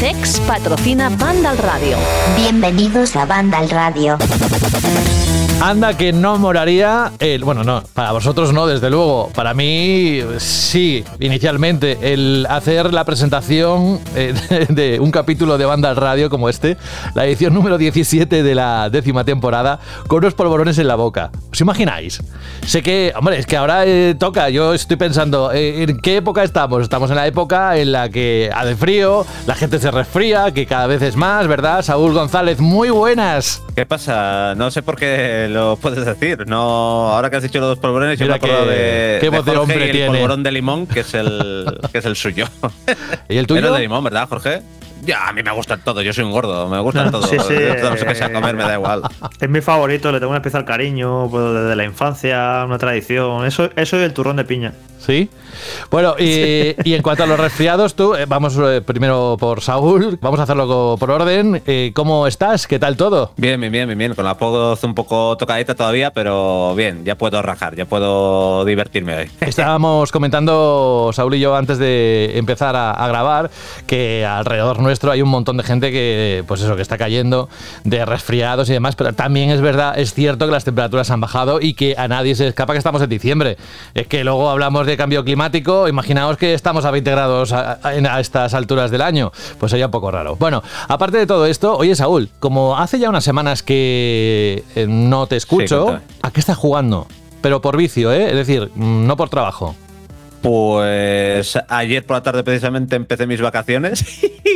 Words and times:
Cex 0.00 0.40
patrocina 0.40 1.10
Vandal 1.10 1.58
Radio. 1.58 1.98
Bienvenidos 2.34 3.16
a 3.16 3.26
Vandal 3.26 3.68
Radio. 3.68 4.16
Anda 5.62 5.94
que 5.94 6.14
no 6.14 6.38
moraría 6.38 7.12
el, 7.18 7.44
bueno, 7.44 7.64
no, 7.64 7.82
para 7.92 8.12
vosotros 8.12 8.54
no, 8.54 8.66
desde 8.66 8.88
luego. 8.88 9.30
Para 9.34 9.52
mí 9.52 10.20
sí, 10.38 11.04
inicialmente 11.18 11.98
el 12.14 12.46
hacer 12.48 12.94
la 12.94 13.04
presentación 13.04 14.00
eh, 14.16 14.32
de 14.70 14.98
un 15.00 15.10
capítulo 15.10 15.58
de 15.58 15.66
banda 15.66 15.90
al 15.90 15.96
radio 15.96 16.30
como 16.30 16.48
este, 16.48 16.78
la 17.14 17.26
edición 17.26 17.52
número 17.52 17.76
17 17.76 18.42
de 18.42 18.54
la 18.54 18.88
décima 18.88 19.24
temporada, 19.24 19.80
con 20.06 20.20
unos 20.20 20.32
polvorones 20.32 20.78
en 20.78 20.88
la 20.88 20.94
boca. 20.94 21.30
¿Os 21.52 21.60
imagináis? 21.60 22.22
Sé 22.66 22.82
que, 22.82 23.12
hombre, 23.14 23.38
es 23.38 23.44
que 23.44 23.58
ahora 23.58 23.84
eh, 23.84 24.16
toca, 24.18 24.48
yo 24.48 24.72
estoy 24.72 24.96
pensando, 24.96 25.52
eh, 25.52 25.82
¿en 25.82 25.98
qué 25.98 26.16
época 26.16 26.42
estamos? 26.42 26.82
Estamos 26.82 27.10
en 27.10 27.16
la 27.16 27.26
época 27.26 27.76
en 27.76 27.92
la 27.92 28.08
que 28.08 28.50
hace 28.54 28.76
frío, 28.76 29.26
la 29.46 29.54
gente 29.54 29.78
se 29.78 29.90
resfría, 29.90 30.52
que 30.52 30.64
cada 30.64 30.86
vez 30.86 31.02
es 31.02 31.16
más, 31.16 31.46
¿verdad? 31.46 31.82
Saúl 31.82 32.14
González, 32.14 32.60
muy 32.60 32.88
buenas. 32.88 33.62
¿Qué 33.76 33.84
pasa? 33.84 34.54
No 34.56 34.70
sé 34.70 34.82
por 34.82 34.96
qué 34.96 35.49
lo 35.50 35.76
puedes 35.76 36.04
decir. 36.04 36.46
No, 36.46 37.10
ahora 37.10 37.30
que 37.30 37.36
has 37.36 37.42
dicho 37.42 37.60
los 37.60 37.70
dos 37.70 37.78
polvorones, 37.78 38.18
yo 38.18 38.26
me 38.26 38.34
acuerdo 38.34 38.66
de, 38.66 39.18
qué 39.20 39.28
voz 39.28 39.44
de 39.44 39.52
Jorge 39.52 39.72
hombre 39.72 39.78
y 39.78 39.88
el 39.88 39.92
tiene. 39.92 40.08
polvorón 40.08 40.42
de 40.42 40.52
limón, 40.52 40.86
que 40.86 41.00
es 41.00 41.14
el, 41.14 41.78
que 41.92 41.98
es 41.98 42.04
el 42.04 42.16
suyo. 42.16 42.46
¿Y 43.28 43.36
el 43.36 43.46
tuyo? 43.46 43.72
De 43.72 43.80
limón, 43.80 44.04
¿verdad, 44.04 44.28
Jorge? 44.28 44.62
Ya, 45.02 45.28
a 45.28 45.32
mí 45.32 45.42
me 45.42 45.50
gustan 45.52 45.80
todos, 45.82 46.04
yo 46.04 46.12
soy 46.12 46.24
un 46.24 46.32
gordo, 46.32 46.68
me 46.68 46.78
gustan 46.80 47.10
todos. 47.10 47.30
Sí, 47.30 47.36
sí, 47.38 47.54
Todo 47.80 47.90
lo 47.90 47.96
que 47.96 48.14
sea 48.14 48.32
comer 48.32 48.54
me 48.54 48.64
da 48.64 48.74
igual. 48.74 49.02
Es 49.40 49.48
mi 49.48 49.60
favorito, 49.60 50.12
le 50.12 50.18
tengo 50.18 50.30
un 50.30 50.36
especial 50.36 50.64
cariño 50.64 51.28
pues, 51.30 51.54
desde 51.54 51.76
la 51.76 51.84
infancia, 51.84 52.64
una 52.66 52.78
tradición. 52.78 53.46
Eso, 53.46 53.70
eso 53.76 53.96
y 53.98 54.02
el 54.02 54.12
turrón 54.12 54.36
de 54.36 54.44
piña. 54.44 54.72
¿Sí? 54.98 55.30
Bueno, 55.90 56.14
y, 56.18 56.74
y 56.84 56.94
en 56.94 57.02
cuanto 57.02 57.24
a 57.24 57.26
los 57.26 57.38
resfriados, 57.38 57.94
tú, 57.94 58.14
eh, 58.14 58.26
vamos 58.26 58.56
eh, 58.58 58.80
primero 58.80 59.36
por 59.38 59.60
Saúl, 59.60 60.18
vamos 60.20 60.40
a 60.40 60.44
hacerlo 60.44 60.96
por 60.98 61.10
orden. 61.10 61.62
Eh, 61.66 61.92
¿Cómo 61.94 62.26
estás? 62.26 62.66
¿Qué 62.66 62.78
tal 62.78 62.96
todo? 62.96 63.32
Bien, 63.36 63.60
bien, 63.60 63.72
bien, 63.72 63.86
bien, 63.88 63.98
bien. 63.98 64.14
Con 64.14 64.24
la 64.24 64.34
voz 64.34 64.82
un 64.84 64.94
poco 64.94 65.36
tocadita 65.36 65.74
todavía, 65.74 66.12
pero 66.12 66.74
bien, 66.74 67.04
ya 67.04 67.16
puedo 67.16 67.40
rajar, 67.42 67.76
ya 67.76 67.84
puedo 67.84 68.64
divertirme 68.64 69.16
hoy. 69.16 69.30
Estábamos 69.40 70.12
comentando, 70.12 71.10
Saúl 71.12 71.34
y 71.34 71.40
yo, 71.40 71.54
antes 71.56 71.78
de 71.78 72.32
empezar 72.36 72.76
a, 72.76 72.92
a 72.92 73.08
grabar, 73.08 73.50
que 73.86 74.24
alrededor 74.24 74.80
nuestro 74.80 75.10
hay 75.10 75.22
un 75.22 75.28
montón 75.28 75.56
de 75.56 75.62
gente 75.62 75.90
que, 75.90 76.44
pues 76.46 76.60
eso, 76.60 76.76
que 76.76 76.82
está 76.82 76.98
cayendo 76.98 77.48
de 77.84 78.04
resfriados 78.04 78.68
y 78.70 78.72
demás, 78.72 78.96
pero 78.96 79.12
también 79.12 79.50
es 79.50 79.60
verdad, 79.60 79.98
es 79.98 80.14
cierto 80.14 80.46
que 80.46 80.52
las 80.52 80.64
temperaturas 80.64 81.10
han 81.10 81.20
bajado 81.20 81.60
y 81.60 81.74
que 81.74 81.94
a 81.96 82.08
nadie 82.08 82.34
se 82.34 82.48
escapa 82.48 82.72
que 82.72 82.78
estamos 82.78 83.02
en 83.02 83.08
diciembre. 83.08 83.56
Es 83.94 84.06
que 84.06 84.24
luego 84.24 84.50
hablamos 84.50 84.86
de 84.86 84.96
cambio 84.96 85.24
climático, 85.24 85.49
imaginaos 85.88 86.36
que 86.36 86.54
estamos 86.54 86.84
a 86.84 86.90
20 86.90 87.10
grados 87.10 87.52
a, 87.52 87.78
a- 87.82 87.94
en- 87.94 88.06
a 88.06 88.20
estas 88.20 88.54
alturas 88.54 88.90
del 88.90 89.02
año, 89.02 89.32
pues 89.58 89.70
sería 89.70 89.86
un 89.86 89.92
poco 89.92 90.10
raro. 90.10 90.36
Bueno, 90.36 90.62
aparte 90.88 91.18
de 91.18 91.26
todo 91.26 91.46
esto, 91.46 91.76
oye 91.76 91.94
Saúl, 91.94 92.30
como 92.38 92.76
hace 92.78 92.98
ya 92.98 93.08
unas 93.08 93.24
semanas 93.24 93.62
que 93.62 94.62
eh, 94.76 94.86
no 94.88 95.26
te 95.26 95.36
escucho. 95.36 96.00
¿a 96.22 96.30
qué 96.30 96.40
estás 96.40 96.56
jugando? 96.56 97.06
Pero 97.40 97.60
por 97.60 97.76
vicio, 97.76 98.12
¿eh? 98.12 98.28
Es 98.28 98.34
decir, 98.36 98.70
mm, 98.74 99.06
no 99.06 99.16
por 99.16 99.28
trabajo. 99.30 99.74
Pues 100.42 101.58
ayer 101.68 102.04
por 102.04 102.16
la 102.16 102.22
tarde 102.22 102.42
precisamente 102.42 102.96
empecé 102.96 103.26
mis 103.26 103.40
vacaciones. 103.40 104.04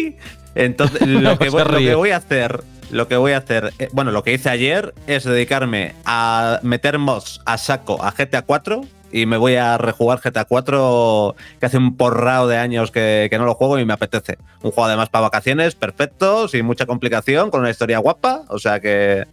Entonces, 0.55 1.07
lo 1.07 1.39
que, 1.39 1.51
voy, 1.51 1.63
lo 1.65 1.79
que 1.79 1.95
voy 1.95 2.11
a 2.11 2.17
hacer, 2.19 2.63
lo 2.91 3.09
que 3.09 3.17
voy 3.17 3.33
a 3.33 3.39
hacer, 3.39 3.73
eh, 3.79 3.89
bueno, 3.93 4.11
lo 4.11 4.23
que 4.23 4.33
hice 4.33 4.49
ayer 4.51 4.95
es 5.07 5.25
dedicarme 5.25 5.95
a 6.05 6.61
meter 6.63 6.99
mods 6.99 7.41
a 7.45 7.59
saco 7.59 8.03
a 8.03 8.13
GTA 8.13 8.43
4 8.43 8.83
y 9.15 9.27
me 9.27 9.37
voy 9.37 9.55
a 9.55 9.79
rejugar 9.79 10.19
GTA 10.19 10.45
4 10.45 11.37
que 11.61 11.67
hace 11.67 11.79
un 11.79 11.97
porrao 11.97 12.49
de 12.49 12.57
años 12.57 12.91
que, 12.91 13.29
que 13.31 13.39
no 13.39 13.45
lo 13.45 13.55
juego 13.55 13.79
y 13.79 13.85
me 13.85 13.93
apetece. 13.93 14.39
Un 14.61 14.73
juego 14.73 14.87
además 14.87 15.09
para 15.09 15.23
vacaciones, 15.23 15.77
perfecto, 15.77 16.49
sin 16.49 16.67
mucha 16.67 16.85
complicación, 16.85 17.53
con 17.53 17.61
una 17.61 17.71
historia 17.71 17.99
guapa, 17.99 18.43
o 18.49 18.59
sea 18.59 18.81
que, 18.81 19.25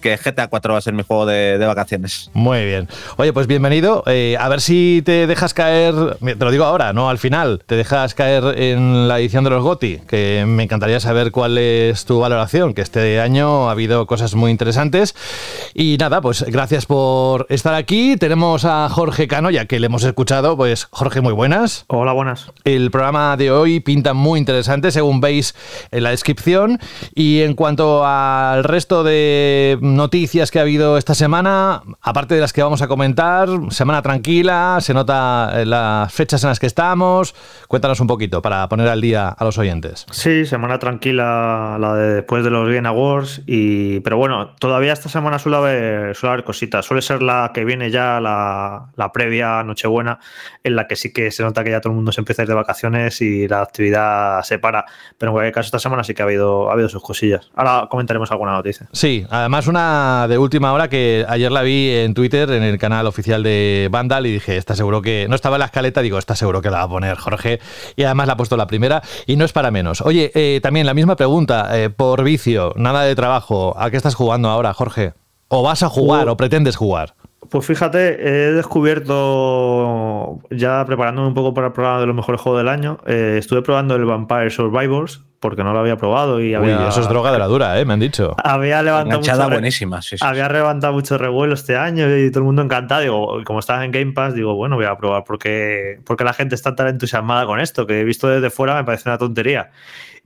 que 0.00 0.16
GTA 0.16 0.48
4 0.48 0.72
va 0.72 0.78
a 0.78 0.82
ser 0.82 0.94
mi 0.94 1.02
juego 1.02 1.26
de, 1.26 1.58
de 1.58 1.66
vacaciones. 1.66 2.30
Muy 2.32 2.64
bien. 2.64 2.88
Oye, 3.16 3.32
pues 3.32 3.46
bienvenido. 3.46 4.02
Eh, 4.06 4.36
a 4.38 4.48
ver 4.48 4.60
si 4.60 5.02
te 5.04 5.26
dejas 5.26 5.54
caer, 5.54 5.94
te 6.18 6.44
lo 6.44 6.50
digo 6.50 6.64
ahora, 6.64 6.92
no 6.92 7.10
al 7.10 7.18
final, 7.18 7.62
te 7.66 7.76
dejas 7.76 8.14
caer 8.14 8.58
en 8.58 9.08
la 9.08 9.18
edición 9.18 9.44
de 9.44 9.50
los 9.50 9.62
GOTI, 9.62 10.00
que 10.08 10.44
me 10.46 10.64
encantaría 10.64 11.00
saber 11.00 11.30
cuál 11.30 11.58
es 11.58 12.04
tu 12.04 12.20
valoración, 12.20 12.74
que 12.74 12.82
este 12.82 13.20
año 13.20 13.68
ha 13.68 13.72
habido 13.72 14.06
cosas 14.06 14.34
muy 14.34 14.50
interesantes. 14.50 15.14
Y 15.74 15.96
nada, 15.98 16.20
pues 16.20 16.44
gracias 16.44 16.86
por 16.86 17.46
estar 17.48 17.74
aquí. 17.74 18.16
Tenemos 18.16 18.64
a 18.64 18.88
Jorge 18.88 19.28
Cano, 19.28 19.50
ya 19.50 19.66
que 19.66 19.80
le 19.80 19.86
hemos 19.86 20.04
escuchado, 20.04 20.56
pues 20.56 20.88
Jorge, 20.90 21.20
muy 21.20 21.32
buenas. 21.32 21.84
Hola, 21.88 22.12
buenas. 22.12 22.50
El 22.64 22.90
programa 22.90 23.36
de 23.36 23.50
hoy 23.50 23.80
pinta 23.80 24.14
muy 24.14 24.38
interesante, 24.38 24.90
según 24.90 25.20
veis 25.20 25.54
en 25.90 26.02
la 26.02 26.10
descripción. 26.10 26.78
Y 27.14 27.40
en 27.40 27.54
cuanto 27.54 28.04
al 28.04 28.64
resto 28.64 29.04
de 29.04 29.78
noticias 29.96 30.50
que 30.50 30.58
ha 30.58 30.62
habido 30.62 30.96
esta 30.96 31.14
semana, 31.14 31.82
aparte 32.00 32.34
de 32.34 32.40
las 32.40 32.52
que 32.52 32.62
vamos 32.62 32.82
a 32.82 32.88
comentar, 32.88 33.48
semana 33.70 34.02
tranquila, 34.02 34.78
se 34.80 34.94
nota 34.94 35.52
eh, 35.54 35.66
las 35.66 36.12
fechas 36.12 36.42
en 36.44 36.48
las 36.48 36.58
que 36.58 36.66
estamos. 36.66 37.34
Cuéntanos 37.68 38.00
un 38.00 38.06
poquito 38.06 38.42
para 38.42 38.68
poner 38.68 38.88
al 38.88 39.00
día 39.00 39.28
a 39.28 39.44
los 39.44 39.58
oyentes. 39.58 40.06
Sí, 40.10 40.46
semana 40.46 40.78
tranquila 40.78 41.76
la 41.78 41.94
de 41.94 42.14
después 42.14 42.44
de 42.44 42.50
los 42.50 42.68
Game 42.68 42.86
Awards. 42.86 43.42
Y, 43.46 44.00
pero 44.00 44.16
bueno, 44.16 44.54
todavía 44.58 44.92
esta 44.92 45.08
semana 45.08 45.38
suele 45.38 45.56
haber, 45.58 46.16
suele 46.16 46.34
haber 46.34 46.44
cositas. 46.44 46.86
Suele 46.86 47.02
ser 47.02 47.22
la 47.22 47.50
que 47.54 47.64
viene 47.64 47.90
ya, 47.90 48.20
la, 48.20 48.90
la 48.96 49.12
previa 49.12 49.62
Nochebuena, 49.62 50.18
en 50.64 50.76
la 50.76 50.86
que 50.86 50.96
sí 50.96 51.12
que 51.12 51.30
se 51.30 51.42
nota 51.42 51.64
que 51.64 51.70
ya 51.70 51.80
todo 51.80 51.92
el 51.92 51.96
mundo 51.96 52.12
se 52.12 52.20
empieza 52.20 52.42
a 52.42 52.44
ir 52.44 52.48
de 52.48 52.54
vacaciones 52.54 53.20
y 53.20 53.48
la 53.48 53.62
actividad 53.62 54.42
se 54.42 54.58
para. 54.58 54.84
Pero 55.18 55.30
en 55.30 55.34
cualquier 55.34 55.54
caso, 55.54 55.66
esta 55.66 55.78
semana 55.78 56.04
sí 56.04 56.14
que 56.14 56.22
ha 56.22 56.26
habido, 56.26 56.70
ha 56.70 56.74
habido 56.74 56.88
sus 56.88 57.02
cosillas. 57.02 57.50
Ahora 57.54 57.88
comentaremos 57.90 58.30
alguna 58.30 58.52
noticia. 58.52 58.88
Sí, 58.92 59.26
además 59.30 59.66
una 59.66 59.79
de 60.28 60.38
última 60.38 60.72
hora 60.72 60.88
que 60.88 61.24
ayer 61.28 61.50
la 61.50 61.62
vi 61.62 61.90
en 61.90 62.14
Twitter, 62.14 62.50
en 62.50 62.62
el 62.62 62.78
canal 62.78 63.06
oficial 63.06 63.42
de 63.42 63.88
Vandal, 63.90 64.26
y 64.26 64.32
dije, 64.32 64.56
está 64.56 64.74
seguro 64.74 65.02
que. 65.02 65.26
No 65.28 65.34
estaba 65.34 65.56
en 65.56 65.60
la 65.60 65.66
escaleta, 65.66 66.02
digo, 66.02 66.18
está 66.18 66.34
seguro 66.34 66.62
que 66.62 66.70
la 66.70 66.78
va 66.78 66.84
a 66.84 66.88
poner 66.88 67.16
Jorge, 67.16 67.60
y 67.96 68.04
además 68.04 68.26
la 68.26 68.32
ha 68.34 68.36
puesto 68.36 68.56
la 68.56 68.66
primera, 68.66 69.02
y 69.26 69.36
no 69.36 69.44
es 69.44 69.52
para 69.52 69.70
menos. 69.70 70.00
Oye, 70.00 70.30
eh, 70.34 70.60
también 70.62 70.86
la 70.86 70.94
misma 70.94 71.16
pregunta, 71.16 71.78
eh, 71.78 71.90
por 71.90 72.22
vicio, 72.22 72.72
nada 72.76 73.02
de 73.02 73.14
trabajo, 73.14 73.74
¿a 73.78 73.90
qué 73.90 73.96
estás 73.96 74.14
jugando 74.14 74.48
ahora, 74.48 74.72
Jorge? 74.74 75.14
¿O 75.48 75.62
vas 75.62 75.82
a 75.82 75.88
jugar 75.88 76.28
o 76.28 76.36
pretendes 76.36 76.76
jugar? 76.76 77.14
Pues 77.48 77.66
fíjate, 77.66 78.20
he 78.20 78.52
descubierto, 78.52 80.38
ya 80.50 80.84
preparándome 80.84 81.28
un 81.28 81.34
poco 81.34 81.54
para 81.54 81.68
el 81.68 81.72
programa 81.72 82.00
de 82.00 82.06
los 82.06 82.14
mejores 82.14 82.40
juegos 82.40 82.60
del 82.60 82.68
año, 82.68 82.98
eh, 83.06 83.36
estuve 83.38 83.62
probando 83.62 83.96
el 83.96 84.04
Vampire 84.04 84.50
Survivors, 84.50 85.24
porque 85.40 85.64
no 85.64 85.72
lo 85.72 85.80
había 85.80 85.96
probado 85.96 86.38
y 86.38 86.48
Uy, 86.48 86.54
había, 86.54 86.88
eso 86.88 87.00
es 87.00 87.08
droga 87.08 87.32
de 87.32 87.38
la 87.38 87.46
dura, 87.46 87.80
¿eh? 87.80 87.84
Me 87.86 87.94
han 87.94 88.00
dicho. 88.00 88.36
había 88.44 88.82
levantado 88.82 89.20
mucho 89.20 89.48
buenísima, 89.48 90.02
sí, 90.02 90.18
sí. 90.18 90.24
Había 90.24 90.48
levantado 90.50 90.92
mucho 90.92 91.16
revuelo 91.16 91.54
este 91.54 91.76
año 91.76 92.14
y 92.14 92.30
todo 92.30 92.40
el 92.40 92.44
mundo 92.44 92.62
encantado. 92.62 93.00
Digo, 93.00 93.42
como 93.44 93.58
estaba 93.58 93.84
en 93.84 93.90
Game 93.90 94.12
Pass, 94.12 94.34
digo, 94.34 94.54
bueno, 94.54 94.76
voy 94.76 94.84
a 94.84 94.96
probar 94.96 95.24
porque, 95.24 95.98
porque 96.04 96.24
la 96.24 96.34
gente 96.34 96.54
está 96.54 96.76
tan 96.76 96.88
entusiasmada 96.88 97.46
con 97.46 97.58
esto, 97.58 97.86
que 97.86 98.00
he 98.00 98.04
visto 98.04 98.28
desde 98.28 98.50
fuera 98.50 98.74
me 98.74 98.84
parece 98.84 99.08
una 99.08 99.18
tontería. 99.18 99.70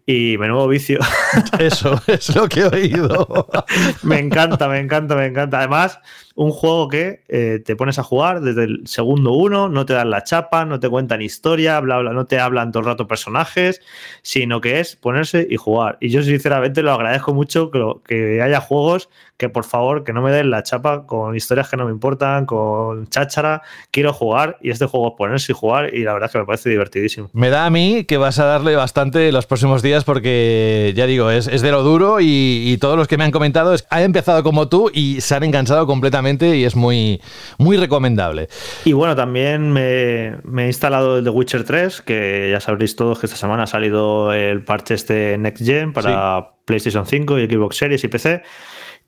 Y 0.07 0.37
menudo 0.37 0.69
vicio. 0.69 0.99
Eso 1.59 1.99
es 2.09 2.35
lo 2.35 2.47
que 2.49 2.61
he 2.61 2.67
oído. 2.67 3.49
me 4.03 4.19
encanta, 4.19 4.69
me 4.69 4.79
encanta, 4.79 5.15
me 5.15 5.27
encanta. 5.27 5.61
Además, 5.61 5.99
un 6.37 6.51
juego 6.51 6.89
que 6.89 7.23
eh, 7.29 7.63
te 7.65 7.77
pones 7.77 7.99
a 7.99 8.03
jugar 8.03 8.41
desde 8.41 8.65
el 8.65 8.87
segundo 8.87 9.33
uno, 9.33 9.69
no 9.69 9.87
te 9.87 9.93
dan 9.93 10.11
la 10.11 10.25
chapa, 10.25 10.65
no 10.65 10.81
te 10.81 10.89
cuentan 10.89 11.23
historia, 11.23 11.79
bla, 11.81 11.99
bla, 11.99 12.13
no 12.13 12.27
te 12.27 12.41
hablan 12.41 12.73
todo 12.73 12.81
el 12.81 12.87
rato 12.87 13.07
personajes, 13.07 13.81
sino 14.23 14.61
que 14.61 14.81
es 14.81 14.97
ponerse 14.97 15.47
y 15.49 15.57
jugar. 15.57 15.97
Y 16.01 16.09
yo 16.09 16.23
sinceramente 16.23 16.83
lo 16.83 16.93
agradezco 16.93 17.35
mucho 17.35 17.71
que, 17.71 17.81
que 18.07 18.43
haya 18.43 18.61
juegos 18.61 19.09
que 19.37 19.49
por 19.49 19.65
favor 19.65 20.05
que 20.05 20.13
no 20.13 20.23
me 20.23 20.31
den 20.31 20.51
la 20.51 20.63
chapa 20.63 21.07
con 21.07 21.35
historias 21.35 21.69
que 21.69 21.77
no 21.77 21.87
me 21.87 21.91
importan, 21.91 22.47
con 22.47 23.09
cháchara. 23.09 23.63
Quiero 23.91 24.13
jugar 24.13 24.59
y 24.61 24.71
este 24.71 24.87
juego 24.87 25.09
es 25.09 25.15
ponerse 25.17 25.53
y 25.53 25.55
jugar 25.55 25.95
y 25.95 26.05
la 26.05 26.13
verdad 26.13 26.29
es 26.29 26.33
que 26.33 26.39
me 26.39 26.47
parece 26.47 26.71
divertidísimo. 26.71 27.31
Me 27.33 27.51
da 27.51 27.67
a 27.67 27.71
mí 27.71 28.05
que 28.05 28.17
vas 28.17 28.39
a 28.39 28.45
darle 28.45 28.77
bastante 28.77 29.31
los 29.33 29.47
próximos 29.47 29.83
días 29.83 30.05
porque, 30.05 30.93
ya 30.97 31.07
digo, 31.07 31.31
es, 31.31 31.49
es 31.49 31.63
de 31.63 31.71
lo 31.73 31.83
duro 31.83 32.21
y, 32.21 32.63
y 32.65 32.79
todos 32.79 32.97
los 32.97 33.09
que 33.09 33.19
me 33.19 33.25
han 33.25 33.33
comentado 33.33 33.75
es, 33.75 33.87
han 33.91 34.03
empezado 34.03 34.43
como 34.43 34.69
tú 34.69 34.91
y 34.93 35.21
se 35.21 35.35
han 35.35 35.43
enganchado 35.43 35.87
completamente 35.87 36.24
y 36.25 36.65
es 36.65 36.75
muy, 36.75 37.21
muy 37.59 37.77
recomendable. 37.77 38.49
Y 38.85 38.93
bueno, 38.93 39.15
también 39.15 39.73
me, 39.73 40.29
he 40.29 40.67
instalado 40.67 41.19
el 41.19 41.25
The 41.25 41.31
Witcher 41.31 41.65
3, 41.65 42.03
que 42.03 42.49
ya 42.51 42.61
sabréis 42.61 42.97
todos 42.97 43.19
que 43.19 43.27
esta 43.27 43.39
semana 43.39 43.65
ha 43.65 43.67
salido 43.67 44.33
el 44.33 44.65
parche 44.65 44.95
este 44.95 45.37
Next 45.39 45.65
Gen 45.65 45.93
para 45.93 46.53
PlayStation 46.65 47.07
5 47.07 47.39
y 47.39 47.47
Xbox 47.47 47.77
Series 47.77 48.05
y 48.05 48.09
PC. 48.09 48.43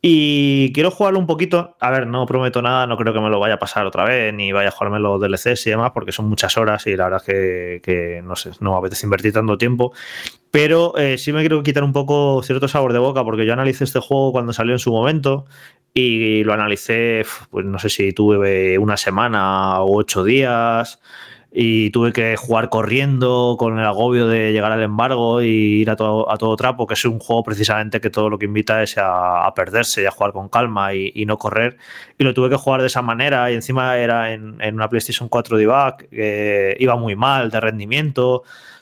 Y 0.03 0.73
quiero 0.73 0.91
jugarlo 0.91 1.19
un 1.19 1.27
poquito. 1.27 1.77
A 1.81 1.91
ver, 1.91 2.07
no 2.07 2.27
prometo 2.27 2.61
nada, 2.61 2.87
no 2.87 2.97
creo 2.97 3.13
que 3.13 3.21
me 3.21 3.31
lo 3.31 3.41
vaya 3.41 3.55
a 3.55 3.59
pasar 3.59 3.87
otra 3.87 4.05
vez, 4.05 4.33
ni 4.33 4.53
vaya 4.53 4.69
a 4.69 4.71
jugarme 4.71 5.01
los 5.01 5.21
DLCs 5.21 5.67
y 5.67 5.71
demás, 5.71 5.93
porque 5.93 6.13
son 6.13 6.29
muchas 6.29 6.57
horas 6.59 6.87
y 6.87 6.97
la 6.97 7.05
verdad 7.05 7.23
es 7.27 7.83
que, 7.83 8.21
no 8.23 8.37
sé, 8.37 8.51
no 8.61 8.73
me 8.73 8.79
apetece 8.79 9.07
invertir 9.07 9.33
tanto 9.33 9.57
tiempo. 9.57 9.93
Pero 10.51 10.97
eh, 10.97 11.19
sí 11.19 11.33
me 11.33 11.41
quiero 11.41 11.63
quitar 11.63 11.83
un 11.83 11.93
poco 11.93 12.43
cierto 12.43 12.69
sabor 12.69 12.93
de 12.93 12.99
boca, 12.99 13.25
porque 13.25 13.47
yo 13.47 13.53
analicé 13.55 13.85
este 13.85 14.01
juego 14.01 14.33
cuando 14.33 14.53
salió 14.53 14.75
en 14.75 14.79
su 14.79 14.93
momento 14.93 15.47
y 15.95 16.45
lo 16.45 16.53
analicé, 16.53 17.25
pues 17.51 17.65
no 17.65 17.79
sé 17.79 17.89
si 17.89 18.13
tuve 18.13 18.79
una 18.79 18.97
semana 18.97 19.81
o 19.81 19.97
ocho 19.97 20.25
días 20.25 21.01
y 21.59 21.89
tuve 21.89 22.13
que 22.13 22.37
jugar 22.37 22.69
corriendo 22.69 23.57
con 23.59 23.79
el 23.79 23.87
agobio 23.87 24.29
de 24.29 24.53
llegar 24.53 24.73
al 24.73 24.83
embargo 24.83 25.41
y 25.41 25.47
ir 25.47 25.89
a 25.89 25.97
todo, 25.97 26.31
a 26.31 26.37
todo 26.37 26.55
trapo, 26.55 26.87
que 26.87 26.93
es 26.93 27.05
un 27.07 27.19
juego 27.19 27.43
precisamente 27.45 27.99
que 27.99 28.11
todo 28.11 28.29
lo 28.29 28.39
que 28.39 28.45
invita 28.45 28.83
es 28.83 28.97
a, 28.99 29.51
perderse 29.57 30.03
y 30.03 30.05
a 30.05 30.11
jugar 30.11 30.33
con 30.33 30.51
calma 30.51 30.93
y, 30.93 31.25
no 31.25 31.39
correr. 31.39 31.79
Y 32.19 32.25
lo 32.25 32.35
tuve 32.35 32.51
que 32.51 32.57
jugar 32.57 32.83
de 32.83 32.89
esa 32.89 33.01
manera 33.01 33.51
y 33.51 33.55
encima 33.55 33.97
era 33.97 34.35
en, 34.35 34.61
una 34.75 34.91
PlayStation 34.91 35.31
4 35.31 35.57
debug, 35.57 35.97
que 36.11 36.77
iba 36.79 36.95
muy 36.97 37.17
mal 37.17 37.51
de 37.51 37.59
rendimiento. 37.59 38.35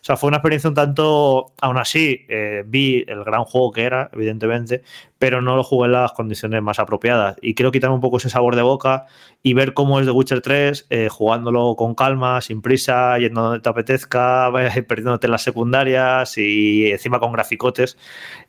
O 0.05 0.07
sea, 0.07 0.17
fue 0.17 0.27
una 0.27 0.39
experiencia 0.39 0.69
un 0.69 0.75
tanto, 0.75 1.53
aún 1.61 1.79
así, 1.79 2.27
eh, 2.29 2.65
vi 2.67 3.05
el 3.07 3.23
gran 3.23 3.45
juego 3.45 3.71
que 3.71 3.85
era, 3.85 4.11
evidentemente, 4.13 4.83
pero 5.19 5.41
no 5.41 5.57
lo 5.57 5.65
jugué 5.65 5.87
en 5.87 5.93
las 5.93 6.13
condiciones 6.13 6.63
más 6.63 6.79
apropiadas. 6.79 7.37
Y 7.41 7.55
quiero 7.55 7.73
quitarme 7.73 7.95
un 7.95 8.01
poco 8.01 8.17
ese 8.17 8.29
sabor 8.29 8.57
de 8.57 8.63
boca 8.63 9.07
y 9.43 9.55
ver 9.55 9.75
cómo 9.75 10.01
es 10.01 10.07
The 10.07 10.13
Witcher 10.13 10.41
3, 10.41 10.87
eh, 10.91 11.09
jugándolo 11.11 11.77
con 11.77 11.95
calma, 11.95 12.41
sin 12.41 12.63
prisa, 12.63 13.19
yendo 13.19 13.43
donde 13.43 13.61
te 13.61 13.69
apetezca, 13.69 14.51
perdiéndote 14.89 15.27
en 15.27 15.31
las 15.31 15.43
secundarias 15.43 16.37
y 16.39 16.91
encima 16.91 17.21
con 17.21 17.33
graficotes 17.33 17.97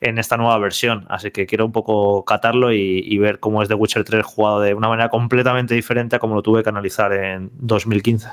en 0.02 0.18
esta 0.18 0.38
nueva 0.38 0.58
versión. 0.58 1.06
Así 1.10 1.32
que 1.32 1.46
quiero 1.46 1.66
un 1.66 1.72
poco 1.72 2.26
catarlo 2.26 2.72
y, 2.74 3.16
ver 3.16 3.40
cómo 3.40 3.64
es 3.64 3.70
The 3.70 3.76
Witcher 3.76 4.04
3 4.04 4.26
jugado 4.26 4.60
de 4.60 4.74
una 4.74 4.90
manera 4.90 5.08
completamente 5.08 5.74
diferente 5.74 6.18
a 6.18 6.20
como 6.20 6.36
lo 6.36 6.42
tuve 6.42 6.64
que 6.64 6.70
analizar 6.70 7.14
en 7.14 7.50
2015. 7.54 8.28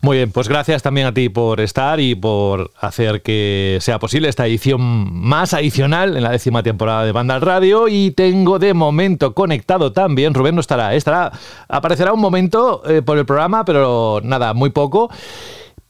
Muy 0.00 0.16
bien, 0.16 0.32
pues 0.32 0.48
gracias 0.48 0.82
también 0.82 1.06
a 1.06 1.14
ti 1.14 1.28
por 1.28 1.60
estar 1.60 2.00
y 2.00 2.16
por 2.16 2.72
hacer 2.80 3.22
que 3.22 3.78
sea 3.80 4.00
posible 4.00 4.28
esta 4.28 4.46
edición 4.46 4.80
más 4.80 5.54
adicional 5.54 6.16
en 6.16 6.24
la 6.24 6.30
décima 6.30 6.62
temporada 6.64 7.04
de 7.04 7.12
Banda 7.12 7.33
Radio 7.40 7.88
y 7.88 8.10
tengo 8.10 8.58
de 8.58 8.74
momento 8.74 9.34
conectado 9.34 9.92
también, 9.92 10.34
Rubén 10.34 10.54
no 10.54 10.60
estará, 10.60 10.94
estará, 10.94 11.32
aparecerá 11.68 12.12
un 12.12 12.20
momento 12.20 12.82
eh, 12.88 13.02
por 13.02 13.18
el 13.18 13.26
programa, 13.26 13.64
pero 13.64 14.20
nada, 14.22 14.54
muy 14.54 14.70
poco. 14.70 15.10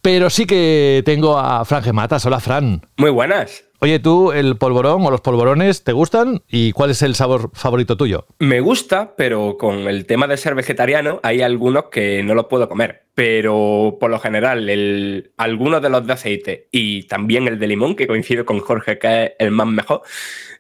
Pero 0.05 0.29
sí 0.29 0.44
que 0.44 1.02
tengo 1.06 1.38
a 1.38 1.64
Fran 1.64 1.82
Gematas. 1.82 2.26
Hola, 2.26 2.38
Fran. 2.38 2.82
Muy 2.99 3.11
buenas. 3.11 3.64
Oye, 3.85 3.99
tú, 3.99 4.32
el 4.32 4.56
polvorón 4.56 5.05
o 5.05 5.11
los 5.11 5.20
polvorones, 5.20 5.85
¿te 5.85 5.93
gustan? 5.93 6.43
¿Y 6.49 6.73
cuál 6.73 6.91
es 6.91 7.02
el 7.02 7.14
sabor 7.14 7.50
favorito 7.52 7.96
tuyo? 7.96 8.26
Me 8.38 8.61
gusta, 8.61 9.14
pero 9.17 9.58
con 9.58 9.88
el 9.88 10.06
tema 10.06 10.26
de 10.26 10.37
ser 10.37 10.55
vegetariano, 10.55 11.20
hay 11.23 11.43
algunos 11.43 11.91
que 11.91 12.23
no 12.23 12.35
los 12.35 12.46
puedo 12.46 12.69
comer. 12.69 13.05
Pero 13.14 13.99
por 14.00 14.11
lo 14.11 14.19
general, 14.19 14.69
el, 14.69 15.32
algunos 15.37 15.82
de 15.82 15.91
los 15.91 16.06
de 16.06 16.12
aceite 16.14 16.69
y 16.70 17.02
también 17.02 17.46
el 17.46 17.58
de 17.58 17.67
limón, 17.67 17.94
que 17.94 18.06
coincido 18.06 18.46
con 18.46 18.61
Jorge, 18.61 18.99
que 18.99 19.25
es 19.25 19.32
el 19.38 19.50
más 19.50 19.67
mejor, 19.67 20.02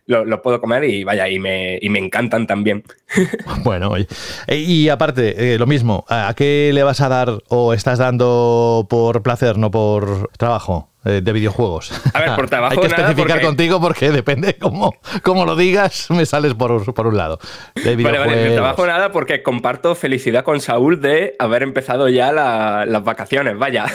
lo, 0.06 0.42
puedo 0.42 0.60
comer 0.60 0.84
y 0.84 1.04
vaya, 1.04 1.28
y 1.28 1.38
me, 1.38 1.78
y 1.80 1.88
me 1.88 1.98
encantan 1.98 2.46
también. 2.46 2.84
Bueno, 3.62 3.88
oye. 3.90 4.06
Eh, 4.46 4.58
y 4.58 4.88
aparte, 4.88 5.54
eh, 5.54 5.58
lo 5.58 5.66
mismo, 5.66 6.04
¿a 6.08 6.34
qué 6.36 6.70
le 6.74 6.82
vas 6.82 7.00
a 7.00 7.08
dar 7.08 7.38
o 7.48 7.72
estás 7.72 7.98
dando 7.98 8.86
por 8.90 9.22
placer, 9.22 9.56
no 9.56 9.70
por 9.70 10.30
trabajo? 10.36 10.90
Eh, 11.04 11.20
de 11.22 11.32
videojuegos. 11.32 11.92
A 12.14 12.20
ver, 12.20 12.34
por 12.34 12.48
trabajo. 12.50 12.72
Hay 12.72 12.80
que 12.80 12.86
especificar 12.86 13.42
contigo 13.42 13.78
porque 13.78 14.10
depende 14.10 14.56
cómo, 14.56 14.94
cómo 15.22 15.44
lo 15.44 15.54
digas, 15.54 16.06
me 16.10 16.24
sales 16.24 16.54
por, 16.54 16.94
por 16.94 17.06
un 17.06 17.16
lado. 17.16 17.38
De 17.74 17.96
vale, 17.96 18.18
vale, 18.18 18.36
de 18.36 18.54
trabajo 18.54 18.86
nada 18.86 19.12
porque 19.12 19.42
comparto 19.42 19.94
felicidad 19.94 20.44
con 20.44 20.60
Saúl 20.60 21.00
de 21.00 21.36
haber 21.38 21.62
empezado 21.62 22.08
ya 22.08 22.32
las 22.32 23.04
vacaciones, 23.04 23.58
vaya. 23.58 23.86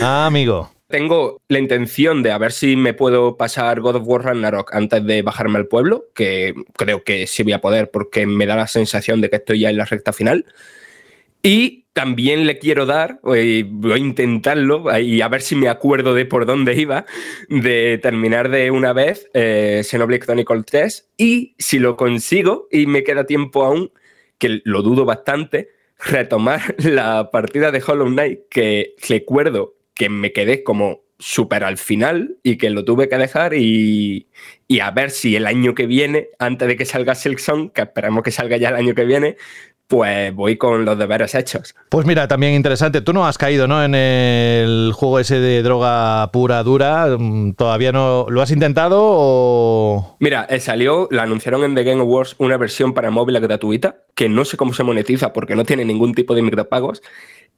Ah, 0.00 0.26
amigo. 0.26 0.70
Tengo 0.88 1.42
la 1.48 1.58
intención 1.58 2.22
de 2.22 2.32
a 2.32 2.38
ver 2.38 2.50
si 2.50 2.74
me 2.74 2.94
puedo 2.94 3.36
pasar 3.36 3.80
God 3.80 3.96
of 3.96 4.06
War 4.06 4.24
Ragnarok 4.24 4.74
antes 4.74 5.04
de 5.04 5.20
bajarme 5.20 5.58
al 5.58 5.66
pueblo, 5.66 6.06
que 6.14 6.54
creo 6.78 7.04
que 7.04 7.26
sí 7.26 7.42
voy 7.42 7.52
a 7.52 7.60
poder 7.60 7.90
porque 7.90 8.26
me 8.26 8.46
da 8.46 8.56
la 8.56 8.66
sensación 8.66 9.20
de 9.20 9.28
que 9.28 9.36
estoy 9.36 9.60
ya 9.60 9.70
en 9.70 9.76
la 9.76 9.84
recta 9.84 10.14
final. 10.14 10.46
Y 11.42 11.84
también 11.92 12.46
le 12.46 12.58
quiero 12.58 12.86
dar, 12.86 13.20
voy 13.22 13.92
a 13.92 13.98
intentarlo 13.98 14.84
y 14.98 15.20
a 15.20 15.28
ver 15.28 15.42
si 15.42 15.56
me 15.56 15.68
acuerdo 15.68 16.14
de 16.14 16.24
por 16.24 16.46
dónde 16.46 16.74
iba, 16.74 17.04
de 17.50 17.98
terminar 18.02 18.48
de 18.48 18.70
una 18.70 18.94
vez 18.94 19.28
eh, 19.34 19.82
Xenoblade 19.84 20.20
Chronicle 20.20 20.62
3 20.62 21.10
y 21.18 21.54
si 21.58 21.78
lo 21.80 21.98
consigo 21.98 22.66
y 22.70 22.86
me 22.86 23.04
queda 23.04 23.26
tiempo 23.26 23.64
aún, 23.64 23.92
que 24.38 24.62
lo 24.64 24.82
dudo 24.82 25.04
bastante, 25.04 25.68
retomar 25.98 26.76
la 26.78 27.30
partida 27.30 27.72
de 27.72 27.82
Hollow 27.86 28.06
Knight 28.06 28.40
que 28.48 28.94
recuerdo 29.06 29.77
que 29.98 30.08
me 30.08 30.32
quedé 30.32 30.62
como 30.62 31.00
súper 31.18 31.64
al 31.64 31.76
final 31.76 32.36
y 32.44 32.56
que 32.56 32.70
lo 32.70 32.84
tuve 32.84 33.08
que 33.08 33.18
dejar 33.18 33.52
y, 33.52 34.28
y, 34.68 34.80
a 34.80 34.92
ver 34.92 35.10
si 35.10 35.34
el 35.34 35.46
año 35.46 35.74
que 35.74 35.86
viene, 35.86 36.28
antes 36.38 36.68
de 36.68 36.76
que 36.76 36.84
salga 36.84 37.16
Silk 37.16 37.40
Song, 37.40 37.72
que 37.72 37.82
esperamos 37.82 38.22
que 38.22 38.30
salga 38.30 38.56
ya 38.56 38.68
el 38.68 38.76
año 38.76 38.94
que 38.94 39.04
viene, 39.04 39.36
pues 39.88 40.34
voy 40.34 40.56
con 40.56 40.84
los 40.84 40.98
deberes 40.98 41.34
hechos. 41.34 41.74
Pues 41.88 42.06
mira, 42.06 42.28
también 42.28 42.52
interesante. 42.52 43.00
Tú 43.00 43.14
no 43.14 43.26
has 43.26 43.38
caído, 43.38 43.66
¿no? 43.66 43.82
En 43.82 43.94
el 43.94 44.92
juego 44.94 45.18
ese 45.18 45.40
de 45.40 45.62
droga 45.62 46.30
pura, 46.30 46.62
dura. 46.62 47.16
Mm, 47.18 47.54
¿Todavía 47.54 47.90
no 47.90 48.26
lo 48.28 48.42
has 48.42 48.50
intentado 48.50 48.98
o...? 49.00 50.16
Mira, 50.20 50.46
eh, 50.50 50.60
salió, 50.60 51.08
la 51.10 51.22
anunciaron 51.22 51.64
en 51.64 51.74
The 51.74 51.84
Game 51.84 52.02
Awards 52.02 52.36
una 52.38 52.58
versión 52.58 52.92
para 52.92 53.10
móvil 53.10 53.40
gratuita, 53.40 53.96
que 54.14 54.28
no 54.28 54.44
sé 54.44 54.58
cómo 54.58 54.74
se 54.74 54.84
monetiza 54.84 55.32
porque 55.32 55.56
no 55.56 55.64
tiene 55.64 55.86
ningún 55.86 56.14
tipo 56.14 56.34
de 56.34 56.42
micropagos. 56.42 57.02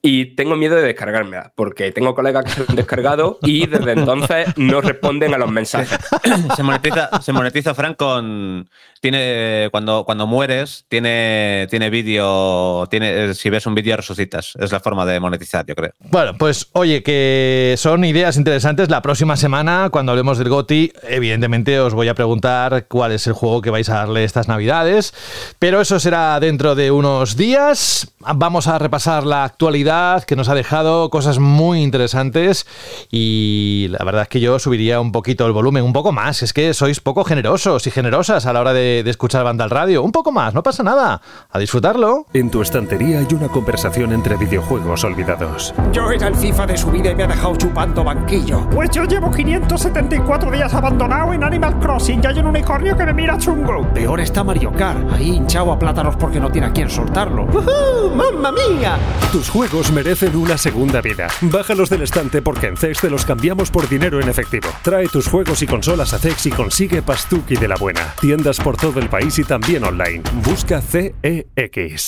Y 0.02 0.34
tengo 0.34 0.56
miedo 0.56 0.76
de 0.76 0.82
descargármela, 0.82 1.52
porque 1.54 1.92
tengo 1.92 2.14
colegas 2.14 2.46
que 2.46 2.50
se 2.52 2.64
han 2.66 2.74
descargado 2.74 3.38
y 3.42 3.66
desde 3.66 3.92
entonces 3.92 4.48
no 4.56 4.80
responden 4.80 5.34
a 5.34 5.38
los 5.38 5.50
mensajes. 5.50 5.98
Se 6.56 6.62
monetiza, 6.62 7.20
se 7.20 7.32
monetiza 7.32 7.74
Frank, 7.74 7.96
con. 7.96 8.68
Tiene, 9.00 9.68
cuando, 9.70 10.04
cuando 10.04 10.26
mueres, 10.26 10.84
tiene, 10.88 11.66
tiene 11.70 11.88
vídeo. 11.88 12.86
Tiene, 12.90 13.32
si 13.34 13.48
ves 13.48 13.66
un 13.66 13.74
vídeo, 13.74 13.96
resucitas. 13.96 14.52
Es 14.58 14.72
la 14.72 14.80
forma 14.80 15.06
de 15.06 15.18
monetizar, 15.18 15.64
yo 15.66 15.74
creo. 15.74 15.92
Bueno, 16.00 16.34
pues 16.36 16.68
oye, 16.72 17.02
que 17.02 17.74
son 17.78 18.04
ideas 18.04 18.36
interesantes. 18.36 18.90
La 18.90 19.00
próxima 19.00 19.36
semana, 19.36 19.88
cuando 19.90 20.12
hablemos 20.12 20.36
del 20.38 20.50
GOTI, 20.50 20.92
evidentemente 21.08 21.80
os 21.80 21.94
voy 21.94 22.08
a 22.08 22.14
preguntar 22.14 22.86
cuál 22.88 23.12
es 23.12 23.26
el 23.26 23.32
juego 23.32 23.62
que 23.62 23.70
vais 23.70 23.88
a 23.88 23.94
darle 23.94 24.24
estas 24.24 24.48
navidades. 24.48 25.14
Pero 25.58 25.80
eso 25.80 25.98
será 25.98 26.38
dentro 26.38 26.74
de 26.74 26.90
unos 26.90 27.36
días. 27.36 28.12
Vamos 28.20 28.66
a 28.66 28.78
repasar 28.78 29.24
la 29.24 29.44
actualidad 29.44 29.89
que 29.90 30.36
nos 30.36 30.48
ha 30.48 30.54
dejado 30.54 31.10
cosas 31.10 31.40
muy 31.40 31.82
interesantes 31.82 32.64
y 33.10 33.88
la 33.90 34.04
verdad 34.04 34.22
es 34.22 34.28
que 34.28 34.38
yo 34.38 34.60
subiría 34.60 35.00
un 35.00 35.10
poquito 35.10 35.44
el 35.46 35.52
volumen, 35.52 35.82
un 35.82 35.92
poco 35.92 36.12
más. 36.12 36.44
Es 36.44 36.52
que 36.52 36.74
sois 36.74 37.00
poco 37.00 37.24
generosos 37.24 37.88
y 37.88 37.90
generosas 37.90 38.46
a 38.46 38.52
la 38.52 38.60
hora 38.60 38.72
de, 38.72 39.00
escuchar 39.00 39.42
banda 39.42 39.64
al 39.64 39.70
radio. 39.70 40.04
Un 40.04 40.12
poco 40.12 40.30
más, 40.30 40.54
no 40.54 40.62
pasa 40.62 40.84
nada. 40.84 41.20
A 41.50 41.58
disfrutarlo. 41.58 42.26
En 42.32 42.52
tu 42.52 42.62
estantería 42.62 43.18
hay 43.18 43.34
una 43.34 43.48
conversación 43.48 44.12
entre 44.12 44.36
videojuegos 44.36 45.02
olvidados. 45.02 45.74
Yo 45.92 46.08
era 46.12 46.28
el 46.28 46.36
FIFA 46.36 46.66
de 46.68 46.76
su 46.76 46.92
vida 46.92 47.10
y 47.10 47.16
me 47.16 47.24
ha 47.24 47.26
dejado 47.26 47.56
chupando 47.56 48.04
banquillo. 48.04 48.70
Pues 48.70 48.90
yo 48.90 49.04
llevo 49.06 49.28
574 49.28 50.52
días 50.52 50.72
abandonado 50.72 51.32
en 51.32 51.42
Animal 51.42 51.80
Crossing 51.80 52.20
y 52.22 52.26
hay 52.28 52.38
un 52.38 52.46
unicornio 52.46 52.96
que 52.96 53.06
me 53.06 53.12
mira 53.12 53.36
chungo. 53.38 53.88
Peor 53.92 54.20
está 54.20 54.44
Mario 54.44 54.72
Kart, 54.72 55.12
ahí 55.12 55.30
hinchado 55.30 55.72
a 55.72 55.78
plátanos 55.80 56.14
porque 56.14 56.38
no 56.38 56.48
tiene 56.48 56.68
a 56.68 56.72
quien 56.72 56.88
soltarlo. 56.88 57.46
¡Uh, 57.46 58.14
¡Mamma 58.14 58.52
mía! 58.52 58.96
Tus 59.32 59.48
juegos 59.48 59.79
merecen 59.90 60.36
una 60.36 60.58
segunda 60.58 61.00
vida. 61.00 61.28
Bájalos 61.40 61.88
del 61.88 62.02
estante 62.02 62.42
porque 62.42 62.66
en 62.66 62.76
CEX 62.76 63.00
te 63.00 63.08
los 63.10 63.24
cambiamos 63.24 63.70
por 63.70 63.88
dinero 63.88 64.20
en 64.20 64.28
efectivo. 64.28 64.68
Trae 64.82 65.08
tus 65.08 65.26
juegos 65.26 65.62
y 65.62 65.66
consolas 65.66 66.12
a 66.12 66.18
CEX 66.18 66.46
y 66.46 66.50
consigue 66.50 67.00
Pastuki 67.00 67.56
de 67.56 67.68
la 67.68 67.76
buena. 67.76 68.14
Tiendas 68.20 68.60
por 68.60 68.76
todo 68.76 69.00
el 69.00 69.08
país 69.08 69.38
y 69.38 69.44
también 69.44 69.84
online. 69.84 70.22
Busca 70.44 70.82
CEX. 70.82 72.06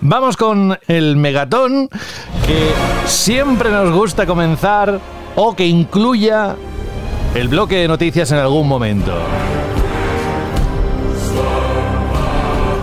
Vamos 0.00 0.36
con 0.36 0.78
el 0.86 1.16
megatón 1.16 1.88
que 2.46 2.70
siempre 3.06 3.70
nos 3.70 3.90
gusta 3.90 4.26
comenzar 4.26 5.00
o 5.34 5.56
que 5.56 5.66
incluya 5.66 6.56
el 7.34 7.48
bloque 7.48 7.76
de 7.76 7.88
noticias 7.88 8.30
en 8.32 8.38
algún 8.38 8.68
momento. 8.68 9.14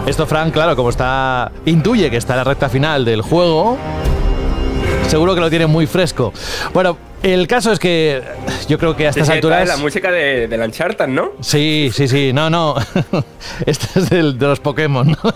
Esto, 0.07 0.27
Frank, 0.27 0.53
claro, 0.53 0.75
como 0.75 0.89
está. 0.89 1.51
intuye 1.65 2.09
que 2.11 2.17
está 2.17 2.33
en 2.33 2.37
la 2.37 2.43
recta 2.43 2.69
final 2.69 3.03
del 3.05 3.21
juego. 3.21 3.77
Seguro 5.07 5.33
que 5.35 5.41
lo 5.41 5.49
tiene 5.49 5.65
muy 5.67 5.87
fresco. 5.87 6.31
Bueno, 6.73 6.97
El 7.23 7.47
caso 7.47 7.71
es 7.71 7.79
que 7.79 8.21
yo 8.67 8.77
creo 8.77 8.95
que 8.95 9.07
a 9.07 9.09
estas 9.09 9.25
Sí, 9.27 9.33
esta 9.33 9.33
alturas. 9.33 9.63
es 9.63 9.67
la 9.69 9.77
música 9.77 10.11
de, 10.11 10.47
de 10.47 10.57
la 10.57 10.65
Uncharted, 10.65 11.07
¿no? 11.07 11.31
Sí, 11.41 11.89
sí, 11.91 12.07
sí. 12.07 12.31
No, 12.33 12.51
no. 12.51 12.75
Este 13.65 13.99
es 13.99 14.09
del- 14.11 14.37
de 14.37 14.45
los 14.47 14.59
Pokémon. 14.59 15.07
¿no? 15.11 15.17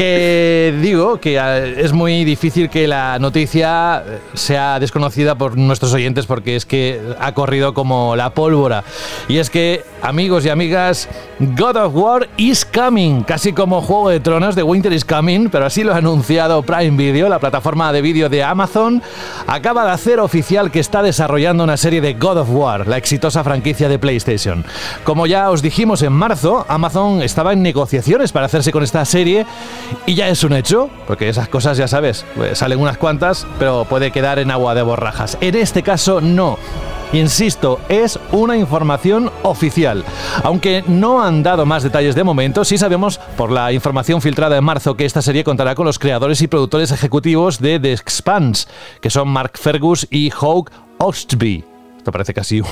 que 0.00 0.74
digo 0.80 1.20
que 1.20 1.36
eh, 1.36 1.74
es 1.76 1.92
muy 1.92 2.24
difícil 2.24 2.70
que 2.70 2.88
la 2.88 3.18
noticia 3.18 4.02
eh, 4.06 4.18
sea 4.32 4.80
desconocida 4.80 5.34
por 5.34 5.58
nuestros 5.58 5.92
oyentes 5.92 6.24
porque 6.24 6.56
es 6.56 6.64
que 6.64 6.98
ha 7.18 7.34
corrido 7.34 7.74
como 7.74 8.16
la 8.16 8.30
pólvora. 8.30 8.82
Y 9.28 9.36
es 9.36 9.50
que, 9.50 9.84
amigos 10.00 10.46
y 10.46 10.48
amigas, 10.48 11.06
God 11.38 11.76
of 11.76 11.94
War 11.94 12.30
is 12.38 12.64
coming, 12.64 13.24
casi 13.24 13.52
como 13.52 13.82
Juego 13.82 14.08
de 14.08 14.20
Tronos 14.20 14.54
de 14.54 14.62
Winter 14.62 14.90
is 14.90 15.04
coming, 15.04 15.50
pero 15.50 15.66
así 15.66 15.84
lo 15.84 15.92
ha 15.92 15.98
anunciado 15.98 16.62
Prime 16.62 16.96
Video, 16.96 17.28
la 17.28 17.38
plataforma 17.38 17.92
de 17.92 18.00
vídeo 18.00 18.30
de 18.30 18.42
Amazon, 18.42 19.02
acaba 19.46 19.84
de 19.84 19.90
hacer 19.90 20.18
oficial 20.18 20.70
que 20.70 20.80
está 20.80 21.02
desarrollando 21.02 21.62
una 21.62 21.76
serie 21.76 22.00
de 22.00 22.14
God 22.14 22.38
of 22.38 22.48
War, 22.50 22.88
la 22.88 22.96
exitosa 22.96 23.44
franquicia 23.44 23.90
de 23.90 23.98
PlayStation. 23.98 24.64
Como 25.04 25.26
ya 25.26 25.50
os 25.50 25.60
dijimos 25.60 26.00
en 26.00 26.14
marzo, 26.14 26.64
Amazon 26.68 27.20
estaba 27.20 27.52
en 27.52 27.60
negociaciones 27.60 28.32
para 28.32 28.46
hacerse 28.46 28.72
con 28.72 28.82
esta 28.82 29.04
serie 29.04 29.44
y 30.06 30.14
ya 30.14 30.28
es 30.28 30.44
un 30.44 30.52
hecho, 30.52 30.90
porque 31.06 31.28
esas 31.28 31.48
cosas 31.48 31.76
ya 31.76 31.88
sabes, 31.88 32.24
pues, 32.34 32.58
salen 32.58 32.80
unas 32.80 32.98
cuantas, 32.98 33.46
pero 33.58 33.84
puede 33.84 34.10
quedar 34.10 34.38
en 34.38 34.50
agua 34.50 34.74
de 34.74 34.82
borrajas. 34.82 35.38
En 35.40 35.54
este 35.54 35.82
caso 35.82 36.20
no. 36.20 36.58
Insisto, 37.12 37.80
es 37.88 38.20
una 38.30 38.56
información 38.56 39.32
oficial. 39.42 40.04
Aunque 40.44 40.84
no 40.86 41.22
han 41.22 41.42
dado 41.42 41.66
más 41.66 41.82
detalles 41.82 42.14
de 42.14 42.22
momento, 42.22 42.64
sí 42.64 42.78
sabemos 42.78 43.18
por 43.36 43.50
la 43.50 43.72
información 43.72 44.22
filtrada 44.22 44.56
en 44.56 44.64
marzo 44.64 44.96
que 44.96 45.04
esta 45.04 45.22
serie 45.22 45.42
contará 45.42 45.74
con 45.74 45.86
los 45.86 45.98
creadores 45.98 46.40
y 46.40 46.46
productores 46.46 46.92
ejecutivos 46.92 47.58
de 47.58 47.80
The 47.80 47.92
Expanse, 47.92 48.68
que 49.00 49.10
son 49.10 49.28
Mark 49.28 49.58
Fergus 49.58 50.06
y 50.10 50.30
Hawk 50.30 50.70
Ostby. 50.98 51.69
Esto 52.00 52.12
parece 52.12 52.32
casi 52.32 52.62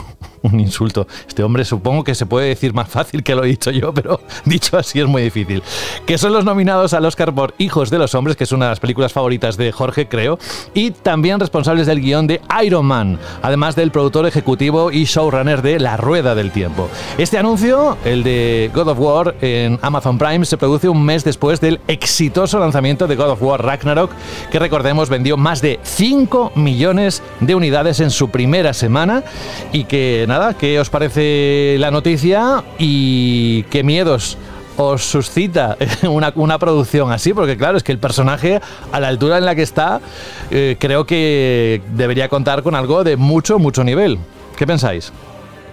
un, 0.40 0.58
insulto. 0.58 1.06
Este 1.28 1.42
hombre 1.42 1.66
supongo 1.66 2.02
que 2.02 2.14
se 2.14 2.24
puede 2.24 2.48
decir 2.48 2.72
más 2.72 2.88
fácil 2.88 3.22
que 3.22 3.34
lo 3.34 3.44
he 3.44 3.48
dicho 3.48 3.70
yo, 3.70 3.92
pero 3.92 4.22
dicho 4.46 4.78
así 4.78 5.00
es 5.00 5.06
muy 5.06 5.20
difícil. 5.20 5.62
Que 6.06 6.16
son 6.16 6.32
los 6.32 6.46
nominados 6.46 6.94
al 6.94 7.04
Oscar 7.04 7.34
por 7.34 7.54
Hijos 7.58 7.90
de 7.90 7.98
los 7.98 8.14
Hombres, 8.14 8.36
que 8.36 8.44
es 8.44 8.52
una 8.52 8.64
de 8.64 8.70
las 8.70 8.80
películas 8.80 9.12
favoritas 9.12 9.58
de 9.58 9.70
Jorge, 9.70 10.08
creo, 10.08 10.38
y 10.72 10.92
también 10.92 11.38
responsables 11.38 11.86
del 11.86 12.00
guion 12.00 12.26
de 12.26 12.40
Iron 12.64 12.86
Man, 12.86 13.18
además 13.42 13.76
del 13.76 13.90
productor 13.90 14.26
ejecutivo 14.26 14.90
y 14.90 15.04
showrunner 15.04 15.60
de 15.60 15.78
La 15.78 15.98
Rueda 15.98 16.34
del 16.34 16.50
Tiempo. 16.50 16.88
Este 17.18 17.36
anuncio, 17.36 17.98
el 18.06 18.22
de 18.22 18.70
God 18.74 18.88
of 18.88 18.98
War 18.98 19.34
en 19.42 19.78
Amazon 19.82 20.16
Prime, 20.16 20.46
se 20.46 20.56
produce 20.56 20.88
un 20.88 21.04
mes 21.04 21.22
después 21.22 21.60
del 21.60 21.80
exitoso 21.86 22.58
lanzamiento 22.58 23.06
de 23.06 23.16
God 23.16 23.32
of 23.32 23.42
War 23.42 23.62
Ragnarok, 23.62 24.10
que 24.50 24.58
recordemos 24.58 25.10
vendió 25.10 25.36
más 25.36 25.60
de 25.60 25.80
5 25.82 26.52
millones 26.54 27.22
de 27.40 27.54
unidades 27.54 28.00
en 28.00 28.10
su 28.10 28.30
primera 28.30 28.72
semana. 28.72 29.17
Y 29.72 29.84
que 29.84 30.24
nada, 30.28 30.54
¿qué 30.54 30.80
os 30.80 30.90
parece 30.90 31.76
la 31.78 31.90
noticia 31.90 32.64
y 32.78 33.64
qué 33.64 33.82
miedos? 33.82 34.38
os 34.78 35.02
suscita 35.02 35.76
una, 36.08 36.32
una 36.36 36.58
producción 36.58 37.10
así, 37.10 37.34
porque 37.34 37.56
claro, 37.56 37.76
es 37.76 37.82
que 37.82 37.92
el 37.92 37.98
personaje 37.98 38.60
a 38.92 39.00
la 39.00 39.08
altura 39.08 39.38
en 39.38 39.44
la 39.44 39.54
que 39.54 39.62
está, 39.62 40.00
eh, 40.50 40.76
creo 40.78 41.04
que 41.04 41.82
debería 41.94 42.28
contar 42.28 42.62
con 42.62 42.74
algo 42.74 43.02
de 43.02 43.16
mucho, 43.16 43.58
mucho 43.58 43.82
nivel. 43.82 44.18
¿Qué 44.56 44.66
pensáis? 44.66 45.12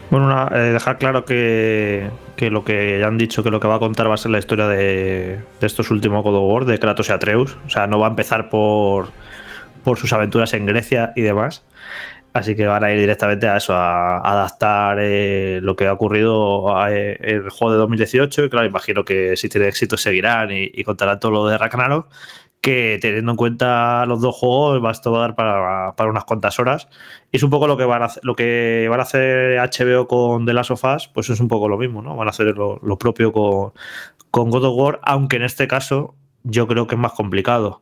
Bueno, 0.09 0.47
eh, 0.51 0.71
dejar 0.73 0.97
claro 0.97 1.25
que, 1.25 2.09
que 2.35 2.49
lo 2.49 2.63
que 2.63 2.99
ya 2.99 3.07
han 3.07 3.17
dicho 3.17 3.43
que 3.43 3.51
lo 3.51 3.59
que 3.59 3.67
va 3.67 3.75
a 3.75 3.79
contar 3.79 4.09
va 4.09 4.15
a 4.15 4.17
ser 4.17 4.31
la 4.31 4.39
historia 4.39 4.67
de, 4.67 5.39
de 5.59 5.67
estos 5.67 5.89
últimos 5.91 6.23
God 6.23 6.35
of 6.35 6.51
War, 6.51 6.65
de 6.65 6.79
Kratos 6.79 7.09
y 7.09 7.11
Atreus. 7.11 7.57
O 7.65 7.69
sea, 7.69 7.87
no 7.87 7.99
va 7.99 8.07
a 8.07 8.09
empezar 8.09 8.49
por, 8.49 9.09
por 9.83 9.97
sus 9.97 10.13
aventuras 10.13 10.53
en 10.53 10.65
Grecia 10.65 11.13
y 11.15 11.21
demás. 11.21 11.63
Así 12.35 12.53
que 12.53 12.67
van 12.67 12.83
a 12.83 12.91
ir 12.91 12.99
directamente 12.99 13.47
a 13.47 13.55
eso, 13.55 13.73
a, 13.73 14.17
adaptar 14.17 14.97
eh, 14.99 15.61
lo 15.63 15.77
que 15.77 15.87
ha 15.87 15.93
ocurrido 15.93 16.75
a, 16.75 16.91
eh, 16.93 17.17
el 17.21 17.49
juego 17.49 17.71
de 17.71 17.77
2018. 17.77 18.43
Y 18.43 18.49
claro, 18.49 18.67
imagino 18.67 19.05
que 19.05 19.37
si 19.37 19.47
tiene 19.47 19.69
éxito 19.69 19.95
seguirán 19.95 20.51
y, 20.51 20.69
y 20.73 20.83
contarán 20.83 21.17
todo 21.21 21.31
lo 21.31 21.47
de 21.47 21.57
Ragnarok. 21.57 22.09
Que 22.59 22.99
teniendo 23.01 23.31
en 23.31 23.37
cuenta 23.37 24.05
los 24.05 24.19
dos 24.19 24.35
juegos, 24.35 24.83
va 24.83 24.89
a 24.91 25.19
dar 25.21 25.35
para, 25.35 25.95
para 25.95 26.09
unas 26.09 26.25
cuantas 26.25 26.59
horas. 26.59 26.89
Y 27.31 27.37
es 27.37 27.43
un 27.43 27.51
poco 27.51 27.67
lo 27.67 27.77
que 27.77 27.85
van 27.85 28.03
a 28.03 28.09
lo 28.21 28.35
que 28.35 28.87
van 28.89 28.99
a 28.99 29.03
hacer 29.03 29.57
HBO 29.57 30.05
con 30.07 30.45
The 30.45 30.53
Last 30.53 30.71
of 30.71 30.83
Us, 30.83 31.07
pues 31.07 31.29
es 31.29 31.39
un 31.39 31.47
poco 31.47 31.69
lo 31.69 31.77
mismo, 31.77 32.01
¿no? 32.01 32.17
Van 32.17 32.27
a 32.27 32.31
hacer 32.31 32.47
lo, 32.47 32.81
lo 32.83 32.97
propio 32.97 33.31
con, 33.31 33.71
con 34.29 34.49
God 34.49 34.65
of 34.65 34.75
War, 34.75 34.99
aunque 35.03 35.37
en 35.37 35.43
este 35.43 35.69
caso 35.69 36.15
yo 36.43 36.67
creo 36.67 36.87
que 36.87 36.95
es 36.95 37.01
más 37.01 37.13
complicado. 37.13 37.81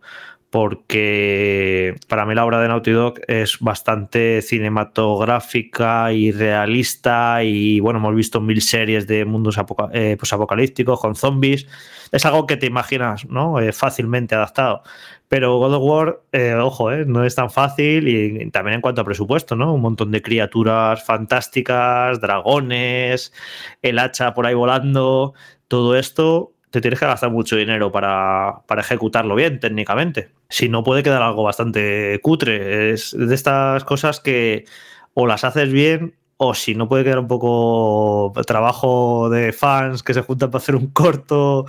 Porque 0.53 1.95
para 2.07 2.27
mí 2.27 2.35
la 2.35 2.45
obra 2.45 2.61
de 2.61 2.67
Naughty 2.67 2.91
Dog 2.91 3.15
es 3.27 3.57
bastante 3.59 4.39
cinematográfica 4.43 6.13
y 6.13 6.31
realista. 6.31 7.43
Y 7.43 7.79
bueno, 7.79 7.97
hemos 7.97 8.13
visto 8.13 8.39
mil 8.39 8.61
series 8.61 9.07
de 9.07 9.25
mundos 9.25 9.57
eh, 9.93 10.15
posapocalípticos 10.19 10.99
con 10.99 11.15
zombies. 11.15 11.65
Es 12.11 12.23
algo 12.27 12.45
que 12.45 12.55
te 12.55 12.67
imaginas, 12.67 13.25
¿no? 13.25 13.59
Eh, 13.59 13.73
fácilmente 13.73 14.35
adaptado. 14.35 14.83
Pero 15.27 15.57
God 15.57 15.73
of 15.73 15.81
War, 15.81 16.21
eh, 16.31 16.53
ojo, 16.53 16.91
eh, 16.91 17.05
no 17.07 17.23
es 17.23 17.33
tan 17.33 17.49
fácil 17.49 18.07
y 18.07 18.51
también 18.51 18.75
en 18.75 18.81
cuanto 18.81 19.01
a 19.01 19.05
presupuesto, 19.05 19.55
¿no? 19.55 19.73
Un 19.73 19.81
montón 19.81 20.11
de 20.11 20.21
criaturas 20.21 21.03
fantásticas, 21.03 22.21
dragones, 22.21 23.33
el 23.81 23.97
hacha 23.97 24.35
por 24.35 24.45
ahí 24.45 24.53
volando, 24.53 25.33
todo 25.67 25.97
esto 25.97 26.52
te 26.73 26.81
tienes 26.81 26.99
que 26.99 27.05
gastar 27.05 27.29
mucho 27.29 27.55
dinero 27.55 27.91
para, 27.91 28.63
para 28.65 28.81
ejecutarlo 28.81 29.35
bien 29.35 29.59
técnicamente. 29.59 30.31
Si 30.49 30.69
no, 30.69 30.83
puede 30.83 31.03
quedar 31.03 31.21
algo 31.21 31.43
bastante 31.43 32.19
cutre. 32.23 32.93
Es 32.93 33.15
de 33.15 33.35
estas 33.35 33.83
cosas 33.83 34.19
que 34.19 34.65
o 35.13 35.27
las 35.27 35.43
haces 35.43 35.71
bien 35.71 36.15
o 36.37 36.55
si 36.55 36.73
no 36.73 36.89
puede 36.89 37.03
quedar 37.03 37.19
un 37.19 37.27
poco 37.27 38.33
trabajo 38.47 39.29
de 39.29 39.53
fans 39.53 40.01
que 40.01 40.15
se 40.15 40.23
juntan 40.23 40.49
para 40.49 40.63
hacer 40.63 40.75
un 40.75 40.87
corto, 40.87 41.67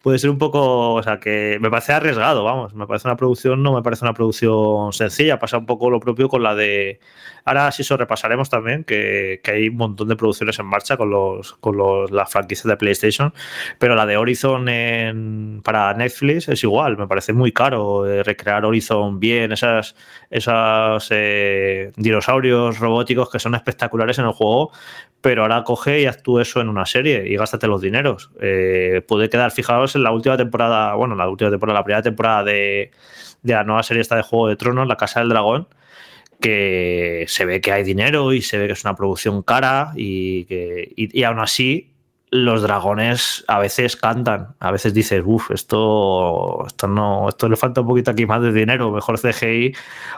puede 0.00 0.18
ser 0.18 0.30
un 0.30 0.38
poco, 0.38 0.94
o 0.94 1.02
sea, 1.02 1.20
que 1.20 1.58
me 1.60 1.68
parece 1.68 1.92
arriesgado, 1.92 2.42
vamos, 2.42 2.72
me 2.74 2.86
parece 2.86 3.08
una 3.08 3.16
producción, 3.18 3.62
no 3.62 3.74
me 3.74 3.82
parece 3.82 4.06
una 4.06 4.14
producción 4.14 4.94
sencilla, 4.94 5.38
pasa 5.38 5.58
un 5.58 5.66
poco 5.66 5.90
lo 5.90 6.00
propio 6.00 6.30
con 6.30 6.42
la 6.42 6.54
de, 6.54 6.98
ahora 7.46 7.72
sí 7.72 7.82
eso 7.82 7.96
repasaremos 7.96 8.50
también, 8.50 8.84
que, 8.84 9.40
que 9.42 9.50
hay 9.52 9.68
un 9.68 9.76
montón 9.76 10.08
de 10.08 10.16
producciones 10.16 10.58
en 10.58 10.66
marcha 10.66 10.96
con 10.96 11.10
los 11.10 11.54
con 11.54 11.76
los, 11.76 12.10
las 12.10 12.30
franquicias 12.30 12.66
de 12.66 12.76
PlayStation, 12.76 13.32
pero 13.78 13.94
la 13.94 14.04
de 14.04 14.16
Horizon 14.16 14.68
en, 14.68 15.62
para 15.64 15.94
Netflix 15.94 16.48
es 16.48 16.62
igual, 16.64 16.98
me 16.98 17.06
parece 17.06 17.32
muy 17.32 17.52
caro 17.52 18.06
eh, 18.06 18.22
recrear 18.22 18.64
Horizon 18.64 19.18
bien, 19.20 19.52
esas, 19.52 19.94
esas 20.28 21.08
eh, 21.10 21.92
dinosaurios 21.96 22.78
robóticos 22.78 23.30
que 23.30 23.38
son 23.38 23.54
espectaculares 23.54 24.18
en 24.18 24.26
el 24.26 24.32
juego, 24.32 24.72
pero 25.20 25.42
ahora 25.42 25.62
coge 25.64 26.02
y 26.02 26.06
actúa 26.06 26.42
eso 26.42 26.60
en 26.60 26.68
una 26.68 26.84
serie 26.84 27.28
y 27.28 27.36
gástate 27.36 27.66
los 27.68 27.80
dineros. 27.80 28.30
Eh, 28.40 29.02
puede 29.06 29.28
quedar, 29.28 29.52
fijaos 29.52 29.94
en 29.94 30.02
la 30.02 30.10
última 30.10 30.36
temporada, 30.36 30.94
bueno, 30.94 31.14
la 31.14 31.28
última 31.28 31.50
temporada, 31.50 31.78
la 31.78 31.84
primera 31.84 32.02
temporada 32.02 32.44
de, 32.44 32.90
de 33.42 33.52
la 33.54 33.64
nueva 33.64 33.82
serie 33.82 34.00
esta 34.00 34.16
de 34.16 34.22
Juego 34.22 34.48
de 34.48 34.56
Tronos, 34.56 34.88
La 34.88 34.96
Casa 34.96 35.20
del 35.20 35.28
Dragón, 35.28 35.68
se 37.28 37.44
ve 37.44 37.60
que 37.60 37.72
hay 37.72 37.82
dinero 37.82 38.32
y 38.32 38.42
se 38.42 38.58
ve 38.58 38.66
que 38.66 38.72
es 38.74 38.84
una 38.84 38.94
producción 38.94 39.42
cara 39.42 39.92
y 39.96 40.44
que 40.44 40.92
y, 40.96 41.18
y 41.18 41.24
aún 41.24 41.40
así 41.40 41.96
los 42.30 42.62
dragones 42.62 43.44
a 43.46 43.58
veces 43.60 43.96
cantan, 43.96 44.56
a 44.58 44.70
veces 44.72 44.92
dices, 44.92 45.22
uff, 45.24 45.50
esto, 45.52 46.64
esto 46.66 46.88
no, 46.88 47.28
esto 47.28 47.48
le 47.48 47.56
falta 47.56 47.82
un 47.82 47.86
poquito 47.86 48.10
aquí 48.10 48.26
más 48.26 48.42
de 48.42 48.52
dinero, 48.52 48.90
mejor 48.90 49.18
CGI 49.20 49.74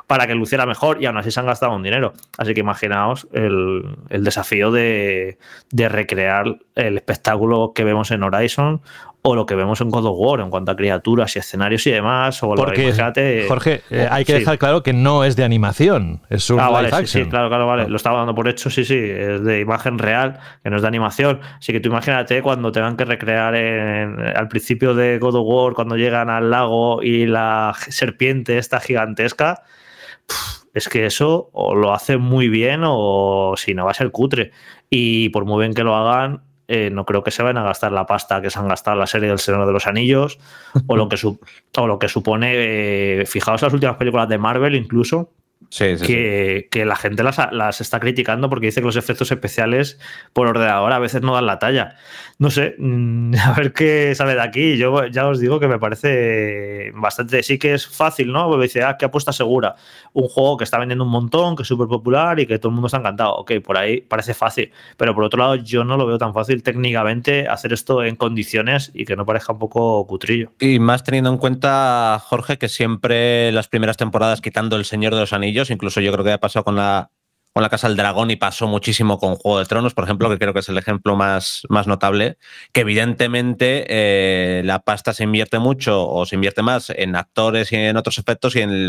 para 0.06 0.26
que 0.26 0.34
luciera 0.34 0.64
mejor 0.64 1.02
y 1.02 1.06
aún 1.06 1.18
así 1.18 1.30
se 1.30 1.40
han 1.40 1.46
gastado 1.46 1.74
un 1.74 1.82
dinero. 1.82 2.14
Así 2.38 2.54
que 2.54 2.60
imaginaos 2.60 3.28
el, 3.32 3.96
el 4.08 4.24
desafío 4.24 4.70
de, 4.70 5.38
de 5.70 5.88
recrear 5.88 6.58
el 6.74 6.96
espectáculo 6.96 7.72
que 7.74 7.84
vemos 7.84 8.10
en 8.10 8.22
Horizon 8.22 8.80
o 9.30 9.34
lo 9.34 9.46
que 9.46 9.54
vemos 9.54 9.80
en 9.80 9.90
God 9.90 10.06
of 10.06 10.16
War 10.18 10.40
en 10.40 10.50
cuanto 10.50 10.72
a 10.72 10.76
criaturas 10.76 11.36
y 11.36 11.38
escenarios 11.38 11.86
y 11.86 11.90
demás. 11.90 12.42
O 12.42 12.54
Porque, 12.54 12.84
imagínate- 12.84 13.46
Jorge, 13.46 13.82
eh, 13.90 14.08
hay 14.10 14.24
que 14.24 14.32
Sí. 14.32 14.38
dejar 14.40 14.58
claro 14.58 14.82
que 14.82 14.92
no 14.92 15.24
es 15.24 15.36
de 15.36 15.44
animación, 15.44 16.22
es 16.30 16.48
un 16.50 16.58
Ah, 16.60 16.64
live 16.66 16.72
vale, 16.72 16.88
sí, 16.88 16.94
action. 16.96 17.24
sí, 17.24 17.30
claro, 17.30 17.48
claro, 17.48 17.66
vale. 17.66 17.88
Lo 17.88 17.96
estaba 17.96 18.18
dando 18.18 18.34
por 18.34 18.48
hecho, 18.48 18.70
sí, 18.70 18.84
sí. 18.84 18.98
Es 18.98 19.44
de 19.44 19.60
imagen 19.60 19.98
real, 19.98 20.38
que 20.62 20.70
no 20.70 20.76
es 20.76 20.82
de 20.82 20.88
animación. 20.88 21.40
Así 21.58 21.72
que 21.72 21.80
tú 21.80 21.88
imagínate 21.90 22.40
cuando 22.42 22.72
tengan 22.72 22.96
que 22.96 23.04
recrear 23.04 23.54
en- 23.54 24.18
al 24.20 24.48
principio 24.48 24.94
de 24.94 25.18
God 25.18 25.34
of 25.36 25.44
War, 25.46 25.74
cuando 25.74 25.96
llegan 25.96 26.30
al 26.30 26.50
lago 26.50 27.02
y 27.02 27.26
la 27.26 27.74
serpiente 27.88 28.58
esta 28.58 28.80
gigantesca. 28.80 29.62
Es 30.74 30.88
que 30.88 31.06
eso 31.06 31.50
o 31.52 31.74
lo 31.74 31.92
hacen 31.92 32.20
muy 32.20 32.48
bien 32.48 32.82
o 32.84 33.54
si 33.56 33.74
no 33.74 33.84
va 33.86 33.90
a 33.92 33.94
ser 33.94 34.10
cutre. 34.10 34.52
Y 34.90 35.30
por 35.30 35.44
muy 35.44 35.60
bien 35.60 35.74
que 35.74 35.82
lo 35.82 35.96
hagan, 35.96 36.42
eh, 36.68 36.90
no 36.90 37.04
creo 37.06 37.24
que 37.24 37.30
se 37.30 37.42
vayan 37.42 37.58
a 37.58 37.64
gastar 37.64 37.90
la 37.92 38.04
pasta 38.06 38.40
que 38.42 38.50
se 38.50 38.58
han 38.58 38.68
gastado 38.68 38.94
en 38.96 39.00
la 39.00 39.06
serie 39.06 39.28
del 39.28 39.38
Señor 39.38 39.66
de 39.66 39.72
los 39.72 39.86
Anillos 39.86 40.38
o 40.86 40.96
lo 40.96 41.08
que, 41.08 41.16
su- 41.16 41.40
o 41.76 41.86
lo 41.86 41.98
que 41.98 42.08
supone, 42.08 42.52
eh, 43.22 43.26
fijaos 43.26 43.62
las 43.62 43.72
últimas 43.72 43.96
películas 43.96 44.28
de 44.28 44.38
Marvel 44.38 44.74
incluso, 44.74 45.32
Sí, 45.70 45.96
sí, 45.96 45.98
sí. 45.98 46.06
que, 46.06 46.68
que 46.70 46.84
la 46.86 46.96
gente 46.96 47.22
las, 47.22 47.38
las 47.52 47.80
está 47.80 48.00
criticando 48.00 48.48
porque 48.48 48.66
dice 48.66 48.80
que 48.80 48.86
los 48.86 48.96
efectos 48.96 49.30
especiales 49.30 49.98
por 50.32 50.46
ordenador 50.46 50.92
a 50.92 50.98
veces 50.98 51.20
no 51.20 51.34
dan 51.34 51.46
la 51.46 51.58
talla. 51.58 51.96
No 52.38 52.50
sé, 52.50 52.76
mm, 52.78 53.34
a 53.44 53.52
ver 53.52 53.72
qué 53.72 54.14
sale 54.14 54.34
de 54.34 54.40
aquí. 54.40 54.76
Yo 54.76 55.06
ya 55.06 55.26
os 55.26 55.40
digo 55.40 55.60
que 55.60 55.68
me 55.68 55.78
parece 55.78 56.92
bastante. 56.94 57.42
Sí 57.42 57.58
que 57.58 57.74
es 57.74 57.86
fácil, 57.86 58.32
¿no? 58.32 58.48
Porque 58.48 58.64
dice, 58.64 58.82
ah, 58.82 58.96
qué 58.98 59.04
apuesta 59.04 59.32
segura. 59.32 59.74
Un 60.12 60.28
juego 60.28 60.56
que 60.56 60.64
está 60.64 60.78
vendiendo 60.78 61.04
un 61.04 61.10
montón, 61.10 61.56
que 61.56 61.62
es 61.62 61.68
súper 61.68 61.88
popular 61.88 62.38
y 62.40 62.46
que 62.46 62.58
todo 62.58 62.70
el 62.70 62.74
mundo 62.74 62.86
está 62.86 62.98
encantado. 62.98 63.34
Ok, 63.36 63.52
por 63.62 63.76
ahí 63.76 64.00
parece 64.00 64.34
fácil. 64.34 64.70
Pero 64.96 65.14
por 65.14 65.24
otro 65.24 65.40
lado, 65.40 65.56
yo 65.56 65.84
no 65.84 65.96
lo 65.96 66.06
veo 66.06 66.18
tan 66.18 66.32
fácil 66.32 66.62
técnicamente 66.62 67.48
hacer 67.48 67.72
esto 67.72 68.04
en 68.04 68.16
condiciones 68.16 68.90
y 68.94 69.04
que 69.04 69.16
no 69.16 69.26
parezca 69.26 69.52
un 69.52 69.58
poco 69.58 70.06
cutrillo. 70.06 70.52
Y 70.60 70.78
más 70.78 71.04
teniendo 71.04 71.30
en 71.30 71.38
cuenta, 71.38 72.22
Jorge, 72.24 72.56
que 72.58 72.68
siempre 72.68 73.52
las 73.52 73.68
primeras 73.68 73.96
temporadas, 73.96 74.40
quitando 74.40 74.76
El 74.76 74.84
Señor 74.84 75.14
de 75.14 75.20
los 75.20 75.32
Anillos, 75.32 75.47
incluso 75.70 76.00
yo 76.00 76.12
creo 76.12 76.24
que 76.24 76.32
ha 76.32 76.38
pasado 76.40 76.64
con 76.64 76.76
la, 76.76 77.10
con 77.54 77.62
la 77.62 77.68
Casa 77.70 77.88
del 77.88 77.96
Dragón 77.96 78.30
y 78.30 78.36
pasó 78.36 78.68
muchísimo 78.68 79.18
con 79.18 79.34
Juego 79.34 79.58
de 79.58 79.64
Tronos, 79.66 79.94
por 79.94 80.04
ejemplo, 80.04 80.28
que 80.30 80.38
creo 80.38 80.52
que 80.54 80.60
es 80.60 80.68
el 80.68 80.78
ejemplo 80.78 81.16
más, 81.16 81.62
más 81.68 81.86
notable, 81.88 82.38
que 82.72 82.82
evidentemente 82.82 83.84
eh, 83.88 84.62
la 84.64 84.80
pasta 84.80 85.12
se 85.12 85.24
invierte 85.24 85.58
mucho 85.58 86.08
o 86.08 86.24
se 86.26 86.36
invierte 86.36 86.62
más 86.62 86.90
en 86.90 87.16
actores 87.16 87.72
y 87.72 87.76
en 87.76 87.96
otros 87.96 88.18
efectos 88.18 88.54
y 88.54 88.60
en 88.60 88.88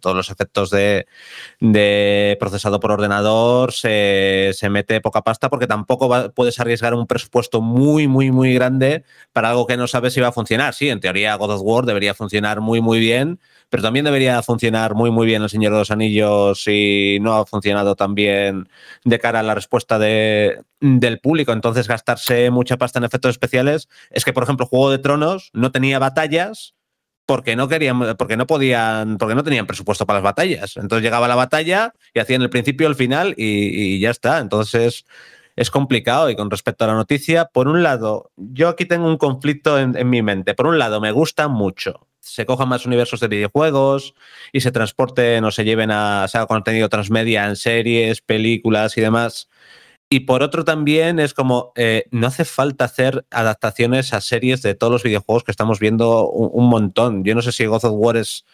todos 0.00 0.16
los 0.16 0.30
efectos 0.30 0.70
de, 0.70 1.06
de 1.60 2.36
procesado 2.40 2.80
por 2.80 2.92
ordenador 2.92 3.72
se, 3.72 4.50
se 4.54 4.70
mete 4.70 5.00
poca 5.00 5.22
pasta 5.22 5.48
porque 5.50 5.66
tampoco 5.66 6.08
va- 6.08 6.30
puedes 6.30 6.58
arriesgar 6.60 6.94
un 6.94 7.06
presupuesto 7.06 7.60
muy, 7.60 8.08
muy, 8.08 8.30
muy 8.30 8.54
grande 8.54 9.04
para 9.32 9.50
algo 9.50 9.66
que 9.66 9.76
no 9.76 9.86
sabes 9.86 10.14
si 10.14 10.20
va 10.20 10.28
a 10.28 10.32
funcionar. 10.32 10.74
Sí, 10.74 10.88
en 10.88 11.00
teoría 11.00 11.34
God 11.36 11.50
of 11.54 11.60
War 11.62 11.84
debería 11.84 12.14
funcionar 12.14 12.60
muy, 12.60 12.80
muy 12.80 12.98
bien, 13.00 13.40
pero 13.70 13.82
también 13.84 14.04
debería 14.04 14.42
funcionar 14.42 14.94
muy, 14.94 15.10
muy 15.10 15.26
bien 15.26 15.42
El 15.42 15.48
Señor 15.48 15.72
de 15.72 15.78
los 15.78 15.90
Anillos 15.92 16.64
y 16.66 17.18
no 17.20 17.34
ha 17.34 17.46
funcionado 17.46 17.94
tan 17.94 18.14
bien 18.14 18.68
de 19.04 19.18
cara 19.20 19.40
a 19.40 19.42
la 19.44 19.54
respuesta 19.54 19.98
de, 19.98 20.60
del 20.80 21.20
público. 21.20 21.52
Entonces, 21.52 21.88
gastarse 21.88 22.50
mucha 22.50 22.76
pasta 22.76 22.98
en 22.98 23.04
efectos 23.04 23.30
especiales 23.30 23.88
es 24.10 24.24
que, 24.24 24.32
por 24.32 24.42
ejemplo, 24.42 24.66
Juego 24.66 24.90
de 24.90 24.98
Tronos 24.98 25.50
no 25.54 25.70
tenía 25.70 26.00
batallas 26.00 26.74
porque 27.26 27.54
no 27.54 27.68
querían, 27.68 28.16
porque 28.16 28.36
no 28.36 28.48
podían, 28.48 29.16
porque 29.16 29.36
no 29.36 29.44
tenían 29.44 29.66
presupuesto 29.66 30.04
para 30.04 30.18
las 30.18 30.24
batallas. 30.24 30.76
Entonces 30.76 31.04
llegaba 31.04 31.28
la 31.28 31.36
batalla 31.36 31.94
y 32.12 32.18
hacían 32.18 32.42
el 32.42 32.50
principio, 32.50 32.88
el 32.88 32.96
final 32.96 33.34
y, 33.36 34.00
ya 34.00 34.10
está. 34.10 34.40
Entonces 34.40 35.04
es 35.54 35.70
complicado. 35.70 36.28
Y 36.28 36.34
con 36.34 36.50
respecto 36.50 36.84
a 36.84 36.88
la 36.88 36.94
noticia, 36.94 37.44
por 37.44 37.68
un 37.68 37.84
lado, 37.84 38.32
yo 38.36 38.68
aquí 38.68 38.84
tengo 38.84 39.06
un 39.06 39.16
conflicto 39.16 39.78
en 39.78 40.10
mi 40.10 40.22
mente. 40.22 40.54
Por 40.54 40.66
un 40.66 40.78
lado, 40.78 41.00
me 41.00 41.12
gusta 41.12 41.46
mucho. 41.46 42.09
Se 42.20 42.46
cojan 42.46 42.68
más 42.68 42.86
universos 42.86 43.20
de 43.20 43.28
videojuegos 43.28 44.14
y 44.52 44.60
se 44.60 44.70
transporten 44.72 45.44
o 45.44 45.50
se 45.50 45.64
lleven 45.64 45.90
a 45.90 46.28
se 46.28 46.38
haga 46.38 46.46
contenido 46.46 46.88
transmedia 46.88 47.46
en 47.46 47.56
series, 47.56 48.20
películas 48.20 48.96
y 48.98 49.00
demás. 49.00 49.48
Y 50.12 50.20
por 50.20 50.42
otro 50.42 50.64
también 50.64 51.20
es 51.20 51.34
como, 51.34 51.72
eh, 51.76 52.06
no 52.10 52.26
hace 52.26 52.44
falta 52.44 52.86
hacer 52.86 53.24
adaptaciones 53.30 54.12
a 54.12 54.20
series 54.20 54.60
de 54.60 54.74
todos 54.74 54.92
los 54.92 55.04
videojuegos 55.04 55.44
que 55.44 55.52
estamos 55.52 55.78
viendo 55.78 56.28
un, 56.28 56.68
montón. 56.68 57.22
Yo 57.22 57.36
no 57.36 57.42
sé 57.42 57.52
si 57.52 57.64
God 57.66 57.84
of 57.84 57.92
War 57.94 58.16
es, 58.16 58.44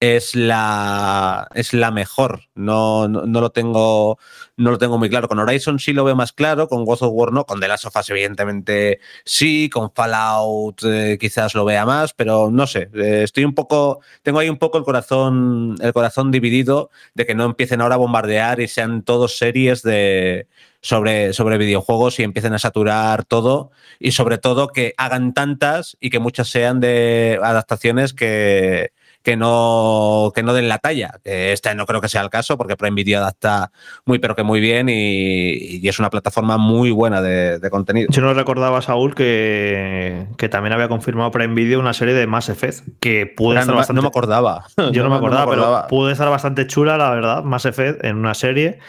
es, 0.00 0.34
la, 0.34 1.46
es 1.54 1.72
la 1.72 1.92
mejor, 1.92 2.40
no, 2.56 3.06
no, 3.06 3.26
no 3.26 3.40
lo 3.40 3.50
tengo, 3.50 4.18
no 4.56 4.72
lo 4.72 4.78
tengo 4.78 4.98
muy 4.98 5.08
claro. 5.08 5.28
Con 5.28 5.38
Horizon 5.38 5.78
sí 5.78 5.92
lo 5.92 6.02
veo 6.02 6.16
más 6.16 6.32
claro, 6.32 6.66
con 6.66 6.84
God 6.84 7.02
of 7.02 7.12
War 7.12 7.32
no, 7.32 7.46
con 7.46 7.60
The 7.60 7.68
Last 7.68 7.86
of 7.86 7.94
Us 7.94 8.10
evidentemente 8.10 8.98
sí, 9.24 9.70
con 9.70 9.92
Fallout 9.92 10.82
eh, 10.84 11.16
quizás 11.20 11.54
lo 11.54 11.64
vea 11.64 11.86
más, 11.86 12.12
pero 12.12 12.50
no 12.50 12.66
sé, 12.66 12.90
eh, 12.92 13.22
estoy 13.22 13.44
un 13.44 13.54
poco, 13.54 14.00
tengo 14.22 14.40
ahí 14.40 14.48
un 14.48 14.58
poco 14.58 14.78
el 14.78 14.84
corazón, 14.84 15.76
el 15.80 15.92
corazón 15.92 16.32
dividido 16.32 16.90
de 17.14 17.24
que 17.24 17.36
no 17.36 17.44
empiecen 17.44 17.80
ahora 17.80 17.94
a 17.94 17.98
bombardear 17.98 18.58
y 18.58 18.66
sean 18.66 19.02
todos 19.04 19.38
series 19.38 19.82
de 19.82 20.48
sobre, 20.84 21.32
sobre 21.32 21.56
videojuegos 21.56 22.20
y 22.20 22.24
empiecen 22.24 22.52
a 22.52 22.58
saturar 22.58 23.24
todo 23.24 23.70
y 23.98 24.12
sobre 24.12 24.36
todo 24.36 24.68
que 24.68 24.92
hagan 24.98 25.32
tantas 25.32 25.96
y 25.98 26.10
que 26.10 26.18
muchas 26.18 26.48
sean 26.48 26.78
de 26.78 27.40
adaptaciones 27.42 28.12
que, 28.12 28.92
que, 29.22 29.34
no, 29.38 30.30
que 30.34 30.42
no 30.42 30.52
den 30.52 30.68
la 30.68 30.76
talla. 30.76 31.20
Este 31.24 31.74
no 31.74 31.86
creo 31.86 32.02
que 32.02 32.10
sea 32.10 32.20
el 32.20 32.28
caso 32.28 32.58
porque 32.58 32.76
Prime 32.76 32.96
Video 32.96 33.20
adapta 33.20 33.72
muy 34.04 34.18
pero 34.18 34.36
que 34.36 34.42
muy 34.42 34.60
bien 34.60 34.90
y, 34.90 35.78
y 35.78 35.88
es 35.88 35.98
una 35.98 36.10
plataforma 36.10 36.58
muy 36.58 36.90
buena 36.90 37.22
de, 37.22 37.58
de 37.58 37.70
contenido. 37.70 38.08
Yo 38.10 38.20
no 38.20 38.34
recordaba, 38.34 38.82
Saúl, 38.82 39.14
que, 39.14 40.26
que 40.36 40.50
también 40.50 40.74
había 40.74 40.88
confirmado 40.88 41.30
Prime 41.30 41.54
Video 41.54 41.80
una 41.80 41.94
serie 41.94 42.12
de 42.12 42.26
Mass 42.26 42.50
Effect 42.50 42.86
que 43.00 43.24
puede 43.24 43.60
estar 43.60 43.72
no, 43.72 43.78
bastante... 43.78 43.96
no 43.96 44.02
me 44.02 44.08
acordaba. 44.08 44.66
Yo 44.92 45.02
no, 45.02 45.08
me 45.08 45.16
acordaba, 45.16 45.44
acordaba. 45.44 45.86
pero 45.86 45.88
puede 45.88 46.12
estar 46.12 46.28
bastante 46.28 46.66
chula, 46.66 46.98
la 46.98 47.08
verdad, 47.08 47.42
Mass 47.42 47.64
Effect 47.64 48.04
en 48.04 48.16
una 48.16 48.34
serie. 48.34 48.80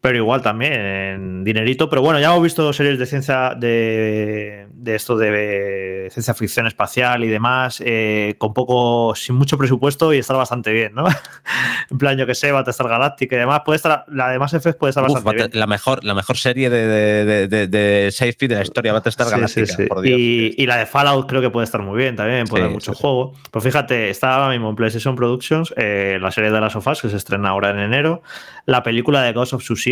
Pero 0.00 0.16
igual 0.16 0.40
también 0.40 0.72
en 0.72 1.44
dinerito. 1.44 1.90
Pero 1.90 2.00
bueno, 2.00 2.18
ya 2.20 2.28
hemos 2.30 2.42
visto 2.42 2.72
series 2.72 2.98
de 2.98 3.04
ciencia 3.04 3.54
de, 3.54 4.66
de 4.72 4.94
esto 4.94 5.16
de 5.18 6.08
ciencia 6.10 6.32
ficción 6.34 6.66
espacial 6.66 7.22
y 7.22 7.28
demás, 7.28 7.82
eh, 7.84 8.34
con 8.38 8.54
poco, 8.54 9.14
sin 9.14 9.34
mucho 9.34 9.58
presupuesto 9.58 10.14
y 10.14 10.18
estar 10.18 10.36
bastante 10.36 10.72
bien, 10.72 10.94
¿no? 10.94 11.04
en 11.90 11.98
plan, 11.98 12.16
yo 12.16 12.26
que 12.26 12.34
sé, 12.34 12.50
Battlestar 12.50 12.88
Galactica 12.88 13.36
y 13.36 13.40
demás. 13.40 13.60
Puede 13.64 13.76
estar, 13.76 14.04
la 14.08 14.30
de 14.30 14.38
Mass 14.38 14.54
Effect 14.54 14.78
puede 14.78 14.90
estar 14.90 15.04
Uf, 15.04 15.12
bastante 15.12 15.36
bien. 15.36 15.50
la, 15.52 15.66
mejor, 15.66 16.02
la 16.02 16.14
mejor 16.14 16.36
serie 16.38 16.70
de, 16.70 16.86
de, 16.86 17.48
de, 17.48 17.66
de, 17.66 18.08
sci-fi 18.10 18.46
de 18.48 18.54
la 18.54 18.62
historia, 18.62 18.92
Battlestar 18.94 19.26
Sí, 19.26 19.32
Galactica, 19.34 19.66
sí, 19.66 19.74
sí. 19.82 19.86
por 19.86 20.00
Dios. 20.00 20.18
Y, 20.18 20.54
y 20.56 20.66
la 20.66 20.78
de 20.78 20.86
Fallout 20.86 21.28
creo 21.28 21.42
que 21.42 21.50
puede 21.50 21.64
estar 21.66 21.82
muy 21.82 21.98
bien 21.98 22.16
también, 22.16 22.46
puede 22.46 22.62
Sí, 22.62 22.64
haber 22.64 22.74
mucho 22.74 22.92
sí, 22.92 22.96
sí. 22.96 23.02
juego. 23.02 23.34
Pues 23.50 23.62
fíjate, 23.64 24.08
está 24.08 24.34
ahora 24.36 24.48
mismo 24.50 24.70
en 24.70 24.76
PlayStation 24.76 25.14
Productions 25.14 25.74
eh, 25.76 26.18
la 26.20 26.30
serie 26.30 26.50
de 26.50 26.60
las 26.60 26.72
sofás 26.72 27.02
que 27.02 27.10
se 27.10 27.16
estrena 27.18 27.50
ahora 27.50 27.70
en 27.70 27.78
enero, 27.80 28.22
la 28.66 28.82
película 28.82 29.22
de 29.22 29.32
Ghost 29.32 29.52
of 29.52 29.62
Tsushima, 29.62 29.89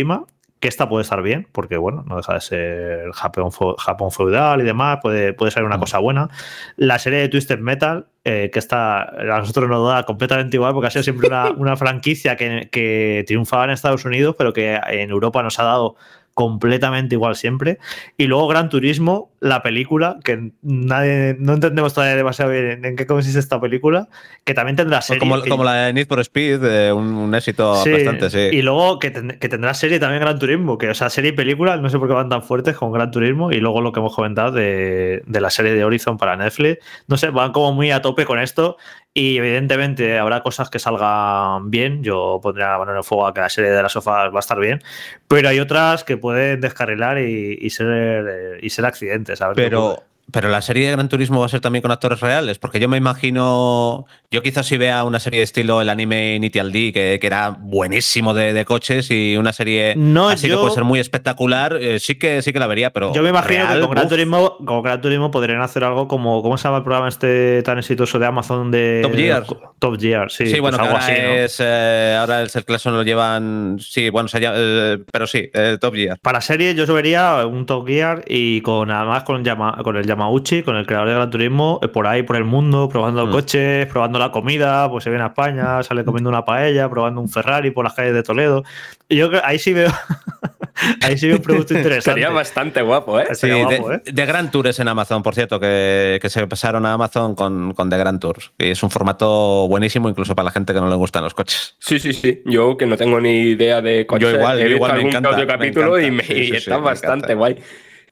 que 0.59 0.67
esta 0.67 0.89
puede 0.89 1.03
estar 1.03 1.21
bien, 1.21 1.47
porque 1.53 1.77
bueno, 1.77 2.03
no 2.05 2.17
deja 2.17 2.33
de 2.33 2.41
ser 2.41 3.11
Japón, 3.13 3.49
feu- 3.51 3.77
Japón 3.77 4.11
feudal 4.11 4.59
y 4.59 4.65
demás, 4.65 4.99
puede, 5.01 5.31
puede 5.31 5.51
ser 5.51 5.63
una 5.63 5.77
Mm. 5.77 5.79
cosa 5.79 5.99
buena. 5.99 6.27
La 6.75 6.99
serie 6.99 7.19
de 7.19 7.29
Twisted 7.29 7.59
Metal, 7.59 8.07
eh, 8.25 8.49
que 8.51 8.59
está 8.59 9.03
a 9.03 9.39
nosotros 9.39 9.69
nos 9.69 9.87
da 9.87 10.03
completamente 10.03 10.57
igual, 10.57 10.73
porque 10.73 10.87
ha 10.87 10.91
sido 10.91 11.03
siempre 11.03 11.27
una, 11.29 11.49
una 11.57 11.77
franquicia 11.77 12.35
que, 12.35 12.67
que 12.71 13.23
triunfaba 13.25 13.63
en 13.63 13.69
Estados 13.69 14.03
Unidos, 14.03 14.35
pero 14.37 14.51
que 14.51 14.75
en 14.89 15.09
Europa 15.11 15.41
nos 15.43 15.57
ha 15.59 15.63
dado 15.63 15.95
completamente 16.39 17.15
igual 17.15 17.35
siempre. 17.35 17.79
Y 18.15 18.27
luego 18.27 18.47
Gran 18.47 18.69
Turismo, 18.69 19.33
la 19.41 19.61
película, 19.61 20.19
que 20.23 20.53
nadie, 20.61 21.35
no 21.37 21.55
entendemos 21.55 21.93
todavía 21.93 22.15
demasiado 22.15 22.49
bien 22.51 22.85
en, 22.85 22.95
qué 22.95 23.05
consiste 23.05 23.39
esta 23.39 23.59
película, 23.59 24.07
que 24.45 24.53
también 24.53 24.77
tendrá 24.77 25.01
serie. 25.01 25.19
Como, 25.19 25.41
como 25.41 25.65
la 25.65 25.73
de 25.73 25.91
Need 25.93 26.07
for 26.07 26.21
Speed, 26.21 26.63
eh, 26.63 26.93
un, 26.93 27.07
un 27.13 27.35
éxito 27.35 27.83
Sí, 27.83 27.91
bastante, 27.91 28.29
sí. 28.29 28.55
Y 28.55 28.61
luego 28.61 28.99
que, 28.99 29.11
ten- 29.11 29.37
que 29.37 29.49
tendrá 29.49 29.73
serie 29.73 29.99
también 29.99 30.21
Gran 30.21 30.39
Turismo, 30.39 30.77
que 30.77 30.87
o 30.87 30.93
sea, 30.93 31.09
serie 31.09 31.31
y 31.31 31.33
película, 31.33 31.75
no 31.75 31.89
sé 31.89 31.99
por 31.99 32.07
qué 32.07 32.13
van 32.13 32.29
tan 32.29 32.41
fuertes 32.41 32.77
con 32.77 32.93
Gran 32.93 33.11
Turismo, 33.11 33.51
y 33.51 33.59
luego 33.59 33.81
lo 33.81 33.91
que 33.91 33.99
hemos 33.99 34.15
comentado 34.15 34.53
de, 34.53 35.21
de 35.25 35.41
la 35.41 35.49
serie 35.49 35.73
de 35.73 35.83
Horizon 35.83 36.17
para 36.17 36.37
Netflix, 36.37 36.77
no 37.09 37.17
sé, 37.17 37.31
van 37.31 37.51
como 37.51 37.73
muy 37.73 37.91
a 37.91 38.01
tope 38.01 38.23
con 38.23 38.39
esto, 38.39 38.77
y 39.13 39.37
evidentemente 39.37 40.17
habrá 40.17 40.43
cosas 40.43 40.69
que 40.69 40.79
salgan 40.79 41.71
bien, 41.71 42.03
yo 42.03 42.39
pondría 42.41 42.71
la 42.71 42.79
mano 42.79 42.91
en 42.91 42.97
el 42.97 43.03
fuego 43.03 43.27
a 43.27 43.33
que 43.33 43.41
la 43.41 43.49
serie 43.49 43.71
de 43.71 43.81
las 43.81 43.91
sofás 43.91 44.31
va 44.31 44.37
a 44.37 44.39
estar 44.39 44.59
bien, 44.59 44.81
pero 45.27 45.49
hay 45.49 45.59
otras 45.59 46.03
que 46.03 46.17
pueden 46.17 46.61
descarrilar 46.61 47.19
y, 47.19 47.57
y 47.59 47.69
ser, 47.71 47.87
eh, 47.87 48.59
y 48.61 48.69
ser 48.69 48.85
accidentes, 48.85 49.39
¿sabes? 49.39 49.55
Pero, 49.55 50.03
pero 50.31 50.49
la 50.49 50.61
serie 50.61 50.85
de 50.87 50.91
Gran 50.93 51.09
Turismo 51.09 51.39
va 51.39 51.45
a 51.45 51.49
ser 51.49 51.61
también 51.61 51.81
con 51.81 51.91
actores 51.91 52.19
reales, 52.19 52.59
porque 52.59 52.79
yo 52.79 52.87
me 52.89 52.97
imagino, 52.97 54.05
yo 54.31 54.41
quizás 54.41 54.65
si 54.67 54.77
vea 54.77 55.03
una 55.03 55.19
serie 55.19 55.39
de 55.39 55.43
estilo 55.45 55.81
el 55.81 55.89
anime 55.89 56.35
Initial 56.35 56.71
D, 56.71 56.91
que, 56.93 57.17
que 57.19 57.27
era 57.27 57.49
buenísimo 57.49 58.33
de, 58.33 58.53
de 58.53 58.65
coches, 58.65 59.09
y 59.11 59.37
una 59.37 59.53
serie 59.53 59.93
No, 59.95 60.29
así 60.29 60.47
yo- 60.47 60.55
que 60.55 60.61
puede 60.61 60.73
ser 60.73 60.83
muy 60.83 60.99
espectacular, 60.99 61.77
eh, 61.79 61.99
sí 61.99 62.15
que 62.15 62.41
sí 62.41 62.53
que 62.53 62.59
la 62.59 62.67
vería, 62.67 62.91
pero 62.91 63.13
Yo 63.13 63.23
me 63.23 63.29
imagino 63.29 63.65
real, 63.65 63.73
que 63.79 63.85
con 63.85 63.91
Gran, 63.91 64.05
uf, 64.05 64.09
Turismo, 64.09 64.57
con 64.65 64.81
Gran 64.83 65.01
Turismo 65.01 65.31
podrían 65.31 65.61
hacer 65.61 65.83
algo 65.83 66.07
como, 66.07 66.41
¿cómo 66.41 66.57
se 66.57 66.65
llama 66.65 66.77
el 66.77 66.83
programa 66.83 67.07
este 67.09 67.61
tan 67.63 67.77
exitoso 67.79 68.19
de 68.19 68.25
Amazon 68.25 68.71
de 68.71 68.99
Top 69.03 69.15
Gear. 69.15 69.45
Top 69.79 69.99
Gear, 69.99 70.29
sí. 70.31 70.45
Sí, 70.45 70.51
pues 70.51 70.61
bueno, 70.61 70.77
algo 70.77 70.89
ahora, 70.97 71.05
así, 71.05 71.13
¿no? 71.21 71.33
es, 71.33 71.57
eh, 71.59 72.17
ahora 72.19 72.41
el 72.41 72.49
clase 72.65 72.91
lo 72.91 73.03
llevan, 73.03 73.77
sí, 73.79 74.09
bueno, 74.09 74.27
se 74.27 74.39
llama, 74.39 74.55
eh, 74.59 74.97
pero 75.11 75.25
sí, 75.27 75.49
eh, 75.53 75.77
Top 75.79 75.95
Gear. 75.95 76.17
Para 76.21 76.41
serie 76.41 76.75
yo 76.75 76.85
vería 76.93 77.45
un 77.45 77.65
Top 77.65 77.87
Gear 77.87 78.23
y 78.27 78.61
con 78.61 78.91
además 78.91 79.23
con, 79.23 79.43
Yama- 79.43 79.77
con 79.83 79.95
el 79.95 80.05
Yamauchi, 80.19 80.63
con 80.63 80.75
el 80.75 80.85
creador 80.85 81.07
de 81.07 81.13
Gran 81.15 81.29
Turismo, 81.29 81.79
eh, 81.81 81.87
por 81.87 82.05
ahí 82.07 82.23
por 82.23 82.35
el 82.35 82.43
mundo, 82.43 82.89
probando 82.89 83.25
Mm. 83.25 83.31
coches, 83.31 83.85
probando 83.87 84.19
la 84.19 84.31
comida, 84.31 84.89
pues 84.89 85.03
se 85.05 85.09
viene 85.09 85.23
a 85.23 85.27
España, 85.27 85.81
sale 85.83 86.03
comiendo 86.03 86.29
una 86.29 86.43
paella, 86.45 86.89
probando 86.89 87.21
un 87.21 87.29
Ferrari 87.29 87.71
por 87.71 87.85
las 87.85 87.93
calles 87.93 88.13
de 88.13 88.23
Toledo. 88.23 88.63
Y 89.07 89.15
yo 89.17 89.29
ahí 89.43 89.57
sí 89.59 89.73
veo 89.73 89.89
ahí 91.01 91.17
sí 91.17 91.27
veo 91.27 91.37
un 91.37 91.41
producto 91.43 91.73
interesante. 91.77 92.11
Sería 92.21 92.29
bastante 92.29 92.81
guapo, 92.81 93.19
¿eh? 93.19 93.27
Sí, 93.33 93.49
guapo, 93.51 93.89
de, 93.89 93.95
¿eh? 93.95 94.01
de 94.05 94.25
Grand 94.25 94.51
Tour 94.51 94.67
es 94.67 94.79
en 94.79 94.87
Amazon, 94.87 95.23
por 95.23 95.35
cierto, 95.35 95.59
que, 95.59 96.19
que 96.21 96.29
se 96.29 96.45
pasaron 96.47 96.85
a 96.85 96.93
Amazon 96.93 97.35
con, 97.35 97.73
con 97.73 97.89
The 97.89 97.97
Grand 97.97 98.19
Tour. 98.19 98.37
Y 98.57 98.71
es 98.71 98.83
un 98.83 98.89
formato 98.91 99.67
buenísimo, 99.67 100.09
incluso 100.09 100.35
para 100.35 100.45
la 100.45 100.51
gente 100.51 100.73
que 100.73 100.79
no 100.81 100.89
le 100.89 100.95
gustan 100.95 101.23
los 101.23 101.33
coches. 101.33 101.75
Sí, 101.79 101.99
sí, 101.99 102.13
sí. 102.13 102.41
Yo 102.45 102.77
que 102.77 102.85
no 102.85 102.97
tengo 102.97 103.19
ni 103.19 103.41
idea 103.51 103.81
de 103.81 104.05
coches, 104.05 104.29
Yo 104.31 104.35
igual, 104.37 104.57
he 104.59 104.63
yo 104.63 104.65
visto 104.69 104.75
igual, 104.75 104.93
me 104.95 105.01
encanta, 105.09 105.31
me 105.31 105.37
y, 105.37 105.69
encanta. 105.69 106.11
me- 106.11 106.23
Sí, 106.23 106.33
y 106.33 106.47
sí, 106.49 106.55
está 106.57 106.77
me 106.77 106.83
bastante 106.85 107.33
guay. 107.35 107.57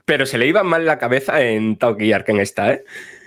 Pero 0.08 0.26
se 0.26 0.38
le 0.38 0.48
iba 0.48 0.64
mal 0.64 0.86
la 0.86 0.98
cabeza 0.98 1.42
en 1.42 1.76
Top 1.76 2.00
Gear 2.00 2.24
que 2.24 2.32
en 2.32 2.40
esta, 2.40 2.72
¿eh? 2.72 2.86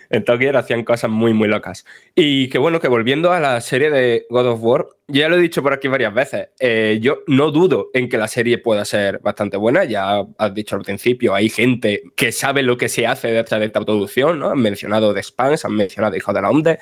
En 0.09 0.25
Gear 0.25 0.57
hacían 0.57 0.83
cosas 0.83 1.11
muy, 1.11 1.35
muy 1.35 1.47
locas. 1.47 1.85
Y 2.17 2.49
que 2.49 2.59
bueno, 2.59 2.81
que 2.81 2.89
volviendo 2.89 3.33
a 3.33 3.39
la 3.39 3.61
serie 3.61 3.91
de 3.91 4.27
God 4.29 4.47
of 4.47 4.61
War, 4.63 4.89
ya 5.07 5.29
lo 5.29 5.37
he 5.37 5.41
dicho 5.41 5.63
por 5.63 5.75
aquí 5.75 5.89
varias 5.89 6.13
veces, 6.13 6.49
eh, 6.59 6.99
yo 7.03 7.21
no 7.27 7.51
dudo 7.53 7.91
en 7.95 8.09
que 8.09 8.19
la 8.19 8.27
serie 8.27 8.57
pueda 8.57 8.85
ser 8.87 9.21
bastante 9.21 9.59
buena, 9.59 9.85
ya 9.85 10.25
has 10.39 10.55
dicho 10.55 10.75
al 10.75 10.83
principio, 10.83 11.35
hay 11.35 11.51
gente 11.51 12.03
que 12.17 12.33
sabe 12.33 12.63
lo 12.65 12.77
que 12.77 12.89
se 12.89 13.07
hace 13.07 13.29
detrás 13.29 13.61
de 13.61 13.67
esta 13.67 13.83
producción, 13.83 14.39
¿no? 14.41 14.51
Han 14.51 14.61
mencionado 14.61 15.15
The 15.15 15.23
Spans, 15.23 15.67
han 15.67 15.75
mencionado 15.75 16.17
Hijo 16.17 16.33
de 16.33 16.43
la 16.43 16.51
Onde. 16.51 16.79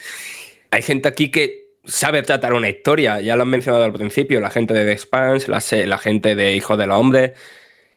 Hay 0.70 0.82
gente 0.82 1.08
aquí 1.08 1.30
que 1.30 1.72
sabe 1.84 2.22
tratar 2.22 2.54
una 2.54 2.70
historia, 2.70 3.20
ya 3.20 3.36
lo 3.36 3.42
han 3.42 3.50
mencionado 3.50 3.84
al 3.84 3.92
principio, 3.92 4.40
la 4.40 4.50
gente 4.50 4.72
de 4.72 4.86
The 4.86 4.98
Spans, 4.98 5.48
la, 5.48 5.62
la 5.86 5.98
gente 5.98 6.36
de 6.36 6.54
Hijo 6.54 6.76
de 6.76 6.86
la 6.86 6.96
Onde. 6.96 7.34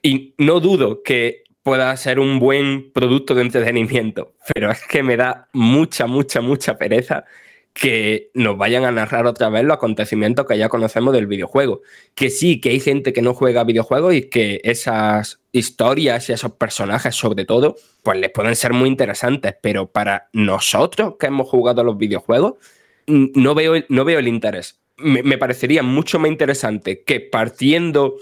Y 0.02 0.34
no 0.40 0.60
dudo 0.60 1.04
que 1.04 1.41
pueda 1.64 1.96
ser 1.98 2.20
un 2.20 2.40
buen 2.40 2.92
producto 2.92 3.36
de 3.36 3.44
entretenimiento, 3.44 4.34
pero 4.54 4.72
es 4.72 4.82
que 4.88 5.04
me 5.04 5.18
da 5.18 5.48
mucha, 5.54 6.08
mucha, 6.08 6.42
mucha 6.42 6.78
pereza 6.78 7.26
que 7.74 8.32
nos 8.34 8.58
vayan 8.58 8.84
a 8.84 8.92
narrar 8.92 9.26
otra 9.26 9.50
vez 9.50 9.64
los 9.64 9.76
acontecimientos 9.76 10.46
que 10.46 10.58
ya 10.58 10.68
conocemos 10.68 11.14
del 11.14 11.28
videojuego. 11.28 11.82
Que 12.16 12.30
sí, 12.30 12.60
que 12.60 12.70
hay 12.70 12.80
gente 12.80 13.14
que 13.14 13.22
no 13.22 13.34
juega 13.34 13.64
videojuegos 13.64 14.14
y 14.14 14.24
que 14.24 14.60
esas 14.64 15.40
historias 15.52 16.30
y 16.30 16.34
esos 16.34 16.52
personajes, 16.54 17.16
sobre 17.16 17.46
todo, 17.46 17.76
pues 18.04 18.20
les 18.20 18.32
pueden 18.32 18.56
ser 18.56 18.74
muy 18.74 18.90
interesantes, 18.90 19.56
pero 19.62 19.88
para 19.88 20.30
nosotros 20.34 21.16
que 21.20 21.28
hemos 21.28 21.48
jugado 21.48 21.82
a 21.82 21.86
los 21.86 21.98
videojuegos, 21.98 22.56
no 23.08 23.56
veo, 23.56 23.74
no 23.88 24.06
veo 24.06 24.20
el 24.20 24.28
interés. 24.28 24.80
Me, 24.98 25.24
me 25.24 25.38
parecería 25.38 25.82
mucho 25.82 26.20
más 26.20 26.30
interesante 26.30 27.04
que 27.04 27.22
partiendo 27.22 28.18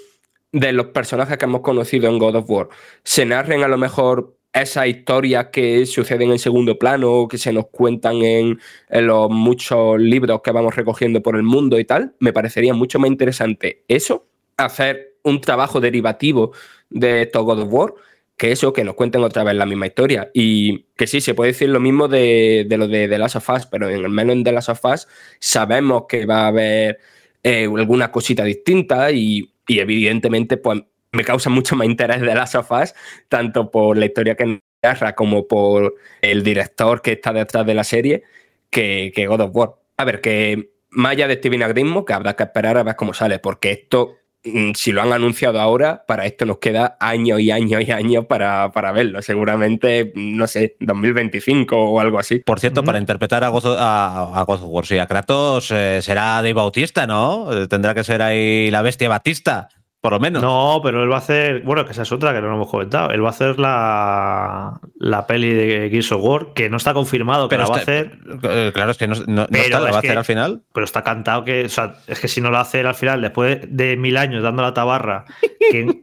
de 0.52 0.74
los 0.74 0.88
personajes 0.88 1.38
que 1.38 1.46
hemos 1.46 1.62
conocido 1.62 2.10
en 2.10 2.18
God 2.18 2.36
of 2.36 2.50
War 2.50 2.70
se 3.04 3.26
narren 3.26 3.64
a 3.64 3.68
lo 3.68 3.78
mejor 3.78 4.36
esas 4.54 4.88
historias 4.88 5.48
que 5.52 5.86
suceden 5.86 6.32
en 6.32 6.40
segundo 6.40 6.80
plano 6.80 7.12
o 7.12 7.28
que 7.28 7.38
se 7.38 7.54
nos 7.54 7.68
cuentan 7.68 8.16
en, 8.24 8.60
los 8.90 9.30
muchos 9.30 10.00
libros 10.00 10.42
que 10.44 10.52
vamos 10.52 10.76
recogiendo 10.76 11.22
por 11.22 11.36
el 11.36 11.44
mundo 11.44 11.80
y 11.80 11.86
tal, 11.86 12.16
me 12.20 12.34
parecería 12.34 12.74
mucho 12.74 13.00
más 13.00 13.10
interesante 13.10 13.84
eso, 13.88 14.28
hacer 14.58 15.18
un 15.24 15.42
trabajo 15.42 15.80
derivativo 15.80 16.52
de 16.90 17.24
estos 17.24 17.44
God 17.44 17.62
of 17.62 17.74
War, 17.74 17.94
que 18.38 18.52
eso, 18.52 18.74
que 18.74 18.84
nos 18.84 18.96
cuenten 18.96 19.22
otra 19.22 19.44
vez 19.44 19.54
la 19.56 19.66
misma 19.66 19.88
historia. 19.88 20.32
Y 20.34 20.86
que 20.96 21.08
sí, 21.08 21.20
se 21.20 21.34
puede 21.34 21.52
decir 21.52 21.70
lo 21.70 21.82
mismo 21.82 22.08
de, 22.08 22.66
lo 22.70 22.88
de 22.88 23.08
The 23.08 23.18
Last 23.18 23.36
of 23.36 23.50
Us, 23.50 23.66
pero 23.66 23.90
en 23.90 24.06
el 24.06 24.10
menos 24.10 24.34
en 24.34 24.44
The 24.46 24.54
Last 24.54 24.70
of 24.70 24.86
Us 24.86 25.08
sabemos 25.40 26.04
que 26.08 26.26
va 26.26 26.46
a 26.46 26.48
haber 26.48 27.00
eh, 27.44 27.66
alguna 27.66 28.12
cosita 28.12 28.46
distinta 28.46 29.12
y 29.12 29.52
y 29.70 29.80
evidentemente 29.80 30.58
pues 30.58 30.82
me 31.12 31.24
causa 31.24 31.50
mucho 31.50 31.76
más 31.76 31.88
interés 31.88 32.22
de 32.22 32.34
las 32.36 32.52
sofás, 32.52 32.96
tanto 33.30 33.72
por 33.72 33.98
la 33.98 34.06
historia 34.06 34.36
que 34.36 34.60
narra 34.82 35.16
como 35.16 35.48
por 35.48 35.96
el 36.22 36.44
director 36.44 37.02
que 37.02 37.14
está 37.14 37.32
detrás 37.32 37.66
de 37.66 37.74
la 37.76 37.84
serie, 37.84 38.24
que, 38.72 39.12
que 39.16 39.28
God 39.28 39.42
of 39.42 39.56
War. 39.56 39.76
A 39.98 40.06
ver, 40.06 40.22
que 40.22 40.72
más 40.90 41.16
de 41.16 41.36
Steven 41.36 41.64
Agrismo, 41.64 42.04
que 42.04 42.14
habrá 42.14 42.36
que 42.36 42.44
esperar 42.44 42.78
a 42.78 42.84
ver 42.84 42.96
cómo 42.96 43.14
sale, 43.14 43.38
porque 43.38 43.72
esto, 43.72 44.18
si 44.44 44.92
lo 44.92 45.02
han 45.02 45.12
anunciado 45.12 45.60
ahora, 45.60 46.06
para 46.08 46.26
esto 46.26 46.46
nos 46.46 46.60
queda 46.60 46.98
años 47.00 47.40
y 47.42 47.52
años 47.52 47.84
y 47.86 47.92
años 47.92 48.26
para, 48.26 48.72
para 48.72 48.92
verlo. 48.92 49.22
Seguramente, 49.22 50.14
no 50.16 50.48
sé, 50.48 50.78
2025 50.80 51.76
o 51.76 52.00
algo 52.00 52.20
así. 52.20 52.40
Por 52.40 52.60
cierto, 52.60 52.84
para 52.84 53.00
interpretar 53.00 53.44
a 53.44 53.50
God, 53.50 53.76
a, 53.78 54.44
God 54.48 54.64
of 54.64 54.70
War, 54.70 54.86
sí, 54.86 54.98
a 54.98 55.08
Kratos 55.08 55.72
eh, 55.72 56.02
será 56.02 56.36
Dave 56.36 56.54
Bautista, 56.54 57.06
¿no? 57.06 57.52
Eh, 57.52 57.68
tendrá 57.68 57.94
que 57.94 58.04
ser 58.04 58.22
ahí 58.22 58.72
la 58.72 58.82
bestia 58.82 59.10
Batista. 59.10 59.70
Por 60.02 60.14
lo 60.14 60.20
menos. 60.22 60.42
No, 60.42 60.80
pero 60.82 61.04
él 61.04 61.12
va 61.12 61.16
a 61.16 61.20
hacer. 61.20 61.62
Bueno, 61.64 61.84
que 61.84 61.92
esa 61.92 62.04
es 62.04 62.12
otra 62.14 62.34
que 62.34 62.40
no 62.40 62.48
lo 62.48 62.56
hemos 62.56 62.70
comentado. 62.70 63.12
Él 63.12 63.22
va 63.22 63.28
a 63.28 63.32
hacer 63.32 63.60
la, 63.60 64.80
la 64.96 65.28
peli 65.28 65.54
de 65.54 65.90
Gears 65.92 66.14
of 66.14 66.24
War, 66.24 66.54
que 66.54 66.70
no 66.70 66.78
está 66.78 66.94
confirmado 66.94 67.50
que 67.50 67.58
la 67.58 67.66
va 67.66 67.76
a 67.76 67.80
hacer. 67.80 68.18
Eh, 68.44 68.72
claro, 68.74 68.92
es 68.92 68.98
que 68.98 69.08
no, 69.08 69.16
está, 69.16 69.80
la 69.82 69.92
va 69.92 69.98
a 69.98 70.00
hacer 70.00 70.18
al 70.18 70.24
final. 70.24 70.62
Pero 70.74 70.86
está 70.86 71.04
cantado 71.04 71.44
que. 71.44 71.66
O 71.66 71.70
sea, 71.70 71.98
es 72.08 72.18
que 72.18 72.30
si 72.30 72.40
no 72.40 72.50
la 72.50 72.62
hace 72.62 72.80
al 72.80 72.96
final, 72.96 73.22
después 73.22 73.60
de 73.68 73.98
mil 73.98 74.16
años 74.16 74.42
dando 74.42 74.62
la 74.62 74.74
tabarra, 74.74 75.26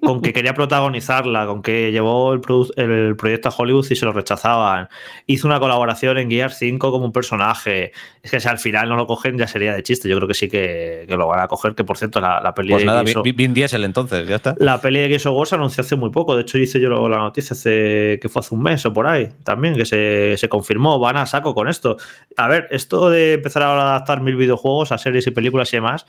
con 0.02 0.20
que 0.20 0.34
quería 0.34 0.52
protagonizarla, 0.52 1.46
con 1.46 1.62
que 1.62 1.90
llevó 1.90 2.34
el, 2.34 2.42
el, 2.76 3.16
proyecto 3.16 3.48
a 3.48 3.54
Hollywood 3.56 3.86
y 3.88 3.96
se 3.96 4.04
lo 4.04 4.12
rechazaban. 4.12 4.90
Hizo 5.26 5.46
una 5.46 5.58
colaboración 5.58 6.18
en 6.18 6.30
Gears 6.30 6.58
5 6.58 6.90
como 6.90 7.06
un 7.06 7.12
personaje. 7.12 7.92
Es 8.22 8.30
que 8.30 8.40
si 8.40 8.48
al 8.48 8.58
final 8.58 8.90
no 8.90 8.96
lo 8.96 9.06
cogen, 9.06 9.38
ya 9.38 9.46
sería 9.46 9.72
de 9.72 9.82
chiste. 9.82 10.06
Yo 10.06 10.16
creo 10.16 10.28
que 10.28 10.34
sí 10.34 10.48
que, 10.50 11.06
lo 11.08 11.28
van 11.28 11.40
a 11.40 11.48
coger, 11.48 11.74
que 11.74 11.84
por 11.84 11.96
cierto, 11.96 12.20
la, 12.20 12.54
peli 12.54 12.72
pues 12.72 12.82
de. 12.82 12.86
Nada, 12.86 13.02
Vin 13.02 13.54
Diesel 13.54 13.85
entonces, 13.86 14.28
ya 14.28 14.36
está. 14.36 14.54
La 14.58 14.80
peli 14.80 15.00
de 15.00 15.08
Gears 15.08 15.26
of 15.26 15.36
War 15.36 15.46
se 15.46 15.54
anunció 15.54 15.80
hace 15.80 15.96
muy 15.96 16.10
poco. 16.10 16.36
De 16.36 16.42
hecho, 16.42 16.58
hice 16.58 16.78
yo 16.78 17.08
la 17.08 17.18
noticia 17.18 17.54
hace, 17.54 18.18
que 18.20 18.28
fue 18.28 18.40
hace 18.40 18.54
un 18.54 18.62
mes 18.62 18.84
o 18.84 18.92
por 18.92 19.06
ahí 19.06 19.30
también, 19.42 19.74
que 19.74 19.86
se, 19.86 20.36
se 20.36 20.48
confirmó. 20.48 20.98
Van 20.98 21.16
a 21.16 21.26
saco 21.26 21.54
con 21.54 21.68
esto. 21.68 21.96
A 22.36 22.48
ver, 22.48 22.68
esto 22.70 23.08
de 23.08 23.34
empezar 23.34 23.62
a 23.62 23.72
adaptar 23.72 24.20
mil 24.20 24.36
videojuegos 24.36 24.92
a 24.92 24.98
series 24.98 25.26
y 25.26 25.30
películas 25.30 25.72
y 25.72 25.78
demás, 25.78 26.06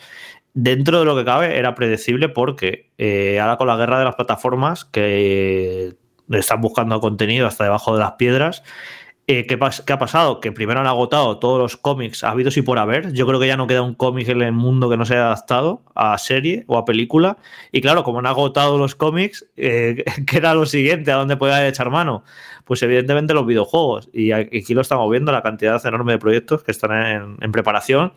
dentro 0.54 1.00
de 1.00 1.06
lo 1.06 1.16
que 1.16 1.24
cabe, 1.24 1.58
era 1.58 1.76
predecible 1.76 2.30
porque 2.30 2.92
eh, 2.98 3.40
ahora 3.40 3.58
con 3.58 3.68
la 3.68 3.78
guerra 3.78 4.00
de 4.00 4.06
las 4.06 4.16
plataformas 4.16 4.86
que 4.86 5.96
están 6.30 6.62
buscando 6.62 7.00
contenido 7.00 7.48
hasta 7.48 7.64
debajo 7.64 7.94
de 7.94 8.00
las 8.00 8.14
piedras 8.14 8.64
eh, 9.30 9.46
¿qué, 9.46 9.56
ha 9.94 10.00
pasado? 10.00 10.40
Que 10.40 10.54
primero 10.54 10.80
han 10.80 10.88
agotado 10.88 11.38
todos 11.38 11.60
los 11.60 11.76
cómics 11.76 12.24
habidos 12.24 12.56
y 12.56 12.62
por 12.62 12.80
haber. 12.80 13.12
Yo 13.12 13.28
creo 13.28 13.42
que 13.42 13.48
ya 13.48 13.58
no 13.58 13.68
queda 13.68 13.82
un 13.82 13.94
cómic 13.94 14.30
en 14.30 14.42
el 14.42 14.54
mundo 14.54 14.90
que 14.90 14.96
no 14.96 15.06
se 15.06 15.16
haya 15.16 15.26
adaptado 15.26 15.84
a 15.96 16.18
serie 16.18 16.64
o 16.68 16.78
a 16.78 16.86
película. 16.86 17.38
Y 17.74 17.82
claro, 17.82 18.06
como 18.06 18.20
han 18.20 18.26
agotado 18.26 18.78
los 18.78 18.96
cómics, 18.96 19.46
eh, 19.58 20.06
¿qué 20.26 20.38
era 20.38 20.54
lo 20.54 20.66
siguiente? 20.66 21.12
¿A 21.12 21.16
dónde 21.16 21.36
podía 21.36 21.68
echar 21.68 21.90
mano? 21.90 22.24
Pues 22.64 22.82
evidentemente 22.84 23.34
los 23.34 23.46
videojuegos. 23.46 24.10
Y 24.14 24.32
aquí 24.32 24.74
lo 24.74 24.80
estamos 24.80 25.12
viendo, 25.12 25.34
la 25.34 25.44
cantidad 25.44 25.86
enorme 25.86 26.14
de 26.14 26.20
proyectos 26.20 26.64
que 26.64 26.72
están 26.72 27.38
en 27.42 27.52
preparación. 27.52 28.14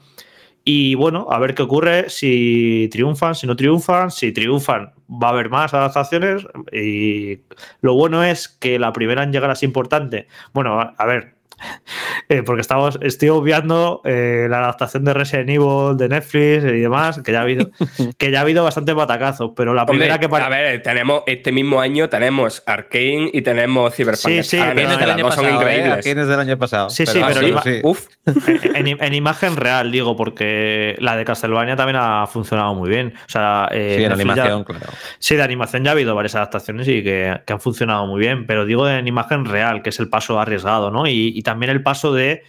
Y 0.64 0.94
bueno, 0.94 1.26
a 1.30 1.38
ver 1.38 1.54
qué 1.54 1.62
ocurre 1.62 2.10
si 2.10 2.88
triunfan, 2.92 3.34
si 3.34 3.46
no 3.46 3.56
triunfan. 3.56 4.10
Si 4.10 4.32
triunfan, 4.32 4.92
va 5.08 5.28
a 5.28 5.30
haber 5.30 5.48
más 5.48 5.72
adaptaciones. 5.74 6.46
Y 6.72 7.40
lo 7.80 7.94
bueno 7.94 8.22
es 8.22 8.48
que 8.48 8.78
la 8.78 8.92
primera 8.92 9.22
en 9.22 9.32
llegar 9.32 9.50
así 9.50 9.66
importante. 9.66 10.26
Bueno, 10.52 10.78
a 10.96 11.06
ver, 11.06 11.39
eh, 12.28 12.42
porque 12.44 12.60
estamos, 12.60 12.98
estoy 13.02 13.28
obviando 13.28 14.00
eh, 14.04 14.46
la 14.48 14.58
adaptación 14.58 15.04
de 15.04 15.14
Resident 15.14 15.50
Evil 15.50 15.96
de 15.96 16.08
Netflix 16.08 16.64
y 16.64 16.80
demás, 16.80 17.20
que 17.24 17.32
ya 17.32 17.40
ha 17.40 17.42
habido, 17.42 17.70
que 18.18 18.30
ya 18.30 18.38
ha 18.38 18.42
habido 18.42 18.64
bastante 18.64 18.92
batacazos, 18.92 19.52
pero 19.56 19.74
la 19.74 19.86
primera 19.86 20.18
que 20.18 20.28
A 20.30 20.48
ver, 20.48 20.82
tenemos 20.82 21.22
este 21.26 21.52
mismo 21.52 21.80
año 21.80 22.08
tenemos 22.08 22.62
Arkane 22.66 23.30
y 23.32 23.42
tenemos 23.42 23.94
Cyberpunk. 23.94 24.42
Sí, 24.42 24.42
sí, 24.42 24.60
pero 24.74 24.96
del 24.96 25.10
año 25.10 25.32
son 25.32 25.54
increíbles. 25.54 26.06
¿eh? 26.06 26.14
del 26.14 26.40
año 26.40 26.58
pasado. 26.58 26.90
Sí, 26.90 27.06
sí, 27.06 27.20
pero, 27.26 27.94
En, 28.74 29.14
imagen 29.14 29.56
real, 29.56 29.90
digo, 29.90 30.16
porque 30.16 30.96
la 30.98 31.16
de 31.16 31.24
Castlevania 31.24 31.76
también 31.76 31.96
ha 32.00 32.26
funcionado 32.26 32.74
muy 32.74 32.88
bien. 32.88 33.14
O 33.26 33.30
sea, 33.30 33.68
sí, 33.70 33.78
en 33.78 34.12
animación, 34.12 34.64
claro. 34.64 34.86
Sí, 35.18 35.36
de 35.36 35.42
animación 35.42 35.84
ya 35.84 35.90
ha 35.90 35.92
habido 35.92 36.14
varias 36.14 36.34
adaptaciones 36.34 36.88
y 36.88 37.02
que, 37.02 37.40
han 37.46 37.60
funcionado 37.60 38.06
muy 38.06 38.20
bien, 38.20 38.46
pero 38.46 38.64
digo 38.64 38.88
en 38.88 39.08
imagen 39.08 39.44
real, 39.44 39.82
que 39.82 39.90
es 39.90 39.98
el 39.98 40.08
paso 40.08 40.38
arriesgado, 40.38 40.90
¿no? 40.90 41.06
y, 41.06 41.32
y 41.34 41.42
también 41.50 41.70
el 41.70 41.82
paso 41.82 42.12
de 42.12 42.44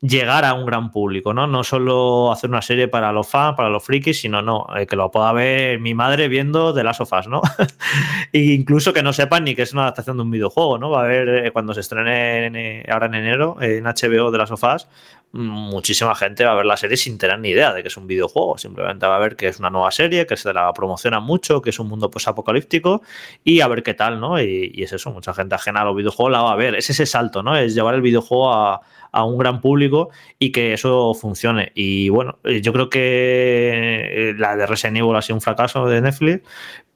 llegar 0.00 0.44
a 0.44 0.54
un 0.54 0.66
gran 0.66 0.90
público, 0.90 1.32
¿no? 1.32 1.46
No 1.46 1.64
solo 1.64 2.32
hacer 2.32 2.50
una 2.50 2.62
serie 2.62 2.88
para 2.88 3.12
los 3.12 3.28
fans, 3.28 3.54
para 3.56 3.68
los 3.68 3.84
frikis, 3.84 4.20
sino 4.20 4.42
no, 4.42 4.66
eh, 4.76 4.86
que 4.86 4.96
lo 4.96 5.10
pueda 5.10 5.32
ver 5.32 5.80
mi 5.80 5.94
madre 5.94 6.28
viendo 6.28 6.72
de 6.72 6.84
las 6.84 6.98
sofás, 6.98 7.28
¿no? 7.28 7.42
e 8.32 8.40
incluso 8.40 8.92
que 8.92 9.02
no 9.02 9.12
sepan 9.12 9.44
ni 9.44 9.54
que 9.54 9.62
es 9.62 9.72
una 9.72 9.82
adaptación 9.82 10.16
de 10.16 10.22
un 10.22 10.30
videojuego, 10.30 10.78
¿no? 10.78 10.90
Va 10.90 11.00
a 11.00 11.04
haber, 11.04 11.46
eh, 11.46 11.50
cuando 11.50 11.74
se 11.74 11.80
estrene 11.80 12.80
eh, 12.80 12.86
ahora 12.90 13.06
en 13.06 13.14
enero 13.14 13.56
en 13.60 13.84
HBO 13.84 14.30
de 14.30 14.38
las 14.38 14.48
sofás, 14.48 14.88
muchísima 15.32 16.14
gente 16.14 16.44
va 16.44 16.52
a 16.52 16.54
ver 16.54 16.66
la 16.66 16.76
serie 16.76 16.96
sin 16.96 17.18
tener 17.18 17.38
ni 17.38 17.50
idea 17.50 17.72
de 17.72 17.82
que 17.82 17.88
es 17.88 17.96
un 17.96 18.06
videojuego. 18.06 18.58
Simplemente 18.58 19.06
va 19.06 19.16
a 19.16 19.18
ver 19.18 19.36
que 19.36 19.48
es 19.48 19.58
una 19.58 19.70
nueva 19.70 19.90
serie, 19.90 20.26
que 20.26 20.36
se 20.36 20.52
la 20.52 20.72
promociona 20.72 21.20
mucho, 21.20 21.60
que 21.62 21.70
es 21.70 21.78
un 21.78 21.88
mundo 21.88 22.10
apocalíptico 22.26 23.02
y 23.44 23.60
a 23.60 23.68
ver 23.68 23.82
qué 23.82 23.94
tal, 23.94 24.20
¿no? 24.20 24.40
Y, 24.40 24.72
y, 24.74 24.82
es 24.82 24.92
eso, 24.92 25.10
mucha 25.10 25.34
gente 25.34 25.54
ajena 25.54 25.82
a 25.82 25.84
los 25.84 25.96
videojuegos 25.96 26.32
la 26.32 26.42
va 26.42 26.52
a 26.52 26.56
ver. 26.56 26.74
Es 26.74 26.90
ese 26.90 27.06
salto, 27.06 27.42
¿no? 27.42 27.56
Es 27.56 27.74
llevar 27.74 27.94
el 27.94 28.02
videojuego 28.02 28.52
a, 28.52 28.80
a 29.12 29.24
un 29.24 29.38
gran 29.38 29.60
público 29.60 30.10
y 30.38 30.52
que 30.52 30.72
eso 30.72 31.14
funcione. 31.14 31.72
Y 31.74 32.08
bueno, 32.10 32.38
yo 32.44 32.72
creo 32.72 32.90
que 32.90 34.30
eh, 34.30 34.34
la 34.36 34.56
de 34.56 34.66
Resident 34.66 34.98
Evil 34.98 35.16
ha 35.16 35.22
sido 35.22 35.36
un 35.36 35.40
fracaso 35.40 35.86
de 35.86 36.00
Netflix, 36.00 36.42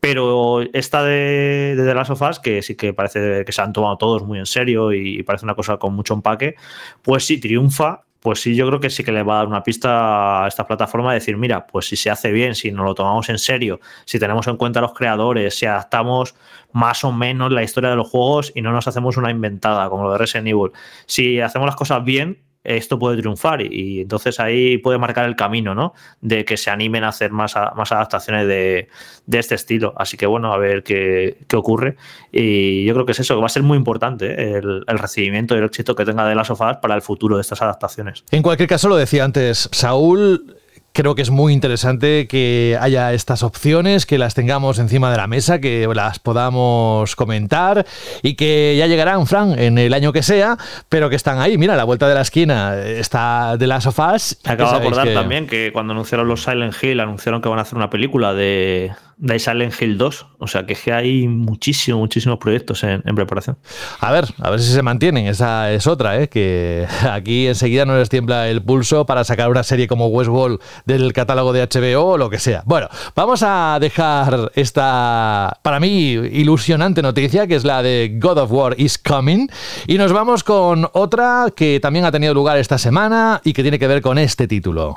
pero 0.01 0.63
esta 0.73 1.03
de, 1.03 1.75
de 1.77 1.85
The 1.85 1.95
Last 1.95 2.11
of 2.11 2.23
Us, 2.23 2.39
que 2.41 2.63
sí 2.63 2.75
que 2.77 2.93
parece 2.93 3.45
que 3.45 3.53
se 3.53 3.63
han 3.63 3.73
tomado 3.73 3.97
todos 3.99 4.23
muy 4.23 4.39
en 4.39 4.47
serio 4.47 4.93
y 4.93 5.23
parece 5.23 5.45
una 5.45 5.55
cosa 5.55 5.79
con 5.79 5.95
mucho 5.95 6.15
empaque, 6.15 6.57
pues 7.03 7.25
sí 7.25 7.39
triunfa 7.41 8.05
pues 8.21 8.41
sí, 8.41 8.55
yo 8.55 8.67
creo 8.67 8.81
que 8.81 8.91
sí 8.91 9.03
que 9.03 9.13
le 9.13 9.23
va 9.23 9.35
a 9.35 9.37
dar 9.39 9.47
una 9.47 9.63
pista 9.63 10.45
a 10.45 10.49
esta 10.49 10.67
plataforma 10.67 11.13
de 11.13 11.21
decir, 11.21 11.37
mira, 11.39 11.67
pues 11.67 11.87
si 11.89 11.97
se 11.97 12.11
hace 12.11 12.31
bien, 12.31 12.55
si 12.55 12.71
nos 12.71 12.85
lo 12.85 12.95
tomamos 12.95 13.29
en 13.31 13.39
serio, 13.39 13.81
si 14.05 14.19
tenemos 14.19 14.47
en 14.47 14.57
cuenta 14.57 14.79
a 14.81 14.83
los 14.83 14.93
creadores, 14.93 15.59
si 15.59 15.67
adaptamos 15.67 16.35
más 16.73 17.03
o 17.03 17.13
menos 17.13 17.51
la 17.51 17.63
historia 17.63 17.91
de 17.91 17.97
los 17.97 18.09
juegos 18.09 18.53
y 18.55 18.61
no 18.61 18.73
nos 18.73 18.87
hacemos 18.87 19.17
una 19.17 19.31
inventada 19.31 19.89
como 19.89 20.05
lo 20.05 20.13
de 20.13 20.19
Resident 20.19 20.49
Evil, 20.49 20.71
si 21.07 21.41
hacemos 21.41 21.67
las 21.67 21.77
cosas 21.77 22.05
bien, 22.05 22.39
esto 22.63 22.99
puede 22.99 23.19
triunfar 23.19 23.63
y, 23.63 24.01
entonces 24.01 24.39
ahí 24.39 24.79
puede 24.79 24.99
marcar 24.99 25.27
el 25.27 25.37
camino, 25.37 25.75
¿no? 25.75 25.95
De 26.21 26.45
que 26.45 26.57
se 26.57 26.71
animen 26.71 27.05
a 27.05 27.09
hacer 27.09 27.31
más, 27.31 27.57
adaptaciones 27.57 28.47
de, 28.47 28.89
este 29.31 29.55
estilo. 29.55 29.95
Así 29.97 30.17
que 30.17 30.27
bueno, 30.27 30.53
a 30.53 30.59
ver 30.59 30.83
qué, 30.83 31.37
ocurre. 31.55 31.97
Y 32.33 32.85
yo 32.85 32.95
creo 32.95 33.07
que 33.07 33.13
es 33.13 33.21
eso, 33.21 33.35
que 33.35 33.41
va 33.41 33.47
a 33.47 33.51
ser 33.51 33.63
muy 33.63 33.79
importante 33.79 34.27
¿eh? 34.27 34.59
el, 34.59 34.85
el 34.87 34.99
recibimiento 34.99 35.55
y 35.55 35.59
el 35.59 35.65
éxito 35.65 35.95
que 35.95 36.05
tenga 36.05 36.27
de 36.27 36.35
las 36.35 36.49
sofás 36.49 36.79
para 36.79 36.95
el 36.95 37.03
futuro 37.03 37.37
de 37.37 37.43
estas 37.43 37.63
adaptaciones. 37.63 38.25
En 38.31 38.43
cualquier 38.43 38.69
caso, 38.69 38.89
lo 38.89 38.97
decía 38.97 39.25
antes, 39.25 39.69
Saúl. 39.73 40.60
Creo 40.93 41.15
que 41.15 41.23
es 41.23 41.31
muy 41.31 41.53
interesante 41.53 42.27
que 42.27 42.77
haya 42.81 43.13
estas 43.13 43.45
opciones, 43.45 44.07
que 44.07 44.19
las 44.19 44.35
tengamos 44.35 44.79
encima 44.81 45.11
de 45.11 45.17
la 45.17 45.29
mesa, 45.29 45.61
que 45.61 45.89
las 45.95 46.19
podamos 46.19 47.15
comentar 47.15 47.87
y 48.23 48.35
que 48.35 48.75
ya 48.77 48.89
llegarán, 48.89 49.27
Fran, 49.27 49.57
en 49.57 49.79
el 49.79 49.95
año 49.95 50.13
que 50.13 50.25
sea, 50.25 50.59
pero 50.89 51.09
que 51.09 51.17
están 51.17 51.39
ahí. 51.39 51.57
Mira, 51.57 51.75
a 51.75 51.77
la 51.77 51.85
vuelta 51.85 52.09
de 52.09 52.15
la 52.15 52.23
esquina 52.23 52.77
está 52.77 53.57
de 53.57 53.67
las 53.69 53.85
sofás. 53.85 54.39
Me 54.45 54.53
acabo 54.53 54.73
de 54.73 54.79
acordar 54.79 55.15
también 55.15 55.47
que 55.47 55.71
cuando 55.73 55.93
anunciaron 55.93 56.27
los 56.27 56.43
Silent 56.43 56.75
Hill, 56.83 56.99
anunciaron 56.99 57.41
que 57.41 57.49
van 57.49 57.61
a 57.61 57.63
hacer 57.63 57.77
una 57.77 57.89
película 57.89 58.35
de, 58.35 58.91
de 59.21 59.39
Silent 59.39 59.75
Hill 59.81 59.99
2. 59.99 60.27
O 60.39 60.47
sea 60.47 60.65
que 60.65 60.73
es 60.73 60.81
que 60.81 60.93
hay 60.93 61.29
muchísimos, 61.29 62.01
muchísimos 62.01 62.39
proyectos 62.39 62.83
en, 62.83 63.03
preparación. 63.15 63.59
A 64.01 64.11
ver, 64.11 64.25
a 64.39 64.51
ver 64.51 64.61
si 64.61 64.73
se 64.73 64.83
mantienen. 64.83 65.27
Esa 65.27 65.71
es 65.73 65.87
otra, 65.87 66.21
¿eh? 66.21 66.29
que 66.29 66.87
aquí 67.11 67.47
enseguida 67.47 67.85
no 67.85 67.97
les 67.97 68.09
tiembla 68.09 68.49
el 68.49 68.63
pulso 68.63 69.07
para 69.07 69.25
sacar 69.25 69.51
una 69.51 69.63
serie 69.63 69.87
como 69.87 70.09
Westworld 70.09 70.59
del 70.87 71.13
catálogo 71.13 71.53
de 71.53 71.67
HBO 71.67 72.13
o 72.13 72.19
lo 72.19 72.31
que 72.31 72.39
sea. 72.39 72.63
Bueno, 72.65 72.89
vamos 73.15 73.43
a 73.43 73.79
dejar 73.81 74.51
esta, 74.55 75.59
para 75.63 75.79
mí, 75.79 76.13
ilusionante 76.13 77.03
noticia, 77.03 77.47
que 77.47 77.57
es 77.57 77.65
la 77.65 77.83
de 77.83 78.17
God 78.21 78.39
of 78.39 78.53
War 78.53 78.75
is 78.79 78.99
Coming, 78.99 79.49
y 79.87 79.99
nos 79.99 80.13
vamos 80.13 80.43
con 80.43 80.89
otra 80.93 81.47
que 81.55 81.79
también 81.81 82.07
ha 82.07 82.13
tenido 82.13 82.33
lugar 82.33 82.57
esta 82.57 82.79
semana 82.79 83.41
y 83.45 83.53
que 83.53 83.63
tiene 83.63 83.79
que 83.79 83.87
ver 83.87 84.01
con 84.01 84.19
este 84.19 84.49
título. 84.49 84.95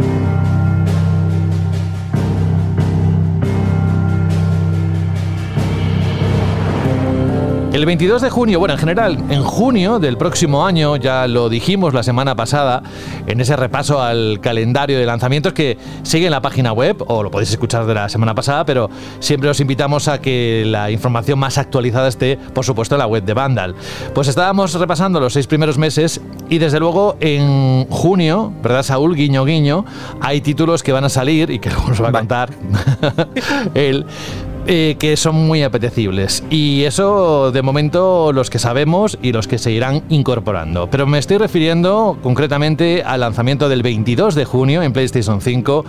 El 7.84 7.88
22 7.88 8.22
de 8.22 8.30
junio, 8.30 8.60
bueno, 8.60 8.76
en 8.76 8.80
general, 8.80 9.18
en 9.30 9.44
junio 9.44 10.00
del 10.00 10.16
próximo 10.16 10.66
año, 10.66 10.96
ya 10.96 11.28
lo 11.28 11.50
dijimos 11.50 11.94
la 11.94 12.02
semana 12.02 12.34
pasada, 12.34 12.82
en 13.28 13.42
ese 13.42 13.58
repaso 13.58 14.02
al 14.02 14.40
calendario 14.40 14.98
de 14.98 15.06
lanzamientos 15.06 15.52
que 15.52 15.78
sigue 16.02 16.28
en 16.28 16.32
la 16.32 16.42
página 16.42 16.72
web, 16.72 17.04
o 17.06 17.22
lo 17.24 17.30
podéis 17.30 17.52
escuchar 17.52 17.86
de 17.86 17.94
la 17.94 18.08
semana 18.08 18.34
pasada, 18.34 18.64
pero 18.64 18.90
siempre 19.20 19.50
os 19.50 19.60
invitamos 19.60 20.08
a 20.08 20.22
que 20.22 20.64
la 20.66 20.92
información 20.92 21.38
más 21.40 21.58
actualizada 21.58 22.08
esté, 22.08 22.38
por 22.54 22.64
supuesto, 22.64 22.96
en 22.96 23.00
la 23.00 23.06
web 23.08 23.26
de 23.26 23.34
Vandal. 23.34 23.76
Pues 24.16 24.30
estábamos 24.30 24.74
repasando 24.76 25.20
los 25.20 25.34
seis 25.34 25.48
primeros 25.48 25.78
meses 25.78 26.22
y 26.48 26.60
desde 26.60 26.80
luego 26.80 27.18
en 27.20 27.86
junio, 27.90 28.54
¿verdad, 28.64 28.84
Saúl? 28.84 29.14
Guiño, 29.14 29.44
guiño, 29.44 29.84
hay 30.22 30.40
títulos 30.40 30.84
que 30.84 30.94
van 30.94 31.04
a 31.04 31.10
salir 31.10 31.50
y 31.50 31.60
que 31.60 31.70
luego 31.70 31.90
nos 31.90 32.02
va 32.02 32.08
a 32.08 32.12
contar 32.14 32.50
él 33.74 34.06
eh, 34.66 34.96
que 34.98 35.18
son 35.18 35.36
muy 35.36 35.62
apetecibles. 35.64 36.44
Y 36.50 36.84
eso, 36.84 37.52
de 37.52 37.62
momento, 37.62 38.32
los 38.32 38.50
que 38.50 38.60
sabemos 38.60 39.18
y 39.22 39.32
los 39.32 39.48
que 39.48 39.58
se 39.58 39.72
irán 39.72 40.04
incorporando. 40.10 40.90
Pero 40.90 41.06
me 41.06 41.20
estoy 41.20 41.38
refiriendo 41.38 42.18
concretamente 42.24 43.04
al 43.04 43.20
lanzamiento 43.20 43.68
del 43.68 43.84
22 43.84 44.36
de 44.36 44.46
junio 44.46 44.82
en 44.82 44.94
PlayStation 44.94 45.42
5 45.42 45.86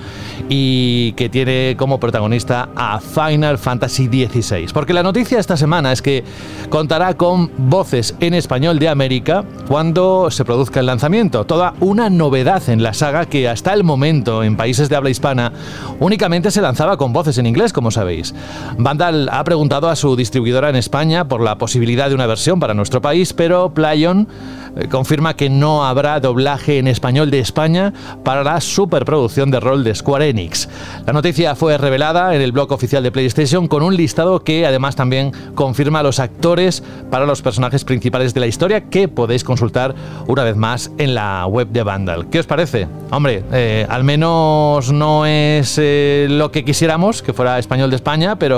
y 0.49 1.13
que 1.13 1.29
tiene 1.29 1.77
como 1.79 2.01
protagonista 2.01 2.69
a 2.75 3.01
Final 3.01 3.59
Fantasy 3.59 4.07
XVI. 4.07 4.67
Porque 4.73 4.93
la 4.93 5.03
noticia 5.03 5.39
esta 5.39 5.57
semana 5.57 5.93
es 5.93 6.03
que 6.03 6.25
contará 6.69 7.15
con 7.15 7.51
voces 7.57 8.15
en 8.21 8.35
español 8.35 8.79
de 8.79 8.89
América 8.89 9.45
cuando 9.69 10.31
se 10.31 10.45
produzca 10.45 10.81
el 10.81 10.87
lanzamiento. 10.87 11.45
Toda 11.45 11.75
una 11.81 12.11
novedad 12.11 12.69
en 12.69 12.83
la 12.83 12.95
saga 12.95 13.27
que 13.27 13.49
hasta 13.49 13.73
el 13.73 13.85
momento 13.85 14.43
en 14.43 14.57
países 14.57 14.89
de 14.89 14.97
habla 14.97 15.11
hispana 15.11 15.53
únicamente 16.01 16.51
se 16.51 16.61
lanzaba 16.61 16.97
con 16.97 17.13
voces 17.13 17.39
en 17.39 17.47
inglés, 17.47 17.73
como 17.73 17.91
sabéis. 17.91 18.35
Vandal 18.79 19.29
ha 19.31 19.45
preguntado 19.45 19.89
a 19.89 19.97
su 19.97 20.17
distribuidora 20.17 20.69
en 20.69 20.77
España 20.77 21.29
por 21.29 21.41
la 21.41 21.59
posibilidad 21.59 22.09
de 22.09 22.15
una 22.15 22.27
versión 22.27 22.61
para 22.61 22.75
nuestro 22.75 23.01
país, 23.01 23.33
pero 23.33 23.73
Playon 23.73 24.29
eh, 24.77 24.89
confirma 24.89 25.35
que 25.35 25.49
no 25.49 25.85
habrá 25.85 26.19
doblaje 26.21 26.79
en 26.79 26.89
español 26.89 27.31
de 27.31 27.39
España 27.39 27.93
para 28.25 28.43
la 28.43 28.61
superproducción 28.61 29.51
de 29.51 29.61
rol 29.61 29.85
de 29.85 29.95
Square 29.95 30.29
Enix. 30.29 30.69
La 31.07 31.13
noticia 31.13 31.55
fue 31.55 31.79
revelada 31.79 32.35
en 32.35 32.41
el 32.41 32.53
blog 32.53 32.73
oficial 32.73 33.03
de 33.03 33.13
PlayStation 33.13 33.69
con 33.69 33.83
un 33.83 33.97
listado 33.97 34.43
que 34.43 34.67
además 34.67 34.97
también 34.97 35.33
confirma 35.55 36.03
los 36.03 36.19
actores 36.19 36.83
para 37.11 37.27
los 37.27 37.43
personajes 37.43 37.85
principales 37.85 38.35
de 38.35 38.41
la 38.41 38.47
historia 38.47 38.89
que 38.89 39.09
podéis 39.09 39.45
consultar 39.45 39.95
una 40.27 40.45
vez 40.45 40.57
más 40.57 40.91
en 40.99 41.15
la 41.15 41.47
web 41.47 41.69
de 41.69 41.83
Vandal. 41.83 42.29
¿Qué 42.29 42.41
os 42.41 42.47
parece? 42.47 42.89
Hombre, 43.11 43.45
eh, 43.53 43.87
al 43.89 44.05
menos 44.05 44.93
no 44.93 45.27
es 45.27 45.79
eh, 45.79 46.27
lo 46.29 46.51
que 46.51 46.65
quisiéramos, 46.65 47.23
que 47.23 47.33
fuera 47.33 47.59
español 47.59 47.91
de 47.91 47.97
España, 47.97 48.37
pero 48.39 48.54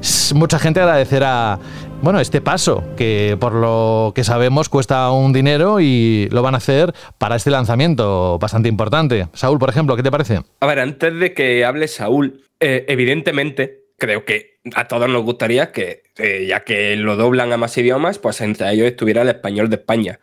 s- 0.00 0.34
mucha 0.34 0.58
gente 0.58 0.80
agradecerá 0.80 1.58
bueno, 2.00 2.20
este 2.20 2.40
paso, 2.40 2.84
que 2.96 3.36
por 3.40 3.52
lo 3.54 4.12
que 4.14 4.22
sabemos 4.22 4.68
cuesta 4.68 5.10
un 5.10 5.32
dinero 5.32 5.80
y 5.80 6.28
lo 6.30 6.42
van 6.42 6.54
a 6.54 6.58
hacer 6.58 6.94
para 7.18 7.34
este 7.34 7.50
lanzamiento 7.50 8.38
bastante 8.38 8.68
importante. 8.68 9.26
Saúl, 9.32 9.58
por 9.58 9.68
ejemplo, 9.70 9.96
¿qué 9.96 10.04
te 10.04 10.10
parece? 10.12 10.40
A 10.60 10.66
ver, 10.66 10.78
antes 10.78 11.12
de 11.18 11.34
que 11.34 11.64
hable 11.64 11.88
Saúl, 11.88 12.44
eh, 12.60 12.84
evidentemente 12.88 13.80
creo 13.98 14.24
que 14.24 14.58
a 14.76 14.86
todos 14.86 15.08
nos 15.08 15.24
gustaría 15.24 15.72
que, 15.72 16.04
eh, 16.18 16.46
ya 16.48 16.60
que 16.60 16.94
lo 16.94 17.16
doblan 17.16 17.52
a 17.52 17.56
más 17.56 17.76
idiomas, 17.76 18.18
pues 18.20 18.40
entre 18.42 18.70
ellos 18.72 18.86
estuviera 18.86 19.22
el 19.22 19.28
español 19.28 19.68
de 19.68 19.76
España. 19.76 20.20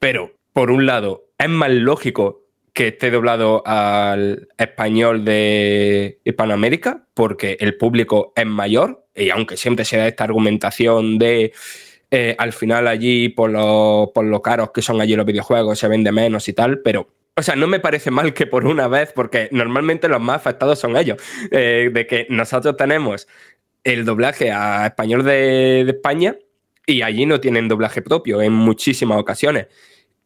Pero, 0.00 0.32
por 0.54 0.70
un 0.70 0.86
lado, 0.86 1.24
es 1.38 1.48
más 1.50 1.68
lógico 1.70 2.40
que 2.78 2.86
esté 2.86 3.10
doblado 3.10 3.64
al 3.66 4.46
español 4.56 5.24
de 5.24 6.20
Hispanoamérica, 6.24 7.08
porque 7.12 7.56
el 7.58 7.76
público 7.76 8.32
es 8.36 8.46
mayor, 8.46 9.04
y 9.16 9.30
aunque 9.30 9.56
siempre 9.56 9.84
se 9.84 9.96
da 9.96 10.06
esta 10.06 10.22
argumentación 10.22 11.18
de 11.18 11.52
eh, 12.12 12.36
al 12.38 12.52
final 12.52 12.86
allí, 12.86 13.30
por 13.30 13.50
lo, 13.50 14.12
por 14.14 14.24
lo 14.26 14.40
caros 14.42 14.70
que 14.70 14.80
son 14.80 15.00
allí 15.00 15.16
los 15.16 15.26
videojuegos, 15.26 15.76
se 15.76 15.88
vende 15.88 16.12
menos 16.12 16.46
y 16.48 16.52
tal, 16.52 16.78
pero 16.78 17.08
o 17.34 17.42
sea, 17.42 17.56
no 17.56 17.66
me 17.66 17.80
parece 17.80 18.12
mal 18.12 18.32
que 18.32 18.46
por 18.46 18.64
una 18.64 18.86
vez, 18.86 19.12
porque 19.12 19.48
normalmente 19.50 20.06
los 20.06 20.20
más 20.20 20.36
afectados 20.36 20.78
son 20.78 20.96
ellos, 20.96 21.20
eh, 21.50 21.90
de 21.92 22.06
que 22.06 22.28
nosotros 22.30 22.76
tenemos 22.76 23.26
el 23.82 24.04
doblaje 24.04 24.52
a 24.52 24.86
español 24.86 25.24
de, 25.24 25.82
de 25.84 25.90
España 25.90 26.36
y 26.86 27.02
allí 27.02 27.26
no 27.26 27.40
tienen 27.40 27.66
doblaje 27.66 28.02
propio 28.02 28.40
en 28.40 28.52
muchísimas 28.52 29.18
ocasiones. 29.18 29.66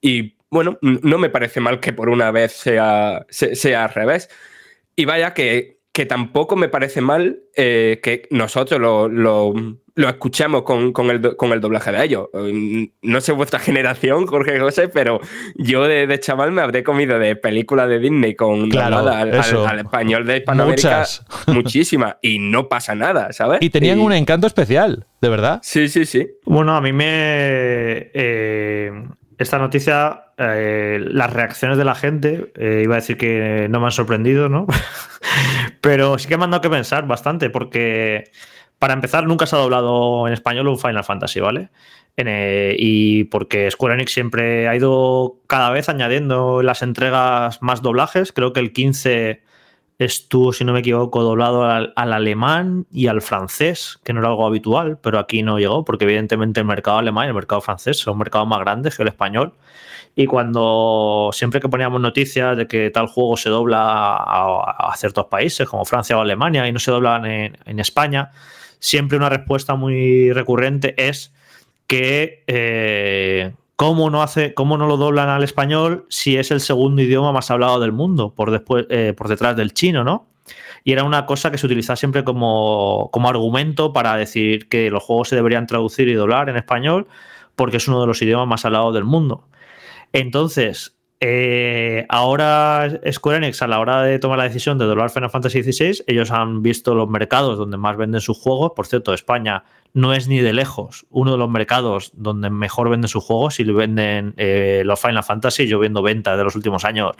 Y 0.02 0.34
bueno, 0.52 0.78
no 0.82 1.18
me 1.18 1.30
parece 1.30 1.58
mal 1.60 1.80
que 1.80 1.92
por 1.92 2.08
una 2.10 2.30
vez 2.30 2.52
sea, 2.52 3.26
se- 3.30 3.56
sea 3.56 3.84
al 3.86 3.90
revés. 3.94 4.28
Y 4.94 5.06
vaya 5.06 5.34
que, 5.34 5.78
que 5.92 6.06
tampoco 6.06 6.54
me 6.54 6.68
parece 6.68 7.00
mal 7.00 7.40
eh, 7.56 7.98
que 8.02 8.28
nosotros 8.30 8.78
lo, 8.80 9.08
lo, 9.08 9.54
lo 9.94 10.08
escuchemos 10.08 10.62
con, 10.62 10.92
con 10.92 11.10
el, 11.10 11.36
con 11.36 11.52
el 11.52 11.60
doblaje 11.60 11.90
de 11.92 12.04
ellos. 12.04 12.28
Eh, 12.34 12.90
No 13.02 13.20
sé 13.22 13.32
vuestra 13.32 13.58
generación, 13.68 14.26
Jorge 14.26 14.60
José, 14.60 14.88
pero 14.88 15.20
yo 15.56 15.84
de, 15.84 16.06
de 16.06 16.20
chaval 16.20 16.52
me 16.52 16.60
habré 16.62 16.82
comido 16.84 17.18
de 17.18 17.34
películas 17.36 17.88
de 17.88 17.98
Disney 17.98 18.34
con 18.34 18.68
Claro, 18.68 18.98
al, 19.08 19.32
al 19.34 19.78
español 19.78 20.26
de 20.26 20.36
Hispanoamérica 20.38 20.98
Muchas. 20.98 21.24
muchísimas 21.46 22.16
y 22.20 22.38
no 22.38 22.68
pasa 22.68 22.94
nada, 22.94 23.32
¿sabes? 23.32 23.58
Y 23.62 23.70
tenían 23.70 24.00
un 24.00 24.12
encanto 24.12 24.46
especial, 24.46 25.06
de 25.22 25.28
verdad. 25.30 25.60
Sí, 25.62 25.88
sí, 25.88 26.04
sí. 26.04 26.28
Bueno, 26.44 26.76
a 26.76 26.80
mí 26.82 26.92
me. 26.92 28.10
eh, 28.14 28.92
esta 29.38 29.58
noticia, 29.58 30.26
eh, 30.38 30.98
las 31.02 31.32
reacciones 31.32 31.78
de 31.78 31.84
la 31.84 31.94
gente, 31.94 32.52
eh, 32.56 32.82
iba 32.84 32.94
a 32.94 33.00
decir 33.00 33.16
que 33.16 33.66
no 33.70 33.80
me 33.80 33.86
han 33.86 33.92
sorprendido, 33.92 34.48
¿no? 34.48 34.66
Pero 35.80 36.18
sí 36.18 36.28
que 36.28 36.36
me 36.36 36.44
han 36.44 36.50
dado 36.50 36.60
que 36.60 36.70
pensar 36.70 37.06
bastante, 37.06 37.50
porque 37.50 38.30
para 38.82 38.94
empezar, 38.94 39.28
nunca 39.28 39.46
se 39.46 39.54
ha 39.54 39.60
doblado 39.60 40.26
en 40.26 40.32
español 40.32 40.66
un 40.66 40.76
Final 40.76 41.04
Fantasy, 41.04 41.38
¿vale? 41.38 41.70
Eh, 42.16 42.74
y 42.76 43.22
porque 43.24 43.70
Square 43.70 43.94
Enix 43.94 44.12
siempre 44.12 44.66
ha 44.66 44.74
ido 44.74 45.38
cada 45.46 45.70
vez 45.70 45.88
añadiendo 45.88 46.58
en 46.60 46.66
las 46.66 46.82
entregas 46.82 47.62
más 47.62 47.80
doblajes. 47.80 48.32
Creo 48.32 48.52
que 48.52 48.58
el 48.58 48.72
15 48.72 49.40
estuvo, 50.04 50.52
si 50.52 50.64
no 50.64 50.72
me 50.72 50.80
equivoco, 50.80 51.22
doblado 51.22 51.64
al, 51.64 51.92
al 51.96 52.12
alemán 52.12 52.86
y 52.92 53.06
al 53.06 53.22
francés, 53.22 53.98
que 54.04 54.12
no 54.12 54.20
era 54.20 54.28
algo 54.28 54.46
habitual, 54.46 54.98
pero 55.02 55.18
aquí 55.18 55.42
no 55.42 55.58
llegó, 55.58 55.84
porque 55.84 56.04
evidentemente 56.04 56.60
el 56.60 56.66
mercado 56.66 56.98
alemán 56.98 57.26
y 57.26 57.28
el 57.28 57.34
mercado 57.34 57.60
francés 57.60 57.98
son 57.98 58.18
mercados 58.18 58.46
más 58.48 58.60
grandes 58.60 58.96
que 58.96 59.02
el 59.02 59.08
español. 59.08 59.54
Y 60.14 60.26
cuando 60.26 61.30
siempre 61.32 61.60
que 61.60 61.68
poníamos 61.68 62.00
noticias 62.00 62.56
de 62.56 62.66
que 62.66 62.90
tal 62.90 63.06
juego 63.06 63.36
se 63.36 63.48
dobla 63.48 64.16
a, 64.16 64.94
ciertos 64.96 65.26
países, 65.26 65.68
como 65.68 65.84
Francia 65.84 66.18
o 66.18 66.20
Alemania, 66.20 66.68
y 66.68 66.72
no 66.72 66.78
se 66.78 66.90
doblan 66.90 67.24
en, 67.24 67.56
en 67.64 67.80
España, 67.80 68.30
siempre 68.78 69.16
una 69.16 69.30
respuesta 69.30 69.74
muy 69.74 70.32
recurrente 70.32 70.94
es 70.98 71.32
que 71.86 72.42
eh, 72.46 73.52
¿cómo, 73.82 74.10
no 74.10 74.22
hace, 74.22 74.54
¿cómo 74.54 74.78
no 74.78 74.86
lo 74.86 74.96
doblan 74.96 75.28
al 75.28 75.42
español 75.42 76.06
si 76.08 76.36
es 76.36 76.52
el 76.52 76.60
segundo 76.60 77.02
idioma 77.02 77.32
más 77.32 77.50
hablado 77.50 77.80
del 77.80 77.90
mundo, 77.90 78.32
por, 78.32 78.62
eh, 78.90 79.12
detrás 79.28 79.56
del 79.56 79.74
chino, 79.74 80.04
¿no? 80.04 80.28
Y 80.84 80.92
era 80.92 81.02
una 81.02 81.26
cosa 81.26 81.50
que 81.50 81.58
se 81.58 81.66
utilizaba 81.66 81.96
siempre 81.96 82.22
como, 82.22 83.10
como 83.12 83.28
argumento 83.28 83.92
para 83.92 84.16
decir 84.16 84.68
que 84.68 84.88
los 84.88 85.02
juegos 85.02 85.30
se 85.30 85.34
deberían 85.34 85.66
traducir 85.66 86.06
y 86.06 86.14
doblar 86.14 86.48
en 86.48 86.58
español 86.58 87.08
porque 87.56 87.78
es 87.78 87.88
uno 87.88 88.00
de 88.00 88.06
los 88.06 88.22
idiomas 88.22 88.46
más 88.46 88.64
hablados 88.64 88.94
del 88.94 89.02
mundo. 89.02 89.48
Entonces, 90.12 90.96
eh, 91.18 92.06
ahora 92.08 92.88
Square 93.10 93.38
Enix, 93.38 93.62
a 93.62 93.66
la 93.66 93.80
hora 93.80 94.02
de 94.02 94.20
tomar 94.20 94.38
la 94.38 94.44
decisión 94.44 94.78
de 94.78 94.84
doblar 94.84 95.10
Final 95.10 95.30
Fantasy 95.30 95.60
XVI, 95.64 96.04
ellos 96.06 96.30
han 96.30 96.62
visto 96.62 96.94
los 96.94 97.08
mercados 97.08 97.58
donde 97.58 97.78
más 97.78 97.96
venden 97.96 98.20
sus 98.20 98.38
juegos. 98.38 98.72
Por 98.76 98.86
cierto, 98.86 99.12
España 99.12 99.64
no 99.94 100.14
es 100.14 100.26
ni 100.26 100.38
de 100.38 100.52
lejos 100.52 101.06
uno 101.10 101.32
de 101.32 101.38
los 101.38 101.50
mercados 101.50 102.12
donde 102.14 102.48
mejor 102.50 102.88
venden 102.88 103.08
sus 103.08 103.24
juegos. 103.24 103.56
Si 103.56 103.64
venden 103.64 104.34
eh, 104.36 104.82
los 104.84 105.00
Final 105.00 105.22
Fantasy, 105.22 105.66
yo 105.66 105.78
viendo 105.78 106.02
ventas 106.02 106.38
de 106.38 106.44
los 106.44 106.56
últimos 106.56 106.84
años, 106.84 107.12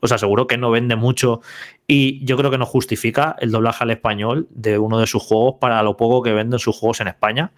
os 0.00 0.12
aseguro 0.12 0.46
que 0.46 0.58
no 0.58 0.70
vende 0.70 0.96
mucho. 0.96 1.40
Y 1.86 2.24
yo 2.24 2.36
creo 2.36 2.50
que 2.50 2.58
no 2.58 2.66
justifica 2.66 3.36
el 3.40 3.50
doblaje 3.50 3.84
al 3.84 3.90
español 3.90 4.46
de 4.50 4.78
uno 4.78 4.98
de 4.98 5.06
sus 5.06 5.22
juegos 5.22 5.56
para 5.60 5.82
lo 5.82 5.96
poco 5.96 6.22
que 6.22 6.32
venden 6.32 6.58
sus 6.58 6.76
juegos 6.76 7.00
en 7.00 7.08
España. 7.08 7.52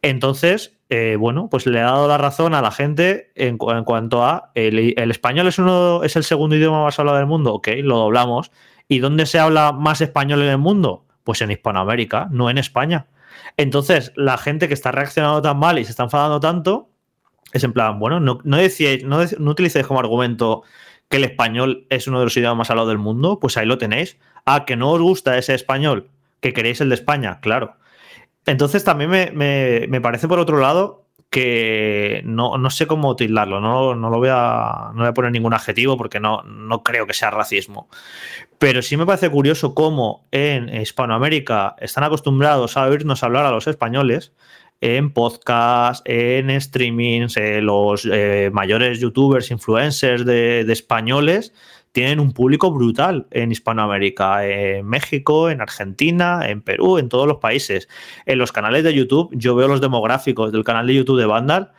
Entonces, 0.00 0.78
eh, 0.88 1.16
bueno, 1.18 1.48
pues 1.50 1.66
le 1.66 1.80
ha 1.80 1.86
dado 1.86 2.08
la 2.08 2.16
razón 2.16 2.54
a 2.54 2.62
la 2.62 2.70
gente 2.70 3.30
en, 3.34 3.58
en 3.60 3.84
cuanto 3.84 4.24
a 4.24 4.52
el, 4.54 4.94
el, 4.96 5.10
español 5.10 5.48
es 5.48 5.58
uno 5.58 6.02
es 6.02 6.16
el 6.16 6.24
segundo 6.24 6.56
idioma 6.56 6.84
más 6.84 6.98
hablado 6.98 7.18
del 7.18 7.26
mundo, 7.26 7.54
ok, 7.54 7.68
lo 7.82 7.98
doblamos. 7.98 8.50
¿Y 8.88 9.00
dónde 9.00 9.26
se 9.26 9.38
habla 9.38 9.72
más 9.72 10.00
español 10.00 10.40
en 10.40 10.48
el 10.48 10.58
mundo? 10.58 11.04
Pues 11.24 11.42
en 11.42 11.50
Hispanoamérica, 11.50 12.28
no 12.30 12.48
en 12.48 12.56
España. 12.56 13.06
Entonces, 13.58 14.12
la 14.16 14.38
gente 14.38 14.68
que 14.68 14.74
está 14.74 14.92
reaccionando 14.92 15.42
tan 15.42 15.58
mal 15.58 15.78
y 15.78 15.84
se 15.84 15.90
está 15.90 16.04
enfadando 16.04 16.40
tanto, 16.40 16.90
es 17.52 17.64
en 17.64 17.72
plan, 17.74 17.98
bueno, 17.98 18.20
no, 18.20 18.56
decíais, 18.56 19.04
no 19.04 19.50
utilicéis 19.50 19.86
como 19.86 20.00
argumento 20.00 20.62
que 21.08 21.16
el 21.16 21.24
español 21.24 21.86
es 21.90 22.06
uno 22.06 22.20
de 22.20 22.26
los 22.26 22.36
idiomas 22.36 22.56
más 22.58 22.70
hablados 22.70 22.90
del 22.90 22.98
mundo, 22.98 23.40
pues 23.40 23.56
ahí 23.56 23.66
lo 23.66 23.78
tenéis. 23.78 24.18
Ah, 24.46 24.64
que 24.64 24.76
no 24.76 24.90
os 24.90 25.00
gusta 25.00 25.36
ese 25.38 25.54
español, 25.54 26.08
que 26.40 26.52
queréis 26.52 26.80
el 26.80 26.88
de 26.88 26.94
España, 26.94 27.40
claro. 27.40 27.76
Entonces 28.46 28.84
también 28.84 29.10
me, 29.10 29.30
me, 29.32 29.86
me, 29.88 30.00
parece 30.00 30.28
por 30.28 30.38
otro 30.38 30.58
lado 30.58 31.06
que 31.30 32.22
no, 32.24 32.56
no 32.58 32.70
sé 32.70 32.86
cómo 32.86 33.16
tildarlo, 33.16 33.60
no, 33.60 33.94
no, 33.94 34.08
lo 34.08 34.18
voy 34.18 34.30
a, 34.30 34.90
no 34.94 35.00
voy 35.00 35.08
a 35.08 35.14
poner 35.14 35.32
ningún 35.32 35.52
adjetivo 35.52 35.96
porque 35.98 36.20
no, 36.20 36.42
no 36.42 36.82
creo 36.82 37.06
que 37.06 37.12
sea 37.12 37.30
racismo. 37.30 37.88
Pero 38.58 38.82
sí 38.82 38.96
me 38.96 39.06
parece 39.06 39.30
curioso 39.30 39.74
cómo 39.74 40.26
en 40.32 40.68
Hispanoamérica 40.68 41.76
están 41.78 42.04
acostumbrados 42.04 42.76
a 42.76 42.86
oírnos 42.86 43.22
hablar 43.22 43.46
a 43.46 43.52
los 43.52 43.66
españoles 43.68 44.32
en 44.80 45.12
podcast, 45.12 46.02
en 46.08 46.60
streamings, 46.60 47.36
eh, 47.36 47.60
los 47.60 48.08
eh, 48.10 48.50
mayores 48.52 49.00
youtubers, 49.00 49.50
influencers 49.50 50.24
de, 50.24 50.64
de 50.64 50.72
españoles 50.72 51.52
tienen 51.92 52.20
un 52.20 52.32
público 52.32 52.70
brutal 52.70 53.26
en 53.30 53.50
Hispanoamérica, 53.50 54.46
en 54.46 54.86
México, 54.86 55.50
en 55.50 55.60
Argentina, 55.60 56.48
en 56.48 56.62
Perú, 56.62 56.98
en 56.98 57.08
todos 57.08 57.26
los 57.26 57.38
países. 57.38 57.88
En 58.26 58.38
los 58.38 58.52
canales 58.52 58.84
de 58.84 58.94
YouTube, 58.94 59.30
yo 59.32 59.54
veo 59.54 59.68
los 59.68 59.80
demográficos 59.80 60.52
del 60.52 60.64
canal 60.64 60.86
de 60.86 60.94
YouTube 60.94 61.18
de 61.18 61.26
Vandal, 61.26 61.72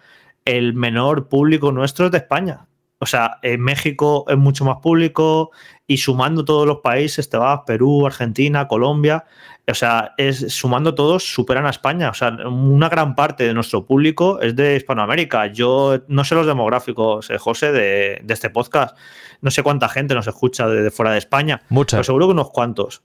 el 0.46 0.74
menor 0.74 1.30
público 1.30 1.72
nuestro 1.72 2.08
es 2.08 2.12
de 2.12 2.18
España. 2.18 2.69
O 3.00 3.06
sea, 3.06 3.40
en 3.42 3.62
México 3.62 4.26
es 4.28 4.38
mucho 4.38 4.66
más 4.66 4.78
público 4.78 5.52
y 5.88 5.98
sumando 5.98 6.44
todos 6.44 6.68
los 6.68 6.80
países, 6.80 7.30
te 7.30 7.38
vas 7.38 7.62
Perú, 7.66 8.06
Argentina, 8.06 8.68
Colombia, 8.68 9.26
o 9.70 9.74
sea, 9.74 10.14
es, 10.18 10.52
sumando 10.54 10.96
todos 10.96 11.24
superan 11.24 11.66
a 11.66 11.70
España. 11.70 12.10
O 12.10 12.14
sea, 12.14 12.30
una 12.30 12.90
gran 12.90 13.16
parte 13.16 13.46
de 13.46 13.54
nuestro 13.54 13.86
público 13.86 14.42
es 14.42 14.56
de 14.56 14.76
Hispanoamérica. 14.76 15.48
Yo 15.48 16.00
no 16.08 16.24
sé 16.24 16.36
los 16.36 16.48
demográficos, 16.48 17.30
eh, 17.30 17.38
José, 17.38 17.72
de, 17.72 18.20
de, 18.24 18.34
este 18.34 18.50
podcast. 18.50 18.98
No 19.42 19.52
sé 19.52 19.64
cuánta 19.64 19.88
gente 19.88 20.16
nos 20.16 20.28
escucha 20.28 20.68
de, 20.68 20.82
de 20.82 20.92
fuera 20.92 21.12
de 21.12 21.20
España. 21.20 21.62
Muchas. 21.70 21.98
Pero 21.98 22.04
seguro 22.04 22.28
que 22.28 22.34
unos 22.34 22.50
cuantos. 22.50 23.04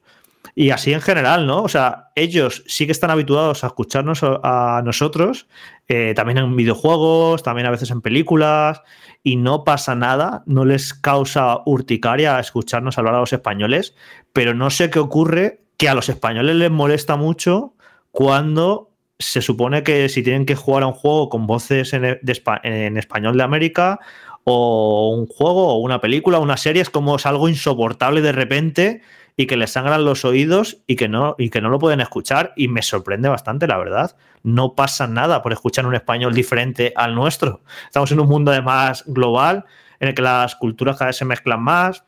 Y 0.57 0.71
así 0.71 0.93
en 0.93 1.01
general, 1.01 1.47
¿no? 1.47 1.63
O 1.63 1.69
sea, 1.69 2.11
ellos 2.15 2.63
sí 2.67 2.87
que 2.87 2.93
están 2.93 3.11
habituados 3.11 3.65
a 3.65 3.69
escucharnos 3.69 4.21
a, 4.23 4.83
nosotros, 4.85 5.49
eh, 5.89 6.13
también 6.15 6.39
en 6.39 6.55
videojuegos, 6.55 7.43
también 7.43 7.67
a 7.67 7.71
veces 7.71 7.91
en 7.91 8.01
películas, 8.01 8.81
y 9.25 9.37
no 9.37 9.65
pasa 9.65 9.97
nada, 9.97 10.45
no 10.47 10.65
les 10.65 10.95
causa 10.95 11.59
urticaria 11.67 12.39
escucharnos 12.39 12.99
hablar 12.99 13.17
a 13.17 13.21
los 13.21 13.33
españoles, 13.33 13.97
pero 14.33 14.55
no 14.55 14.71
sé 14.71 14.91
qué 14.91 15.01
ocurre 15.01 15.61
que 15.77 15.89
a 15.89 15.95
los 15.95 16.09
españoles 16.09 16.55
les 16.55 16.71
molesta 16.71 17.17
mucho 17.17 17.75
cuando 18.13 18.91
se 19.19 19.43
supone 19.43 19.83
que 19.83 20.09
si 20.09 20.23
tienen 20.23 20.47
que 20.47 20.55
jugar 20.55 20.85
a 20.85 20.87
un 20.87 20.93
juego 20.93 21.29
con 21.29 21.47
voces 21.47 21.93
en, 21.95 22.03
de, 22.03 22.43
en 22.63 22.97
español 22.97 23.37
de 23.37 23.43
América 23.43 23.99
o 24.45 25.15
un 25.17 25.27
juego 25.27 25.69
o 25.69 25.79
una 25.79 26.01
película 26.01 26.39
una 26.39 26.57
serie 26.57 26.83
es 26.83 26.91
como 26.91 27.17
es 27.17 27.27
algo 27.27 27.49
insoportable 27.49 28.21
de 28.21 28.33
repente 28.33 29.03
y 29.37 29.47
que 29.47 29.57
les 29.57 29.73
sangran 29.73 30.05
los 30.05 30.25
oídos 30.25 30.83
y 30.87 30.97
que 30.97 31.09
no 31.09 31.35
y 31.39 31.51
que 31.51 31.61
no 31.61 31.69
lo 31.69 31.79
pueden 31.79 32.01
escuchar 32.01 32.53
y 32.57 32.69
me 32.69 32.83
sorprende 32.83 33.29
bastante 33.29 33.67
la 33.67 33.79
verdad 33.79 34.17
no 34.43 34.75
pasa 34.75 35.07
nada 35.07 35.43
por 35.43 35.53
escuchar 35.53 35.87
un 35.87 35.95
español 35.95 36.35
diferente 36.35 36.93
al 36.97 37.15
nuestro 37.15 37.63
estamos 37.87 38.13
en 38.13 38.21
un 38.21 38.29
mundo 38.29 38.53
además 38.53 39.05
global 39.07 39.65
en 40.01 40.09
el 40.09 40.15
que 40.15 40.23
las 40.23 40.55
culturas 40.57 40.97
cada 40.97 41.09
vez 41.09 41.17
se 41.17 41.25
mezclan 41.25 41.63
más 41.63 42.05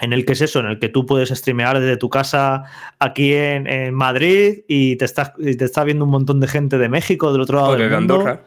en 0.00 0.12
el 0.12 0.24
que 0.24 0.34
es 0.34 0.40
eso, 0.40 0.60
en 0.60 0.66
el 0.66 0.78
que 0.78 0.88
tú 0.88 1.06
puedes 1.06 1.30
streamear 1.30 1.80
desde 1.80 1.96
tu 1.96 2.08
casa 2.08 2.64
aquí 2.98 3.32
en, 3.34 3.66
en 3.66 3.94
Madrid 3.94 4.60
y 4.68 4.94
te 4.94 5.04
estás, 5.04 5.32
y 5.38 5.56
te 5.56 5.64
está 5.64 5.84
viendo 5.84 6.04
un 6.04 6.12
montón 6.12 6.38
de 6.38 6.46
gente 6.46 6.78
de 6.78 6.88
México, 6.88 7.32
del 7.32 7.40
otro 7.40 7.56
lado 7.56 7.70
o 7.70 7.76
del 7.76 7.90
de 7.90 7.96
mundo. 7.96 8.14
Andorra. 8.14 8.42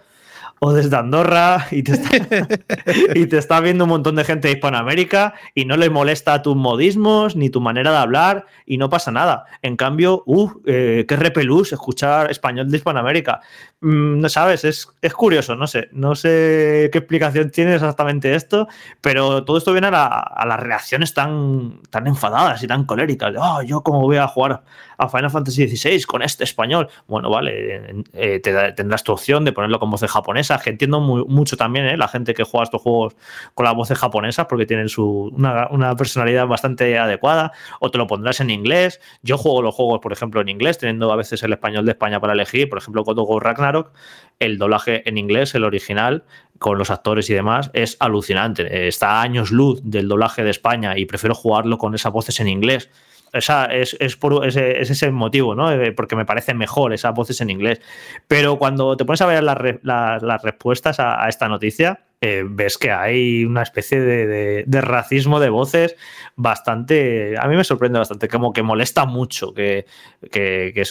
O 0.63 0.73
desde 0.73 0.95
Andorra 0.95 1.65
y 1.71 1.81
te, 1.81 3.37
está, 3.39 3.59
viendo 3.61 3.85
un 3.85 3.89
montón 3.89 4.15
de 4.15 4.23
gente 4.23 4.47
de 4.47 4.53
Hispanoamérica 4.53 5.33
y 5.55 5.65
no 5.65 5.75
les 5.75 5.89
molesta 5.89 6.43
tus 6.43 6.55
modismos 6.55 7.35
ni 7.35 7.49
tu 7.49 7.59
manera 7.61 7.89
de 7.89 7.97
hablar 7.97 8.45
y 8.67 8.77
no 8.77 8.87
pasa 8.87 9.11
nada. 9.11 9.45
En 9.63 9.75
cambio, 9.75 10.21
uh, 10.27 10.51
eh, 10.67 11.05
qué 11.07 11.15
repelús 11.15 11.73
escuchar 11.73 12.29
español 12.29 12.69
de 12.69 12.77
Hispanoamérica. 12.77 13.41
Mm, 13.79 14.23
¿Sabes? 14.27 14.63
Es, 14.63 14.87
es, 15.01 15.13
curioso, 15.15 15.55
no 15.55 15.65
sé. 15.65 15.89
No 15.93 16.13
sé 16.13 16.91
qué 16.91 16.99
explicación 16.99 17.49
tiene 17.49 17.73
exactamente 17.73 18.35
esto, 18.35 18.67
pero 19.01 19.43
todo 19.43 19.57
esto 19.57 19.71
viene 19.71 19.87
a, 19.87 19.91
la, 19.91 20.05
a 20.05 20.45
las 20.45 20.59
reacciones 20.59 21.15
tan, 21.15 21.81
tan 21.89 22.05
enfadadas 22.05 22.61
y 22.61 22.67
tan 22.67 22.85
coléricas. 22.85 23.33
De, 23.33 23.39
oh, 23.41 23.63
yo 23.63 23.81
cómo 23.81 24.01
voy 24.01 24.17
a 24.17 24.27
jugar 24.27 24.61
a 25.01 25.09
Final 25.09 25.31
Fantasy 25.31 25.67
XVI 25.67 26.03
con 26.03 26.21
este 26.21 26.43
español. 26.43 26.87
Bueno, 27.07 27.31
vale, 27.31 28.03
eh, 28.13 28.39
te, 28.39 28.71
tendrás 28.73 29.03
tu 29.03 29.11
opción 29.11 29.43
de 29.43 29.51
ponerlo 29.51 29.79
con 29.79 29.89
voces 29.89 30.11
japonesas, 30.11 30.61
que 30.61 30.69
entiendo 30.69 31.01
mucho 31.01 31.57
también 31.57 31.87
eh, 31.87 31.97
la 31.97 32.07
gente 32.07 32.35
que 32.35 32.43
juega 32.43 32.65
estos 32.65 32.83
juegos 32.83 33.15
con 33.55 33.65
las 33.65 33.73
voces 33.73 33.97
japonesas 33.97 34.45
porque 34.45 34.67
tienen 34.67 34.89
su, 34.89 35.33
una, 35.35 35.95
personalidad 35.95 36.45
bastante 36.45 36.99
adecuada, 36.99 37.51
o 37.79 37.89
te 37.89 37.97
lo 37.97 38.05
pondrás 38.05 38.41
en 38.41 38.51
inglés. 38.51 39.01
Yo 39.23 39.39
juego 39.39 39.63
los 39.63 39.73
juegos, 39.73 39.99
por 40.01 40.13
ejemplo, 40.13 40.39
en 40.39 40.49
inglés, 40.49 40.77
teniendo 40.77 41.11
a 41.11 41.15
veces 41.15 41.41
el 41.41 41.51
español 41.51 41.83
de 41.85 41.93
España 41.93 42.19
para 42.19 42.33
elegir, 42.33 42.69
por 42.69 42.77
ejemplo, 42.77 43.01
of 43.01 43.29
War 43.29 43.43
Ragnarok, 43.43 43.91
el 44.37 44.59
doblaje 44.59 45.07
en 45.09 45.17
inglés, 45.17 45.55
el 45.55 45.63
original, 45.63 46.25
con 46.59 46.77
los 46.77 46.91
actores 46.91 47.27
y 47.31 47.33
demás, 47.33 47.71
es 47.73 47.97
alucinante. 47.99 48.87
Está 48.87 49.13
a 49.13 49.21
años 49.23 49.51
luz 49.51 49.81
del 49.83 50.07
doblaje 50.07 50.43
de 50.43 50.51
España 50.51 50.95
y 50.95 51.05
prefiero 51.05 51.33
jugarlo 51.33 51.79
con 51.79 51.95
esas 51.95 52.11
voces 52.11 52.39
en 52.39 52.47
inglés 52.47 52.91
esa 53.33 53.65
es, 53.65 53.95
es, 53.99 54.17
por, 54.17 54.45
es, 54.45 54.55
es, 54.57 54.89
ese 54.89 55.11
motivo, 55.11 55.55
¿no? 55.55 55.69
Porque 55.95 56.15
me 56.15 56.25
parece 56.25 56.53
mejor 56.53 56.93
esas 56.93 57.13
voces 57.13 57.39
en 57.41 57.49
inglés. 57.49 57.81
Pero 58.27 58.57
cuando 58.57 58.97
te 58.97 59.05
pones 59.05 59.21
a 59.21 59.25
ver 59.25 59.43
las, 59.43 59.57
las, 59.83 60.43
respuestas 60.43 60.99
a, 60.99 61.27
esta 61.29 61.47
noticia, 61.47 62.01
eh, 62.19 62.43
ves 62.45 62.77
que 62.77 62.91
hay 62.91 63.45
una 63.45 63.63
especie 63.63 64.01
de, 64.01 64.81
racismo 64.81 65.39
de 65.39 65.49
voces 65.49 65.95
bastante. 66.35 67.35
A 67.39 67.47
mí 67.47 67.55
me 67.55 67.63
sorprende 67.63 67.99
bastante, 67.99 68.27
como 68.27 68.51
que 68.51 68.63
molesta 68.63 69.05
mucho. 69.05 69.53
Que, 69.53 69.85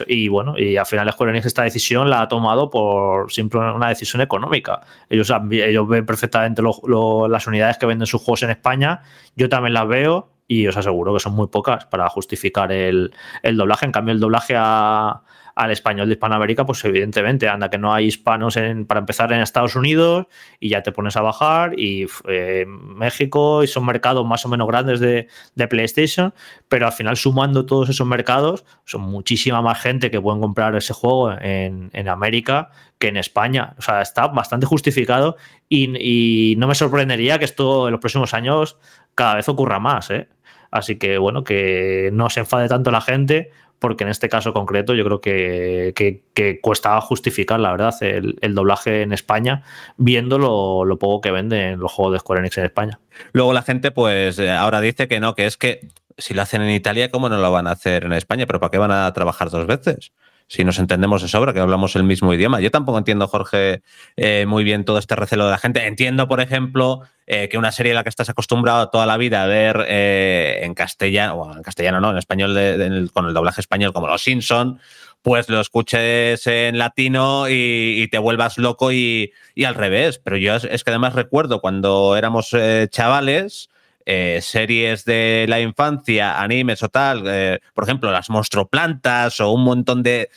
y 0.06 0.28
bueno, 0.28 0.58
y 0.58 0.78
al 0.78 0.86
final 0.86 1.12
Square 1.12 1.32
Enix 1.32 1.46
esta 1.46 1.64
decisión 1.64 2.08
la 2.08 2.22
ha 2.22 2.28
tomado 2.28 2.70
por 2.70 3.30
simple 3.30 3.60
una 3.60 3.90
decisión 3.90 4.22
económica. 4.22 4.80
Ellos, 5.10 5.30
ellos 5.50 5.88
ven 5.88 6.06
perfectamente 6.06 6.62
las 6.62 7.46
unidades 7.46 7.76
que 7.76 7.84
venden 7.84 8.06
sus 8.06 8.22
juegos 8.22 8.44
en 8.44 8.50
España. 8.50 9.02
Yo 9.36 9.50
también 9.50 9.74
las 9.74 9.86
veo 9.86 10.39
y 10.50 10.66
os 10.66 10.76
aseguro 10.76 11.14
que 11.14 11.20
son 11.20 11.34
muy 11.34 11.46
pocas 11.46 11.84
para 11.84 12.08
justificar 12.08 12.72
el, 12.72 13.14
el 13.44 13.56
doblaje. 13.56 13.86
En 13.86 13.92
cambio, 13.92 14.12
el 14.12 14.18
doblaje 14.18 14.56
al 14.56 15.70
español 15.70 16.08
de 16.08 16.14
Hispanoamérica, 16.14 16.66
pues 16.66 16.84
evidentemente, 16.84 17.48
anda 17.48 17.70
que 17.70 17.78
no 17.78 17.94
hay 17.94 18.06
hispanos 18.06 18.56
en, 18.56 18.84
para 18.84 18.98
empezar 18.98 19.32
en 19.32 19.42
Estados 19.42 19.76
Unidos 19.76 20.26
y 20.58 20.70
ya 20.70 20.82
te 20.82 20.90
pones 20.90 21.16
a 21.16 21.20
bajar 21.20 21.78
y 21.78 22.08
eh, 22.26 22.66
México 22.66 23.62
y 23.62 23.68
son 23.68 23.86
mercados 23.86 24.26
más 24.26 24.44
o 24.44 24.48
menos 24.48 24.66
grandes 24.66 24.98
de, 24.98 25.28
de, 25.54 25.68
PlayStation, 25.68 26.34
pero 26.68 26.86
al 26.86 26.92
final 26.92 27.16
sumando 27.16 27.64
todos 27.64 27.88
esos 27.88 28.06
mercados, 28.08 28.64
son 28.84 29.02
muchísima 29.02 29.62
más 29.62 29.80
gente 29.80 30.10
que 30.10 30.20
pueden 30.20 30.40
comprar 30.40 30.74
ese 30.74 30.94
juego 30.94 31.30
en, 31.30 31.90
en 31.92 32.08
América 32.08 32.70
que 32.98 33.06
en 33.06 33.16
España. 33.16 33.74
O 33.78 33.82
sea, 33.82 34.02
está 34.02 34.26
bastante 34.26 34.66
justificado 34.66 35.36
y, 35.68 36.52
y, 36.52 36.56
no 36.56 36.66
me 36.66 36.74
sorprendería 36.74 37.38
que 37.38 37.44
esto 37.44 37.86
en 37.86 37.92
los 37.92 38.00
próximos 38.00 38.34
años 38.34 38.78
cada 39.14 39.36
vez 39.36 39.48
ocurra 39.48 39.78
más, 39.78 40.10
¿eh? 40.10 40.28
Así 40.70 40.96
que 40.96 41.18
bueno, 41.18 41.44
que 41.44 42.10
no 42.12 42.30
se 42.30 42.40
enfade 42.40 42.68
tanto 42.68 42.90
la 42.90 43.00
gente, 43.00 43.50
porque 43.80 44.04
en 44.04 44.10
este 44.10 44.28
caso 44.28 44.52
concreto 44.52 44.94
yo 44.94 45.04
creo 45.04 45.20
que, 45.20 45.92
que, 46.34 46.60
cuesta 46.60 47.00
justificar, 47.00 47.58
la 47.58 47.72
verdad, 47.72 47.94
el, 48.02 48.54
doblaje 48.54 49.02
en 49.02 49.12
España, 49.12 49.62
viendo 49.96 50.38
lo, 50.38 50.84
lo, 50.84 50.98
poco 50.98 51.20
que 51.22 51.30
venden 51.30 51.80
los 51.80 51.90
juegos 51.90 52.12
de 52.12 52.18
Square 52.20 52.40
Enix 52.40 52.58
en 52.58 52.64
España. 52.64 53.00
Luego 53.32 53.52
la 53.52 53.62
gente, 53.62 53.90
pues 53.90 54.38
ahora 54.38 54.80
dice 54.80 55.08
que 55.08 55.18
no, 55.18 55.34
que 55.34 55.46
es 55.46 55.56
que 55.56 55.88
si 56.18 56.34
lo 56.34 56.42
hacen 56.42 56.62
en 56.62 56.70
Italia, 56.70 57.10
¿cómo 57.10 57.28
no 57.28 57.38
lo 57.38 57.50
van 57.50 57.66
a 57.66 57.72
hacer 57.72 58.04
en 58.04 58.12
España? 58.12 58.46
¿Pero 58.46 58.60
para 58.60 58.70
qué 58.70 58.78
van 58.78 58.92
a 58.92 59.12
trabajar 59.12 59.50
dos 59.50 59.66
veces? 59.66 60.12
Si 60.50 60.64
nos 60.64 60.80
entendemos 60.80 61.22
de 61.22 61.28
sobra, 61.28 61.52
que 61.52 61.60
hablamos 61.60 61.94
el 61.94 62.02
mismo 62.02 62.34
idioma. 62.34 62.60
Yo 62.60 62.72
tampoco 62.72 62.98
entiendo, 62.98 63.28
Jorge, 63.28 63.82
eh, 64.16 64.46
muy 64.48 64.64
bien 64.64 64.84
todo 64.84 64.98
este 64.98 65.14
recelo 65.14 65.44
de 65.44 65.52
la 65.52 65.58
gente. 65.58 65.86
Entiendo, 65.86 66.26
por 66.26 66.40
ejemplo, 66.40 67.02
eh, 67.28 67.48
que 67.48 67.56
una 67.56 67.70
serie 67.70 67.92
a 67.92 67.94
la 67.94 68.02
que 68.02 68.08
estás 68.08 68.30
acostumbrado 68.30 68.88
toda 68.90 69.06
la 69.06 69.16
vida 69.16 69.44
a 69.44 69.46
ver 69.46 69.84
eh, 69.86 70.58
en 70.62 70.74
castellano, 70.74 71.34
o 71.34 71.56
en 71.56 71.62
castellano 71.62 72.00
no, 72.00 72.10
en 72.10 72.18
español, 72.18 72.52
de- 72.54 73.08
con 73.12 73.26
el 73.26 73.32
doblaje 73.32 73.60
español, 73.60 73.92
como 73.92 74.08
Los 74.08 74.24
Simpson, 74.24 74.80
pues 75.22 75.48
lo 75.48 75.60
escuches 75.60 76.44
en 76.48 76.78
latino 76.78 77.48
y, 77.48 78.08
te 78.10 78.18
vuelvas 78.18 78.58
loco 78.58 78.90
y, 78.90 79.32
y 79.54 79.64
al 79.64 79.76
revés. 79.76 80.18
Pero 80.18 80.36
yo 80.36 80.56
es, 80.56 80.64
es 80.64 80.82
que 80.82 80.90
además 80.90 81.14
recuerdo 81.14 81.60
cuando 81.60 82.16
éramos 82.16 82.52
eh, 82.54 82.88
chavales, 82.90 83.69
eh, 84.12 84.40
series 84.42 85.04
de 85.04 85.46
la 85.48 85.60
infancia, 85.60 86.40
animes 86.42 86.82
o 86.82 86.88
tal, 86.88 87.22
eh, 87.28 87.60
por 87.74 87.84
ejemplo, 87.84 88.10
las 88.10 88.28
monstroplantas 88.28 89.38
o 89.38 89.52
un 89.52 89.62
montón 89.62 90.02
de, 90.02 90.30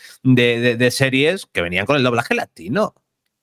series 0.92 1.48
que 1.52 1.64
venían 1.64 1.88
con 1.88 1.96
el 1.96 2.04
doblaje 2.04 2.36
latino. 2.36 2.94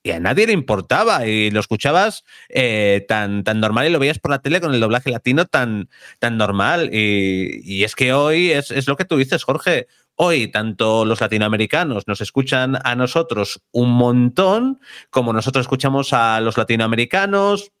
Y 0.03 0.11
a 0.11 0.21
nadie 0.21 0.47
le 0.47 0.53
importaba 0.53 1.27
y 1.27 1.51
lo 1.51 1.59
escuchabas 1.59 2.23
eh, 2.47 3.05
tan, 3.09 3.43
tan 3.43 3.59
normal 3.59 3.87
y 3.87 3.89
lo 3.89 3.99
veías 3.99 4.19
por 4.19 4.31
la 4.31 4.39
tele 4.41 4.61
con 4.61 4.73
el 4.73 4.79
doblaje 4.79 5.11
latino 5.11 5.47
tan, 5.47 5.89
tan 6.19 6.37
normal. 6.37 6.91
Y, 6.93 7.59
y 7.65 7.83
es 7.83 7.93
que 7.93 8.13
hoy 8.13 8.51
es, 8.51 8.71
es 8.71 8.87
lo 8.87 8.95
que 8.95 9.03
tú 9.03 9.17
dices, 9.17 9.43
Jorge. 9.43 9.87
Hoy 10.15 10.47
tanto 10.49 11.03
los 11.03 11.19
latinoamericanos 11.19 12.07
nos 12.07 12.21
escuchan 12.21 12.77
a 12.81 12.95
nosotros 12.95 13.61
un 13.71 13.89
montón, 13.91 14.79
como 15.09 15.33
nosotros 15.33 15.63
escuchamos 15.63 16.13
a 16.13 16.39
los 16.39 16.57
latinoamericanos, 16.57 17.73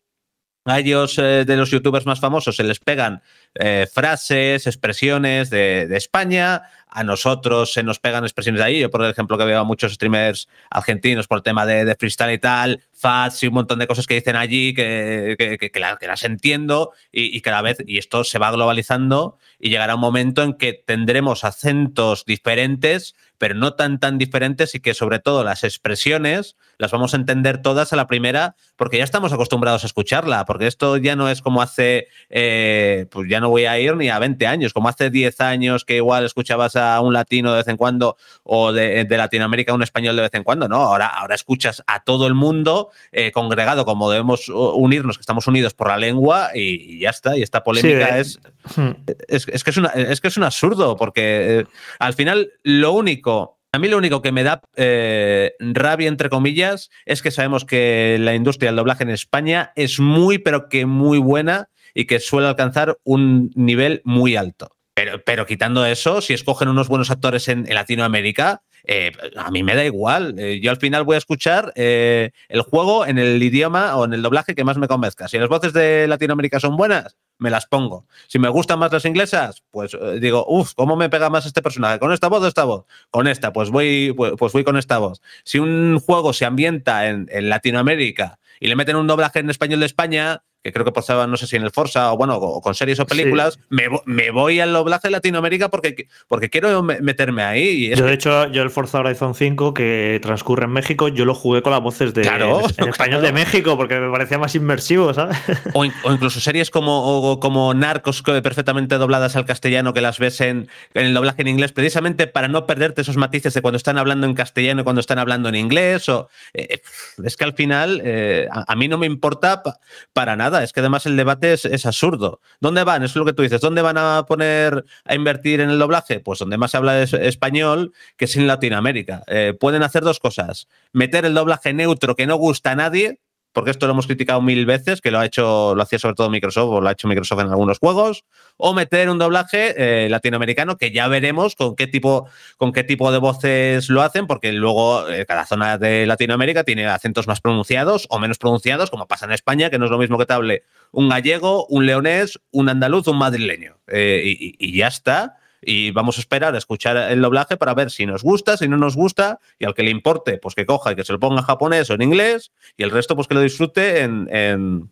a 0.65 0.79
ellos 0.79 1.17
eh, 1.17 1.43
de 1.45 1.55
los 1.57 1.71
youtubers 1.71 2.05
más 2.05 2.19
famosos 2.19 2.55
se 2.55 2.63
les 2.63 2.79
pegan 2.79 3.21
eh, 3.55 3.87
frases, 3.91 4.67
expresiones 4.67 5.49
de, 5.49 5.87
España, 5.97 6.63
a 6.87 7.03
nosotros 7.03 7.73
se 7.73 7.83
nos 7.83 7.99
pegan 7.99 8.23
expresiones 8.23 8.59
de 8.59 8.65
ahí. 8.65 8.79
Yo, 8.79 8.89
por 8.91 9.03
ejemplo, 9.05 9.37
que 9.37 9.45
veo 9.45 9.59
a 9.59 9.63
muchos 9.63 9.93
streamers 9.93 10.47
argentinos 10.69 11.27
por 11.27 11.37
el 11.39 11.43
tema 11.43 11.65
de, 11.65 11.95
freestyle 11.99 12.33
y 12.33 12.37
tal, 12.37 12.83
fats 12.93 13.41
y 13.43 13.47
un 13.47 13.55
montón 13.55 13.79
de 13.79 13.87
cosas 13.87 14.05
que 14.07 14.13
dicen 14.15 14.35
allí 14.35 14.73
que, 14.73 15.35
que- 15.39 15.57
que- 15.57 15.71
que 15.71 15.79
la- 15.79 15.97
que 15.97 16.07
las 16.07 16.23
entiendo 16.23 16.91
y 17.11 17.41
cada 17.41 17.61
vez, 17.61 17.77
y 17.87 17.97
esto 17.97 18.23
se 18.23 18.37
va 18.39 18.51
globalizando 18.51 19.37
y 19.59 19.69
llegará 19.69 19.95
un 19.95 20.01
momento 20.01 20.43
en 20.43 20.53
que 20.53 20.73
tendremos 20.73 21.43
acentos 21.43 22.23
diferentes, 22.25 23.15
pero 23.41 23.55
no 23.55 23.73
tan 23.73 23.99
tan 23.99 24.19
diferentes 24.19 24.75
y 24.75 24.79
que 24.81 24.93
sobre 24.93 25.17
todo 25.17 25.43
las 25.43 25.63
expresiones 25.63 26.55
las 26.77 26.91
vamos 26.91 27.15
a 27.15 27.17
entender 27.17 27.59
todas 27.59 27.91
a 27.91 27.95
la 27.95 28.05
primera 28.05 28.55
porque 28.75 28.99
ya 28.99 29.03
estamos 29.03 29.33
acostumbrados 29.33 29.83
a 29.83 29.87
escucharla, 29.87 30.45
porque 30.45 30.67
esto 30.67 30.97
ya 30.97 31.15
no 31.15 31.27
es 31.27 31.41
como 31.41 31.61
hace, 31.63 32.07
eh, 32.29 33.07
pues 33.09 33.27
ya 33.29 33.39
no 33.39 33.49
voy 33.49 33.65
a 33.65 33.79
ir 33.79 33.95
ni 33.95 34.09
a 34.09 34.19
20 34.19 34.45
años, 34.45 34.73
como 34.73 34.89
hace 34.89 35.09
10 35.09 35.41
años 35.41 35.85
que 35.85 35.95
igual 35.95 36.23
escuchabas 36.25 36.75
a 36.75 36.99
un 37.01 37.13
latino 37.13 37.51
de 37.51 37.57
vez 37.57 37.67
en 37.67 37.77
cuando 37.77 38.15
o 38.43 38.71
de, 38.73 39.05
de 39.05 39.17
Latinoamérica 39.17 39.71
a 39.71 39.75
un 39.75 39.83
español 39.83 40.15
de 40.15 40.21
vez 40.23 40.33
en 40.35 40.43
cuando, 40.43 40.67
no, 40.67 40.77
ahora, 40.77 41.07
ahora 41.07 41.33
escuchas 41.33 41.81
a 41.87 42.03
todo 42.03 42.27
el 42.27 42.35
mundo 42.35 42.89
eh, 43.11 43.31
congregado 43.31 43.85
como 43.85 44.11
debemos 44.11 44.49
uh, 44.49 44.53
unirnos, 44.75 45.17
que 45.17 45.21
estamos 45.21 45.47
unidos 45.47 45.73
por 45.73 45.87
la 45.87 45.97
lengua 45.97 46.49
y, 46.53 46.95
y 46.97 46.99
ya 46.99 47.09
está, 47.09 47.35
y 47.37 47.41
esta 47.41 47.63
polémica 47.63 48.19
es, 48.19 48.39
Hmm. 48.75 48.91
es, 49.27 49.47
es 49.47 49.63
que 49.63 49.71
es, 49.71 49.77
una- 49.77 49.89
es 49.89 50.21
que 50.21 50.27
es 50.27 50.37
un 50.37 50.43
absurdo, 50.43 50.95
porque 50.95 51.61
eh, 51.61 51.65
al 51.97 52.13
final 52.13 52.51
lo 52.61 52.91
único, 52.91 53.30
a 53.73 53.79
mí 53.79 53.87
lo 53.87 53.97
único 53.97 54.21
que 54.21 54.33
me 54.33 54.43
da 54.43 54.61
eh, 54.75 55.53
rabia, 55.59 56.09
entre 56.09 56.29
comillas, 56.29 56.89
es 57.05 57.21
que 57.21 57.31
sabemos 57.31 57.63
que 57.63 58.17
la 58.19 58.35
industria 58.35 58.69
del 58.69 58.75
doblaje 58.75 59.03
en 59.03 59.11
España 59.11 59.71
es 59.77 59.99
muy, 59.99 60.39
pero 60.39 60.67
que 60.67 60.85
muy 60.85 61.19
buena 61.19 61.69
y 61.93 62.05
que 62.05 62.19
suele 62.19 62.47
alcanzar 62.47 62.97
un 63.03 63.51
nivel 63.55 64.01
muy 64.03 64.35
alto. 64.35 64.75
Pero, 64.93 65.45
quitando 65.45 65.85
eso, 65.85 66.19
si 66.21 66.33
escogen 66.33 66.67
unos 66.67 66.89
buenos 66.89 67.11
actores 67.11 67.47
en, 67.47 67.63
Latinoamérica, 67.73 68.61
eh, 68.83 69.13
a 69.37 69.49
mí 69.49 69.63
me 69.63 69.73
da 69.73 69.85
igual. 69.85 70.35
Eh, 70.37 70.59
yo 70.61 70.69
al 70.69 70.77
final 70.77 71.05
voy 71.05 71.15
a 71.15 71.19
escuchar 71.19 71.71
el 71.75 72.61
juego 72.69 73.05
en 73.05 73.17
el 73.17 73.41
idioma 73.41 73.95
o 73.95 74.03
en 74.03 74.13
el 74.13 74.21
doblaje 74.21 74.53
que 74.53 74.65
más 74.65 74.77
me 74.77 74.89
convenzca. 74.89 75.29
Si 75.29 75.39
las 75.39 75.49
voces 75.49 75.71
de 75.71 76.07
Latinoamérica 76.07 76.59
son 76.59 76.75
buenas, 76.75 77.15
me 77.41 77.49
las 77.49 77.65
pongo. 77.65 78.05
Si 78.27 78.37
me 78.37 78.49
gustan 78.49 78.77
más 78.77 78.93
las 78.93 79.03
inglesas, 79.03 79.63
pues 79.71 79.95
eh, 79.95 80.19
digo, 80.21 80.45
uff, 80.47 80.73
¿cómo 80.75 80.95
me 80.95 81.09
pega 81.09 81.31
más 81.31 81.47
este 81.47 81.63
personaje? 81.63 81.97
¿Con 81.97 82.13
esta 82.13 82.29
voz 82.29 82.43
o 82.43 82.47
esta 82.47 82.65
voz? 82.65 82.85
Con 83.09 83.27
esta, 83.27 83.51
pues 83.51 83.71
voy, 83.71 84.13
pues, 84.15 84.33
pues 84.37 84.53
voy 84.53 84.63
con 84.63 84.77
esta 84.77 84.99
voz. 84.99 85.21
Si 85.43 85.57
un 85.57 85.99
juego 85.99 86.33
se 86.33 86.45
ambienta 86.45 87.09
en, 87.09 87.27
en 87.31 87.49
Latinoamérica 87.49 88.39
y 88.59 88.67
le 88.67 88.75
meten 88.75 88.95
un 88.95 89.07
doblaje 89.07 89.39
en 89.39 89.49
español 89.49 89.79
de 89.79 89.87
España, 89.87 90.43
que 90.63 90.71
creo 90.71 90.85
que 90.85 90.91
pasaba, 90.91 91.25
no 91.27 91.37
sé 91.37 91.47
si 91.47 91.55
en 91.55 91.63
el 91.63 91.71
Forza 91.71 92.13
o 92.13 92.17
bueno, 92.17 92.35
o 92.35 92.61
con 92.61 92.75
series 92.75 92.99
o 92.99 93.05
películas, 93.05 93.59
me, 93.69 93.89
vo- 93.89 94.03
me 94.05 94.29
voy 94.31 94.59
al 94.59 94.71
doblaje 94.73 95.07
de 95.07 95.11
Latinoamérica 95.11 95.69
porque, 95.69 96.07
porque 96.27 96.49
quiero 96.49 96.83
me- 96.83 97.01
meterme 97.01 97.43
ahí. 97.43 97.67
Y 97.87 97.91
es 97.93 97.99
Yo, 97.99 98.05
de 98.05 98.13
hecho, 98.13 98.47
yo 98.51 98.61
el 98.61 98.69
Forza 98.69 98.99
Horizon 98.99 99.33
5, 99.33 99.73
que 99.73 100.19
transcurre 100.21 100.65
en 100.65 100.71
México, 100.71 101.07
yo 101.07 101.25
lo 101.25 101.33
jugué 101.33 101.61
con 101.61 101.71
las 101.71 101.81
voces 101.81 102.13
de, 102.13 102.21
Claro, 102.21 102.61
en 102.77 102.89
español 102.89 103.21
de 103.21 103.31
México, 103.31 103.75
porque 103.77 103.99
me 103.99 104.11
parecía 104.11 104.37
más 104.37 104.53
inmersivo, 104.53 105.13
¿sabes? 105.13 105.37
O, 105.73 105.83
in- 105.85 105.93
o 106.03 106.11
incluso 106.11 106.39
series 106.39 106.69
como, 106.69 107.31
o- 107.31 107.39
como 107.39 107.73
Narcos 107.73 108.21
perfectamente 108.21 108.97
dobladas 108.97 109.35
al 109.35 109.45
castellano 109.45 109.93
que 109.93 110.01
las 110.01 110.19
ves 110.19 110.41
en, 110.41 110.67
en 110.93 111.05
el 111.05 111.13
doblaje 111.13 111.41
en 111.41 111.47
inglés, 111.47 111.71
precisamente 111.71 112.27
para 112.27 112.47
no 112.47 112.65
perderte 112.67 113.01
esos 113.01 113.17
matices 113.17 113.53
de 113.53 113.61
cuando 113.61 113.77
están 113.77 113.97
hablando 113.97 114.27
en 114.27 114.33
castellano 114.35 114.81
y 114.81 114.83
cuando 114.83 114.99
están 114.99 115.17
hablando 115.17 115.49
en 115.49 115.55
inglés. 115.55 116.07
O, 116.09 116.29
eh, 116.53 116.81
es 117.23 117.35
que 117.37 117.43
al 117.45 117.53
final 117.53 118.01
eh, 118.03 118.47
a, 118.51 118.71
a 118.71 118.75
mí 118.75 118.87
no 118.87 118.97
me 118.97 119.07
importa 119.07 119.63
pa- 119.63 119.79
para 120.13 120.35
nada. 120.35 120.50
Es 120.59 120.73
que 120.73 120.79
además 120.81 121.05
el 121.05 121.15
debate 121.15 121.53
es, 121.53 121.85
absurdo. 121.85 122.41
¿Dónde 122.59 122.83
van? 122.83 123.03
Eso 123.03 123.13
es 123.13 123.15
lo 123.17 123.25
que 123.25 123.33
tú 123.33 123.43
dices. 123.43 123.61
¿Dónde 123.61 123.81
van 123.81 123.97
a 123.97 124.25
poner 124.27 124.85
a 125.05 125.15
invertir 125.15 125.61
en 125.61 125.69
el 125.69 125.79
doblaje? 125.79 126.19
Pues 126.19 126.39
donde 126.39 126.57
más 126.57 126.71
se 126.71 126.77
habla 126.77 127.01
español, 127.01 127.93
que 128.17 128.25
es 128.25 128.35
en 128.35 128.47
Latinoamérica. 128.47 129.23
Eh, 129.27 129.55
pueden 129.59 129.83
hacer 129.83 130.03
dos 130.03 130.19
cosas. 130.19 130.67
Meter 130.93 131.25
el 131.25 131.33
doblaje 131.33 131.73
neutro 131.73 132.15
que 132.15 132.27
no 132.27 132.35
gusta 132.35 132.71
a 132.71 132.75
nadie, 132.75 133.19
porque 133.53 133.71
esto 133.71 133.85
lo 133.87 133.93
hemos 133.93 134.05
criticado 134.07 134.41
mil 134.41 134.65
veces, 134.65 135.01
que 135.01 135.11
lo 135.11 135.19
ha 135.19 135.25
hecho, 135.25 135.75
lo 135.75 135.81
hacía 135.83 135.99
sobre 135.99 136.15
todo 136.15 136.29
Microsoft, 136.29 136.69
o 136.71 136.81
lo 136.81 136.87
ha 136.87 136.91
hecho 136.93 137.07
Microsoft 137.07 137.41
en 137.41 137.49
algunos 137.49 137.79
juegos, 137.79 138.23
o 138.57 138.73
meter 138.73 139.09
un 139.09 139.17
doblaje 139.17 139.73
eh, 140.05 140.09
latinoamericano 140.09 140.77
que 140.77 140.91
ya 140.91 141.07
veremos 141.07 141.55
con 141.55 141.75
qué 141.75 141.87
tipo, 141.87 142.27
con 142.57 142.71
qué 142.71 142.83
tipo 142.83 143.11
de 143.11 143.17
voces 143.17 143.89
lo 143.89 144.01
hacen, 144.01 144.27
porque 144.27 144.51
luego 144.53 145.07
eh, 145.09 145.25
cada 145.25 145.45
zona 145.45 145.77
de 145.77 146.05
Latinoamérica 146.05 146.63
tiene 146.63 146.85
acentos 146.87 147.27
más 147.27 147.41
pronunciados 147.41 148.07
o 148.09 148.19
menos 148.19 148.37
pronunciados, 148.37 148.89
como 148.89 149.07
pasa 149.07 149.25
en 149.25 149.31
España, 149.33 149.69
que 149.69 149.79
no 149.79 149.85
es 149.85 149.91
lo 149.91 149.97
mismo 149.97 150.17
que 150.17 150.25
te 150.25 150.33
hable 150.33 150.63
un 150.91 151.09
gallego, 151.09 151.65
un 151.67 151.85
leonés, 151.85 152.39
un 152.51 152.69
andaluz, 152.69 153.07
un 153.07 153.17
madrileño. 153.17 153.77
Eh, 153.87 154.23
y, 154.25 154.55
y- 154.59 154.77
ya 154.77 154.87
está. 154.87 155.37
Y 155.61 155.91
vamos 155.91 156.17
a 156.17 156.21
esperar 156.21 156.55
a 156.55 156.57
escuchar 156.57 156.97
el 157.11 157.21
doblaje 157.21 157.55
para 157.57 157.73
ver 157.73 157.91
si 157.91 158.05
nos 158.05 158.23
gusta, 158.23 158.57
si 158.57 158.67
no 158.67 158.77
nos 158.77 158.95
gusta, 158.95 159.39
y 159.59 159.65
al 159.65 159.73
que 159.73 159.83
le 159.83 159.91
importe, 159.91 160.37
pues 160.37 160.55
que 160.55 160.65
coja 160.65 160.91
y 160.91 160.95
que 160.95 161.03
se 161.03 161.13
lo 161.13 161.19
ponga 161.19 161.41
en 161.41 161.45
japonés 161.45 161.89
o 161.89 161.93
en 161.93 162.01
inglés, 162.01 162.51
y 162.77 162.83
el 162.83 162.91
resto, 162.91 163.15
pues 163.15 163.27
que 163.27 163.35
lo 163.35 163.41
disfrute 163.41 164.01
en, 164.01 164.27
en- 164.31 164.89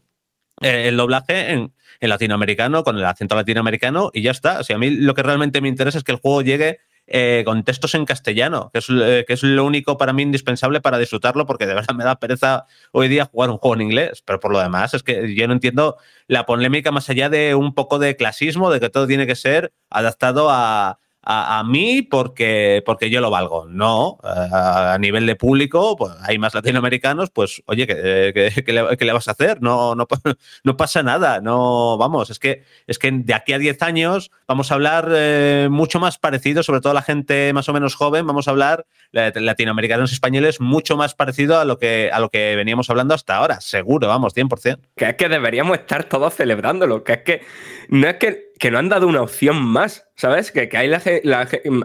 eh, 0.62 0.90
el 0.90 0.98
doblaje 0.98 1.52
en, 1.54 1.74
latinoamericano, 2.02 2.84
con 2.84 2.98
el 2.98 3.06
acento 3.06 3.36
latinoamericano, 3.36 4.12
y 4.14 4.22
ya 4.22 4.32
está. 4.32 4.60
O 4.60 4.64
sea, 4.64 4.76
a 4.76 4.80
mí 4.80 4.90
lo 4.90 5.14
que 5.14 5.24
realmente 5.24 5.62
me 5.62 5.70
interesa 5.70 5.98
es 5.98 6.04
que 6.04 6.12
el 6.12 6.18
juego 6.20 6.42
llegue 6.42 6.80
eh, 7.12 7.42
con 7.44 7.64
textos 7.64 7.96
en 7.96 8.06
castellano, 8.06 8.72
eh, 8.74 9.26
que 9.28 9.34
es 9.34 9.42
lo 9.42 9.66
único 9.66 9.98
para 9.98 10.14
mí 10.14 10.22
indispensable 10.22 10.80
para 10.80 11.00
disfrutarlo, 11.00 11.48
porque 11.48 11.66
de 11.66 11.74
verdad 11.74 11.94
me 11.96 12.04
da 12.04 12.20
pereza 12.20 12.66
hoy 12.92 13.08
día 13.08 13.26
jugar 13.26 13.50
un 13.50 13.58
juego 13.58 13.76
en 13.76 13.82
inglés. 13.82 14.22
Pero 14.24 14.40
por 14.40 14.52
lo 14.52 14.60
demás, 14.60 14.94
es 14.94 15.02
que 15.02 15.34
yo 15.34 15.48
no 15.48 15.54
entiendo 15.54 15.98
la 16.28 16.46
polémica 16.46 16.92
más 16.92 17.10
allá 17.10 17.30
de 17.30 17.56
un 17.56 17.74
poco 17.74 17.98
de 17.98 18.16
clasismo, 18.16 18.70
de 18.70 18.80
que 18.80 18.90
todo 18.90 19.08
tiene 19.08 19.26
que 19.26 19.36
ser 19.36 19.74
adaptado 19.90 20.50
a, 20.52 21.00
a, 21.32 21.64
mí 21.64 22.02
porque, 22.02 22.82
porque 22.86 23.10
yo 23.10 23.22
lo 23.22 23.30
valgo. 23.30 23.66
No, 23.68 24.18
a, 24.24 24.98
nivel 25.00 25.26
de 25.28 25.36
público, 25.36 25.96
pues 25.96 26.14
hay 26.22 26.40
más 26.40 26.56
latinoamericanos, 26.56 27.30
pues 27.30 27.62
oye, 27.68 27.86
¿qué, 27.86 28.32
qué- 28.34 28.64
qué 28.64 29.06
le, 29.06 29.14
vas 29.14 29.28
a 29.28 29.32
hacer? 29.32 29.62
No, 29.62 29.94
no, 29.94 30.08
no 30.64 30.78
pasa 30.78 31.04
nada, 31.04 31.40
no, 31.40 31.98
vamos, 31.98 32.30
es 32.32 32.40
que, 32.40 32.64
es 32.88 32.98
que 32.98 33.12
de 33.12 33.34
aquí 33.34 33.54
a 33.54 33.60
10 33.60 33.82
años 33.84 34.32
vamos 34.48 34.72
a 34.72 34.74
hablar 34.76 35.10
eh, 35.12 35.68
mucho 35.70 36.00
más 36.00 36.18
parecido, 36.18 36.64
sobre 36.64 36.82
todo 36.82 36.94
la 36.94 37.04
gente 37.04 37.54
más 37.54 37.70
o 37.70 37.74
menos 37.74 37.96
joven, 37.96 38.26
vamos 38.26 38.48
a 38.48 38.52
hablar 38.52 38.86
latinoamericanos 39.12 40.12
españoles 40.12 40.60
mucho 40.60 40.98
más 40.98 41.14
parecido 41.14 41.60
a 41.60 41.66
lo 41.66 41.78
que, 41.78 42.10
a 42.12 42.20
lo 42.20 42.30
que 42.30 42.56
veníamos 42.56 42.90
hablando 42.90 43.14
hasta 43.14 43.38
ahora, 43.38 43.62
seguro, 43.62 44.08
vamos, 44.08 44.36
100%. 44.36 44.80
Que 44.96 45.10
es 45.10 45.16
que 45.16 45.30
deberíamos 45.30 45.78
estar 45.78 46.06
todos 46.06 46.34
celebrándolo. 46.36 47.04
Que 47.04 47.14
es 47.14 47.22
que 47.24 47.42
no 47.90 48.08
es 48.08 48.16
que, 48.16 48.49
que 48.60 48.70
no 48.70 48.78
han 48.78 48.90
dado 48.90 49.08
una 49.08 49.22
opción 49.22 49.62
más, 49.64 50.08
¿sabes? 50.16 50.52
Que, 50.52 50.70
que 50.70 50.78
hay, 50.78 50.88
la 50.90 51.00
ge- 51.00 51.22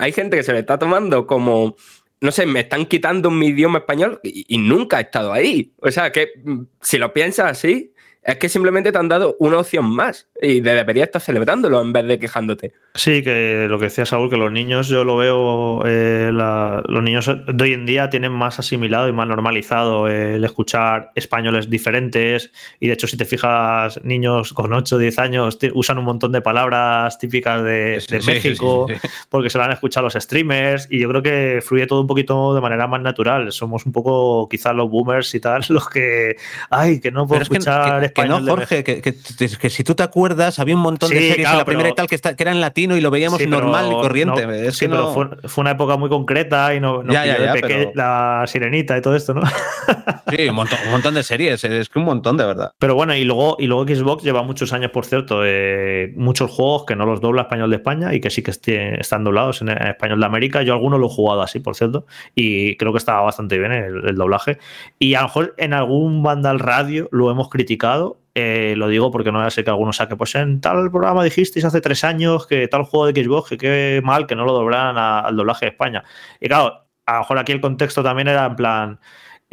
hay 0.01 0.13
gente 0.13 0.37
que 0.37 0.43
se 0.43 0.53
le 0.53 0.59
está 0.59 0.79
tomando 0.79 1.27
como. 1.27 1.77
No 2.21 2.31
sé, 2.33 2.47
me 2.47 2.61
están 2.61 2.87
quitando 2.87 3.31
mi 3.31 3.49
idioma 3.49 3.79
español 3.81 4.19
y, 4.23 4.45
y 4.55 4.59
nunca 4.59 4.97
ha 4.99 5.01
estado 5.03 5.33
ahí. 5.33 5.73
O 5.79 5.91
sea, 5.91 6.11
que 6.13 6.29
mm, 6.45 6.63
si 6.81 6.99
lo 6.99 7.13
piensas 7.13 7.51
así, 7.51 7.94
Es 8.25 8.37
que 8.39 8.49
simplemente 8.49 8.91
te 8.91 8.97
han 8.99 9.09
dado 9.09 9.37
una 9.39 9.59
opción 9.59 9.85
más 9.95 10.27
y 10.41 10.61
deberías 10.61 11.09
estar 11.09 11.21
celebrándolo 11.21 11.81
en 11.83 11.93
vez 11.93 12.07
de 12.07 12.19
quejándote. 12.19 12.73
Sí, 12.95 13.23
que 13.23 13.67
lo 13.69 13.79
que 13.79 13.87
decía 13.87 14.07
Saúl, 14.07 14.31
que 14.31 14.37
los 14.37 14.51
niños, 14.51 14.89
yo 14.89 15.05
lo 15.05 15.17
veo, 15.17 15.83
eh, 15.85 16.31
la- 16.33 16.83
los 16.87 17.03
niños 17.03 17.27
de 17.47 17.65
hoy 17.65 17.73
en 17.75 17.85
día 17.87 18.09
tienen 18.09 18.33
más 18.33 18.59
asimilado 18.59 19.09
y 19.09 19.13
más 19.13 19.27
normalizado 19.29 20.09
el 20.09 20.43
escuchar 20.45 21.11
españoles 21.15 21.69
diferentes. 21.69 22.51
Y 22.81 22.87
de 22.87 22.95
hecho, 22.95 23.07
si 23.07 23.17
te 23.17 23.25
fijas, 23.27 24.03
niños 24.05 24.53
con 24.55 24.73
8 24.73 24.97
o 24.97 24.99
10 24.99 25.19
años 25.19 25.59
usan 25.75 25.99
un 25.99 26.05
montón 26.05 26.33
de 26.33 26.41
palabras 26.41 27.19
típicas 27.19 27.63
de, 27.63 28.01
Sí, 28.01 28.15
de 28.15 28.21
sí, 28.23 28.31
México, 28.31 28.87
sí, 28.89 28.95
sí. 29.03 29.09
porque 29.29 29.51
se 29.51 29.59
lo 29.59 29.65
han 29.65 29.73
escuchado 29.73 30.05
los 30.05 30.15
streamers. 30.15 30.87
Y 30.91 31.01
yo 31.01 31.09
creo 31.11 31.23
que 31.23 31.61
fluye 31.63 31.87
todo 31.87 32.01
un 32.01 32.07
poquito 32.07 32.55
de 32.55 32.61
manera 32.61 32.87
más 32.87 33.03
natural. 33.03 33.53
Somos 33.53 33.85
un 33.85 33.93
poco, 33.93 34.49
quizás 34.49 34.75
los 34.75 34.89
boomers 34.89 35.35
y 35.35 35.41
tal, 35.41 35.63
los 35.69 35.91
que, 35.91 36.37
ay, 36.71 37.01
que 37.01 37.11
no 37.11 37.27
puedo 37.27 37.41
Pero 37.41 37.43
es 37.43 37.49
que, 37.51 37.57
escuchar 37.59 38.01
que- 38.01 38.14
que 38.15 38.25
no, 38.27 38.41
Jorge, 38.45 38.83
que, 38.85 39.03
que- 39.03 39.15
que 39.15 39.71
si 39.71 39.85
tú 39.85 39.95
te 39.95 40.03
acuerdas, 40.03 40.59
había 40.59 40.75
un 40.75 40.81
montón 40.81 41.11
de 41.11 41.17
series 41.17 41.37
claro, 41.37 41.53
en 41.55 41.59
la 41.59 41.65
primera 41.67 41.85
pero- 41.89 41.93
y 41.93 41.97
tal 41.97 42.07
que, 42.07 42.15
está- 42.15 42.35
que 42.37 42.43
eran 42.43 42.61
latino 42.61 42.97
y 42.97 43.01
lo 43.03 43.11
veíamos 43.11 43.39
Sí, 43.39 43.45
pero 43.47 43.61
normal 43.61 43.89
y 43.89 43.95
corriente. 43.95 44.47
no- 44.47 44.53
es 44.53 44.77
sí, 44.77 44.89
pero 44.89 45.13
fue, 45.13 45.29
fue 45.49 45.63
una 45.63 45.73
época 45.73 45.97
muy 45.97 46.09
concreta 46.09 46.75
y 46.75 46.81
no, 46.81 47.03
no 47.03 47.13
Ya, 47.13 47.27
ya, 47.27 47.37
pilló 47.37 47.53
de 47.53 47.61
pero- 47.61 47.93
la 47.95 48.45
sirenita 48.47 48.97
y 48.97 49.03
todo 49.03 49.15
esto, 49.17 49.35
¿no? 49.35 49.43
Sí, 50.37 50.49
un 50.49 50.55
montón, 50.57 50.79
un 50.87 50.91
montón 50.93 51.15
de 51.15 51.23
series, 51.23 51.63
es 51.65 51.89
que 51.89 51.99
un 51.99 52.05
montón 52.05 52.37
de 52.37 52.45
verdad. 52.45 52.73
Pero 52.79 52.95
bueno, 52.95 53.15
y 53.15 53.25
luego, 53.25 53.57
y 53.59 53.67
luego 53.67 53.85
Xbox 53.87 54.23
lleva 54.25 54.43
muchos 54.43 54.73
años, 54.73 54.91
por 54.91 55.05
cierto, 55.07 55.43
eh, 55.45 56.13
muchos 56.17 56.51
juegos 56.51 56.85
que 56.87 56.97
no 56.97 57.07
los 57.07 57.21
dobla 57.21 57.43
español 57.43 57.71
de 57.71 57.77
España 57.77 58.15
y 58.15 58.21
que 58.21 58.31
sí 58.31 58.43
que 58.43 58.51
esté- 58.51 59.01
están 59.01 59.25
doblados 59.25 59.63
en, 59.63 59.69
español 59.71 60.21
de 60.21 60.27
América. 60.27 60.63
Yo 60.63 60.73
algunos 60.75 60.99
lo 61.01 61.07
he 61.07 61.11
jugado 61.11 61.43
así, 61.43 61.61
por 61.61 61.77
cierto, 61.77 62.07
y 62.35 62.77
creo 62.77 62.93
que 62.93 62.99
estaba 62.99 63.21
bastante 63.23 63.59
bien 63.59 63.73
el, 63.73 64.09
el 64.09 64.17
doblaje. 64.17 64.59
Y 64.99 65.15
a 65.15 65.21
lo 65.21 65.27
mejor 65.29 65.55
en 65.59 65.73
algún 65.75 66.23
Vandal 66.23 66.59
Radio 66.59 67.09
lo 67.13 67.31
hemos 67.31 67.49
criticado. 67.49 68.19
eh, 68.37 68.75
lo 68.77 68.89
digo 68.89 69.13
porque 69.13 69.31
no 69.31 69.49
ser 69.49 69.63
que 69.63 69.71
alguno 69.71 69.93
saque, 69.93 70.17
pues 70.17 70.35
en 70.35 70.61
tal 70.61 70.91
programa 70.91 71.23
dijisteis 71.23 71.65
hace 71.65 71.81
tres 71.81 72.03
años 72.03 72.49
que 72.49 72.67
tal 72.67 72.83
juego 72.83 73.07
de 73.07 73.23
Xbox, 73.25 73.51
que 73.51 73.57
qué 73.59 74.01
mal 74.03 74.27
que 74.27 74.35
no 74.35 74.45
lo 74.45 74.53
doblaran 74.53 74.99
a- 74.99 75.21
al 75.21 75.37
doblaje 75.37 75.67
de 75.67 75.71
España. 75.71 76.03
Y 76.41 76.49
claro, 76.49 76.85
a 77.07 77.13
lo 77.13 77.19
mejor 77.21 77.39
aquí 77.39 77.53
el 77.53 77.61
contexto 77.61 78.03
también 78.03 78.27
era 78.27 78.47
en 78.47 78.57
plan, 78.57 78.99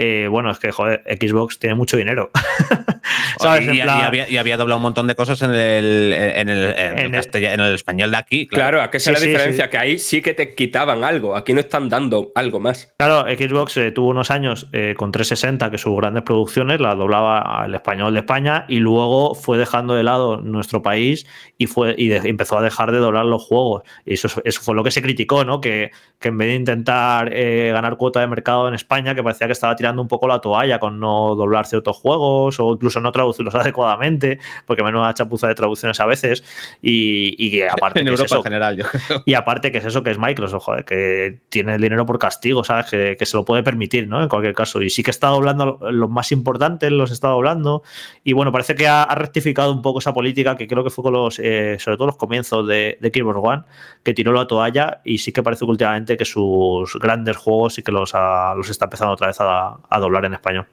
eh, 0.01 0.27
bueno, 0.27 0.51
es 0.51 0.59
que 0.59 0.71
joder, 0.71 1.03
Xbox 1.19 1.59
tiene 1.59 1.75
mucho 1.75 1.97
dinero. 1.97 2.31
¿Sabes? 3.39 3.65
Y, 3.65 3.69
En 3.69 3.75
y 3.75 3.81
plan- 3.81 4.01
había, 4.01 4.29
y 4.29 4.37
había 4.37 4.57
doblado 4.57 4.77
un 4.77 4.83
montón 4.83 5.07
de 5.07 5.15
cosas 5.15 5.41
en 5.41 5.51
el, 5.51 6.13
en 6.13 6.49
el, 6.49 6.63
en 6.63 6.69
el 6.69 6.99
En 6.99 6.99
el- 6.99 7.11
castella- 7.11 7.53
en 7.53 7.59
el 7.59 7.73
español 7.75 8.11
de 8.11 8.17
aquí. 8.17 8.47
Claro, 8.47 8.61
Claro, 8.61 8.81
¿a 8.83 8.91
qué 8.91 8.97
es 8.97 9.07
la 9.07 9.15
Sí, 9.17 9.27
diferencia? 9.27 9.65
sí. 9.65 9.69
Que 9.71 9.77
ahí 9.77 9.97
sí 9.99 10.21
que 10.21 10.33
te 10.33 10.53
quitaban 10.55 11.03
algo. 11.03 11.35
Aquí 11.35 11.53
no 11.53 11.59
están 11.59 11.89
dando 11.89 12.31
algo 12.35 12.59
más. 12.59 12.93
Claro, 12.97 13.21
Xbox 13.29 13.75
eh, 13.77 13.91
tuvo 13.91 14.09
unos 14.09 14.29
años 14.31 14.67
eh, 14.71 14.93
con 14.95 15.11
360 15.11 15.71
que 15.71 15.77
sus 15.79 15.95
grandes 15.97 16.23
producciones 16.23 16.79
las 16.79 16.95
doblaba 16.97 17.39
al 17.63 17.73
español 17.73 18.13
de 18.13 18.19
España 18.19 18.65
y 18.67 18.77
luego 18.79 19.33
fue 19.35 19.57
dejando 19.57 19.95
de 19.95 20.03
lado 20.03 20.37
nuestro 20.37 20.81
país 20.83 21.25
y 21.57 21.65
fue 21.67 21.95
y 21.97 22.07
de- 22.09 22.29
empezó 22.29 22.57
a 22.59 22.61
dejar 22.61 22.91
de 22.91 22.99
doblar 22.99 23.25
los 23.25 23.43
juegos. 23.43 23.81
Y 24.05 24.13
eso, 24.13 24.29
eso 24.45 24.61
fue 24.61 24.75
lo 24.75 24.83
que 24.83 24.91
se 24.91 25.01
criticó, 25.01 25.43
¿no? 25.43 25.59
Que, 25.59 25.91
que 26.19 26.27
en 26.29 26.37
vez 26.37 26.49
de 26.49 26.55
intentar 26.55 27.29
eh, 27.33 27.71
ganar 27.73 27.97
cuota 27.97 28.19
de 28.19 28.27
mercado 28.27 28.67
en 28.67 28.75
España, 28.75 29.15
que 29.15 29.23
parecía 29.23 29.47
que 29.47 29.53
estaba 29.53 29.75
tirando 29.75 29.90
un 29.99 30.07
poco 30.07 30.27
la 30.27 30.39
toalla 30.39 30.79
con 30.79 30.99
no 30.99 31.35
doblar 31.35 31.65
ciertos 31.65 31.97
juegos 31.97 32.59
o 32.59 32.73
incluso 32.73 32.99
no 33.01 33.11
traducirlos 33.11 33.55
adecuadamente, 33.55 34.39
porque 34.65 34.83
menuda 34.83 35.13
chapuza 35.13 35.47
de 35.47 35.55
traducciones 35.55 35.99
a 35.99 36.05
veces. 36.05 36.43
Y, 36.81 37.35
y 37.37 37.61
aparte 37.69 37.99
en 37.99 38.05
que 38.07 38.13
es 38.13 38.19
Europa 38.19 38.25
eso, 38.25 38.37
en 38.37 38.43
general, 38.43 38.77
yo 38.77 38.85
creo. 38.85 39.23
y 39.25 39.33
aparte, 39.33 39.71
que 39.71 39.79
es 39.79 39.85
eso 39.85 40.03
que 40.03 40.11
es 40.11 40.17
Microsoft, 40.19 40.63
joder, 40.63 40.85
que 40.85 41.39
tiene 41.49 41.75
el 41.75 41.81
dinero 41.81 42.05
por 42.05 42.19
castigo, 42.19 42.63
¿sabes? 42.63 42.87
Que, 42.89 43.15
que 43.17 43.25
se 43.25 43.37
lo 43.37 43.45
puede 43.45 43.63
permitir, 43.63 44.07
¿no? 44.07 44.21
En 44.21 44.29
cualquier 44.29 44.53
caso. 44.53 44.81
Y 44.81 44.89
sí 44.89 45.03
que 45.03 45.11
está 45.11 45.27
doblando 45.27 45.79
los 45.91 46.09
más 46.09 46.31
importantes, 46.31 46.91
los 46.91 47.11
está 47.11 47.29
doblando. 47.29 47.83
Y 48.23 48.33
bueno, 48.33 48.51
parece 48.51 48.75
que 48.75 48.87
ha, 48.87 49.03
ha 49.03 49.15
rectificado 49.15 49.71
un 49.71 49.81
poco 49.81 49.99
esa 49.99 50.13
política 50.13 50.55
que 50.55 50.67
creo 50.67 50.83
que 50.83 50.89
fue 50.89 51.03
con 51.03 51.13
los, 51.13 51.39
eh, 51.39 51.77
sobre 51.79 51.97
todo 51.97 52.07
los 52.07 52.17
comienzos 52.17 52.67
de, 52.67 52.97
de 53.01 53.09
Xbox 53.09 53.39
One, 53.41 53.63
que 54.03 54.13
tiró 54.13 54.31
la 54.33 54.47
toalla. 54.47 55.01
Y 55.03 55.17
sí 55.17 55.31
que 55.31 55.43
parece 55.43 55.65
que 55.65 55.71
últimamente 55.71 56.17
que 56.17 56.25
sus 56.25 56.95
grandes 56.99 57.37
juegos 57.37 57.73
sí 57.75 57.83
que 57.83 57.91
los, 57.91 58.11
ha- 58.13 58.53
los 58.55 58.69
está 58.69 58.85
empezando 58.85 59.13
otra 59.13 59.27
vez 59.27 59.37
a, 59.39 59.77
a 59.89 59.99
doblar 59.99 60.25
en 60.25 60.33
español. 60.33 60.67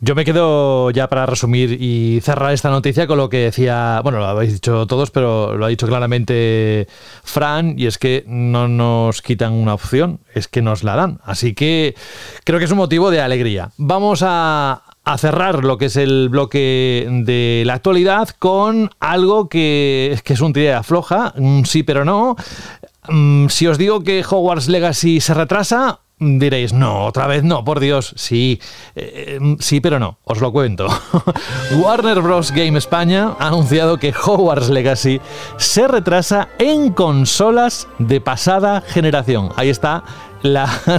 Yo 0.00 0.14
me 0.14 0.26
quedo 0.26 0.90
ya 0.90 1.08
para 1.08 1.24
resumir 1.24 1.80
y 1.80 2.20
cerrar 2.20 2.52
esta 2.52 2.68
noticia 2.68 3.06
con 3.06 3.16
lo 3.16 3.30
que 3.30 3.38
decía, 3.38 4.00
bueno, 4.02 4.18
lo 4.18 4.26
habéis 4.26 4.52
dicho 4.52 4.86
todos, 4.86 5.10
pero 5.10 5.56
lo 5.56 5.64
ha 5.64 5.68
dicho 5.68 5.86
claramente 5.86 6.88
Fran, 7.22 7.78
y 7.78 7.86
es 7.86 7.96
que 7.96 8.22
no 8.26 8.68
nos 8.68 9.22
quitan 9.22 9.52
una 9.52 9.72
opción, 9.72 10.20
es 10.34 10.46
que 10.46 10.60
nos 10.60 10.84
la 10.84 10.96
dan. 10.96 11.20
Así 11.24 11.54
que 11.54 11.94
creo 12.44 12.58
que 12.58 12.66
es 12.66 12.70
un 12.70 12.76
motivo 12.76 13.10
de 13.10 13.22
alegría. 13.22 13.70
Vamos 13.78 14.22
a, 14.22 14.82
cerrar 15.16 15.64
lo 15.64 15.78
que 15.78 15.86
es 15.86 15.96
el 15.96 16.28
bloque 16.28 17.06
de 17.24 17.62
la 17.64 17.74
actualidad 17.74 18.28
con 18.38 18.90
algo 19.00 19.48
que, 19.48 20.20
es 20.22 20.40
un 20.40 20.52
tira 20.52 20.82
floja, 20.82 21.32
sí 21.64 21.82
pero 21.82 22.04
no. 22.04 22.36
Mm, 23.08 23.48
Si 23.48 23.66
os 23.66 23.78
digo 23.78 24.02
que 24.02 24.22
Hogwarts 24.22 24.68
Legacy 24.68 25.20
se 25.20 25.34
retrasa, 25.34 26.00
diréis, 26.18 26.72
no, 26.72 27.04
otra 27.04 27.26
vez 27.26 27.42
no, 27.42 27.64
por 27.64 27.80
Dios, 27.80 28.14
sí, 28.16 28.60
eh, 28.94 29.38
eh, 29.40 29.56
sí, 29.60 29.80
pero 29.80 29.98
no, 29.98 30.18
os 30.24 30.40
lo 30.40 30.52
cuento. 30.52 30.86
Warner 31.78 32.20
Bros. 32.20 32.52
Game 32.52 32.78
España 32.78 33.34
ha 33.38 33.48
anunciado 33.48 33.98
que 33.98 34.12
Hogwarts 34.12 34.70
Legacy 34.70 35.20
se 35.56 35.88
retrasa 35.88 36.48
en 36.58 36.92
consolas 36.92 37.88
de 37.98 38.20
pasada 38.20 38.80
generación. 38.80 39.50
Ahí 39.56 39.68
está 39.68 40.04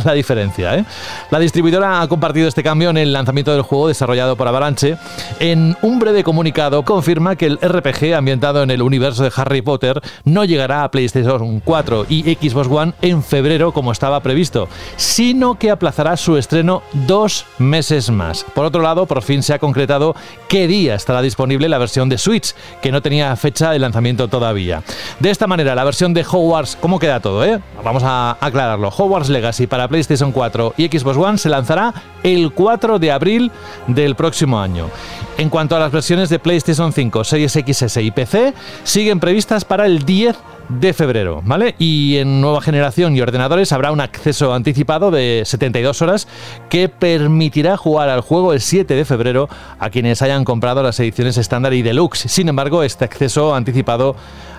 la, 0.05 0.13
diferencia. 0.15 0.75
¿eh? 0.75 0.85
La 1.29 1.37
distribuidora 1.37 2.01
ha 2.01 2.07
compartido 2.07 2.47
este 2.47 2.63
cambio 2.63 2.89
en 2.89 2.97
el 2.97 3.13
lanzamiento 3.13 3.51
del 3.51 3.61
juego 3.61 3.87
desarrollado 3.87 4.35
por 4.35 4.47
Avalanche. 4.47 4.97
En 5.39 5.77
un 5.83 5.99
breve 5.99 6.23
comunicado 6.23 6.83
confirma 6.83 7.35
que 7.35 7.45
el 7.45 7.59
RPG 7.61 8.15
ambientado 8.15 8.63
en 8.63 8.71
el 8.71 8.81
universo 8.81 9.21
de 9.21 9.31
Harry 9.35 9.61
Potter 9.61 10.01
no 10.23 10.45
llegará 10.45 10.83
a 10.83 10.89
PlayStation 10.89 11.59
4 11.59 12.07
y 12.09 12.23
Xbox 12.33 12.67
One 12.67 12.93
en 13.03 13.21
febrero 13.21 13.71
como 13.71 13.91
estaba 13.91 14.19
previsto, 14.21 14.67
sino 14.95 15.59
que 15.59 15.69
aplazará 15.69 16.17
su 16.17 16.37
estreno 16.37 16.81
dos 16.93 17.45
meses 17.59 18.09
más. 18.09 18.43
Por 18.55 18.65
otro 18.65 18.81
lado, 18.81 19.05
por 19.05 19.21
fin 19.21 19.43
se 19.43 19.53
ha 19.53 19.59
concretado 19.59 20.15
qué 20.47 20.67
día 20.67 20.95
estará 20.95 21.21
disponible 21.21 21.69
la 21.69 21.77
versión 21.77 22.09
de 22.09 22.17
Switch, 22.17 22.55
que 22.81 22.91
no 22.91 23.03
tenía 23.03 23.35
fecha 23.35 23.69
de 23.69 23.77
lanzamiento 23.77 24.27
todavía. 24.27 24.81
De 25.19 25.29
esta 25.29 25.45
manera, 25.45 25.75
la 25.75 25.83
versión 25.83 26.15
de 26.15 26.25
Hogwarts, 26.27 26.77
¿cómo 26.81 26.97
queda 26.97 27.19
todo? 27.19 27.45
Eh? 27.45 27.59
Vamos 27.83 28.01
a 28.03 28.37
aclararlo. 28.41 28.89
Hogwarts 28.89 29.34
Legacy 29.35 29.67
para 29.67 29.87
PlayStation 29.87 30.31
4 30.31 30.73
y 30.77 30.87
Xbox 30.87 31.17
One 31.17 31.37
se 31.37 31.49
lanzará 31.49 31.93
el 32.23 32.51
4 32.53 32.99
de 32.99 33.11
abril 33.11 33.51
del 33.87 34.15
próximo 34.15 34.59
año. 34.59 34.89
En 35.37 35.49
cuanto 35.49 35.75
a 35.75 35.79
las 35.79 35.91
versiones 35.91 36.29
de 36.29 36.39
PlayStation 36.39 36.93
5, 36.93 37.23
Series 37.23 37.51
XS 37.51 37.97
y 37.97 38.11
PC, 38.11 38.53
siguen 38.83 39.19
previstas 39.19 39.65
para 39.65 39.85
el 39.85 40.03
10 40.05 40.37
de 40.69 40.93
febrero, 40.93 41.41
¿vale? 41.43 41.75
Y 41.77 42.17
en 42.17 42.41
nueva 42.41 42.61
generación 42.61 43.15
y 43.15 43.21
ordenadores 43.21 43.71
habrá 43.71 43.91
un 43.91 44.01
acceso 44.01 44.53
anticipado 44.53 45.11
de 45.11 45.43
72 45.45 46.01
horas 46.01 46.27
que 46.69 46.89
permitirá 46.89 47.77
jugar 47.77 48.09
al 48.09 48.21
juego 48.21 48.53
el 48.53 48.61
7 48.61 48.93
de 48.93 49.05
febrero 49.05 49.49
a 49.79 49.89
quienes 49.89 50.21
hayan 50.21 50.43
comprado 50.43 50.83
las 50.83 50.99
ediciones 50.99 51.37
estándar 51.37 51.73
y 51.73 51.81
deluxe. 51.81 52.29
Sin 52.29 52.49
embargo, 52.49 52.83
este 52.83 53.05
acceso 53.05 53.55
anticipado 53.55 54.15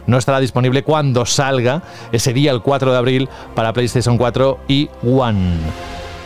no 0.07 0.19
estará 0.19 0.41
disponible 0.41 0.83
cuando 0.83 1.27
salga 1.27 1.83
ese 2.13 2.33
día, 2.33 2.53
el 2.53 2.63
4 2.63 2.93
de 2.93 2.99
abril, 2.99 3.29
para 3.55 3.73
PlayStation 3.73 4.17
4 4.17 4.61
y 4.69 4.89
One. 5.03 5.57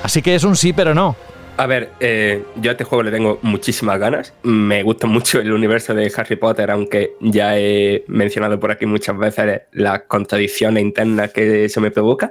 Así 0.03 0.23
que 0.23 0.35
es 0.35 0.45
un 0.45 0.57
sí, 0.57 0.73
pero 0.73 0.95
no. 0.95 1.17
A 1.61 1.67
ver, 1.67 1.91
eh, 2.01 2.43
yo 2.57 2.71
a 2.71 2.73
este 2.73 2.85
juego 2.85 3.03
le 3.03 3.11
tengo 3.11 3.39
muchísimas 3.43 3.99
ganas. 3.99 4.33
Me 4.43 4.83
gusta 4.83 5.07
mucho 5.07 5.41
el 5.41 5.53
universo 5.53 5.93
de 5.93 6.11
Harry 6.17 6.37
Potter, 6.37 6.71
aunque 6.71 7.17
ya 7.21 7.59
he 7.59 8.03
mencionado 8.09 8.59
por 8.59 8.71
aquí 8.71 8.87
muchas 8.87 9.19
veces 9.19 9.61
las 9.73 10.05
contradicciones 10.05 10.83
internas 10.83 11.35
que 11.35 11.69
se 11.69 11.81
me 11.83 11.91
provoca. 11.91 12.31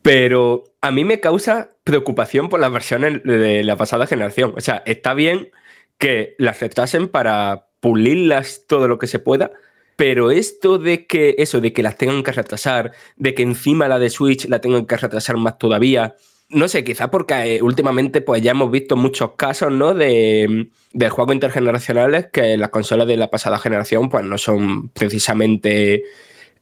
Pero 0.00 0.64
a 0.80 0.90
mí 0.90 1.04
me 1.04 1.20
causa 1.20 1.72
preocupación 1.84 2.48
por 2.48 2.58
las 2.58 2.72
versiones 2.72 3.22
de 3.22 3.62
la 3.64 3.76
pasada 3.76 4.06
generación. 4.06 4.54
O 4.56 4.62
sea, 4.62 4.82
está 4.86 5.12
bien 5.12 5.50
que 5.98 6.34
las 6.38 6.58
retrasen 6.58 7.08
para 7.08 7.66
pulirlas 7.80 8.64
todo 8.66 8.88
lo 8.88 8.98
que 8.98 9.08
se 9.08 9.18
pueda, 9.18 9.50
pero 9.96 10.30
esto 10.30 10.78
de 10.78 11.06
que 11.06 11.34
eso, 11.36 11.60
de 11.60 11.74
que 11.74 11.82
las 11.82 11.98
tengan 11.98 12.22
que 12.22 12.32
retrasar, 12.32 12.92
de 13.16 13.34
que 13.34 13.42
encima 13.42 13.88
la 13.88 13.98
de 13.98 14.08
Switch 14.08 14.48
la 14.48 14.62
tengan 14.62 14.86
que 14.86 14.96
retrasar 14.96 15.36
más 15.36 15.58
todavía, 15.58 16.16
no 16.50 16.68
sé, 16.68 16.82
quizá 16.84 17.10
porque 17.10 17.56
eh, 17.56 17.62
últimamente 17.62 18.20
pues 18.20 18.42
ya 18.42 18.52
hemos 18.52 18.70
visto 18.70 18.96
muchos 18.96 19.32
casos, 19.32 19.70
¿no? 19.70 19.94
De, 19.94 20.68
de 20.92 21.10
juegos 21.10 21.34
intergeneracionales 21.34 22.28
que 22.32 22.56
las 22.56 22.70
consolas 22.70 23.06
de 23.06 23.16
la 23.16 23.30
pasada 23.30 23.58
generación 23.58 24.08
pues 24.08 24.24
no 24.24 24.38
son 24.38 24.88
precisamente 24.88 26.04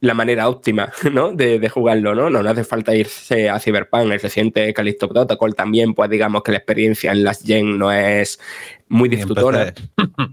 la 0.01 0.15
manera 0.15 0.49
óptima, 0.49 0.93
¿no? 1.13 1.33
De, 1.33 1.59
de 1.59 1.69
jugarlo, 1.69 2.15
¿no? 2.15 2.31
¿no? 2.31 2.43
No 2.43 2.51
hace 2.51 2.65
falta 2.65 2.95
irse 2.95 3.49
a 3.49 3.61
Cyberpunk, 3.61 4.13
el 4.13 4.21
reciente 4.21 4.73
Callisto 4.75 5.09
Protocol 5.09 5.55
también, 5.55 5.95
pues 5.95 6.11
digamos 6.11 6.43
que 6.43 6.53
la 6.53 6.59
experiencia 6.59 7.13
en 7.13 7.25
las 7.25 7.43
gen 7.43 7.79
no 7.79 7.93
es 7.93 8.41
muy 8.89 9.09
empecé. 9.13 9.75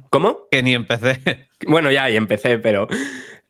¿Cómo? 0.10 0.48
Que 0.50 0.64
ni 0.64 0.74
empecé. 0.74 1.48
Bueno, 1.66 1.92
ya, 1.92 2.10
y 2.10 2.18
empecé, 2.18 2.60
pero. 2.60 2.88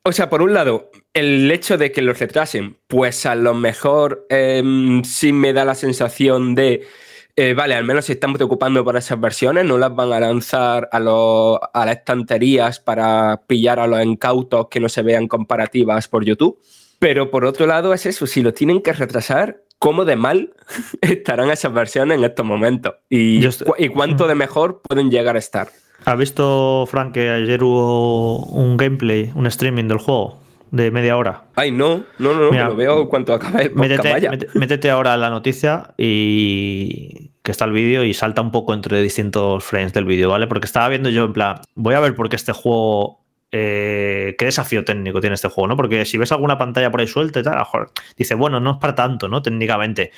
O 0.03 0.11
sea, 0.11 0.29
por 0.29 0.41
un 0.41 0.53
lado, 0.53 0.91
el 1.13 1.51
hecho 1.51 1.77
de 1.77 1.91
que 1.91 2.01
los 2.01 2.19
retrasen, 2.19 2.77
pues 2.87 3.25
a 3.25 3.35
lo 3.35 3.53
mejor 3.53 4.25
em, 4.29 5.03
sí 5.03 5.31
me 5.33 5.53
da 5.53 5.65
la 5.65 5.75
sensación 5.75 6.55
de 6.55 6.87
eh, 7.35 7.55
vale, 7.55 7.73
al 7.73 7.83
menos 7.83 8.05
se 8.05 8.13
están 8.13 8.33
preocupando 8.33 8.83
por 8.83 8.95
esas 8.95 9.19
versiones, 9.19 9.65
no 9.65 9.79
las 9.79 9.95
van 9.95 10.13
a 10.13 10.19
lanzar 10.19 10.87
a, 10.91 10.99
los- 10.99 11.57
a 11.73 11.85
las 11.85 11.97
estanterías 11.97 12.79
para 12.79 13.41
pillar 13.47 13.79
a 13.79 13.87
los 13.87 14.03
incautos 14.05 14.67
que 14.69 14.79
no 14.79 14.87
se 14.87 15.01
vean 15.01 15.27
comparativas 15.27 16.07
por 16.07 16.23
YouTube. 16.23 16.59
Pero 16.99 17.31
por 17.31 17.45
otro 17.45 17.65
lado 17.65 17.91
es 17.93 18.05
eso, 18.05 18.27
si 18.27 18.43
lo 18.43 18.53
tienen 18.53 18.81
que 18.83 18.93
retrasar, 18.93 19.63
¿cómo 19.79 20.05
de 20.05 20.15
mal 20.15 20.53
estarán 21.01 21.49
esas 21.49 21.73
versiones 21.73 22.19
en 22.19 22.23
estos 22.23 22.45
momentos? 22.45 22.93
¿Y, 23.09 23.39
Yo 23.39 23.49
estoy- 23.49 23.65
cu- 23.67 23.75
y 23.79 23.89
cuánto 23.89 24.27
de 24.27 24.35
mejor 24.35 24.81
pueden 24.83 25.09
llegar 25.09 25.35
a 25.35 25.39
estar? 25.39 25.69
¿Has 26.05 26.17
visto, 26.17 26.85
Frank, 26.87 27.13
que 27.13 27.29
ayer 27.31 27.63
hubo 27.63 28.45
un 28.45 28.77
gameplay, 28.77 29.31
un 29.33 29.47
streaming 29.47 29.85
del 29.87 29.97
juego 29.97 30.42
de 30.73 30.89
media 30.89 31.15
hora? 31.15 31.43
Ay, 31.55 31.71
no, 31.71 32.03
no, 32.17 32.33
no, 32.33 32.49
Mira, 32.49 32.63
me 32.63 32.69
lo 32.71 32.75
veo 32.75 33.07
cuando 33.07 33.35
acabe 33.35 33.65
el 33.65 33.71
podcast, 33.71 33.89
Métete, 33.89 34.11
vaya. 34.11 34.31
métete 34.55 34.89
ahora 34.89 35.15
la 35.17 35.29
noticia 35.29 35.93
y 35.99 37.29
que 37.43 37.51
está 37.51 37.65
el 37.65 37.73
vídeo 37.73 38.03
y 38.03 38.15
salta 38.15 38.41
un 38.41 38.49
poco 38.49 38.73
entre 38.73 38.99
distintos 39.03 39.63
frames 39.63 39.93
del 39.93 40.05
vídeo, 40.05 40.31
¿vale? 40.31 40.47
Porque 40.47 40.65
estaba 40.65 40.89
viendo 40.89 41.11
yo 41.11 41.25
en 41.25 41.33
plan, 41.33 41.61
voy 41.75 41.93
a 41.93 41.99
ver 41.99 42.15
por 42.15 42.27
qué 42.27 42.37
este 42.37 42.53
juego, 42.53 43.23
eh, 43.51 44.35
qué 44.39 44.45
desafío 44.45 44.83
técnico 44.83 45.21
tiene 45.21 45.35
este 45.35 45.47
juego, 45.47 45.67
¿no? 45.67 45.77
Porque 45.77 46.05
si 46.05 46.17
ves 46.17 46.31
alguna 46.31 46.57
pantalla 46.57 46.89
por 46.89 47.01
ahí 47.01 47.07
suelta 47.07 47.39
y 47.39 47.43
tal, 47.43 47.53
a 47.53 47.57
lo 47.57 47.61
mejor 47.65 47.91
dice, 48.17 48.33
bueno, 48.33 48.59
no 48.59 48.71
es 48.71 48.77
para 48.77 48.95
tanto, 48.95 49.27
¿no? 49.27 49.43
Técnicamente. 49.43 50.11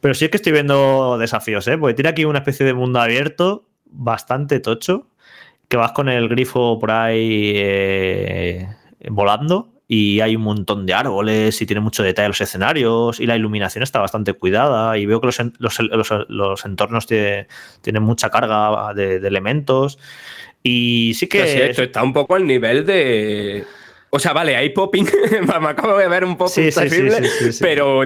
Pero 0.00 0.14
sí 0.14 0.26
es 0.26 0.30
que 0.30 0.36
estoy 0.36 0.52
viendo 0.52 1.18
desafíos, 1.18 1.66
¿eh? 1.66 1.76
Porque 1.76 1.94
tiene 1.94 2.10
aquí 2.10 2.24
una 2.24 2.38
especie 2.38 2.64
de 2.64 2.74
mundo 2.74 3.00
abierto 3.00 3.66
bastante 3.86 4.60
tocho, 4.60 5.08
que 5.66 5.76
vas 5.76 5.90
con 5.90 6.08
el 6.08 6.28
grifo 6.28 6.78
por 6.78 6.92
ahí 6.92 7.54
eh, 7.56 8.68
volando 9.10 9.75
y 9.88 10.20
hay 10.20 10.34
un 10.34 10.42
montón 10.42 10.84
de 10.86 10.94
árboles 10.94 11.60
y 11.62 11.66
tiene 11.66 11.80
mucho 11.80 12.02
detalle 12.02 12.28
los 12.28 12.40
escenarios 12.40 13.20
y 13.20 13.26
la 13.26 13.36
iluminación 13.36 13.82
está 13.84 14.00
bastante 14.00 14.32
cuidada 14.32 14.98
y 14.98 15.06
veo 15.06 15.20
que 15.20 15.26
los, 15.26 15.38
los- 15.58 15.78
los- 15.80 16.26
los 16.28 16.64
entornos 16.64 17.06
tiene- 17.06 17.46
tienen 17.82 18.02
mucha 18.02 18.28
carga 18.30 18.92
de, 18.94 19.20
de 19.20 19.28
elementos 19.28 19.98
y 20.62 21.12
sí 21.14 21.28
que... 21.28 21.46
Sé, 21.46 21.70
esto 21.70 21.82
está 21.84 22.02
un 22.02 22.12
poco 22.12 22.34
al 22.34 22.46
nivel 22.46 22.84
de. 22.84 23.64
O 24.10 24.18
sea, 24.18 24.32
vale, 24.32 24.56
hay 24.56 24.70
popping. 24.70 25.06
Me 25.60 25.68
acabo 25.68 25.96
de 25.96 26.08
ver 26.08 26.24
un 26.24 26.36
popping 26.36 26.52
Sí, 26.64 26.72
sí, 26.72 26.80
sí, 26.80 26.88
terrible. 26.88 27.16
sí, 27.18 27.28
sí, 27.38 27.52
sí. 27.52 27.58
Pero 27.62 28.02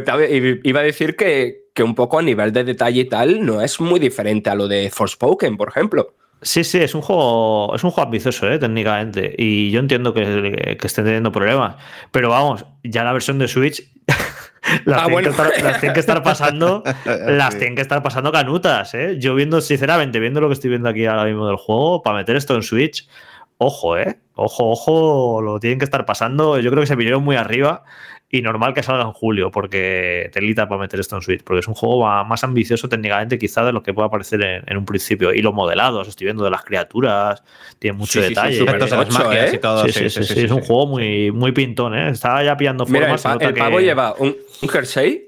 iba 0.64 0.80
a 0.80 0.82
decir 0.82 1.16
que, 1.16 1.68
que 1.72 1.82
un 1.82 1.94
poco 1.94 2.18
a 2.18 2.22
nivel 2.22 2.52
de 2.52 2.64
detalle 2.64 3.00
y 3.02 3.04
tal 3.04 3.44
no 3.46 3.62
es 3.62 3.80
muy 3.80 4.00
diferente 4.00 4.50
a 4.50 4.54
lo 4.54 4.68
de 4.68 4.90
Forspoken, 4.90 5.56
por 5.56 5.68
ejemplo. 5.68 6.14
Sí, 6.42 6.64
sí, 6.64 6.78
es 6.78 6.94
un 6.94 7.02
juego, 7.02 7.74
es 7.74 7.84
un 7.84 7.90
juego 7.90 8.06
ambicioso, 8.06 8.50
¿eh? 8.50 8.58
técnicamente. 8.58 9.34
Y 9.36 9.70
yo 9.70 9.80
entiendo 9.80 10.14
que, 10.14 10.76
que 10.80 10.86
estén 10.86 11.04
teniendo 11.04 11.30
problemas. 11.30 11.76
Pero 12.10 12.30
vamos, 12.30 12.64
ya 12.82 13.04
la 13.04 13.12
versión 13.12 13.38
de 13.38 13.48
Switch. 13.48 13.82
Las, 14.84 15.00
Ah, 15.02 15.06
tienen 15.06 15.12
bueno. 15.12 15.24
que 15.24 15.30
estar, 15.30 15.64
las 15.64 15.80
tienen 15.80 15.94
que 15.94 16.00
estar 16.00 16.22
pasando, 16.22 16.82
las 17.06 17.54
Sí. 17.54 17.58
tienen 17.60 17.76
que 17.76 17.82
estar 17.82 18.02
pasando 18.02 18.30
canutas, 18.30 18.92
¿eh? 18.94 19.16
Yo 19.18 19.34
viendo, 19.34 19.60
sinceramente, 19.62 20.20
viendo 20.20 20.38
lo 20.40 20.48
que 20.48 20.52
estoy 20.52 20.68
viendo 20.68 20.88
aquí 20.90 21.06
ahora 21.06 21.24
mismo 21.24 21.46
del 21.46 21.56
juego, 21.56 22.02
para 22.02 22.18
meter 22.18 22.36
esto 22.36 22.54
en 22.54 22.62
Switch, 22.62 23.08
ojo, 23.56 23.96
¿eh? 23.96 24.18
Ojo, 24.34 24.70
ojo, 24.70 25.40
lo 25.40 25.58
tienen 25.60 25.78
que 25.78 25.86
estar 25.86 26.04
pasando. 26.04 26.58
Yo 26.60 26.70
creo 26.70 26.82
que 26.82 26.86
se 26.86 26.94
vinieron 26.94 27.22
muy 27.24 27.36
arriba 27.36 27.84
y 28.32 28.42
normal 28.42 28.74
que 28.74 28.82
salga 28.84 29.02
en 29.02 29.12
julio, 29.12 29.50
porque 29.50 30.30
telita 30.32 30.68
para 30.68 30.80
meter 30.82 31.00
esto 31.00 31.16
en 31.16 31.22
Switch, 31.22 31.42
porque 31.42 31.58
es 31.60 31.68
un 31.68 31.74
juego 31.74 32.06
más 32.24 32.44
ambicioso 32.44 32.88
técnicamente 32.88 33.38
quizá 33.38 33.64
de 33.64 33.72
lo 33.72 33.82
que 33.82 33.92
pueda 33.92 34.08
parecer 34.08 34.40
en, 34.42 34.62
en 34.68 34.76
un 34.76 34.84
principio. 34.84 35.34
Y 35.34 35.42
los 35.42 35.52
modelados, 35.52 36.06
estoy 36.06 36.26
viendo 36.26 36.44
de 36.44 36.50
las 36.50 36.62
criaturas, 36.62 37.42
tiene 37.80 37.96
mucho 37.98 38.12
Sí, 38.12 38.20
sí, 38.20 38.24
sí, 38.24 38.30
detalle. 38.30 38.58
de 38.64 38.78
las 38.78 39.52
¿eh? 39.52 39.54
y 39.54 39.58
todo. 39.58 39.84
Sí, 39.86 39.92
sí, 39.92 40.10
sí, 40.10 40.22
sí, 40.24 40.40
es 40.44 40.50
un 40.52 40.60
juego 40.60 40.86
muy, 40.86 41.32
muy 41.32 41.50
pintón, 41.52 41.94
¿eh? 41.94 42.10
Está 42.10 42.42
ya 42.44 42.56
pillando 42.56 42.86
Mira, 42.86 43.10
el, 43.12 43.18
formas. 43.18 43.38
pa- 43.38 43.44
el 43.44 43.52
que- 43.54 43.60
pavo 43.60 43.80
lleva 43.80 44.14
un, 44.18 44.36
un 44.62 44.68
jersey. 44.68 45.26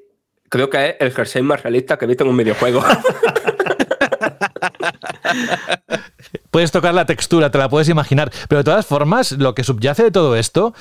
Creo 0.49 0.71
que 0.71 0.91
es 0.91 0.97
el 1.01 1.11
jersey 1.13 1.43
más 1.43 1.63
realista 1.63 1.99
que 1.99 2.05
he 2.05 2.09
visto 2.09 2.23
en 2.25 2.31
un 2.31 2.37
videojuego. 2.37 2.85
Puedes 6.51 6.71
tocar 6.71 6.93
la 6.95 7.07
textura, 7.07 7.51
te 7.51 7.59
la 7.59 7.69
puedes 7.69 7.89
imaginar. 7.89 8.31
Pero 8.49 8.59
de 8.61 8.65
todas 8.65 8.87
formas, 8.87 9.33
lo 9.33 9.55
que 9.55 9.65
subyace 9.65 10.03
de 10.05 10.11
todo 10.11 10.37
esto 10.37 10.75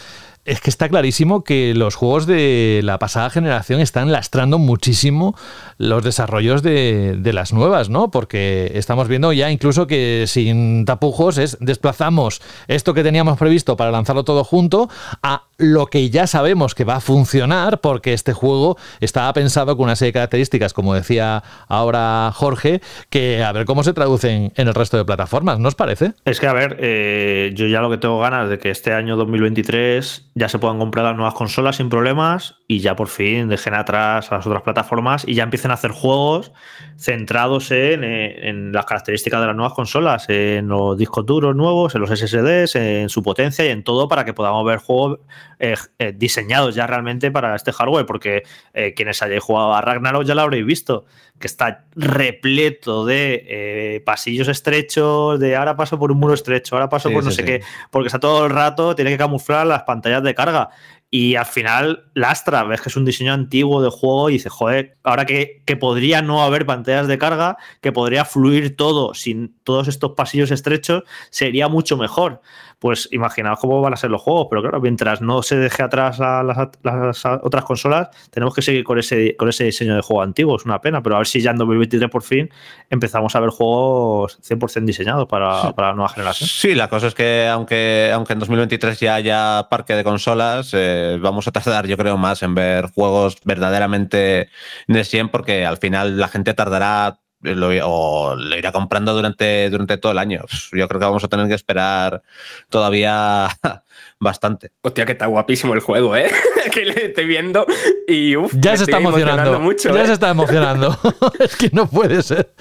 es 0.45 0.61
que 0.61 0.69
está 0.69 0.89
clarísimo 0.89 1.43
que 1.43 1.73
los 1.75 1.95
juegos 1.95 2.25
de 2.25 2.81
la 2.83 2.97
pasada 2.99 3.29
generación 3.29 3.79
están 3.79 4.11
lastrando 4.11 4.57
muchísimo 4.57 5.35
los 5.77 6.03
desarrollos 6.03 6.63
de, 6.63 7.15
de 7.17 7.33
las 7.33 7.53
nuevas, 7.53 7.89
¿no? 7.89 8.11
Porque 8.11 8.71
estamos 8.75 9.07
viendo 9.07 9.33
ya 9.33 9.51
incluso 9.51 9.87
que 9.87 10.25
sin 10.27 10.85
tapujos 10.85 11.37
es 11.37 11.57
desplazamos 11.59 12.41
esto 12.67 12.93
que 12.93 13.03
teníamos 13.03 13.37
previsto 13.37 13.77
para 13.77 13.91
lanzarlo 13.91 14.23
todo 14.23 14.43
junto 14.43 14.89
a 15.21 15.43
lo 15.57 15.85
que 15.85 16.09
ya 16.09 16.25
sabemos 16.27 16.73
que 16.73 16.83
va 16.83 16.95
a 16.95 17.01
funcionar 17.01 17.79
porque 17.81 18.13
este 18.13 18.33
juego 18.33 18.77
estaba 18.99 19.31
pensado 19.33 19.77
con 19.77 19.85
una 19.85 19.95
serie 19.95 20.09
de 20.09 20.13
características, 20.13 20.73
como 20.73 20.93
decía 20.93 21.43
ahora 21.67 22.31
Jorge, 22.33 22.81
que 23.09 23.43
a 23.43 23.51
ver 23.51 23.65
cómo 23.65 23.83
se 23.83 23.93
traducen 23.93 24.51
en 24.55 24.67
el 24.67 24.73
resto 24.73 24.97
de 24.97 25.05
plataformas, 25.05 25.59
¿no 25.59 25.67
os 25.67 25.75
parece? 25.75 26.13
Es 26.25 26.39
que, 26.39 26.47
a 26.47 26.53
ver, 26.53 26.77
eh, 26.79 27.51
yo 27.53 27.67
ya 27.67 27.81
lo 27.81 27.89
que 27.89 27.97
tengo 27.97 28.19
ganas 28.19 28.49
de 28.49 28.57
que 28.57 28.71
este 28.71 28.93
año 28.93 29.15
2023 29.15 30.30
ya 30.35 30.49
se 30.49 30.59
puedan 30.59 30.79
comprar 30.79 31.05
las 31.05 31.15
nuevas 31.15 31.33
consolas 31.33 31.77
sin 31.77 31.89
problemas 31.89 32.55
y 32.71 32.79
ya 32.79 32.95
por 32.95 33.09
fin 33.09 33.49
dejen 33.49 33.73
atrás 33.73 34.31
a 34.31 34.37
las 34.37 34.47
otras 34.47 34.61
plataformas 34.61 35.25
y 35.27 35.33
ya 35.33 35.43
empiecen 35.43 35.71
a 35.71 35.73
hacer 35.73 35.91
juegos 35.91 36.53
centrados 36.97 37.69
en, 37.71 38.05
eh, 38.05 38.47
en 38.47 38.71
las 38.71 38.85
características 38.85 39.41
de 39.41 39.47
las 39.47 39.55
nuevas 39.57 39.73
consolas, 39.73 40.29
en 40.29 40.69
los 40.69 40.97
discos 40.97 41.25
duros 41.25 41.53
nuevos, 41.53 41.95
en 41.95 42.01
los 42.01 42.09
SSDs, 42.09 42.75
en 42.77 43.09
su 43.09 43.23
potencia 43.23 43.65
y 43.65 43.69
en 43.69 43.83
todo 43.83 44.07
para 44.07 44.23
que 44.23 44.33
podamos 44.33 44.65
ver 44.65 44.79
juegos 44.79 45.19
eh, 45.59 45.75
eh, 45.99 46.13
diseñados 46.15 46.73
ya 46.73 46.87
realmente 46.87 47.29
para 47.29 47.57
este 47.57 47.73
hardware, 47.73 48.05
porque 48.05 48.43
eh, 48.73 48.93
quienes 48.93 49.21
hayáis 49.21 49.43
jugado 49.43 49.73
a 49.73 49.81
Ragnarok 49.81 50.23
ya 50.23 50.33
lo 50.33 50.41
habréis 50.41 50.65
visto, 50.65 51.03
que 51.41 51.47
está 51.47 51.83
repleto 51.95 53.05
de 53.05 53.45
eh, 53.47 54.01
pasillos 54.05 54.47
estrechos, 54.47 55.39
de 55.41 55.57
ahora 55.57 55.75
paso 55.75 55.99
por 55.99 56.11
un 56.11 56.19
muro 56.19 56.35
estrecho, 56.35 56.75
ahora 56.75 56.87
paso 56.87 57.09
Sí, 57.09 57.15
por 57.15 57.23
no 57.23 57.31
sí, 57.31 57.37
sé 57.37 57.41
sí. 57.41 57.47
qué, 57.47 57.61
porque 57.89 58.07
está 58.07 58.19
todo 58.19 58.45
el 58.45 58.51
rato, 58.51 58.95
tiene 58.95 59.11
que 59.11 59.17
camuflar 59.17 59.67
las 59.67 59.83
pantallas 59.83 60.23
de 60.23 60.33
carga. 60.33 60.69
Y 61.13 61.35
al 61.35 61.45
final 61.45 62.09
lastra, 62.13 62.63
ves 62.63 62.79
que 62.79 62.87
es 62.87 62.95
un 62.95 63.03
diseño 63.03 63.33
antiguo 63.33 63.83
de 63.83 63.89
juego 63.89 64.29
y 64.29 64.33
dices, 64.33 64.51
joder, 64.51 64.97
ahora 65.03 65.25
que, 65.25 65.61
que 65.65 65.75
podría 65.75 66.21
no 66.21 66.41
haber 66.41 66.65
pantallas 66.65 67.09
de 67.09 67.17
carga, 67.17 67.57
que 67.81 67.91
podría 67.91 68.23
fluir 68.23 68.77
todo 68.77 69.13
sin 69.13 69.53
todos 69.65 69.89
estos 69.89 70.13
pasillos 70.13 70.51
estrechos, 70.51 71.03
sería 71.29 71.67
mucho 71.67 71.97
mejor. 71.97 72.41
Pues 72.81 73.07
imaginaos 73.11 73.59
cómo 73.59 73.79
van 73.79 73.93
a 73.93 73.95
ser 73.95 74.09
los 74.09 74.23
juegos, 74.23 74.47
pero 74.49 74.63
claro, 74.63 74.81
mientras 74.81 75.21
no 75.21 75.43
se 75.43 75.55
deje 75.55 75.83
atrás 75.83 76.19
a 76.19 76.41
las, 76.41 76.57
las 76.81 77.25
otras 77.43 77.63
consolas, 77.63 78.09
tenemos 78.31 78.55
que 78.55 78.63
seguir 78.63 78.83
con 78.83 78.97
ese, 78.97 79.35
con 79.37 79.49
ese 79.49 79.65
diseño 79.65 79.95
de 79.95 80.01
juego 80.01 80.23
antiguo, 80.23 80.55
es 80.55 80.65
una 80.65 80.81
pena, 80.81 81.03
pero 81.03 81.13
a 81.15 81.19
ver 81.19 81.27
si 81.27 81.41
ya 81.41 81.51
en 81.51 81.57
2023 81.57 82.09
por 82.09 82.23
fin 82.23 82.49
empezamos 82.89 83.35
a 83.35 83.39
ver 83.39 83.51
juegos 83.51 84.39
100% 84.41 84.83
diseñados 84.83 85.27
para, 85.27 85.73
para 85.73 85.89
la 85.89 85.93
nueva 85.93 86.09
generación. 86.09 86.49
Sí, 86.49 86.73
la 86.73 86.89
cosa 86.89 87.05
es 87.05 87.13
que 87.13 87.47
aunque, 87.47 88.09
aunque 88.11 88.33
en 88.33 88.39
2023 88.39 88.99
ya 88.99 89.13
haya 89.13 89.67
parque 89.69 89.93
de 89.93 90.03
consolas, 90.03 90.71
eh, 90.73 91.19
vamos 91.21 91.47
a 91.47 91.51
tardar 91.51 91.85
yo 91.85 91.97
creo 91.97 92.17
más 92.17 92.41
en 92.41 92.55
ver 92.55 92.87
juegos 92.87 93.37
verdaderamente 93.43 94.49
de 94.87 95.03
100 95.03 95.29
porque 95.29 95.67
al 95.67 95.77
final 95.77 96.17
la 96.17 96.27
gente 96.27 96.55
tardará 96.55 97.20
lo, 97.41 97.69
o 97.87 98.35
lo 98.35 98.57
irá 98.57 98.71
comprando 98.71 99.13
durante, 99.13 99.69
durante 99.69 99.97
todo 99.97 100.11
el 100.11 100.17
año. 100.17 100.41
Yo 100.71 100.87
creo 100.87 100.99
que 100.99 101.05
vamos 101.05 101.23
a 101.23 101.27
tener 101.27 101.47
que 101.47 101.53
esperar 101.53 102.21
todavía 102.69 103.47
bastante. 104.19 104.71
Hostia, 104.81 105.05
que 105.05 105.13
está 105.13 105.25
guapísimo 105.25 105.73
el 105.73 105.79
juego, 105.79 106.15
¿eh? 106.15 106.29
que 106.71 106.85
le 106.85 107.07
estoy 107.07 107.25
viendo 107.25 107.65
y 108.07 108.35
uf, 108.35 108.53
Ya 108.55 108.71
me 108.71 108.77
se 108.77 108.83
está 108.83 108.97
emocionando. 108.97 109.59
mucho. 109.59 109.93
ya 109.93 110.03
¿eh? 110.03 110.07
se 110.07 110.13
está 110.13 110.29
emocionando. 110.29 110.97
es 111.39 111.55
que 111.55 111.69
no 111.73 111.87
puede 111.87 112.21
ser. 112.21 112.51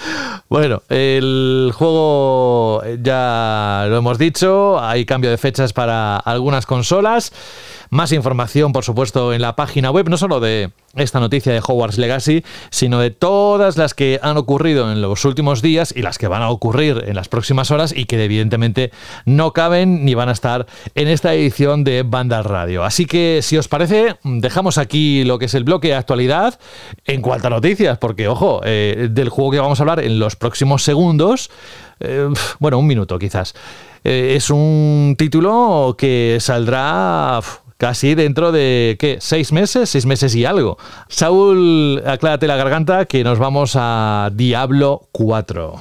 Bueno, 0.48 0.82
el 0.88 1.70
juego 1.74 2.82
ya 3.02 3.86
lo 3.88 3.96
hemos 3.98 4.18
dicho. 4.18 4.80
Hay 4.80 5.04
cambio 5.04 5.30
de 5.30 5.38
fechas 5.38 5.72
para 5.72 6.16
algunas 6.16 6.66
consolas. 6.66 7.32
Más 7.91 8.12
información, 8.12 8.72
por 8.72 8.84
supuesto, 8.84 9.32
en 9.32 9.43
la 9.43 9.57
página 9.57 9.91
web, 9.91 10.09
no 10.09 10.16
solo 10.16 10.38
de 10.38 10.70
esta 10.95 11.18
noticia 11.18 11.53
de 11.53 11.59
Hogwarts 11.59 11.99
Legacy, 11.99 12.45
sino 12.70 13.01
de 13.01 13.11
todas 13.11 13.76
las 13.76 13.95
que 13.95 14.20
han 14.22 14.36
ocurrido 14.36 14.93
en 14.93 15.03
los 15.03 15.24
últimos 15.24 15.61
días 15.61 15.93
y 15.97 16.03
las 16.03 16.16
que 16.16 16.28
van 16.28 16.43
a 16.43 16.51
ocurrir 16.51 17.03
en 17.09 17.16
las 17.16 17.28
próximas 17.28 17.72
horas 17.72 17.93
y 17.93 18.05
que 18.05 18.22
evidentemente 18.22 18.93
no 19.24 19.53
caben 19.53 20.05
ni 20.05 20.14
van 20.14 20.28
a 20.28 20.32
estar 20.32 20.66
en 20.95 21.09
esta 21.09 21.34
edición 21.34 21.82
de 21.82 22.05
Banda 22.05 22.45
Radio. 22.45 22.84
Así 22.84 23.07
que, 23.07 23.41
si 23.43 23.59
os 23.59 23.66
parece, 23.66 24.14
dejamos 24.22 24.78
aquí 24.78 25.24
lo 25.24 25.41
que 25.41 25.47
es 25.47 25.55
el 25.55 25.64
bloque 25.64 25.88
de 25.88 25.95
actualidad 25.95 26.61
en 27.07 27.22
cuanto 27.22 27.49
a 27.49 27.51
noticias, 27.51 27.99
porque, 27.99 28.28
ojo, 28.28 28.61
eh, 28.64 29.09
del 29.11 29.30
juego 29.30 29.51
que 29.51 29.59
vamos 29.59 29.80
a 29.80 29.82
hablar 29.82 29.99
en 29.99 30.20
los 30.20 30.36
próximos 30.36 30.84
segundos, 30.84 31.51
eh, 31.99 32.28
bueno, 32.61 32.78
un 32.78 32.86
minuto 32.86 33.18
quizás. 33.18 33.55
Eh, 34.05 34.34
es 34.36 34.49
un 34.49 35.16
título 35.18 35.97
que 35.99 36.38
saldrá 36.41 37.41
casi 37.80 38.14
dentro 38.14 38.52
de, 38.52 38.96
¿qué? 39.00 39.16
¿Seis 39.20 39.52
meses? 39.52 39.88
Seis 39.88 40.04
meses 40.04 40.34
y 40.34 40.44
algo. 40.44 40.76
Saúl, 41.08 42.02
aclárate 42.06 42.46
la 42.46 42.56
garganta 42.56 43.06
que 43.06 43.24
nos 43.24 43.38
vamos 43.38 43.72
a 43.74 44.30
Diablo 44.34 45.08
4. 45.12 45.80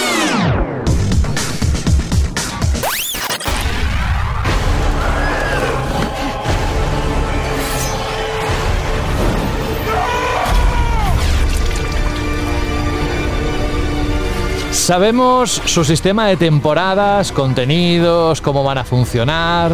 Sabemos 14.91 15.61
su 15.63 15.85
sistema 15.85 16.27
de 16.27 16.35
temporadas, 16.35 17.31
contenidos, 17.31 18.41
cómo 18.41 18.61
van 18.61 18.77
a 18.77 18.83
funcionar. 18.83 19.71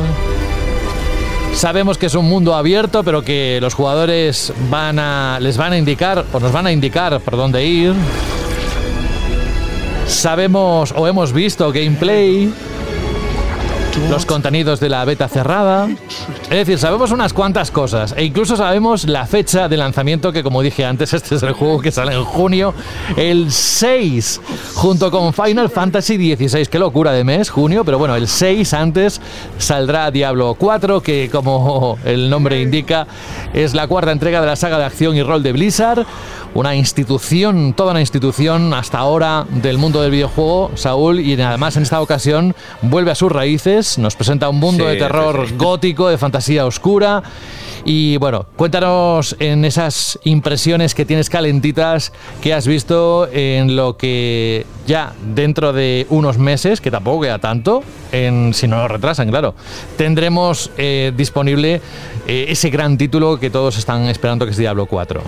Sabemos 1.55 1.97
que 1.97 2.05
es 2.05 2.13
un 2.13 2.30
mundo 2.30 2.53
abierto, 2.53 3.03
pero 3.03 3.23
que 3.23 3.57
los 3.59 3.73
jugadores 3.73 4.53
van 4.69 4.99
a, 4.99 5.39
les 5.39 5.57
van 5.57 5.73
a 5.73 5.78
indicar 5.80 6.23
o 6.32 6.39
nos 6.39 6.51
van 6.51 6.67
a 6.67 6.71
indicar 6.71 7.19
por 7.21 7.36
dónde 7.36 7.65
ir. 7.65 7.95
Sabemos 10.07 10.93
o 10.95 11.05
hemos 11.05 11.33
visto 11.33 11.71
gameplay, 11.71 12.51
los 14.09 14.25
contenidos 14.25 14.79
de 14.79 14.89
la 14.89 15.03
beta 15.05 15.27
cerrada. 15.27 15.87
Es 16.43 16.49
decir, 16.49 16.77
sabemos 16.77 17.11
unas 17.11 17.33
cuantas 17.33 17.71
cosas 17.71 18.13
e 18.15 18.23
incluso 18.23 18.55
sabemos 18.55 19.05
la 19.05 19.25
fecha 19.25 19.67
de 19.67 19.77
lanzamiento 19.77 20.31
que 20.31 20.43
como 20.43 20.61
dije 20.61 20.85
antes, 20.85 21.13
este 21.13 21.35
es 21.35 21.43
el 21.43 21.53
juego 21.53 21.79
que 21.79 21.91
sale 21.91 22.13
en 22.13 22.23
junio, 22.23 22.73
el 23.15 23.51
6, 23.51 24.41
junto 24.75 25.11
con 25.11 25.33
Final 25.33 25.69
Fantasy 25.69 26.15
XVI. 26.35 26.65
Qué 26.67 26.79
locura 26.79 27.11
de 27.11 27.23
mes, 27.23 27.49
junio, 27.49 27.83
pero 27.83 27.97
bueno, 27.97 28.15
el 28.15 28.27
6 28.27 28.73
antes 28.73 29.21
saldrá 29.57 30.11
Diablo 30.11 30.55
4, 30.57 31.01
que 31.01 31.29
como 31.31 31.97
el 32.05 32.29
nombre 32.29 32.61
indica, 32.61 33.07
es 33.53 33.73
la 33.73 33.87
cuarta 33.87 34.11
entrega 34.11 34.41
de 34.41 34.47
la 34.47 34.55
saga 34.55 34.77
de 34.77 34.85
acción 34.85 35.15
y 35.15 35.23
rol 35.23 35.43
de 35.43 35.51
Blizzard 35.51 36.05
una 36.57 36.75
institución, 36.75 37.73
toda 37.73 37.91
una 37.91 37.99
institución 37.99 38.73
hasta 38.73 38.97
ahora 38.97 39.45
del 39.47 39.77
mundo 39.77 40.01
del 40.01 40.09
videojuego, 40.09 40.71
Saúl, 40.73 41.19
y 41.19 41.39
además 41.39 41.77
en 41.77 41.83
esta 41.83 42.01
ocasión 42.01 42.55
vuelve 42.81 43.11
a 43.11 43.15
sus 43.15 43.31
raíces, 43.31 43.86
nos 43.97 44.15
presenta 44.15 44.49
un 44.49 44.59
mundo 44.59 44.83
Sí, 44.85 44.91
de 44.91 44.95
terror 44.97 45.43
sí, 45.43 45.49
sí. 45.49 45.55
gótico, 45.57 46.09
de 46.09 46.17
fantasía 46.17 46.65
oscura. 46.65 47.23
Y 47.85 48.17
bueno, 48.17 48.45
cuéntanos 48.57 49.35
en 49.39 49.63
esas 49.63 50.19
impresiones 50.25 50.93
que 50.93 51.05
tienes 51.05 51.29
calentitas 51.29 52.11
que 52.41 52.53
has 52.53 52.67
visto 52.67 53.29
en 53.31 53.77
lo 53.77 53.95
que 53.95 54.65
ya 54.85 55.13
dentro 55.33 55.71
de 55.71 56.05
unos 56.09 56.38
meses, 56.38 56.81
que 56.81 56.91
tampoco 56.91 57.21
queda 57.21 57.39
tanto, 57.39 57.83
en, 58.11 58.53
si 58.53 58.67
no 58.67 58.77
lo 58.77 58.88
retrasan, 58.89 59.29
claro, 59.29 59.55
tendremos 59.95 60.69
eh, 60.77 61.13
disponible 61.15 61.81
eh, 62.27 62.45
ese 62.49 62.69
gran 62.69 62.97
título 62.97 63.39
que 63.39 63.49
todos 63.49 63.77
están 63.77 64.03
esperando 64.09 64.45
que 64.45 64.51
es 64.51 64.57
Diablo 64.57 64.85
4. 64.85 65.21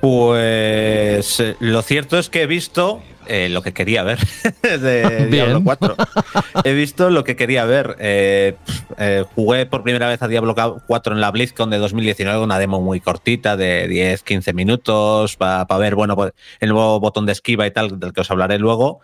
Pues 0.00 1.40
eh, 1.40 1.56
lo 1.60 1.82
cierto 1.82 2.18
es 2.18 2.30
que 2.30 2.42
he 2.42 2.46
visto 2.46 3.00
eh, 3.32 3.48
lo 3.48 3.62
que 3.62 3.72
quería 3.72 4.02
ver 4.02 4.18
de 4.62 5.26
Bien. 5.28 5.30
Diablo 5.30 5.62
4. 5.62 5.94
he 6.64 6.72
visto 6.72 7.10
lo 7.10 7.22
que 7.22 7.36
quería 7.36 7.64
ver. 7.64 7.94
Eh, 8.00 8.56
eh, 8.98 9.24
jugué 9.36 9.66
por 9.66 9.84
primera 9.84 10.08
vez 10.08 10.20
a 10.20 10.26
Diablo 10.26 10.56
4 10.86 11.14
en 11.14 11.20
la 11.20 11.30
BlizzCon 11.30 11.70
de 11.70 11.78
2019, 11.78 12.42
una 12.42 12.58
demo 12.58 12.80
muy 12.80 12.98
cortita 12.98 13.56
de 13.56 13.88
10-15 13.88 14.52
minutos 14.52 15.36
para 15.36 15.64
ver 15.78 15.94
bueno, 15.94 16.16
pues, 16.16 16.32
el 16.58 16.70
nuevo 16.70 16.98
botón 16.98 17.24
de 17.24 17.30
esquiva 17.30 17.68
y 17.68 17.70
tal, 17.70 18.00
del 18.00 18.12
que 18.12 18.22
os 18.22 18.30
hablaré 18.32 18.58
luego. 18.58 19.00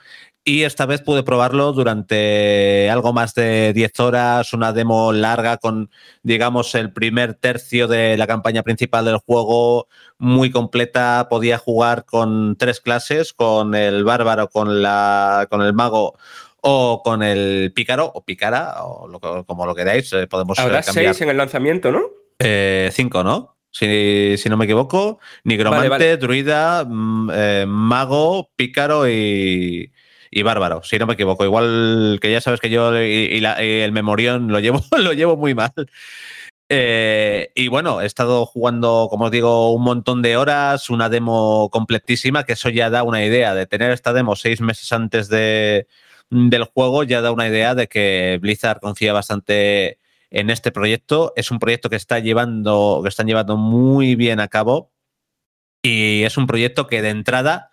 Y 0.49 0.63
esta 0.63 0.87
vez 0.87 1.03
pude 1.03 1.25
probarlo 1.25 1.73
durante 1.73 2.89
algo 2.89 3.13
más 3.13 3.35
de 3.35 3.73
10 3.73 3.99
horas, 3.99 4.53
una 4.53 4.73
demo 4.73 5.13
larga 5.13 5.57
con, 5.57 5.91
digamos, 6.23 6.73
el 6.77 6.93
primer 6.93 7.35
tercio 7.35 7.89
de 7.89 8.17
la 8.17 8.29
campaña 8.29 8.63
principal 8.63 9.07
del 9.07 9.17
juego, 9.17 9.89
muy 10.19 10.53
completa. 10.53 11.27
Podía 11.29 11.59
jugar 11.59 12.05
con 12.05 12.55
tres 12.57 12.81
clases, 12.81 13.33
con 13.33 13.75
el 13.75 14.05
bárbaro, 14.05 14.49
con, 14.49 14.83
la, 14.83 15.49
con 15.51 15.63
el 15.63 15.73
mago 15.75 16.17
o 16.61 17.03
con 17.05 17.25
el 17.25 17.73
pícaro 17.75 18.13
o 18.15 18.25
pícara, 18.25 18.85
o 18.85 19.09
lo 19.09 19.19
que- 19.19 19.45
como 19.49 19.67
lo 19.67 19.75
queráis. 19.75 20.13
eh, 20.13 20.29
Podemos 20.29 20.57
eh, 20.61 20.63
Habrá 20.63 20.83
cambiar. 20.83 21.07
seis 21.13 21.23
en 21.23 21.29
el 21.31 21.39
lanzamiento, 21.39 21.91
¿no? 21.91 22.03
Eh, 22.39 22.89
cinco, 22.93 23.25
¿no? 23.25 23.57
Si, 23.73 24.37
si 24.39 24.49
no 24.49 24.57
me 24.57 24.65
equivoco. 24.67 25.19
Nigromante, 25.43 25.89
Vale, 25.89 26.05
vale. 26.07 26.17
druida, 26.19 26.85
mm, 26.89 27.31
eh, 27.35 27.65
mago, 27.67 28.49
pícaro 28.55 29.09
y, 29.09 29.91
y 30.31 30.43
bárbaro. 30.43 30.83
Si 30.83 30.99
no 30.99 31.07
me 31.07 31.15
equivoco. 31.15 31.45
Igual 31.45 32.19
que 32.21 32.31
ya 32.31 32.41
sabes 32.41 32.61
que 32.61 32.71
yo 32.71 32.93
y, 33.01 33.45
el 33.45 33.93
memorión 33.93 34.49
lo 34.49 34.61
llevo, 34.61 34.83
lo 34.99 35.13
llevo 35.13 35.37
muy 35.37 35.55
mal. 35.55 35.73
Eh, 36.69 37.53
y 37.55 37.69
bueno, 37.69 38.01
he 38.01 38.07
estado 38.07 38.45
jugando, 38.45 39.07
como 39.09 39.27
os 39.27 39.31
digo, 39.31 39.73
un 39.73 39.83
montón 39.83 40.23
de 40.23 40.37
horas, 40.37 40.91
una 40.91 41.09
demo 41.09 41.71
completísima, 41.71 42.45
que 42.45 42.55
eso 42.55 42.71
ya 42.71 42.91
da 42.91 43.05
una 43.05 43.25
idea 43.25 43.55
de 43.55 43.67
tener 43.67 43.93
esta 43.93 44.13
demo 44.13 44.35
seis 44.35 44.61
meses 44.61 44.93
antes 44.93 45.29
de, 45.29 45.87
del 46.31 46.65
juego, 46.65 47.05
ya 47.05 47.21
da 47.21 47.31
una 47.31 47.49
idea 47.49 47.75
de 47.75 47.87
que 47.89 48.39
Blizzard 48.41 48.81
confía 48.81 49.13
bastante 49.13 49.99
en 50.31 50.51
este 50.51 50.73
proyecto. 50.73 51.33
Es 51.37 51.51
un 51.51 51.59
proyecto 51.59 51.91
que 51.91 51.97
está 51.97 52.19
llevando, 52.19 53.01
que 53.03 53.09
están 53.09 53.27
llevando 53.27 53.57
muy 53.57 54.17
bien 54.17 54.41
a 54.41 54.49
cabo. 54.49 54.93
Y 55.83 56.25
es 56.25 56.37
un 56.37 56.47
proyecto 56.47 56.87
que 56.89 57.03
de 57.03 57.11
entrada, 57.11 57.71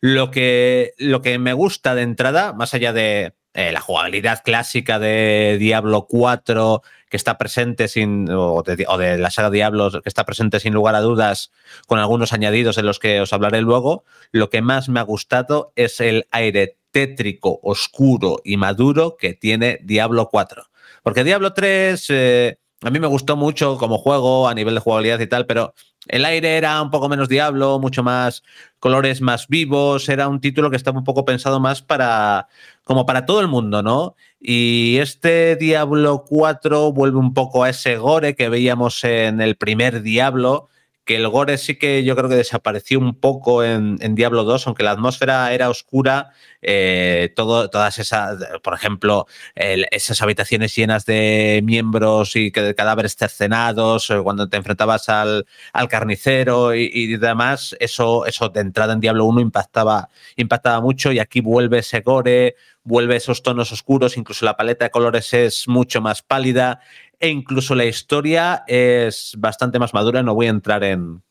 lo 0.00 0.30
que, 0.30 0.92
lo 0.98 1.22
que 1.22 1.38
me 1.38 1.52
gusta 1.52 1.94
de 1.94 2.02
entrada, 2.02 2.52
más 2.52 2.74
allá 2.74 2.92
de 2.92 3.34
eh, 3.54 3.72
la 3.72 3.80
jugabilidad 3.80 4.42
clásica 4.44 4.98
de 4.98 5.56
Diablo 5.58 6.06
4, 6.06 6.82
que 7.08 7.16
está 7.16 7.38
presente 7.38 7.88
sin, 7.88 8.28
o 8.30 8.62
de, 8.62 8.84
o 8.88 8.98
de 8.98 9.16
la 9.16 9.30
saga 9.30 9.50
Diablos, 9.50 10.00
que 10.02 10.08
está 10.08 10.26
presente 10.26 10.60
sin 10.60 10.74
lugar 10.74 10.94
a 10.94 11.00
dudas, 11.00 11.50
con 11.86 11.98
algunos 11.98 12.32
añadidos 12.32 12.76
de 12.76 12.82
los 12.82 12.98
que 12.98 13.20
os 13.20 13.32
hablaré 13.32 13.62
luego, 13.62 14.04
lo 14.30 14.50
que 14.50 14.60
más 14.60 14.88
me 14.88 15.00
ha 15.00 15.04
gustado 15.04 15.72
es 15.74 16.00
el 16.00 16.26
aire 16.32 16.76
tétrico, 16.90 17.60
oscuro 17.62 18.40
y 18.44 18.56
maduro 18.58 19.16
que 19.16 19.32
tiene 19.32 19.78
Diablo 19.82 20.28
4. 20.30 20.64
Porque 21.02 21.24
Diablo 21.24 21.52
3 21.52 22.06
eh, 22.10 22.58
a 22.86 22.90
mí 22.90 23.00
me 23.00 23.08
gustó 23.08 23.36
mucho 23.36 23.78
como 23.78 23.98
juego 23.98 24.46
a 24.48 24.54
nivel 24.54 24.74
de 24.74 24.80
jugabilidad 24.80 25.18
y 25.18 25.26
tal, 25.26 25.44
pero 25.44 25.74
el 26.06 26.24
aire 26.24 26.56
era 26.56 26.80
un 26.80 26.90
poco 26.90 27.08
menos 27.08 27.28
Diablo, 27.28 27.80
mucho 27.80 28.04
más 28.04 28.44
colores 28.78 29.20
más 29.20 29.48
vivos, 29.48 30.08
era 30.08 30.28
un 30.28 30.40
título 30.40 30.70
que 30.70 30.76
estaba 30.76 30.96
un 30.96 31.04
poco 31.04 31.24
pensado 31.24 31.58
más 31.58 31.82
para 31.82 32.46
como 32.84 33.04
para 33.04 33.26
todo 33.26 33.40
el 33.40 33.48
mundo, 33.48 33.82
¿no? 33.82 34.14
Y 34.40 34.98
este 34.98 35.56
Diablo 35.56 36.24
4 36.28 36.92
vuelve 36.92 37.18
un 37.18 37.34
poco 37.34 37.64
a 37.64 37.70
ese 37.70 37.96
gore 37.96 38.36
que 38.36 38.48
veíamos 38.48 39.02
en 39.02 39.40
el 39.40 39.56
primer 39.56 40.02
Diablo, 40.02 40.68
que 41.06 41.16
el 41.16 41.28
gore 41.28 41.56
sí 41.56 41.76
que 41.76 42.04
yo 42.04 42.16
creo 42.16 42.28
que 42.28 42.34
desapareció 42.36 42.98
un 42.98 43.14
poco 43.18 43.64
en, 43.64 43.96
en 44.00 44.14
Diablo 44.16 44.44
2, 44.44 44.66
aunque 44.66 44.82
la 44.82 44.90
atmósfera 44.90 45.52
era 45.54 45.70
oscura, 45.70 46.32
eh, 46.62 47.32
todas 47.36 47.98
esas, 47.98 48.38
por 48.62 48.74
ejemplo, 48.74 49.26
esas 49.54 50.20
habitaciones 50.20 50.74
llenas 50.74 51.06
de 51.06 51.60
miembros 51.64 52.34
y 52.36 52.50
que- 52.50 52.62
de 52.62 52.74
cadáveres 52.74 53.16
cercenados, 53.16 54.10
eh, 54.10 54.18
cuando 54.22 54.48
te 54.48 54.56
enfrentabas 54.56 55.08
al, 55.08 55.46
al 55.72 55.88
carnicero 55.88 56.74
y, 56.74 56.90
y 56.92 57.16
demás, 57.16 57.76
eso, 57.80 58.26
eso 58.26 58.48
de 58.48 58.60
entrada 58.60 58.92
en 58.92 59.00
Diablo 59.00 59.24
1 59.26 59.40
impactaba, 59.40 60.08
impactaba 60.36 60.80
mucho 60.80 61.12
y 61.12 61.20
aquí 61.20 61.40
vuelve 61.40 61.78
ese 61.78 62.00
gore, 62.00 62.56
vuelve 62.82 63.16
esos 63.16 63.42
tonos 63.42 63.72
oscuros, 63.72 64.16
incluso 64.16 64.44
la 64.44 64.56
paleta 64.56 64.84
de 64.86 64.90
colores 64.90 65.32
es 65.34 65.66
mucho 65.68 66.00
más 66.00 66.22
pálida 66.22 66.80
e 67.20 67.28
incluso 67.28 67.74
la 67.74 67.84
historia 67.84 68.64
es 68.66 69.34
bastante 69.38 69.78
más 69.78 69.94
madura, 69.94 70.22
no 70.22 70.34
voy 70.34 70.46
a 70.46 70.50
entrar 70.50 70.84
en, 70.84 71.22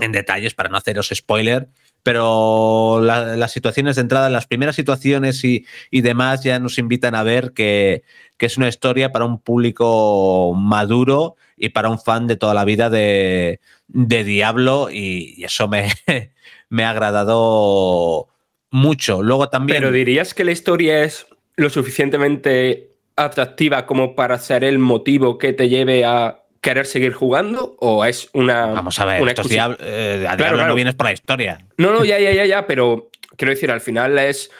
en 0.00 0.12
detalles 0.12 0.54
para 0.54 0.68
no 0.68 0.76
haceros 0.76 1.10
spoiler, 1.14 1.68
pero 2.02 3.00
la- 3.02 3.36
las 3.36 3.52
situaciones 3.52 3.96
de 3.96 4.02
entrada, 4.02 4.28
las 4.28 4.46
primeras 4.46 4.76
situaciones 4.76 5.42
y, 5.44 5.64
y 5.90 6.00
demás 6.02 6.42
ya 6.42 6.58
nos 6.58 6.78
invitan 6.78 7.14
a 7.14 7.22
ver 7.22 7.52
que, 7.52 8.02
que 8.36 8.46
es 8.46 8.56
una 8.58 8.68
historia 8.68 9.10
para 9.12 9.24
un 9.24 9.40
público 9.40 10.52
maduro 10.54 11.36
y 11.56 11.70
para 11.70 11.88
un 11.88 11.98
fan 12.00 12.26
de 12.26 12.36
toda 12.36 12.52
la 12.54 12.64
vida 12.64 12.90
de, 12.90 13.60
de 13.88 14.24
Diablo 14.24 14.88
y, 14.90 15.34
y 15.38 15.44
eso 15.44 15.68
me, 15.68 15.88
me 16.68 16.84
ha 16.84 16.90
agradado 16.90 18.28
mucho. 18.70 19.22
Luego 19.22 19.48
también... 19.48 19.78
Pero 19.78 19.92
dirías 19.92 20.34
que 20.34 20.44
la 20.44 20.52
historia 20.52 21.04
es 21.04 21.26
lo 21.56 21.70
suficientemente 21.70 22.93
atractiva 23.16 23.86
como 23.86 24.14
para 24.14 24.38
ser 24.38 24.64
el 24.64 24.78
motivo 24.78 25.38
que 25.38 25.52
te 25.52 25.68
lleve 25.68 26.04
a 26.04 26.40
querer 26.60 26.86
seguir 26.86 27.12
jugando 27.12 27.76
o 27.78 28.04
es 28.04 28.28
una. 28.32 28.66
Vamos 28.66 28.98
a 28.98 29.04
ver, 29.04 29.22
una 29.22 29.30
estos 29.32 29.48
Diablo- 29.48 29.76
eh, 29.80 30.26
a 30.28 30.36
Claro, 30.36 30.54
claro. 30.56 30.68
no 30.70 30.74
vienes 30.74 30.94
por 30.94 31.06
la 31.06 31.12
historia. 31.12 31.58
No, 31.76 31.92
no, 31.92 32.04
ya, 32.04 32.18
ya, 32.18 32.32
ya, 32.32 32.46
ya, 32.46 32.66
pero 32.66 33.10
quiero 33.36 33.50
decir, 33.50 33.70
al 33.70 33.80
final 33.80 34.18
es. 34.18 34.50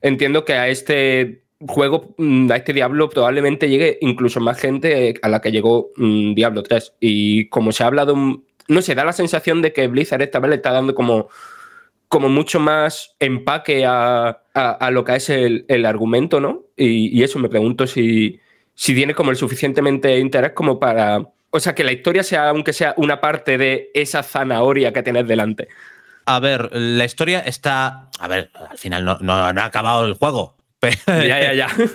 Entiendo 0.00 0.44
que 0.44 0.54
a 0.54 0.66
este 0.68 1.42
juego, 1.60 2.14
mm, 2.18 2.50
a 2.50 2.56
este 2.56 2.72
Diablo, 2.72 3.08
probablemente 3.08 3.68
llegue 3.68 3.98
incluso 4.00 4.40
más 4.40 4.58
gente 4.58 5.14
a 5.22 5.28
la 5.28 5.40
que 5.40 5.52
llegó 5.52 5.90
mm, 5.96 6.34
Diablo 6.34 6.64
3. 6.64 6.94
Y 6.98 7.48
como 7.48 7.70
se 7.70 7.84
ha 7.84 7.86
hablado, 7.86 8.16
mm, 8.16 8.42
no 8.68 8.82
sé, 8.82 8.96
da 8.96 9.04
la 9.04 9.12
sensación 9.12 9.62
de 9.62 9.72
que 9.72 9.86
Blizzard 9.86 10.22
esta 10.22 10.40
vez 10.40 10.50
le 10.50 10.56
está 10.56 10.72
dando 10.72 10.94
como, 10.96 11.28
como 12.12 12.28
mucho 12.28 12.60
más 12.60 13.14
empaque 13.20 13.86
a, 13.86 14.28
a- 14.52 14.70
a 14.72 14.90
lo 14.90 15.02
que 15.02 15.16
es 15.16 15.30
el, 15.30 15.64
el 15.68 15.86
argumento, 15.86 16.40
¿no? 16.42 16.60
Y, 16.76 17.18
y 17.18 17.22
eso 17.22 17.38
me 17.38 17.48
pregunto 17.48 17.86
si, 17.86 18.38
si 18.74 18.94
tiene 18.94 19.14
como 19.14 19.30
el 19.30 19.38
suficientemente 19.38 20.18
interés 20.18 20.52
como 20.52 20.78
para. 20.78 21.22
O 21.48 21.58
sea, 21.58 21.74
que 21.74 21.84
la 21.84 21.92
historia 21.92 22.22
sea, 22.22 22.50
aunque 22.50 22.74
sea 22.74 22.92
una 22.98 23.18
parte 23.22 23.56
de 23.56 23.90
esa 23.94 24.22
zanahoria 24.22 24.92
que 24.92 25.02
tenés 25.02 25.26
delante. 25.26 25.68
A 26.26 26.38
ver, 26.38 26.68
la 26.74 27.06
historia 27.06 27.40
está. 27.40 28.10
A 28.18 28.28
ver, 28.28 28.50
al 28.68 28.76
final 28.76 29.06
no, 29.06 29.16
no- 29.22 29.50
no 29.54 29.60
ha 29.62 29.64
acabado 29.64 30.04
el 30.04 30.12
juego. 30.12 30.54
Ya, 31.06 31.40
ya, 31.40 31.54
ya. 31.54 31.68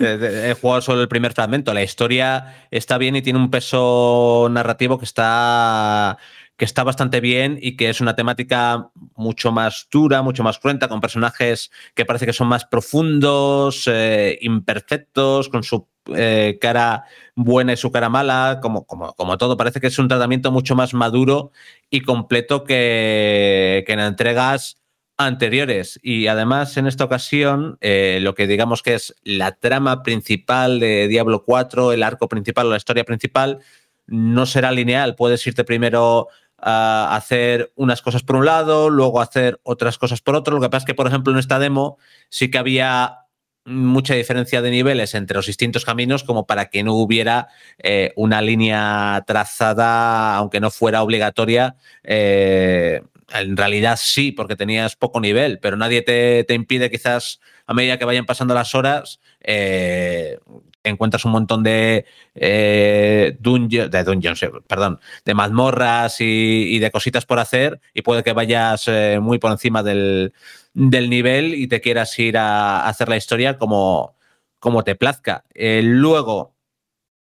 He 0.50 0.54
jugado 0.60 0.80
solo 0.80 1.02
el 1.02 1.08
primer 1.08 1.32
fragmento. 1.32 1.72
La 1.74 1.82
historia 1.84 2.66
está 2.72 2.98
bien 2.98 3.14
y 3.14 3.22
tiene 3.22 3.38
un 3.38 3.50
peso 3.52 4.48
narrativo 4.50 4.98
que 4.98 5.04
está, 5.04 6.16
que 6.58 6.64
está 6.64 6.82
bastante 6.82 7.20
bien 7.20 7.56
y 7.62 7.76
que 7.76 7.88
es 7.88 8.00
una 8.00 8.16
temática 8.16 8.90
mucho 9.14 9.52
más 9.52 9.86
dura, 9.92 10.22
mucho 10.22 10.42
más 10.42 10.58
cruenta, 10.58 10.88
con 10.88 11.00
personajes 11.00 11.70
que 11.94 12.04
parece 12.04 12.26
que 12.26 12.32
son 12.32 12.48
más 12.48 12.64
profundos, 12.64 13.84
eh, 13.86 14.36
imperfectos, 14.42 15.48
con 15.48 15.62
su 15.62 15.86
eh, 16.16 16.58
cara 16.60 17.04
buena 17.36 17.74
y 17.74 17.76
su 17.76 17.92
cara 17.92 18.08
mala, 18.08 18.58
como, 18.60 18.84
como, 18.86 19.14
como 19.14 19.38
todo. 19.38 19.56
Parece 19.56 19.80
que 19.80 19.86
es 19.86 19.98
un 20.00 20.08
tratamiento 20.08 20.50
mucho 20.50 20.74
más 20.74 20.94
maduro 20.94 21.52
y 21.90 22.00
completo 22.00 22.64
que, 22.64 23.84
que 23.86 23.92
en 23.92 24.00
entregas 24.00 24.78
anteriores. 25.16 26.00
Y 26.02 26.26
además, 26.26 26.76
en 26.76 26.88
esta 26.88 27.04
ocasión, 27.04 27.78
eh, 27.80 28.18
lo 28.20 28.34
que 28.34 28.48
digamos 28.48 28.82
que 28.82 28.94
es 28.94 29.14
la 29.22 29.52
trama 29.52 30.02
principal 30.02 30.80
de 30.80 31.06
Diablo 31.06 31.44
4, 31.44 31.92
el 31.92 32.02
arco 32.02 32.28
principal 32.28 32.66
o 32.66 32.70
la 32.70 32.78
historia 32.78 33.04
principal, 33.04 33.60
no 34.08 34.46
será 34.46 34.72
lineal. 34.72 35.14
Puedes 35.14 35.46
irte 35.46 35.62
primero 35.62 36.28
hacer 36.60 37.72
unas 37.76 38.02
cosas 38.02 38.22
por 38.22 38.36
un 38.36 38.44
lado, 38.44 38.90
luego 38.90 39.20
hacer 39.20 39.60
otras 39.62 39.98
cosas 39.98 40.20
por 40.20 40.34
otro. 40.34 40.56
Lo 40.56 40.60
que 40.60 40.70
pasa 40.70 40.82
es 40.84 40.86
que, 40.86 40.94
por 40.94 41.06
ejemplo, 41.06 41.32
en 41.32 41.38
esta 41.38 41.58
demo 41.58 41.98
sí 42.28 42.50
que 42.50 42.58
había 42.58 43.18
mucha 43.64 44.14
diferencia 44.14 44.62
de 44.62 44.70
niveles 44.70 45.14
entre 45.14 45.36
los 45.36 45.46
distintos 45.46 45.84
caminos 45.84 46.24
como 46.24 46.46
para 46.46 46.70
que 46.70 46.82
no 46.82 46.94
hubiera 46.94 47.48
eh, 47.78 48.12
una 48.16 48.40
línea 48.40 49.22
trazada, 49.26 50.36
aunque 50.36 50.60
no 50.60 50.70
fuera 50.70 51.02
obligatoria. 51.02 51.76
eh, 52.02 53.02
en 53.30 53.56
realidad 53.56 53.98
sí, 54.00 54.32
porque 54.32 54.56
tenías 54.56 54.96
poco 54.96 55.20
nivel, 55.20 55.58
pero 55.60 55.76
nadie 55.76 56.02
te, 56.02 56.44
te 56.44 56.54
impide 56.54 56.90
quizás 56.90 57.40
a 57.66 57.74
medida 57.74 57.98
que 57.98 58.06
vayan 58.06 58.24
pasando 58.24 58.54
las 58.54 58.74
horas, 58.74 59.20
eh, 59.40 60.38
encuentras 60.84 61.24
un 61.24 61.32
montón 61.32 61.62
de, 61.62 62.06
eh, 62.34 63.36
dungeon- 63.40 63.88
de 63.90 64.04
dungeons, 64.04 64.42
eh, 64.42 64.50
perdón, 64.66 65.00
de 65.24 65.34
mazmorras 65.34 66.20
y, 66.20 66.78
de 66.78 66.90
cositas 66.90 67.26
por 67.26 67.38
hacer 67.38 67.80
y 67.94 68.02
puede 68.02 68.22
que 68.22 68.32
vayas 68.32 68.88
eh, 68.88 69.18
muy 69.20 69.38
por 69.38 69.50
encima 69.50 69.82
del, 69.82 70.32
del 70.74 71.10
nivel 71.10 71.54
y 71.54 71.66
te 71.68 71.80
quieras 71.80 72.18
ir 72.18 72.38
a, 72.38 72.86
hacer 72.88 73.08
la 73.08 73.16
historia 73.16 73.58
como, 73.58 74.16
como 74.58 74.84
te 74.84 74.94
plazca. 74.94 75.44
Eh, 75.54 75.82
luego, 75.84 76.54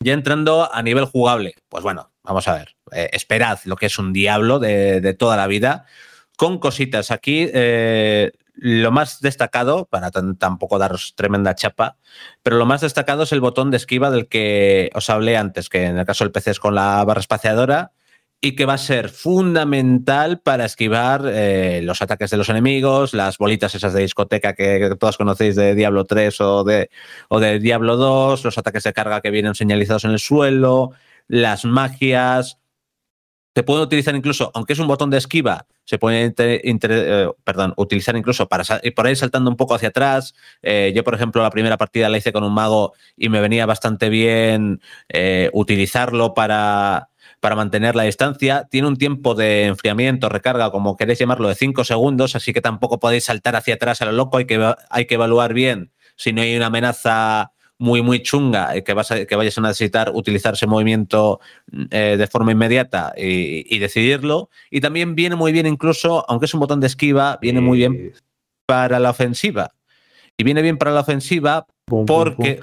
ya 0.02 0.12
entrando 0.12 0.72
a 0.72 0.82
nivel 0.82 1.06
jugable, 1.06 1.54
pues 1.68 1.82
bueno, 1.82 2.12
vamos 2.22 2.46
a 2.48 2.54
ver, 2.54 2.76
esperad 2.92 3.58
lo 3.64 3.76
que 3.76 3.86
es 3.86 3.98
un 3.98 4.12
diablo 4.12 4.58
de, 4.58 5.00
de 5.00 5.14
toda 5.14 5.36
la 5.36 5.46
vida, 5.46 5.86
con 6.36 6.58
cositas 6.58 7.10
aquí. 7.10 7.48
eh, 7.52 8.32
lo 8.60 8.90
más 8.90 9.20
destacado, 9.20 9.86
para 9.86 10.10
tampoco 10.10 10.78
daros 10.78 11.14
tremenda 11.16 11.54
chapa, 11.54 11.96
pero 12.42 12.56
lo 12.56 12.66
más 12.66 12.80
destacado 12.80 13.22
es 13.22 13.32
el 13.32 13.40
botón 13.40 13.70
de 13.70 13.76
esquiva 13.76 14.10
del 14.10 14.28
que 14.28 14.90
os 14.94 15.08
hablé 15.10 15.36
antes, 15.36 15.68
que 15.68 15.84
en 15.84 15.98
el 15.98 16.06
caso 16.06 16.24
del 16.24 16.32
PC 16.32 16.52
es 16.52 16.60
con 16.60 16.74
la 16.74 17.04
barra 17.04 17.20
espaciadora 17.20 17.92
y 18.40 18.54
que 18.54 18.66
va 18.66 18.74
a 18.74 18.78
ser 18.78 19.08
fundamental 19.08 20.40
para 20.40 20.64
esquivar 20.64 21.22
eh, 21.26 21.80
los 21.82 22.02
ataques 22.02 22.30
de 22.30 22.36
los 22.36 22.48
enemigos, 22.48 23.14
las 23.14 23.38
bolitas 23.38 23.74
esas 23.74 23.92
de 23.92 24.02
discoteca 24.02 24.54
que 24.54 24.94
todos 24.98 25.16
conocéis 25.16 25.56
de 25.56 25.74
Diablo 25.74 26.04
3 26.04 26.40
o 26.40 26.64
de, 26.64 26.90
o 27.28 27.40
de 27.40 27.58
Diablo 27.58 27.96
2, 27.96 28.44
los 28.44 28.58
ataques 28.58 28.84
de 28.84 28.92
carga 28.92 29.20
que 29.20 29.30
vienen 29.30 29.54
señalizados 29.54 30.04
en 30.04 30.12
el 30.12 30.20
suelo, 30.20 30.92
las 31.26 31.64
magias. 31.64 32.58
Se 33.58 33.64
puede 33.64 33.82
utilizar 33.82 34.14
incluso, 34.14 34.52
aunque 34.54 34.74
es 34.74 34.78
un 34.78 34.86
botón 34.86 35.10
de 35.10 35.18
esquiva, 35.18 35.66
se 35.84 35.98
puede 35.98 36.32
eh, 36.38 37.28
utilizar 37.76 38.16
incluso 38.16 38.46
para 38.46 38.62
y 38.84 38.92
por 38.92 39.08
ahí 39.08 39.16
saltando 39.16 39.50
un 39.50 39.56
poco 39.56 39.74
hacia 39.74 39.88
atrás. 39.88 40.32
Eh, 40.62 40.92
yo, 40.94 41.02
por 41.02 41.16
ejemplo, 41.16 41.42
la 41.42 41.50
primera 41.50 41.76
partida 41.76 42.08
la 42.08 42.18
hice 42.18 42.32
con 42.32 42.44
un 42.44 42.54
mago 42.54 42.92
y 43.16 43.30
me 43.30 43.40
venía 43.40 43.66
bastante 43.66 44.10
bien 44.10 44.80
eh, 45.08 45.50
utilizarlo 45.52 46.34
para, 46.34 47.08
para 47.40 47.56
mantener 47.56 47.96
la 47.96 48.04
distancia. 48.04 48.68
Tiene 48.70 48.86
un 48.86 48.96
tiempo 48.96 49.34
de 49.34 49.64
enfriamiento, 49.64 50.28
recarga, 50.28 50.70
como 50.70 50.96
queréis 50.96 51.18
llamarlo, 51.18 51.48
de 51.48 51.56
5 51.56 51.82
segundos, 51.82 52.36
así 52.36 52.52
que 52.52 52.60
tampoco 52.60 53.00
podéis 53.00 53.24
saltar 53.24 53.56
hacia 53.56 53.74
atrás 53.74 54.00
a 54.02 54.04
lo 54.04 54.12
loco. 54.12 54.36
Hay 54.36 54.44
que, 54.44 54.72
hay 54.88 55.06
que 55.06 55.14
evaluar 55.16 55.52
bien 55.52 55.90
si 56.14 56.32
no 56.32 56.42
hay 56.42 56.56
una 56.56 56.66
amenaza 56.66 57.50
muy, 57.78 58.02
muy 58.02 58.22
chunga 58.22 58.76
y 58.76 58.82
que, 58.82 58.92
vas 58.92 59.10
a- 59.12 59.24
que 59.24 59.36
vayas 59.36 59.56
a 59.56 59.60
necesitar 59.60 60.10
utilizar 60.14 60.54
ese 60.54 60.66
movimiento 60.66 61.40
eh, 61.90 62.16
de 62.18 62.26
forma 62.26 62.52
inmediata 62.52 63.12
y, 63.16 63.64
y 63.74 63.78
decidirlo. 63.78 64.50
Y 64.70 64.80
también 64.80 65.14
viene 65.14 65.36
muy 65.36 65.52
bien, 65.52 65.66
incluso, 65.66 66.24
aunque 66.28 66.46
es 66.46 66.54
un 66.54 66.60
botón 66.60 66.80
de 66.80 66.88
esquiva, 66.88 67.38
viene 67.40 67.60
muy 67.60 67.78
bien 67.78 68.12
para 68.66 68.98
la 68.98 69.10
ofensiva. 69.10 69.70
Y 70.36 70.44
viene 70.44 70.62
bien 70.62 70.76
para 70.78 70.92
la 70.92 71.00
ofensiva 71.00 71.66
Pum, 71.86 72.04
pum, 72.04 72.06
porque, 72.06 72.60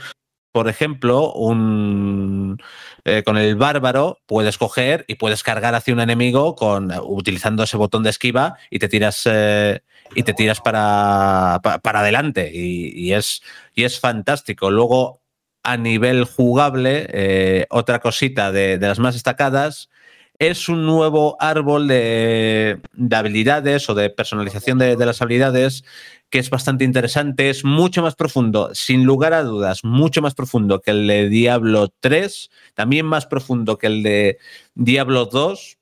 por 0.52 0.70
ejemplo, 0.70 1.34
un, 1.34 2.58
eh, 3.04 3.24
con 3.26 3.38
el 3.38 3.56
bárbaro 3.56 4.20
puedes 4.26 4.58
coger 4.58 5.04
y 5.08 5.16
puedes 5.16 5.44
cargar 5.44 5.76
hacia 5.76 5.94
un 5.94 6.00
enemigo 6.00 6.56
con, 6.56 6.92
utilizando 7.04 7.64
ese 7.64 7.76
botón 7.78 8.04
de 8.04 8.10
esquiva 8.12 8.58
y 8.70 8.80
te 8.80 8.88
tiras, 8.88 9.22
eh, 9.26 9.82
y 10.14 10.24
te 10.24 10.34
tiras 10.34 10.62
para, 10.62 11.60
pa- 11.64 11.80
para 11.80 12.00
adelante. 12.02 12.52
Y, 12.54 12.92
y 12.96 13.14
es, 13.14 13.42
y 13.74 13.84
es 13.84 14.00
fantástico. 14.00 14.70
Luego, 14.72 15.22
a 15.64 15.78
nivel 15.78 16.26
jugable, 16.26 17.08
eh, 17.12 17.66
otra 17.70 18.00
cosita 18.00 18.52
de, 18.52 18.78
de 18.78 18.88
las 18.88 19.00
más 19.00 19.16
destacadas 19.16 19.90
es 20.38 20.68
un 20.68 20.86
nuevo 20.86 21.38
árbol 21.40 21.88
de, 21.88 22.80
de 22.94 23.16
habilidades 23.16 23.90
o 23.90 23.96
de 23.96 24.10
personalización 24.10 24.78
de, 24.78 24.98
de 24.98 25.06
las 25.06 25.22
habilidades 25.22 25.86
que 26.30 26.40
es 26.40 26.50
bastante 26.50 26.84
interesante, 26.84 27.50
es 27.50 27.64
mucho 27.64 28.02
más 28.02 28.16
profundo, 28.16 28.72
sin 28.74 29.06
lugar 29.06 29.34
a 29.34 29.44
dudas, 29.44 29.86
mucho 29.86 30.22
más 30.22 30.34
profundo 30.34 30.82
que 30.82 30.92
el 30.92 31.08
de 31.08 31.30
Diablo 31.30 31.94
3, 32.02 32.50
también 32.74 33.06
más 33.06 33.26
profundo 33.26 33.78
que 33.78 33.88
el 33.88 34.04
de 34.04 34.38
Diablo 34.74 35.26
2. 35.28 35.75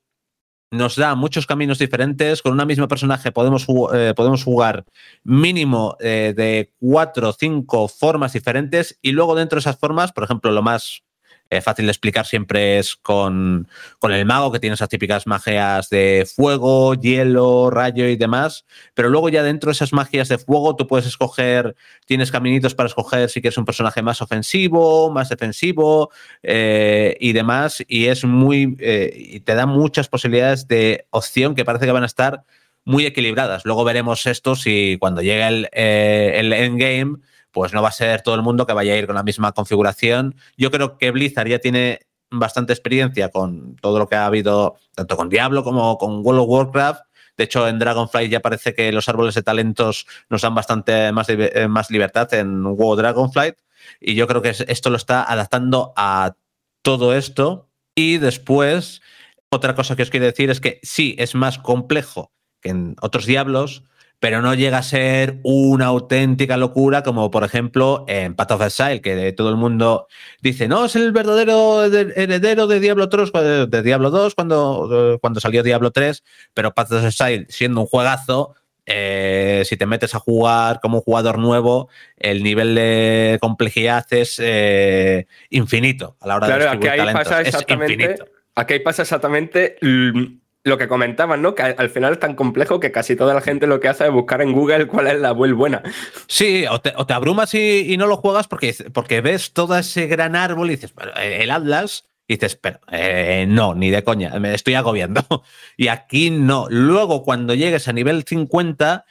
Nos 0.70 0.96
da 0.96 1.14
muchos 1.14 1.46
caminos 1.46 1.78
diferentes. 1.78 2.42
Con 2.42 2.52
una 2.52 2.64
misma 2.64 2.88
personaje 2.88 3.30
podemos, 3.30 3.66
eh, 3.92 4.12
podemos 4.16 4.42
jugar 4.42 4.84
mínimo 5.22 5.96
eh, 6.00 6.34
de 6.36 6.72
cuatro 6.80 7.28
o 7.28 7.32
cinco 7.32 7.86
formas 7.86 8.32
diferentes. 8.32 8.98
Y 9.00 9.12
luego, 9.12 9.36
dentro 9.36 9.56
de 9.56 9.60
esas 9.60 9.78
formas, 9.78 10.12
por 10.12 10.24
ejemplo, 10.24 10.50
lo 10.50 10.62
más 10.62 11.03
eh, 11.56 11.62
fácil 11.62 11.86
de 11.86 11.92
explicar 11.92 12.26
siempre 12.26 12.78
es 12.78 12.96
con, 12.96 13.68
con 13.98 14.12
el 14.12 14.24
mago, 14.24 14.52
que 14.52 14.60
tiene 14.60 14.74
esas 14.74 14.88
típicas 14.88 15.26
magias 15.26 15.88
de 15.90 16.26
fuego, 16.32 16.94
hielo, 16.94 17.70
rayo 17.70 18.08
y 18.08 18.16
demás. 18.16 18.64
Pero 18.94 19.08
luego, 19.08 19.28
ya 19.28 19.42
dentro 19.42 19.68
de 19.68 19.72
esas 19.72 19.92
magias 19.92 20.28
de 20.28 20.38
fuego, 20.38 20.76
tú 20.76 20.86
puedes 20.86 21.06
escoger, 21.06 21.76
tienes 22.06 22.30
caminitos 22.30 22.74
para 22.74 22.88
escoger 22.88 23.28
si 23.30 23.40
quieres 23.40 23.58
un 23.58 23.64
personaje 23.64 24.02
más 24.02 24.22
ofensivo, 24.22 25.10
más 25.10 25.28
defensivo 25.28 26.10
eh, 26.42 27.16
y 27.20 27.32
demás. 27.32 27.82
Y 27.88 28.06
es 28.06 28.24
muy. 28.24 28.76
eh, 28.80 29.12
y 29.16 29.40
te 29.40 29.54
da 29.54 29.66
muchas 29.66 30.08
posibilidades 30.08 30.68
de 30.68 31.06
opción 31.10 31.54
que 31.54 31.64
parece 31.64 31.86
que 31.86 31.92
van 31.92 32.02
a 32.02 32.06
estar 32.06 32.44
muy 32.84 33.06
equilibradas. 33.06 33.64
Luego 33.64 33.84
veremos 33.84 34.26
esto 34.26 34.56
si 34.56 34.96
cuando 35.00 35.22
llegue 35.22 35.46
el, 35.46 35.68
el 35.72 36.52
endgame, 36.52 37.16
pues 37.54 37.72
no 37.72 37.80
va 37.80 37.88
a 37.88 37.92
ser 37.92 38.20
todo 38.20 38.34
el 38.34 38.42
mundo 38.42 38.66
que 38.66 38.74
vaya 38.74 38.92
a 38.92 38.96
ir 38.96 39.06
con 39.06 39.14
la 39.14 39.22
misma 39.22 39.52
configuración. 39.52 40.34
Yo 40.58 40.70
creo 40.70 40.98
que 40.98 41.10
Blizzard 41.12 41.48
ya 41.48 41.60
tiene 41.60 42.00
bastante 42.30 42.72
experiencia 42.72 43.30
con 43.30 43.76
todo 43.76 43.98
lo 43.98 44.08
que 44.08 44.16
ha 44.16 44.26
habido, 44.26 44.74
tanto 44.94 45.16
con 45.16 45.28
Diablo 45.30 45.62
como 45.62 45.96
con 45.96 46.20
World 46.26 46.40
of 46.42 46.48
Warcraft. 46.48 47.02
De 47.36 47.44
hecho, 47.44 47.66
en 47.68 47.78
Dragonflight 47.78 48.30
ya 48.30 48.40
parece 48.40 48.74
que 48.74 48.92
los 48.92 49.08
árboles 49.08 49.34
de 49.34 49.42
talentos 49.42 50.06
nos 50.28 50.42
dan 50.42 50.54
bastante 50.54 51.12
más, 51.12 51.28
eh, 51.28 51.66
más 51.68 51.90
libertad 51.90 52.32
en 52.34 52.64
WoW 52.64 52.96
Dragonflight. 52.96 53.56
Y 54.00 54.14
yo 54.14 54.26
creo 54.26 54.42
que 54.42 54.50
es- 54.50 54.64
esto 54.68 54.90
lo 54.90 54.96
está 54.96 55.22
adaptando 55.24 55.92
a 55.96 56.34
todo 56.82 57.14
esto. 57.14 57.70
Y 57.94 58.18
después, 58.18 59.00
otra 59.50 59.74
cosa 59.74 59.94
que 59.94 60.02
os 60.02 60.10
quiero 60.10 60.26
decir 60.26 60.50
es 60.50 60.60
que 60.60 60.80
sí, 60.82 61.14
es 61.18 61.34
más 61.34 61.58
complejo 61.58 62.32
que 62.60 62.70
en 62.70 62.96
otros 63.00 63.26
Diablos, 63.26 63.84
pero 64.24 64.40
no 64.40 64.54
llega 64.54 64.78
a 64.78 64.82
ser 64.82 65.38
una 65.42 65.84
auténtica 65.84 66.56
locura 66.56 67.02
como 67.02 67.30
por 67.30 67.44
ejemplo 67.44 68.06
en 68.08 68.34
Path 68.34 68.52
of 68.52 68.62
Exile, 68.62 69.02
que 69.02 69.34
todo 69.34 69.50
el 69.50 69.56
mundo 69.56 70.06
dice, 70.40 70.66
no, 70.66 70.86
es 70.86 70.96
el 70.96 71.12
verdadero 71.12 71.84
heredero 71.84 72.66
de 72.66 72.80
Diablo 72.80 73.10
3, 73.10 73.30
de 73.68 73.82
Diablo 73.82 74.08
2 74.08 74.34
cuando, 74.34 75.18
cuando 75.20 75.40
salió 75.40 75.62
Diablo 75.62 75.90
3, 75.90 76.24
pero 76.54 76.72
Path 76.72 76.92
of 76.92 77.04
Exile 77.04 77.44
siendo 77.50 77.82
un 77.82 77.86
juegazo, 77.86 78.54
eh, 78.86 79.62
si 79.66 79.76
te 79.76 79.84
metes 79.84 80.14
a 80.14 80.20
jugar 80.20 80.80
como 80.80 80.96
un 80.96 81.02
jugador 81.02 81.36
nuevo, 81.36 81.90
el 82.16 82.42
nivel 82.42 82.74
de 82.74 83.36
complejidad 83.42 84.06
es 84.08 84.40
eh, 84.42 85.26
infinito 85.50 86.16
a 86.20 86.28
la 86.28 86.36
hora 86.36 86.48
de 86.48 86.54
distribuir 86.54 86.90
aquí 86.92 86.98
talentos. 86.98 87.24
Pasa 87.24 87.40
exactamente, 87.42 88.16
Aquí 88.54 88.78
pasa 88.78 89.02
exactamente 89.02 89.76
lo 90.64 90.78
que 90.78 90.88
comentaban, 90.88 91.42
¿no? 91.42 91.54
Que 91.54 91.62
al 91.62 91.90
final 91.90 92.14
es 92.14 92.18
tan 92.18 92.34
complejo 92.34 92.80
que 92.80 92.90
casi 92.90 93.14
toda 93.16 93.34
la 93.34 93.42
gente 93.42 93.66
lo 93.66 93.80
que 93.80 93.88
hace 93.88 94.06
es 94.06 94.10
buscar 94.10 94.40
en 94.40 94.52
Google 94.52 94.86
cuál 94.86 95.06
es 95.08 95.20
la 95.20 95.32
web 95.32 95.52
buena. 95.52 95.82
Sí, 96.26 96.64
o 96.68 96.80
te, 96.80 96.92
abrumas 97.12 97.54
y, 97.54 97.94
no 97.98 98.06
lo 98.06 98.16
juegas 98.16 98.48
porque, 98.48 98.74
porque 98.92 99.20
ves 99.20 99.52
todo 99.52 99.76
ese 99.76 100.06
gran 100.06 100.34
árbol 100.34 100.68
y 100.68 100.76
dices, 100.76 100.94
el 101.16 101.50
Atlas 101.50 102.06
y 102.26 102.34
dices, 102.34 102.56
pero 102.56 102.80
eh, 102.90 103.44
no, 103.46 103.74
ni 103.74 103.90
de 103.90 104.02
coña, 104.02 104.30
me 104.40 104.54
estoy 104.54 104.74
agobiando. 104.74 105.22
Y 105.76 105.88
aquí 105.88 106.30
no. 106.30 106.66
Luego, 106.70 107.22
cuando 107.22 107.54
llegues 107.54 107.88
a 107.88 107.92
nivel 107.92 108.24
50, 108.24 109.04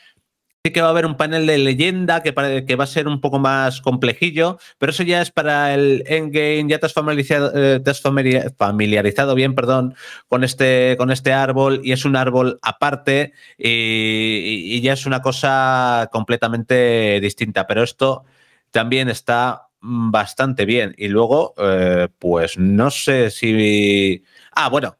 sí 0.66 0.72
que 0.72 0.82
va 0.82 0.88
a 0.88 0.91
haber 0.91 1.05
un 1.05 1.18
panel 1.18 1.45
de 1.45 1.57
leyenda 1.57 2.24
que, 2.24 2.34
que 2.66 2.76
va 2.78 2.86
a 2.86 2.88
ser 2.88 3.09
un 3.09 3.20
poco 3.20 3.38
más 3.38 3.82
complejillo, 3.82 4.59
pero 4.78 4.91
eso 4.91 5.03
ya 5.03 5.22
es 5.22 5.30
para 5.30 5.74
el 5.74 6.05
endgame, 6.07 6.68
ya 6.70 6.80
te 6.80 6.86
has 6.86 6.93
familiarizado, 6.93 7.51
eh, 7.53 7.82
te 7.82 7.91
has 7.91 8.01
familiarizado 8.01 9.36
bien, 9.36 9.55
perdón, 9.55 9.95
con 10.30 10.45
este, 10.45 10.95
con 10.97 11.11
este 11.11 11.34
árbol 11.34 11.82
y 11.84 11.91
es 11.91 12.05
un 12.05 12.16
árbol 12.16 12.59
aparte 12.61 13.34
y, 13.57 14.80
ya 14.80 14.93
es 14.93 15.05
una 15.05 15.22
cosa 15.22 16.09
completamente 16.14 17.20
distinta, 17.20 17.68
pero 17.68 17.84
esto 17.84 18.24
también 18.72 19.09
está 19.09 19.68
bastante 19.82 20.66
bien. 20.66 20.95
Y 20.97 21.09
luego, 21.09 21.55
eh, 21.57 22.07
pues 22.20 22.57
no 22.57 22.89
sé 22.89 23.32
si... 23.32 24.24
Ah, 24.51 24.70
bueno, 24.70 24.97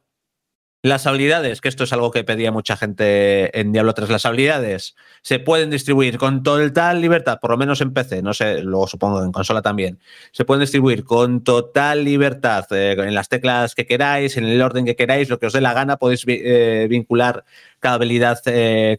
las 0.84 1.06
habilidades, 1.06 1.62
que 1.62 1.70
esto 1.70 1.84
es 1.84 1.94
algo 1.94 2.10
que 2.10 2.24
pedía 2.24 2.52
mucha 2.52 2.76
gente 2.76 3.58
en 3.58 3.72
Diablo 3.72 3.94
3, 3.94 4.10
las 4.10 4.26
habilidades 4.26 4.94
se 5.22 5.38
pueden 5.38 5.70
distribuir 5.70 6.18
con 6.18 6.42
total 6.42 7.00
libertad, 7.00 7.38
por 7.40 7.52
lo 7.52 7.56
menos 7.56 7.80
en 7.80 7.94
PC, 7.94 8.20
no 8.20 8.34
sé, 8.34 8.60
luego 8.60 8.86
supongo 8.86 9.24
en 9.24 9.32
consola 9.32 9.62
también, 9.62 9.98
se 10.30 10.44
pueden 10.44 10.60
distribuir 10.60 11.04
con 11.04 11.42
total 11.42 12.04
libertad 12.04 12.66
eh, 12.72 12.92
en 12.98 13.14
las 13.14 13.30
teclas 13.30 13.74
que 13.74 13.86
queráis, 13.86 14.36
en 14.36 14.44
el 14.44 14.60
orden 14.60 14.84
que 14.84 14.94
queráis, 14.94 15.30
lo 15.30 15.38
que 15.38 15.46
os 15.46 15.54
dé 15.54 15.62
la 15.62 15.72
gana, 15.72 15.96
podéis 15.96 16.22
eh, 16.28 16.86
vincular 16.90 17.46
cada 17.80 17.94
habilidad 17.94 18.42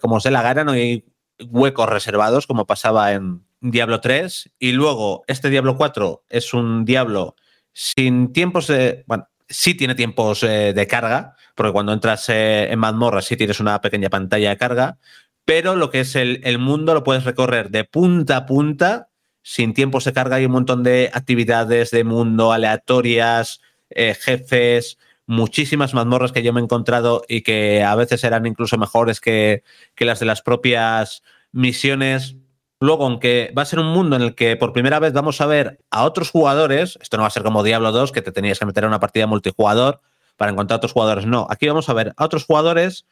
como 0.02 0.16
os 0.16 0.24
dé 0.24 0.32
la 0.32 0.42
gana, 0.42 0.64
no 0.64 0.72
hay 0.72 1.06
huecos 1.52 1.88
reservados 1.88 2.48
como 2.48 2.66
pasaba 2.66 3.14
en, 3.14 3.46
Diablo 3.62 4.00
3 4.00 4.52
y 4.60 4.74
luego 4.74 5.24
este 5.28 5.50
Diablo 5.50 5.76
4 5.76 6.26
es 6.30 6.54
un 6.54 6.86
Diablo 6.86 7.36
sin 7.74 8.32
tiempos 8.32 8.68
de... 8.68 9.04
Bueno, 9.08 9.28
sí 9.48 9.76
tiene 9.76 9.96
tiempos 9.96 10.44
eh, 10.44 10.74
de 10.74 10.88
carga, 10.88 11.36
porque 11.56 11.74
cuando 11.74 11.94
entras 11.94 12.30
eh, 12.30 12.72
en 12.72 12.80
mazmorra 12.80 13.22
sí 13.22 13.38
tienes 13.38 13.60
una 13.60 13.82
pequeña 13.82 14.10
pantalla 14.10 14.50
de 14.50 14.58
carga, 14.58 14.98
pero 15.46 15.76
lo 15.76 15.90
que 15.90 16.02
es 16.02 16.16
el, 16.16 16.60
mundo 16.60 16.94
lo 16.94 17.04
puedes 17.04 17.24
recorrer 17.24 17.70
de 17.70 17.84
punta 17.84 18.38
a 18.38 18.46
punta 18.46 19.10
sin 19.42 19.74
tiempos 19.74 20.06
de 20.06 20.14
carga. 20.14 20.38
Hay 20.38 20.46
un 20.46 20.52
montón 20.52 20.84
de 20.84 21.12
actividades 21.14 21.92
de 21.92 22.04
mundo 22.04 22.52
aleatorias, 22.52 23.62
eh, 23.90 24.16
jefes, 24.20 24.98
muchísimas 25.28 25.94
mazmorras 25.94 26.32
que 26.32 26.44
yo 26.44 26.54
me 26.54 26.62
he 26.62 26.64
encontrado 26.64 27.24
y 27.28 27.42
que 27.42 27.84
a 27.84 27.96
veces 27.96 28.24
eran 28.24 28.46
incluso 28.46 28.78
mejores 28.78 29.22
que, 29.22 29.64
que 29.96 30.06
las 30.06 30.20
de 30.20 30.26
las 30.26 30.42
propias 30.42 31.24
misiones 31.52 32.38
Luego, 32.82 33.06
aunque 33.06 33.54
va 33.58 33.62
a 33.62 33.66
ser 33.66 33.80
un 33.80 33.88
mundo 33.88 34.16
en 34.16 34.22
el 34.22 34.36
que 34.36 34.58
por 34.58 34.74
primera 34.74 35.00
vez 35.00 35.14
vamos 35.14 35.40
a 35.40 35.46
ver 35.46 35.80
a 35.92 36.04
otros 36.04 36.30
jugadores, 36.30 37.00
esto 37.02 37.18
no 37.18 37.22
va 37.22 37.28
a 37.28 37.32
ser 37.32 37.44
como 37.44 37.64
Diablo 37.64 37.92
2, 37.92 38.12
que 38.12 38.22
te 38.22 38.32
tenías 38.32 38.60
que 38.60 38.66
meter 38.66 38.84
en 38.84 38.90
una 38.90 39.00
partida 39.00 39.28
multijugador 39.28 40.02
para 40.38 40.52
encontrar 40.52 40.76
a 40.76 40.78
otros 40.78 40.94
jugadores. 40.94 41.26
No, 41.26 41.48
aquí 41.50 41.68
vamos 41.68 41.90
a 41.90 41.94
ver 41.94 42.14
a 42.18 42.26
otros 42.26 42.46
jugadores, 42.46 43.06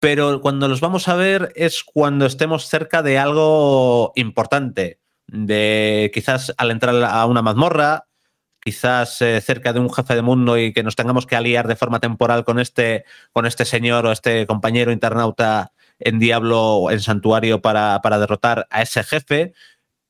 pero 0.00 0.40
cuando 0.40 0.68
los 0.68 0.80
vamos 0.80 1.08
a 1.08 1.14
ver 1.14 1.52
es 1.56 1.82
cuando 1.84 2.26
estemos 2.26 2.66
cerca 2.68 3.02
de 3.02 3.18
algo 3.18 4.12
importante, 4.14 5.00
de 5.26 6.10
quizás 6.14 6.54
al 6.56 6.70
entrar 6.70 6.94
a 7.04 7.26
una 7.26 7.42
mazmorra, 7.42 8.06
quizás 8.60 9.22
eh, 9.22 9.40
cerca 9.40 9.72
de 9.72 9.78
un 9.78 9.92
jefe 9.92 10.16
de 10.16 10.22
mundo 10.22 10.58
y 10.58 10.72
que 10.72 10.82
nos 10.82 10.96
tengamos 10.96 11.24
que 11.24 11.36
aliar 11.36 11.68
de 11.68 11.76
forma 11.76 12.00
temporal 12.00 12.44
con 12.44 12.58
este, 12.58 13.04
con 13.32 13.46
este 13.46 13.64
señor 13.64 14.06
o 14.06 14.12
este 14.12 14.46
compañero 14.46 14.90
internauta 14.90 15.72
en 15.98 16.18
Diablo 16.18 16.60
o 16.76 16.90
en 16.90 17.00
Santuario 17.00 17.62
para, 17.62 18.00
derrotar 18.18 18.66
a 18.70 18.82
ese 18.82 19.04
jefe. 19.04 19.54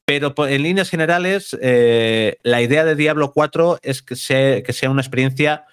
Pero 0.06 0.34
en 0.46 0.62
líneas 0.62 0.88
generales, 0.88 1.56
eh, 1.60 2.38
la 2.44 2.62
idea 2.62 2.84
de 2.84 2.94
Diablo 2.94 3.32
4 3.32 3.80
es 3.82 4.02
que 4.02 4.16
sea, 4.16 4.62
que 4.62 4.72
sea 4.72 4.88
una 4.88 5.02
experiencia 5.02 5.66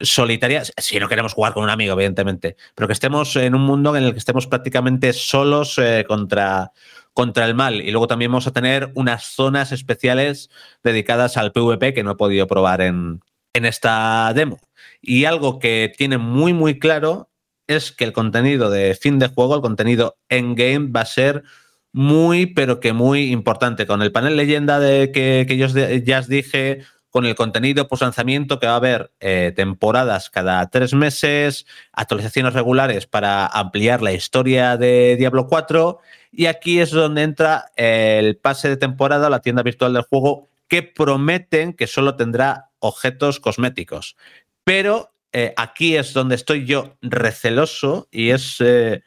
solitaria, 0.00 0.62
si 0.64 0.98
no 0.98 1.08
queremos 1.08 1.34
jugar 1.34 1.52
con 1.52 1.64
un 1.64 1.70
amigo, 1.70 1.94
evidentemente, 1.94 2.56
pero 2.74 2.86
que 2.86 2.92
estemos 2.92 3.36
en 3.36 3.54
un 3.54 3.62
mundo 3.62 3.96
en 3.96 4.04
el 4.04 4.12
que 4.12 4.18
estemos 4.18 4.46
prácticamente 4.46 5.12
solos 5.12 5.78
eh, 5.78 6.04
contra, 6.06 6.72
contra 7.12 7.46
el 7.46 7.54
mal. 7.54 7.80
Y 7.80 7.90
luego 7.90 8.06
también 8.06 8.30
vamos 8.30 8.46
a 8.46 8.52
tener 8.52 8.90
unas 8.94 9.24
zonas 9.24 9.72
especiales 9.72 10.50
dedicadas 10.82 11.36
al 11.36 11.52
PvP 11.52 11.94
que 11.94 12.02
no 12.02 12.12
he 12.12 12.16
podido 12.16 12.46
probar 12.46 12.80
en, 12.80 13.20
en 13.52 13.64
esta 13.64 14.32
demo. 14.34 14.58
Y 15.00 15.24
algo 15.24 15.58
que 15.58 15.92
tiene 15.96 16.18
muy, 16.18 16.52
muy 16.52 16.78
claro 16.78 17.30
es 17.66 17.92
que 17.92 18.04
el 18.04 18.12
contenido 18.12 18.70
de 18.70 18.94
fin 18.94 19.18
de 19.18 19.28
juego, 19.28 19.54
el 19.54 19.60
contenido 19.60 20.18
endgame, 20.28 20.90
va 20.90 21.02
a 21.02 21.06
ser 21.06 21.44
muy, 21.92 22.46
pero 22.46 22.80
que 22.80 22.92
muy 22.92 23.30
importante. 23.30 23.86
Con 23.86 24.02
el 24.02 24.12
panel 24.12 24.36
leyenda 24.36 24.78
de 24.80 25.12
que, 25.12 25.46
yo 25.56 25.66
ya 25.66 26.18
os 26.18 26.28
dije, 26.28 26.82
con 27.10 27.26
el 27.26 27.34
contenido 27.34 27.88
post 27.88 28.02
lanzamiento, 28.02 28.58
que 28.58 28.66
va 28.66 28.74
a 28.74 28.76
haber 28.76 29.12
eh, 29.20 29.52
temporadas 29.54 30.30
cada 30.30 30.68
tres 30.70 30.94
meses, 30.94 31.66
actualizaciones 31.92 32.54
regulares 32.54 33.06
para 33.06 33.46
ampliar 33.46 34.00
la 34.00 34.12
historia 34.12 34.76
de 34.76 35.16
Diablo 35.18 35.46
4. 35.48 35.98
Y 36.32 36.46
aquí 36.46 36.80
es 36.80 36.90
donde 36.90 37.22
entra 37.22 37.72
el 37.76 38.36
pase 38.36 38.68
de 38.68 38.76
temporada, 38.76 39.28
la 39.28 39.42
tienda 39.42 39.62
virtual 39.62 39.92
del 39.92 40.02
juego, 40.02 40.48
que 40.68 40.84
prometen 40.84 41.72
que 41.72 41.88
solo 41.88 42.14
tendrá 42.16 42.70
objetos 42.78 43.40
cosméticos. 43.40 44.16
Pero 44.62 45.12
eh, 45.32 45.52
aquí 45.56 45.96
es 45.96 46.12
donde 46.12 46.36
estoy 46.36 46.64
yo 46.64 46.96
receloso 47.02 48.08
y 48.10 48.30
es 48.30 48.56
eh, 48.60 49.02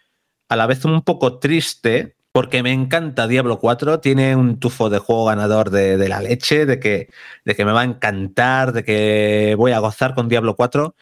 a 0.49 0.55
la 0.55 0.67
vez 0.67 0.83
un 0.85 1.01
poco 1.01 1.39
triste 1.39 2.15
porque 2.33 2.63
me 2.63 2.73
encanta 2.73 3.27
Diablo 3.27 3.59
4, 3.59 3.99
tiene 4.01 4.35
un 4.35 4.59
tufo 4.59 4.89
de 4.89 4.99
juego 4.99 5.25
ganador 5.25 5.69
de, 5.69 6.09
la 6.09 6.19
leche, 6.19 6.65
de 6.65 6.79
que, 6.79 7.09
de 7.45 7.55
que, 7.55 7.65
me 7.65 7.71
va 7.71 7.81
a 7.81 7.85
encantar, 7.85 8.73
de 8.73 8.83
que 8.83 9.55
voy 9.57 9.71
a 9.71 9.79
gozar 9.79 10.15
con 10.15 10.29
Diablo 10.29 10.55
4, 10.55 10.95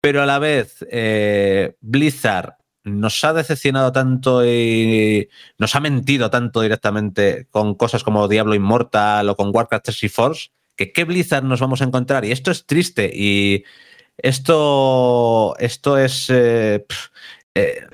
pero 0.00 0.22
a 0.22 0.26
la 0.26 0.38
vez 0.40 0.84
eh, 0.90 1.76
Blizzard 1.80 2.56
nos 2.84 3.24
ha 3.24 3.32
decepcionado 3.32 3.92
tanto 3.92 4.46
y 4.46 5.28
nos 5.58 5.74
ha 5.76 5.80
mentido 5.80 6.30
tanto 6.30 6.60
directamente 6.62 7.46
con 7.50 7.74
cosas 7.76 8.04
como 8.04 8.28
Diablo 8.28 8.54
Immortal 8.54 9.28
o 9.28 9.36
con 9.36 9.50
Warcraft 9.54 9.86
3 9.86 10.04
y 10.04 10.08
Force, 10.08 10.50
que 10.76 10.92
qué 10.92 11.04
Blizzard 11.04 11.44
nos 11.44 11.60
vamos 11.60 11.80
a 11.80 11.84
encontrar. 11.84 12.24
Y 12.24 12.32
esto 12.32 12.50
es 12.50 12.66
triste 12.66 13.10
y 13.14 13.64
esto, 14.18 15.56
esto 15.58 15.98
es, 15.98 16.30
eh, 16.30 16.86
eh, 17.54 17.86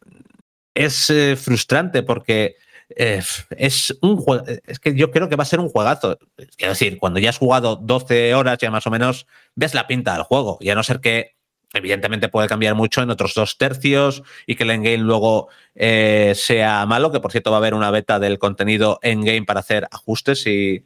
es 0.74 1.10
eh, 1.10 1.36
frustrante 1.36 2.02
porque 2.02 2.56
es 2.94 3.96
un 4.02 4.22
es 4.66 4.78
que 4.78 4.94
yo 4.94 5.10
creo 5.10 5.28
que 5.28 5.36
va 5.36 5.42
a 5.42 5.46
ser 5.46 5.60
un 5.60 5.70
juegazo. 5.70 6.18
Es 6.36 6.68
decir, 6.68 6.98
cuando 6.98 7.20
ya 7.20 7.30
has 7.30 7.38
jugado 7.38 7.76
12 7.76 8.34
horas, 8.34 8.58
ya 8.58 8.70
más 8.70 8.86
o 8.86 8.90
menos 8.90 9.26
ves 9.54 9.74
la 9.74 9.86
pinta 9.86 10.12
del 10.12 10.24
juego. 10.24 10.58
Y 10.60 10.68
a 10.68 10.74
no 10.74 10.82
ser 10.82 11.00
que, 11.00 11.36
evidentemente, 11.72 12.28
puede 12.28 12.48
cambiar 12.48 12.74
mucho 12.74 13.02
en 13.02 13.08
otros 13.08 13.32
dos 13.34 13.56
tercios 13.56 14.22
y 14.46 14.56
que 14.56 14.64
el 14.64 14.72
endgame 14.72 14.98
luego 14.98 15.48
sea 15.74 16.84
malo, 16.86 17.10
que 17.10 17.20
por 17.20 17.32
cierto 17.32 17.50
va 17.50 17.56
a 17.56 17.60
haber 17.60 17.72
una 17.72 17.90
beta 17.90 18.18
del 18.18 18.38
contenido 18.38 18.98
endgame 19.00 19.44
para 19.44 19.60
hacer 19.60 19.88
ajustes 19.90 20.46
y, 20.46 20.84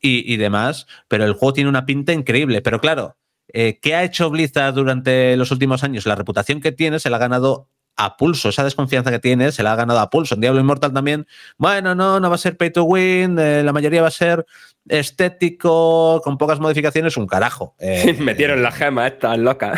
y 0.00 0.36
demás. 0.36 0.86
Pero 1.08 1.24
el 1.24 1.32
juego 1.32 1.54
tiene 1.54 1.70
una 1.70 1.86
pinta 1.86 2.12
increíble. 2.12 2.62
Pero 2.62 2.80
claro, 2.80 3.16
eh, 3.52 3.78
¿Qué 3.80 3.94
ha 3.94 4.04
hecho 4.04 4.30
Blizzard 4.30 4.74
durante 4.74 5.36
los 5.36 5.50
últimos 5.50 5.82
años? 5.82 6.06
La 6.06 6.14
reputación 6.14 6.60
que 6.60 6.72
tiene 6.72 6.98
se 6.98 7.10
la 7.10 7.16
ha 7.16 7.20
ganado 7.20 7.68
a 7.98 8.16
pulso. 8.16 8.48
Esa 8.48 8.64
desconfianza 8.64 9.10
que 9.10 9.18
tiene 9.18 9.52
se 9.52 9.62
la 9.62 9.72
ha 9.72 9.76
ganado 9.76 9.98
a 9.98 10.08
pulso. 10.08 10.36
En 10.36 10.40
Diablo 10.40 10.60
Immortal 10.60 10.92
también, 10.94 11.26
bueno, 11.58 11.94
no, 11.94 12.20
no 12.20 12.28
va 12.30 12.36
a 12.36 12.38
ser 12.38 12.56
pay 12.56 12.70
to 12.70 12.84
win, 12.84 13.38
eh, 13.38 13.62
la 13.62 13.72
mayoría 13.72 14.00
va 14.00 14.08
a 14.08 14.12
ser 14.12 14.46
estético, 14.88 16.22
con 16.22 16.38
pocas 16.38 16.60
modificaciones, 16.60 17.16
un 17.16 17.26
carajo. 17.26 17.74
Eh, 17.88 18.16
Metieron 18.20 18.62
la 18.62 18.70
gema 18.70 19.06
esta 19.06 19.36
loca. 19.36 19.74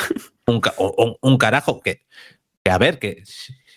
Un, 0.46 1.38
carajo 1.38 1.80
que, 1.80 2.06
a 2.68 2.76
ver, 2.76 2.98
que 2.98 3.22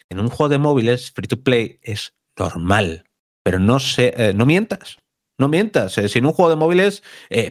en 0.10 0.20
un 0.20 0.30
juego 0.30 0.50
de 0.50 0.58
móviles 0.58 1.12
free 1.12 1.28
to 1.28 1.41
play 1.41 1.80
es 1.84 2.14
normal, 2.38 3.06
pero 3.44 3.60
no, 3.60 3.80
sé, 3.80 4.34
no 4.36 4.46
mientas. 4.46 4.98
No 5.38 5.48
mientas, 5.48 5.94
si 5.94 6.20
en 6.20 6.26
un 6.26 6.34
juego 6.34 6.50
de 6.50 6.56
móviles 6.56 7.04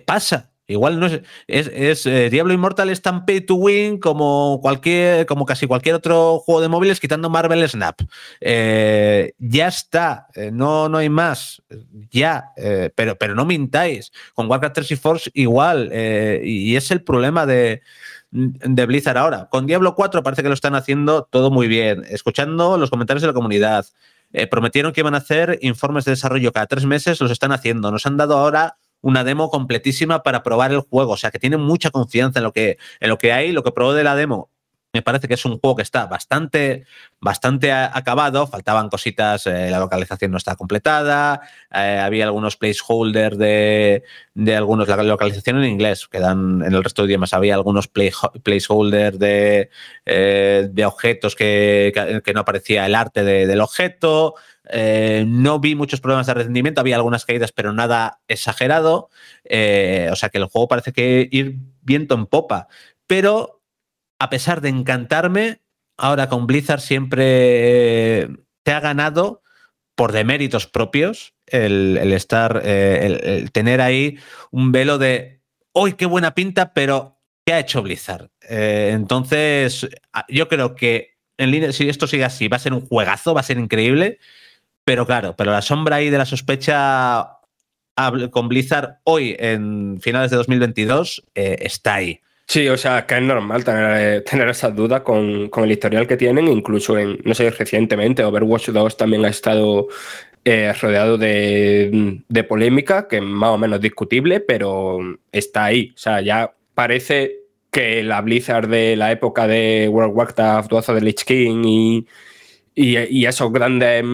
pasa, 0.04 0.51
Igual 0.68 1.00
no 1.00 1.06
es. 1.06 1.20
es, 1.48 2.06
eh, 2.06 2.30
Diablo 2.30 2.52
Immortal 2.54 2.88
es 2.88 3.02
tan 3.02 3.26
pay 3.26 3.40
to 3.40 3.56
win 3.56 3.98
como 3.98 4.60
cualquier, 4.62 5.26
como 5.26 5.44
casi 5.44 5.66
cualquier 5.66 5.96
otro 5.96 6.38
juego 6.38 6.60
de 6.60 6.68
móviles, 6.68 7.00
quitando 7.00 7.28
Marvel 7.28 7.68
Snap. 7.68 8.00
Eh, 8.40 9.32
ya 9.38 9.68
está, 9.68 10.28
eh, 10.34 10.50
no, 10.52 10.88
no 10.88 10.98
hay 10.98 11.08
más. 11.08 11.62
Ya, 12.10 12.52
pero, 12.94 13.16
pero 13.18 13.34
no 13.34 13.44
mintáis. 13.44 14.12
Con 14.34 14.48
Warcraft 14.48 14.74
3 14.74 14.90
y 14.92 14.96
Force 14.96 15.30
igual. 15.34 15.90
y 16.44 16.76
es 16.76 16.90
el 16.90 17.02
problema 17.02 17.44
de, 17.46 17.82
de 18.30 18.86
Blizzard 18.86 19.18
ahora. 19.18 19.48
Con 19.50 19.66
Diablo 19.66 19.94
4 19.94 20.22
parece 20.22 20.42
que 20.42 20.48
lo 20.48 20.54
están 20.54 20.74
haciendo 20.74 21.24
todo 21.24 21.50
muy 21.50 21.66
bien. 21.66 22.04
Escuchando 22.08 22.78
los 22.78 22.90
comentarios 22.90 23.22
de 23.22 23.28
la 23.28 23.34
comunidad. 23.34 23.86
Prometieron 24.50 24.92
que 24.92 25.00
iban 25.00 25.14
a 25.14 25.18
hacer 25.18 25.58
informes 25.60 26.06
de 26.06 26.12
desarrollo 26.12 26.52
cada 26.52 26.66
tres 26.66 26.86
meses, 26.86 27.20
los 27.20 27.30
están 27.30 27.52
haciendo. 27.52 27.90
Nos 27.90 28.06
han 28.06 28.16
dado 28.16 28.38
ahora 28.38 28.78
una 29.02 29.24
demo 29.24 29.50
completísima 29.50 30.22
para 30.22 30.42
probar 30.42 30.72
el 30.72 30.80
juego. 30.80 31.12
O 31.12 31.16
sea, 31.18 31.30
que 31.30 31.38
tienen 31.38 31.60
mucha 31.60 31.90
confianza 31.90 32.38
en 32.40 32.44
lo 32.44 32.52
que, 32.52 32.78
en 33.00 33.08
lo 33.10 33.18
que 33.18 33.32
hay. 33.32 33.52
Lo 33.52 33.62
que 33.62 33.72
probó 33.72 33.92
de 33.94 34.04
la 34.04 34.16
demo 34.16 34.48
me 34.94 35.00
parece 35.00 35.26
que 35.26 35.32
es 35.34 35.44
un 35.46 35.58
juego 35.58 35.76
que 35.76 35.82
está 35.82 36.04
bastante, 36.04 36.84
bastante 37.18 37.72
acabado. 37.72 38.46
Faltaban 38.46 38.90
cositas, 38.90 39.46
eh, 39.46 39.70
la 39.70 39.78
localización 39.78 40.30
no 40.32 40.36
está 40.36 40.54
completada, 40.54 41.40
eh, 41.72 41.98
había 41.98 42.24
algunos 42.26 42.58
placeholders 42.58 43.38
de, 43.38 44.02
de 44.34 44.54
algunos, 44.54 44.86
la 44.88 45.02
localización 45.02 45.56
en 45.64 45.70
inglés, 45.70 46.08
quedan 46.08 46.62
en 46.62 46.74
el 46.74 46.84
resto 46.84 47.02
de 47.02 47.08
idiomas, 47.08 47.32
había 47.32 47.54
algunos 47.54 47.88
placeholders 47.88 49.18
de, 49.18 49.70
eh, 50.04 50.68
de 50.70 50.84
objetos 50.84 51.34
que, 51.34 51.90
que- 51.94 52.20
que 52.22 52.34
no 52.34 52.40
aparecía 52.40 52.84
el 52.86 52.94
arte 52.94 53.24
de- 53.24 53.46
del 53.46 53.60
objeto. 53.62 54.34
Eh, 54.74 55.24
no 55.28 55.60
vi 55.60 55.74
muchos 55.74 56.00
problemas 56.00 56.26
de 56.26 56.34
rendimiento, 56.34 56.80
había 56.80 56.96
algunas 56.96 57.26
caídas, 57.26 57.52
pero 57.52 57.72
nada 57.74 58.20
exagerado. 58.26 59.10
Eh, 59.44 60.08
o 60.10 60.16
sea 60.16 60.30
que 60.30 60.38
el 60.38 60.46
juego 60.46 60.68
parece 60.68 60.92
que 60.92 61.28
ir 61.30 61.56
viento 61.82 62.14
en 62.14 62.26
popa. 62.26 62.68
Pero 63.06 63.62
a 64.18 64.30
pesar 64.30 64.62
de 64.62 64.70
encantarme, 64.70 65.60
ahora 65.98 66.28
con 66.28 66.46
Blizzard 66.46 66.80
siempre 66.80 68.28
te 68.62 68.72
ha 68.72 68.80
ganado 68.80 69.42
por 69.94 70.12
deméritos 70.12 70.66
propios 70.66 71.34
el, 71.46 71.98
estar, 72.12 72.62
eh, 72.64 73.20
el, 73.24 73.52
tener 73.52 73.82
ahí 73.82 74.18
un 74.50 74.72
velo 74.72 74.96
de, 74.96 75.42
hoy 75.72 75.94
qué 75.94 76.06
buena 76.06 76.34
pinta, 76.34 76.72
pero 76.72 77.20
¿qué 77.44 77.52
ha 77.52 77.60
hecho 77.60 77.82
Blizzard? 77.82 78.30
Entonces, 78.40 79.86
yo 80.28 80.48
creo 80.48 80.74
que 80.74 81.12
en 81.36 81.50
línea, 81.50 81.72
si 81.72 81.88
esto 81.88 82.06
sigue 82.06 82.24
así, 82.24 82.48
va 82.48 82.56
a 82.56 82.60
ser 82.60 82.72
un 82.72 82.86
juegazo, 82.86 83.34
va 83.34 83.40
a 83.40 83.44
ser 83.44 83.58
increíble, 83.58 84.18
pero 84.84 85.06
claro, 85.06 85.34
pero 85.36 85.52
la 85.52 85.62
sombra 85.62 85.96
ahí 85.96 86.10
de 86.10 86.18
la 86.18 86.24
sospecha 86.24 87.38
con 88.30 88.48
Blizzard 88.48 88.98
hoy, 89.04 89.36
en 89.38 90.00
finales 90.00 90.30
de 90.30 90.36
2022, 90.38 91.24
eh, 91.34 91.56
está 91.60 91.94
ahí. 91.96 92.20
Sí, 92.46 92.68
o 92.68 92.76
sea, 92.76 93.06
que 93.06 93.16
es 93.16 93.22
normal 93.22 93.64
tener, 93.64 94.16
eh, 94.16 94.20
tener 94.22 94.48
esas 94.48 94.74
dudas 94.74 95.02
con, 95.02 95.48
con 95.48 95.64
el 95.64 95.72
historial 95.72 96.06
que 96.06 96.16
tienen, 96.16 96.48
incluso 96.48 96.98
en, 96.98 97.18
no 97.24 97.34
sé, 97.34 97.50
recientemente 97.50 98.24
Overwatch 98.24 98.70
2 98.70 98.96
también 98.96 99.24
ha 99.24 99.28
estado 99.28 99.88
eh, 100.44 100.72
rodeado 100.80 101.16
de, 101.18 102.20
de 102.28 102.44
polémica, 102.44 103.06
que 103.08 103.18
es 103.18 103.22
más 103.22 103.50
o 103.50 103.58
menos 103.58 103.80
discutible, 103.80 104.40
pero 104.40 104.98
está 105.30 105.66
ahí. 105.66 105.92
O 105.94 105.98
sea, 105.98 106.20
ya 106.20 106.52
parece 106.74 107.42
que 107.70 108.02
la 108.02 108.20
Blizzard 108.20 108.68
de 108.68 108.96
la 108.96 109.12
época 109.12 109.46
de 109.46 109.88
World 109.88 110.10
of 110.10 110.16
Warcraft 110.18 110.70
12 110.70 110.94
de 110.94 111.00
Lich 111.00 111.24
King 111.24 111.62
y, 111.64 112.06
y, 112.74 113.24
esos 113.24 113.52
grandes, 113.52 114.04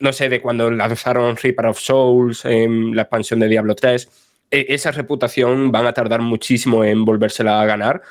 no 0.00 0.12
sé, 0.12 0.28
de 0.28 0.40
cuando 0.40 0.70
lanzaron 0.70 1.36
Reaper 1.36 1.66
of 1.66 1.78
Souls 1.78 2.44
en 2.44 2.96
la 2.96 3.02
expansión 3.02 3.40
de 3.40 3.48
Diablo 3.48 3.74
3, 3.74 4.08
e- 4.50 4.66
esa 4.70 4.90
reputación 4.90 5.70
van 5.70 5.86
a 5.86 5.92
tardar 5.92 6.20
muchísimo 6.22 6.84
en 6.84 7.04
volvérsela 7.04 7.60
a 7.60 7.66
ganar. 7.66 8.02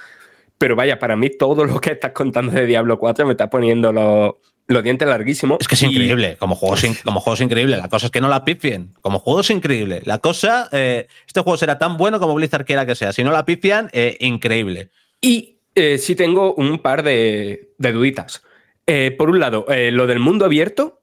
Pero 0.58 0.76
vaya, 0.76 1.00
para 1.00 1.16
mí 1.16 1.30
todo 1.30 1.66
lo 1.66 1.80
que 1.82 1.92
estás 1.92 2.12
contando 2.12 2.52
de 2.52 2.66
Diablo 2.66 3.00
4 3.00 3.26
me 3.26 3.32
está 3.32 3.50
poniendo 3.50 3.92
los, 3.94 4.34
los 4.68 4.84
dientes 4.84 5.08
larguísimos. 5.08 5.58
Es 5.62 5.68
que 5.68 5.76
es 5.76 5.84
increíble, 5.84 6.36
como 6.38 6.56
juego, 6.56 6.76
es 6.76 7.02
como 7.02 7.22
juego 7.22 7.36
es 7.36 7.42
increíble. 7.42 7.78
La 7.78 7.88
cosa 7.90 8.08
es 8.08 8.12
que 8.12 8.22
no 8.22 8.28
la 8.28 8.44
pifien. 8.44 8.94
Como 9.02 9.20
juego 9.20 9.40
es 9.40 9.50
increíble. 9.50 10.02
La 10.06 10.20
cosa, 10.20 10.68
eh, 10.72 11.08
este 11.26 11.42
juego 11.42 11.58
será 11.58 11.78
tan 11.78 11.98
bueno 11.98 12.20
como 12.20 12.36
Blizzard 12.36 12.66
quiera 12.66 12.86
que 12.86 12.96
sea. 12.96 13.14
Si 13.14 13.24
no 13.24 13.32
la 13.32 13.46
pifian, 13.46 13.90
eh, 13.94 14.18
increíble. 14.20 14.90
Y 15.22 15.60
eh, 15.76 15.98
sí 15.98 16.14
tengo 16.16 16.54
un 16.54 16.80
par 16.80 17.04
de, 17.04 17.72
de 17.78 17.92
duditas. 17.94 18.44
Eh, 18.86 19.16
por 19.18 19.30
un 19.30 19.40
lado, 19.40 19.66
eh, 19.70 19.92
lo 19.92 20.08
del 20.08 20.20
mundo 20.20 20.44
abierto, 20.46 20.99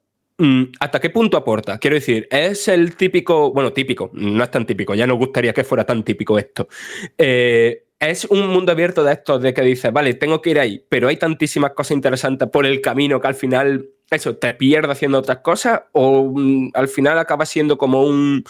¿hasta 0.81 1.01
qué 1.01 1.11
punto 1.11 1.37
aporta? 1.37 1.79
Quiero 1.79 1.95
decir, 1.95 2.29
es 2.31 2.69
el 2.69 2.97
típico, 2.97 3.53
bueno, 3.53 3.73
típico, 3.73 4.11
no 4.13 4.43
es 4.45 4.51
tan 4.51 4.67
típico, 4.67 4.95
ya 4.95 5.07
nos 5.07 5.19
gustaría 5.19 5.53
que 5.53 5.65
fuera 5.65 5.85
tan 5.85 6.03
típico 6.03 6.39
esto. 6.39 6.69
Eh, 7.17 7.85
es 7.99 8.27
un 8.27 8.49
mundo 8.49 8.73
abierto 8.73 9.03
de 9.03 9.13
estos 9.15 9.41
de 9.41 9.55
que 9.55 9.63
dices, 9.63 9.93
vale, 9.93 10.15
tengo 10.15 10.43
que 10.43 10.51
ir 10.51 10.61
ahí, 10.61 10.85
pero 10.89 11.09
hay 11.09 11.17
tantísimas 11.17 11.73
cosas 11.73 11.93
interesantes 11.93 12.49
por 12.51 12.67
el 12.67 12.81
camino 12.81 13.21
que 13.21 13.29
al 13.29 13.35
final, 13.35 13.89
eso, 14.11 14.37
te 14.37 14.55
pierdes 14.55 14.91
haciendo 14.93 15.19
otras 15.19 15.39
cosas 15.39 15.83
o 15.93 16.33
mm, 16.35 16.71
al 16.75 16.89
final 16.89 17.19
acaba 17.19 17.47
siendo 17.47 17.79
como 17.79 18.03
un, 18.03 18.45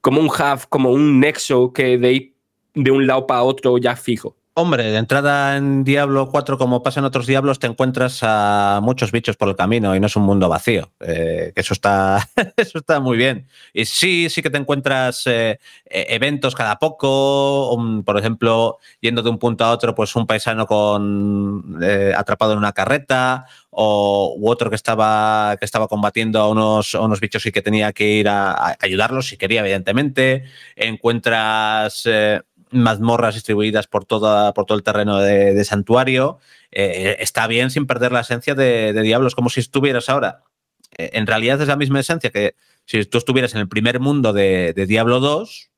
como 0.00 0.20
un 0.20 0.28
hub, 0.28 0.68
como 0.68 0.92
un 0.92 1.20
nexo 1.20 1.72
que 1.72 1.98
de 1.98 2.34
de 2.78 2.90
un 2.90 3.06
lado 3.06 3.26
para 3.26 3.42
otro 3.42 3.78
ya 3.78 3.96
fijo. 3.96 4.36
Hombre, 4.60 4.90
de 4.90 4.96
entrada 4.96 5.56
en 5.56 5.84
Diablo 5.84 6.30
4, 6.32 6.58
como 6.58 6.82
pasa 6.82 6.98
en 6.98 7.06
otros 7.06 7.28
Diablos, 7.28 7.60
te 7.60 7.68
encuentras 7.68 8.18
a 8.22 8.80
muchos 8.82 9.12
bichos 9.12 9.36
por 9.36 9.48
el 9.48 9.54
camino 9.54 9.94
y 9.94 10.00
no 10.00 10.08
es 10.08 10.16
un 10.16 10.24
mundo 10.24 10.48
vacío. 10.48 10.90
Eh, 10.98 11.52
eso 11.54 11.74
está, 11.74 12.28
eso 12.56 12.78
está 12.78 12.98
muy 12.98 13.16
bien. 13.16 13.46
Y 13.72 13.84
sí, 13.84 14.28
sí 14.28 14.42
que 14.42 14.50
te 14.50 14.58
encuentras 14.58 15.28
eh, 15.28 15.60
eh, 15.84 16.06
eventos 16.08 16.56
cada 16.56 16.76
poco. 16.80 17.78
por 18.04 18.18
ejemplo, 18.18 18.78
yendo 19.00 19.22
de 19.22 19.30
un 19.30 19.38
punto 19.38 19.64
a 19.64 19.70
otro, 19.70 19.94
pues 19.94 20.16
un 20.16 20.26
paisano 20.26 20.66
con 20.66 21.78
eh, 21.80 22.12
atrapado 22.16 22.54
en 22.54 22.58
una 22.58 22.72
carreta. 22.72 23.46
O, 23.70 24.36
otro 24.42 24.70
que 24.70 24.76
estaba, 24.76 25.56
que 25.58 25.64
estaba 25.66 25.86
combatiendo 25.86 26.40
a 26.40 26.48
unos, 26.48 26.94
unos 26.94 27.20
bichos 27.20 27.46
y 27.46 27.52
que 27.52 27.62
tenía 27.62 27.92
que 27.92 28.08
ir 28.08 28.28
a, 28.28 28.50
a 28.50 28.76
ayudarlos, 28.80 29.28
si 29.28 29.36
quería, 29.36 29.60
evidentemente. 29.60 30.44
Encuentras 30.74 32.02
eh, 32.06 32.40
mazmorras 32.70 33.34
distribuidas 33.34 33.86
por, 33.86 34.04
toda, 34.04 34.54
por 34.54 34.66
todo 34.66 34.76
el 34.78 34.84
terreno 34.84 35.18
de, 35.18 35.64
santuario. 35.64 36.38
Eh, 36.70 37.16
está 37.20 37.46
bien 37.46 37.70
sin 37.70 37.86
perder 37.86 38.12
la 38.12 38.20
esencia 38.20 38.54
de, 38.54 38.92
de 38.92 39.02
Diablo. 39.02 39.28
Es 39.28 39.34
como 39.34 39.50
si 39.50 39.60
estuvieras 39.60 40.08
ahora. 40.08 40.42
Eh, 40.96 41.10
en 41.14 41.26
realidad 41.26 41.60
es 41.60 41.68
la 41.68 41.76
misma 41.76 42.00
esencia 42.00 42.30
que 42.30 42.54
si 42.84 43.04
tú 43.04 43.18
estuvieras 43.18 43.54
en 43.54 43.60
el 43.60 43.68
primer 43.68 44.00
mundo 44.00 44.32
de, 44.32 44.72
Diablo 44.88 45.20
2 45.20 45.70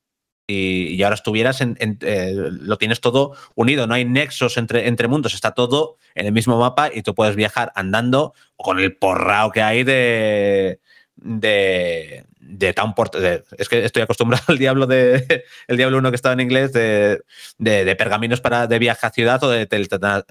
y, 0.47 0.95
y 0.95 1.03
ahora 1.03 1.15
estuvieras 1.15 1.61
en, 1.61 1.77
eh, 1.81 2.35
lo 2.35 2.79
tienes 2.79 3.01
todo 3.01 3.35
unido, 3.55 3.87
no 3.87 3.95
hay 3.95 4.05
nexos 4.05 4.57
entre, 4.57 4.87
entre 4.87 5.09
mundos, 5.09 5.35
está 5.35 5.53
todo 5.53 5.97
en 6.15 6.27
el 6.27 6.33
mismo 6.33 6.59
mapa 6.59 6.91
y 6.93 7.03
tú 7.03 7.15
puedes 7.15 7.35
viajar 7.35 7.73
andando 7.75 8.35
con 8.57 8.79
el 8.79 8.97
porrao 8.97 9.51
que 9.51 9.63
hay 9.63 9.83
de 9.83 10.81
de, 11.23 12.25
de 12.41 12.75
Port. 12.97 13.15
de- 13.17 13.45
es 13.59 13.69
que 13.69 13.85
estoy 13.85 14.03
acostumbrado 14.03 14.45
al 14.49 14.59
Diablo 14.59 14.87
de 14.87 15.45
el 15.69 15.77
Diablo 15.77 15.99
1 15.99 16.11
que 16.11 16.17
estaba 16.17 16.33
en 16.33 16.41
inglés, 16.41 16.73
de, 16.73 17.21
de- 17.59 17.97
pergaminos 17.97 18.41
para 18.41 18.67
de 18.67 18.79
viaje 18.79 19.07
a 19.07 19.11
ciudad 19.11 19.43
o 19.45 19.51
de, 19.51 19.69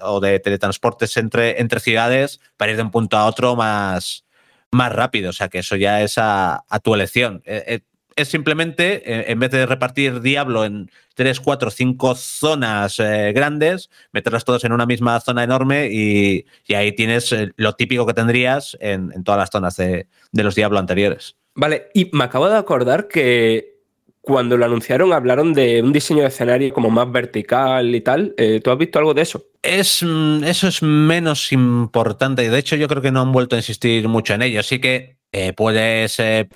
o 0.00 0.20
de 0.20 0.40
teletransportes 0.40 1.16
entre, 1.16 1.60
entre 1.60 1.80
ciudades 1.80 2.40
para 2.56 2.72
ir 2.72 2.76
de 2.76 2.82
un 2.82 2.90
punto 2.90 3.16
a 3.16 3.26
otro 3.26 3.56
más, 3.56 4.24
más 4.72 4.92
rápido. 4.92 5.30
O 5.30 5.32
sea 5.32 5.48
que 5.48 5.60
eso 5.60 5.76
ya 5.76 6.02
es 6.02 6.18
a, 6.18 6.64
a 6.68 6.80
tu 6.80 6.94
elección. 6.94 7.42
Eh, 7.46 7.64
eh, 7.66 7.80
es 8.16 8.28
simplemente, 8.28 9.02
eh, 9.10 9.24
en 9.28 9.38
vez 9.38 9.50
de 9.52 9.64
repartir 9.64 10.20
Diablo 10.20 10.64
en 10.64 10.90
3, 11.14 11.40
4, 11.40 11.70
5 11.70 12.14
zonas 12.16 12.96
grandes, 12.98 13.88
meterlas 14.12 14.44
todas 14.44 14.64
en 14.64 14.72
una 14.72 14.84
misma 14.84 15.20
zona 15.20 15.44
enorme 15.44 15.88
y, 15.90 16.44
y 16.66 16.74
ahí 16.74 16.92
tienes 16.92 17.34
lo 17.56 17.74
típico 17.74 18.06
que 18.06 18.12
tendrías 18.14 18.76
en, 18.80 19.12
en 19.14 19.22
todas 19.24 19.38
las 19.38 19.50
zonas 19.50 19.76
de, 19.76 20.08
de 20.32 20.42
los 20.42 20.54
Diablo 20.54 20.78
anteriores. 20.78 21.36
Vale, 21.54 21.88
y 21.94 22.10
me 22.12 22.24
acabo 22.24 22.48
de 22.48 22.56
acordar 22.56 23.08
que 23.08 23.80
cuando 24.20 24.56
lo 24.56 24.64
anunciaron 24.66 25.12
hablaron 25.12 25.54
de 25.54 25.82
un 25.82 25.92
diseño 25.92 26.22
de 26.22 26.28
escenario 26.28 26.72
como 26.72 26.90
más 26.90 27.10
vertical 27.10 27.94
y 27.94 28.00
tal. 28.00 28.34
Eh, 28.36 28.60
¿Tú 28.62 28.70
has 28.70 28.78
visto 28.78 28.98
algo 28.98 29.14
de 29.14 29.22
eso? 29.22 29.44
Es, 29.62 30.02
mm, 30.02 30.44
eso 30.44 30.68
es 30.68 30.82
menos 30.82 31.52
importante. 31.52 32.48
De 32.48 32.58
hecho, 32.58 32.76
yo 32.76 32.86
creo 32.88 33.02
que 33.02 33.10
no 33.10 33.22
han 33.22 33.32
vuelto 33.32 33.56
a 33.56 33.58
insistir 33.58 34.06
mucho 34.08 34.34
en 34.34 34.42
ello. 34.42 34.60
Así 34.60 34.80
que 34.80 35.18
eh, 35.32 35.52
puedes 35.52 36.18
eh, 36.18 36.48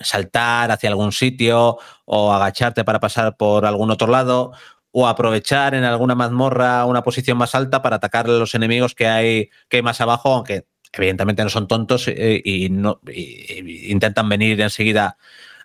saltar 0.00 0.70
hacia 0.70 0.88
algún 0.88 1.12
sitio 1.12 1.78
o 2.04 2.32
agacharte 2.32 2.84
para 2.84 3.00
pasar 3.00 3.36
por 3.36 3.66
algún 3.66 3.90
otro 3.90 4.06
lado 4.08 4.52
o 4.92 5.06
aprovechar 5.06 5.74
en 5.74 5.84
alguna 5.84 6.14
mazmorra 6.14 6.84
una 6.84 7.02
posición 7.02 7.38
más 7.38 7.54
alta 7.54 7.82
para 7.82 7.96
atacar 7.96 8.26
a 8.26 8.30
los 8.30 8.54
enemigos 8.54 8.94
que 8.94 9.06
hay, 9.06 9.50
que 9.68 9.82
más 9.82 10.00
abajo, 10.00 10.32
aunque 10.34 10.66
evidentemente 10.92 11.42
no 11.42 11.50
son 11.50 11.68
tontos 11.68 12.08
eh, 12.08 12.40
y, 12.44 12.66
intentan 13.90 14.28
venir 14.28 14.60
enseguida 14.60 15.16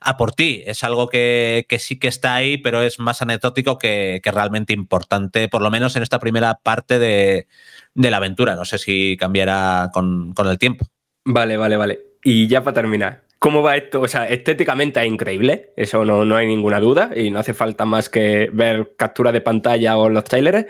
a 0.02 0.18
por 0.18 0.34
ti. 0.34 0.64
Es 0.66 0.84
algo 0.84 1.10
que, 1.10 1.66
sí 1.80 1.98
que 1.98 2.08
está 2.08 2.36
ahí, 2.36 2.58
pero 2.58 2.82
es 2.82 3.00
más 3.00 3.22
anecdótico 3.22 3.78
que, 3.78 4.22
realmente 4.24 4.74
importante, 4.74 5.48
por 5.50 5.62
lo 5.62 5.72
menos 5.72 5.96
en 5.96 6.04
esta 6.04 6.20
primera 6.20 6.60
parte 6.62 7.00
de, 7.00 7.48
la 7.96 8.18
aventura. 8.18 8.56
No 8.56 8.66
sé 8.66 8.78
si 8.78 9.18
cambiará 9.18 9.90
con, 9.94 10.34
el 10.38 10.60
tiempo. 10.60 10.86
Vale, 11.26 11.58
vale, 11.58 11.78
vale. 11.78 12.00
Y 12.24 12.48
ya 12.48 12.64
para 12.64 12.76
terminar, 12.76 13.24
¿Cómo 13.38 13.62
va 13.62 13.76
esto? 13.76 14.02
O 14.02 14.08
sea, 14.08 14.28
estéticamente 14.28 15.00
es 15.00 15.06
increíble, 15.06 15.72
eso 15.76 16.04
no, 16.04 16.26
no 16.26 16.36
hay 16.36 16.48
ninguna 16.48 16.80
duda, 16.80 17.12
y 17.16 17.30
no 17.30 17.38
hace 17.38 17.54
falta 17.54 17.86
más 17.86 18.10
que 18.10 18.50
ver 18.52 18.94
captura 18.98 19.32
de 19.32 19.42
pantalla 19.42 19.98
o 19.98 20.10
los 20.10 20.24
trailers, 20.24 20.66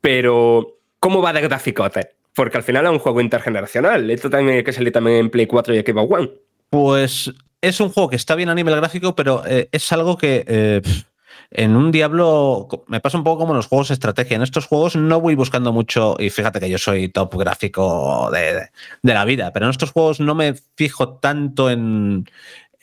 pero 0.00 0.78
¿cómo 1.00 1.20
va 1.20 1.32
de 1.32 1.40
graficote? 1.40 2.19
Porque 2.34 2.56
al 2.56 2.62
final 2.62 2.84
es 2.86 2.92
un 2.92 2.98
juego 2.98 3.20
intergeneracional, 3.20 4.10
esto 4.10 4.30
también 4.30 4.58
hay 4.58 4.64
que 4.64 4.72
salir 4.72 4.92
también 4.92 5.16
en 5.18 5.30
Play 5.30 5.46
4 5.46 5.74
y 5.74 5.80
Xbox 5.80 6.12
One. 6.12 6.30
Pues 6.70 7.32
es 7.60 7.80
un 7.80 7.90
juego 7.90 8.08
que 8.08 8.16
está 8.16 8.34
bien 8.36 8.48
a 8.48 8.54
nivel 8.54 8.76
gráfico, 8.76 9.14
pero 9.16 9.42
eh, 9.46 9.68
es 9.72 9.90
algo 9.92 10.16
que 10.16 10.44
eh, 10.46 10.80
en 11.50 11.74
un 11.76 11.90
Diablo 11.90 12.68
me 12.86 13.00
pasa 13.00 13.18
un 13.18 13.24
poco 13.24 13.40
como 13.40 13.52
en 13.52 13.56
los 13.56 13.66
juegos 13.66 13.88
de 13.88 13.94
estrategia. 13.94 14.36
En 14.36 14.42
estos 14.42 14.66
juegos 14.66 14.94
no 14.94 15.20
voy 15.20 15.34
buscando 15.34 15.72
mucho, 15.72 16.14
y 16.20 16.30
fíjate 16.30 16.60
que 16.60 16.70
yo 16.70 16.78
soy 16.78 17.08
top 17.08 17.34
gráfico 17.36 18.30
de- 18.32 18.68
de 19.02 19.14
la 19.14 19.24
vida, 19.24 19.52
pero 19.52 19.66
en 19.66 19.70
estos 19.70 19.90
juegos 19.90 20.20
no 20.20 20.34
me 20.36 20.54
fijo 20.76 21.18
tanto 21.18 21.68
en, 21.68 22.24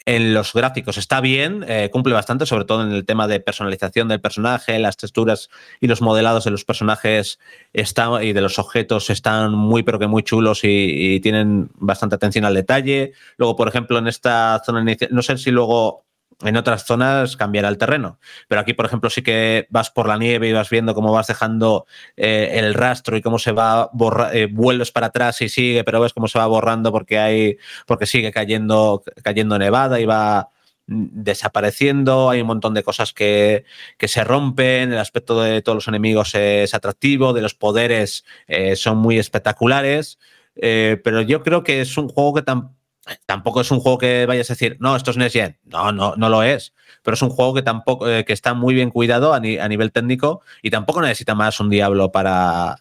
en 0.08 0.34
los 0.34 0.54
gráficos. 0.54 0.98
Está 0.98 1.20
bien, 1.20 1.66
eh, 1.68 1.90
cumple 1.92 2.14
bastante, 2.14 2.46
sobre 2.46 2.64
todo 2.64 2.82
en 2.82 2.94
el 2.94 3.06
tema 3.06 3.28
de 3.28 3.42
personalización 3.42 4.08
del 4.08 4.22
personaje, 4.22 4.80
las 4.80 4.96
texturas 4.96 5.50
y 5.82 5.88
los 5.88 6.02
modelados 6.02 6.46
de 6.46 6.52
los 6.52 6.64
personajes 6.64 7.40
y 7.74 8.34
de 8.34 8.42
los 8.42 8.58
objetos 8.58 9.10
están 9.10 9.52
muy, 9.52 9.84
pero 9.84 10.00
que 10.00 10.08
muy 10.08 10.24
chulos 10.24 10.64
y, 10.64 11.16
y 11.16 11.20
tienen 11.20 11.70
bastante 11.76 12.16
atención 12.16 12.46
al 12.46 12.54
detalle. 12.54 13.12
Luego, 13.36 13.58
por 13.58 13.68
ejemplo, 13.68 13.98
en 13.98 14.08
esta 14.08 14.62
zona 14.66 14.82
inicial, 14.82 15.10
no 15.12 15.22
sé 15.22 15.38
si 15.38 15.52
luego 15.52 16.07
en 16.44 16.56
otras 16.56 16.86
zonas 16.86 17.36
cambiará 17.36 17.68
el 17.70 17.78
terreno, 17.80 18.20
pero 18.48 18.62
aquí, 18.62 18.74
por 18.74 18.86
ejemplo, 18.86 19.10
sí 19.10 19.24
que 19.24 19.66
vas 19.72 19.90
por 19.90 20.08
la 20.08 20.18
nieve 20.18 20.48
y 20.50 20.54
vas 20.54 20.70
viendo 20.70 20.94
cómo 20.94 21.12
vas 21.12 21.28
dejando 21.28 21.88
eh, 22.16 22.52
el 22.54 22.76
rastro 22.76 23.18
y 23.18 23.22
cómo 23.24 23.40
se 23.40 23.52
va 23.54 23.90
borra 23.92 24.32
eh, 24.34 24.46
vuelves 24.52 24.92
para 24.92 25.08
atrás 25.08 25.42
y 25.42 25.50
sigue, 25.50 25.84
pero 25.84 26.00
ves 26.00 26.14
cómo 26.14 26.28
se 26.28 26.38
va 26.38 26.46
borrando 26.46 26.92
porque 26.92 27.18
hay, 27.18 27.58
porque 27.88 28.06
sigue 28.06 28.32
cayendo, 28.32 29.04
cayendo 29.24 29.58
nevada 29.58 30.00
y 30.00 30.06
va 30.06 30.50
mm, 30.86 31.06
desapareciendo, 31.12 32.30
hay 32.30 32.42
un 32.42 32.48
montón 32.48 32.74
de 32.76 32.84
cosas 32.84 33.14
que, 33.14 33.66
que 33.98 34.08
se 34.08 34.24
rompen, 34.24 34.92
el 34.94 35.00
aspecto 35.00 35.42
de 35.42 35.62
todos 35.62 35.76
los 35.78 35.88
enemigos 35.88 36.36
es 36.36 36.74
atractivo, 36.74 37.34
de 37.34 37.42
los 37.42 37.56
poderes 37.56 38.26
eh, 38.48 38.76
son 38.76 38.98
muy 39.00 39.18
espectaculares, 39.18 40.20
eh, 40.56 41.00
pero 41.04 41.22
yo 41.22 41.44
creo 41.44 41.64
que 41.64 41.82
es 41.82 41.98
un 41.98 42.10
juego 42.10 42.36
que 42.36 42.44
tam- 42.46 42.77
tampoco 43.26 43.62
es 43.62 43.72
un 43.72 43.80
juego 43.80 43.98
que 43.98 44.26
vayas 44.26 44.50
a 44.50 44.54
decir, 44.54 44.78
no, 44.80 44.96
esto 44.96 45.12
es 45.12 45.18
Next 45.18 45.34
Gen. 45.36 45.58
No, 45.66 45.92
no, 45.92 46.16
no 46.18 46.30
lo 46.30 46.44
es. 46.44 46.74
Pero 47.04 47.16
es 47.16 47.22
un 47.22 47.30
juego 47.30 47.54
que 47.54 47.62
tampoco, 47.62 48.10
eh, 48.10 48.26
que 48.26 48.34
está 48.34 48.54
muy 48.54 48.74
bien 48.74 48.90
cuidado 48.92 49.34
a, 49.34 49.40
ni- 49.40 49.58
a 49.58 49.68
nivel 49.68 49.92
técnico 49.92 50.42
y 50.62 50.70
tampoco 50.70 51.02
necesita 51.02 51.36
más 51.36 51.60
un 51.60 51.70
Diablo 51.70 52.12
para, 52.12 52.76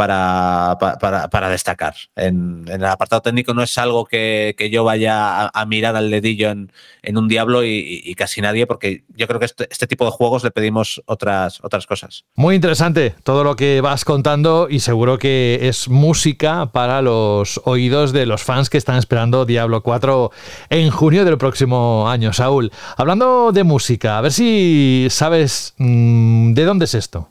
para, 0.00 0.78
pa- 0.80 1.28
para, 1.28 1.50
destacar. 1.50 1.94
En, 2.16 2.64
el 2.68 2.82
apartado 2.86 3.20
técnico 3.20 3.52
no 3.52 3.62
es 3.62 3.76
algo 3.76 4.06
que, 4.06 4.54
yo 4.72 4.82
vaya 4.82 5.48
a, 5.48 5.66
mirar 5.66 5.94
al 5.94 6.10
dedillo 6.10 6.48
en, 6.48 6.72
en 7.02 7.18
un 7.18 7.28
Diablo 7.28 7.64
y 7.64 8.14
casi 8.14 8.40
nadie, 8.40 8.66
porque 8.66 9.04
yo 9.14 9.26
creo 9.26 9.38
que 9.38 9.44
este, 9.44 9.68
este 9.70 9.86
tipo 9.86 10.06
de 10.06 10.10
juegos 10.10 10.42
le 10.42 10.50
pedimos 10.52 11.02
otras, 11.04 11.62
otras 11.62 11.86
cosas. 11.86 12.24
Muy 12.34 12.54
interesante 12.54 13.14
todo 13.24 13.44
lo 13.44 13.56
que 13.56 13.82
vas 13.82 14.06
contando 14.06 14.68
y 14.70 14.80
seguro 14.80 15.18
que 15.18 15.58
es 15.62 15.90
música 15.90 16.72
para 16.72 17.02
los 17.02 17.60
oídos 17.64 18.12
de 18.12 18.24
los 18.24 18.42
fans 18.42 18.70
que 18.70 18.78
están 18.78 18.96
esperando 18.96 19.44
Diablo 19.44 19.82
4 19.82 20.30
en 20.70 20.90
junio 20.90 21.26
del 21.26 21.36
próximo 21.36 22.08
año. 22.08 22.32
Saúl, 22.32 22.72
hablando 22.96 23.52
de 23.52 23.64
música, 23.64 24.16
a 24.16 24.22
ver 24.22 24.32
si 24.32 25.08
sabes 25.10 25.74
mm, 25.76 26.54
de 26.54 26.64
dónde 26.64 26.86
es 26.86 26.94
esto. 26.94 27.28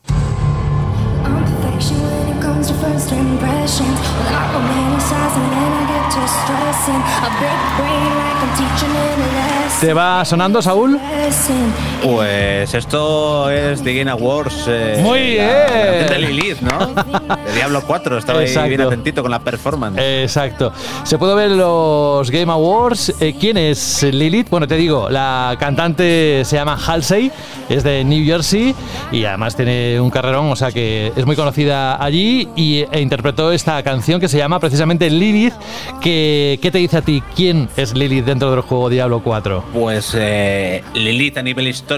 Impressions. 3.69 3.99
When 4.17 4.33
I 4.33 4.45
romanticize 4.53 5.35
and 5.37 5.51
then 5.53 5.71
I 5.73 5.83
get 5.93 6.05
to 6.15 6.21
stressing. 6.27 7.01
A 7.21 7.29
big 7.39 7.59
brain 7.77 8.11
like 8.17 8.37
I'm 8.43 8.51
teaching 8.57 8.89
in 8.89 9.21
a 9.21 9.29
lesson. 9.37 9.79
¿Te 9.81 9.93
va 9.93 10.25
sonando, 10.25 10.61
Saúl? 10.61 10.93
Lesson. 10.97 11.88
Pues 12.03 12.73
esto 12.73 13.49
es 13.49 13.83
The 13.83 13.93
Game 13.93 14.09
Awards. 14.11 14.65
eh, 14.67 14.99
Muy 15.03 15.19
bien. 15.31 15.47
la 15.47 16.03
de 16.07 16.19
Lilith, 16.19 16.61
¿no? 16.61 16.87
De 17.45 17.53
Diablo 17.55 17.83
4. 17.85 18.17
Estaba 18.17 18.39
ahí 18.39 18.45
bien 18.45 18.59
Exacto. 18.61 18.87
atentito 18.87 19.21
con 19.21 19.31
la 19.31 19.39
performance. 19.39 19.99
Exacto. 20.01 20.71
Se 21.03 21.17
puede 21.17 21.35
ver 21.35 21.51
los 21.51 22.31
Game 22.31 22.51
Awards. 22.51 23.13
Eh, 23.19 23.35
¿Quién 23.39 23.57
es 23.57 24.03
Lilith? 24.03 24.49
Bueno, 24.49 24.67
te 24.67 24.75
digo, 24.75 25.09
la 25.09 25.55
cantante 25.59 26.43
se 26.45 26.55
llama 26.55 26.77
Halsey, 26.77 27.31
es 27.67 27.83
de 27.83 28.03
New 28.03 28.25
Jersey 28.25 28.73
y 29.11 29.25
además 29.25 29.55
tiene 29.55 29.99
un 29.99 30.09
carrerón, 30.09 30.51
o 30.51 30.55
sea 30.55 30.71
que 30.71 31.11
es 31.15 31.25
muy 31.25 31.35
conocida 31.35 32.01
allí 32.03 32.47
y, 32.55 32.85
e 32.91 33.01
interpretó 33.01 33.51
esta 33.51 33.81
canción 33.83 34.19
que 34.21 34.27
se 34.27 34.37
llama 34.37 34.59
precisamente 34.59 35.09
Lilith. 35.09 35.53
Que, 36.01 36.59
¿Qué 36.61 36.71
te 36.71 36.77
dice 36.77 36.97
a 36.97 37.01
ti? 37.01 37.21
¿Quién 37.35 37.67
es 37.75 37.93
Lilith 37.93 38.25
dentro 38.25 38.51
del 38.51 38.61
juego 38.61 38.89
Diablo 38.89 39.21
4? 39.21 39.65
Pues 39.73 40.13
eh, 40.17 40.83
Lilith 40.93 41.37
a 41.37 41.43
nivel 41.43 41.67
histórico, 41.67 41.88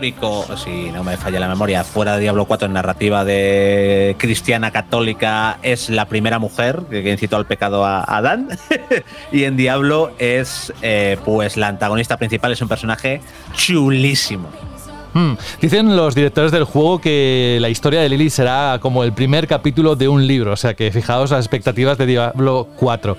si 0.56 0.90
no 0.90 1.04
me 1.04 1.18
falla 1.18 1.38
la 1.38 1.50
memoria, 1.50 1.84
fuera 1.84 2.16
de 2.16 2.22
Diablo 2.22 2.46
4 2.46 2.68
en 2.68 2.74
narrativa 2.74 3.26
de 3.26 4.16
cristiana 4.18 4.72
católica, 4.72 5.60
es 5.64 5.90
la 5.90 6.06
primera 6.06 6.40
mujer 6.40 6.84
que 6.90 7.12
incitó 7.12 7.36
al 7.36 7.46
pecado 7.46 7.84
a 7.84 8.02
Adán. 8.02 8.48
y 9.34 9.44
en 9.44 9.58
Diablo 9.58 10.14
es 10.18 10.72
eh, 10.82 11.18
pues 11.26 11.58
la 11.58 11.68
antagonista 11.68 12.16
principal, 12.16 12.54
es 12.54 12.62
un 12.62 12.70
personaje 12.70 13.20
chulísimo. 13.54 14.48
Hmm. 15.14 15.34
Dicen 15.60 15.94
los 15.98 16.16
directores 16.16 16.54
del 16.54 16.64
juego 16.64 17.02
que 17.02 17.58
la 17.60 17.68
historia 17.68 18.00
de 18.00 18.08
Lilith 18.08 18.32
será 18.32 18.80
como 18.82 19.04
el 19.04 19.12
primer 19.12 19.46
capítulo 19.46 19.98
de 19.98 20.08
un 20.08 20.26
libro, 20.26 20.54
o 20.54 20.58
sea 20.58 20.74
que 20.74 20.90
fijaos 20.92 21.32
las 21.32 21.42
expectativas 21.42 21.98
de 21.98 22.06
Diablo 22.06 22.70
4. 22.78 23.18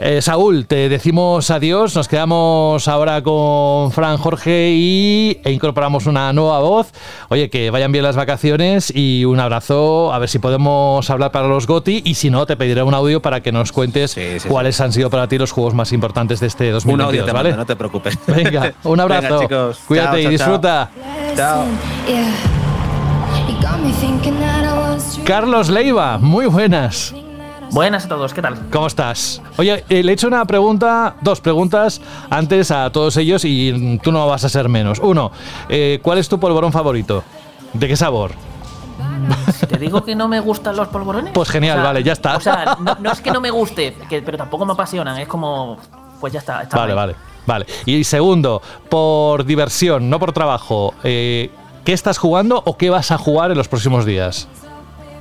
Eh, 0.00 0.22
Saúl, 0.22 0.66
te 0.66 0.88
decimos 0.88 1.50
adiós, 1.50 1.96
nos 1.96 2.06
quedamos 2.06 2.86
ahora 2.86 3.20
con 3.20 3.90
Fran 3.90 4.16
Jorge 4.16 4.70
y, 4.70 5.40
e 5.42 5.50
incorporamos 5.50 6.06
una 6.06 6.32
nueva 6.32 6.60
voz. 6.60 6.92
Oye, 7.30 7.50
que 7.50 7.70
vayan 7.70 7.90
bien 7.90 8.04
las 8.04 8.14
vacaciones 8.14 8.92
y 8.94 9.24
un 9.24 9.40
abrazo, 9.40 10.12
a 10.12 10.20
ver 10.20 10.28
si 10.28 10.38
podemos 10.38 11.10
hablar 11.10 11.32
para 11.32 11.48
los 11.48 11.66
GOTI 11.66 12.02
y 12.04 12.14
si 12.14 12.30
no, 12.30 12.46
te 12.46 12.56
pediré 12.56 12.84
un 12.84 12.94
audio 12.94 13.20
para 13.20 13.40
que 13.40 13.50
nos 13.50 13.72
cuentes 13.72 14.12
sí, 14.12 14.38
sí. 14.38 14.48
cuáles 14.48 14.80
han 14.80 14.92
sido 14.92 15.10
para 15.10 15.26
ti 15.26 15.36
los 15.36 15.50
juegos 15.50 15.74
más 15.74 15.92
importantes 15.92 16.38
de 16.38 16.46
este 16.46 16.66
Un 16.68 16.74
2022, 16.74 17.08
audio 17.08 17.24
te 17.24 17.32
¿vale? 17.32 17.48
mando, 17.50 17.62
no 17.62 17.66
te 17.66 17.74
preocupes. 17.74 18.16
Venga, 18.28 18.72
un 18.84 19.00
abrazo. 19.00 19.40
Venga, 19.40 19.40
chicos. 19.40 19.80
Cuídate 19.88 20.10
Chao, 20.10 20.18
y 20.18 20.22
chao, 20.22 20.30
disfruta. 20.30 20.90
Chao. 21.34 21.64
Carlos 25.24 25.68
Leiva, 25.68 26.18
muy 26.18 26.46
buenas. 26.46 27.12
Buenas 27.70 28.06
a 28.06 28.08
todos, 28.08 28.32
¿qué 28.32 28.40
tal? 28.42 28.58
¿Cómo 28.72 28.86
estás? 28.86 29.42
Oye, 29.58 29.84
eh, 29.88 30.02
le 30.02 30.12
he 30.12 30.14
hecho 30.14 30.26
una 30.26 30.44
pregunta, 30.46 31.16
dos 31.20 31.40
preguntas 31.40 32.00
antes 32.30 32.70
a 32.70 32.90
todos 32.90 33.16
ellos 33.18 33.44
y 33.44 33.98
tú 34.02 34.10
no 34.10 34.26
vas 34.26 34.44
a 34.44 34.48
ser 34.48 34.68
menos. 34.68 34.98
Uno, 35.00 35.30
eh, 35.68 36.00
¿cuál 36.02 36.18
es 36.18 36.28
tu 36.28 36.40
polvorón 36.40 36.72
favorito? 36.72 37.22
¿De 37.74 37.86
qué 37.86 37.96
sabor? 37.96 38.32
Si 39.52 39.66
te 39.66 39.76
digo 39.78 40.02
que 40.02 40.14
no 40.14 40.28
me 40.28 40.40
gustan 40.40 40.76
los 40.76 40.88
polvorones. 40.88 41.32
Pues 41.34 41.50
genial, 41.50 41.78
o 41.78 41.80
sea, 41.82 41.88
vale, 41.90 42.02
ya 42.02 42.12
está. 42.12 42.36
O 42.36 42.40
sea, 42.40 42.76
no, 42.80 42.96
no 43.00 43.12
es 43.12 43.20
que 43.20 43.30
no 43.30 43.40
me 43.40 43.50
guste, 43.50 43.94
que- 44.08 44.22
pero 44.22 44.38
tampoco 44.38 44.64
me 44.64 44.72
apasionan. 44.72 45.18
Es 45.18 45.28
como. 45.28 45.78
Pues 46.20 46.32
ya 46.32 46.38
está. 46.38 46.62
está 46.62 46.76
Vale, 46.78 46.88
bien. 46.94 46.96
vale, 46.96 47.14
vale. 47.46 47.66
Y 47.84 48.02
segundo, 48.04 48.62
por 48.88 49.44
diversión, 49.44 50.08
no 50.08 50.18
por 50.18 50.32
trabajo, 50.32 50.94
eh, 51.04 51.50
¿qué 51.84 51.92
estás 51.92 52.16
jugando 52.18 52.62
o 52.64 52.76
qué 52.78 52.88
vas 52.90 53.10
a 53.10 53.18
jugar 53.18 53.50
en 53.50 53.58
los 53.58 53.68
próximos 53.68 54.04
días? 54.06 54.48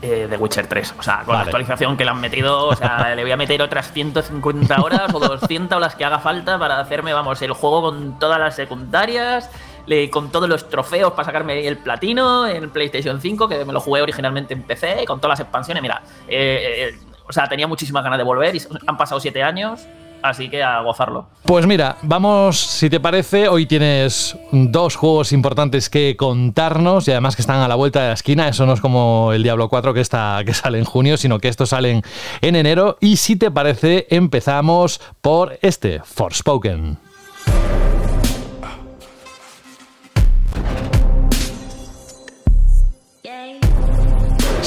Eh, 0.02 0.28
The 0.30 0.38
Witcher 0.38 0.68
3. 0.68 0.96
O 1.00 1.04
sea, 1.04 1.24
con 1.26 1.34
la 1.36 1.42
actualización 1.42 1.98
que 1.98 2.06
le 2.06 2.12
han 2.12 2.22
metido, 2.22 2.68
o 2.68 2.76
sea, 2.76 3.14
le 3.16 3.22
voy 3.24 3.32
a 3.32 3.38
meter 3.38 3.62
otras 3.62 3.92
150 3.92 4.82
horas 4.82 5.14
o 5.14 5.20
200 5.20 5.76
o 5.76 5.80
las 5.80 5.96
que 5.96 6.06
haga 6.06 6.20
falta 6.20 6.60
para 6.60 6.80
hacerme, 6.80 7.14
vamos, 7.14 7.42
el 7.42 7.52
juego 7.54 7.82
con 7.82 8.20
todas 8.20 8.40
las 8.40 8.56
secundarias, 8.56 9.50
le- 9.88 10.10
con 10.10 10.32
todos 10.32 10.48
los 10.48 10.70
trofeos 10.70 11.14
para 11.14 11.26
sacarme 11.26 11.66
el 11.68 11.78
platino 11.78 12.46
en 12.48 12.70
PlayStation 12.70 13.20
5, 13.20 13.48
que 13.48 13.66
me 13.66 13.74
lo 13.74 13.80
jugué 13.80 14.02
originalmente 14.02 14.54
en 14.54 14.64
PC, 14.64 15.06
con 15.06 15.20
todas 15.20 15.40
las 15.40 15.48
expansiones. 15.48 15.82
Mira, 15.82 16.02
eh, 16.28 16.92
eh, 16.94 17.00
o 17.28 17.34
sea, 17.34 17.48
tenía 17.48 17.68
muchísimas 17.68 18.04
ganas 18.04 18.18
de 18.20 18.24
volver 18.24 18.56
y 18.56 18.62
han 18.86 18.98
pasado 18.98 19.20
7 19.20 19.42
años, 19.44 19.88
así 20.22 20.50
que 20.50 20.64
a 20.64 20.82
gozarlo. 20.82 21.28
Pues 21.44 21.66
mira, 21.66 21.98
vamos, 22.02 22.60
si 22.60 22.90
te 22.90 23.00
parece, 23.00 23.48
hoy 23.48 23.66
tienes 23.66 24.38
dos 24.52 24.96
juegos 24.96 25.32
importantes 25.32 25.90
que 25.90 26.16
contarnos 26.18 27.08
y 27.08 27.12
además 27.12 27.36
que 27.36 27.42
están 27.42 27.62
a 27.62 27.68
la 27.68 27.76
vuelta 27.76 28.02
de 28.02 28.08
la 28.10 28.14
esquina. 28.14 28.48
Eso 28.48 28.66
no 28.66 28.74
es 28.74 28.82
como 28.82 29.32
el 29.34 29.44
Diablo 29.44 29.70
4 29.70 29.94
que, 29.94 30.02
está, 30.02 30.42
que 30.46 30.54
sale 30.54 30.80
en 30.80 30.86
junio, 30.86 31.18
sino 31.18 31.40
que 31.40 31.48
estos 31.48 31.70
salen 31.70 32.02
en 32.42 32.56
enero. 32.56 32.98
Y 33.00 33.18
si 33.18 33.36
te 33.36 33.52
parece, 33.52 34.08
empezamos 34.10 35.02
por 35.22 35.58
este, 35.62 36.02
Forspoken. 36.04 36.98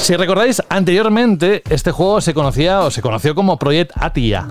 Si 0.01 0.15
recordáis, 0.15 0.63
anteriormente 0.67 1.61
este 1.69 1.91
juego 1.91 2.21
se 2.21 2.33
conocía 2.33 2.81
o 2.81 2.89
se 2.89 3.03
conoció 3.03 3.35
como 3.35 3.59
Project 3.59 3.91
Atia. 3.95 4.47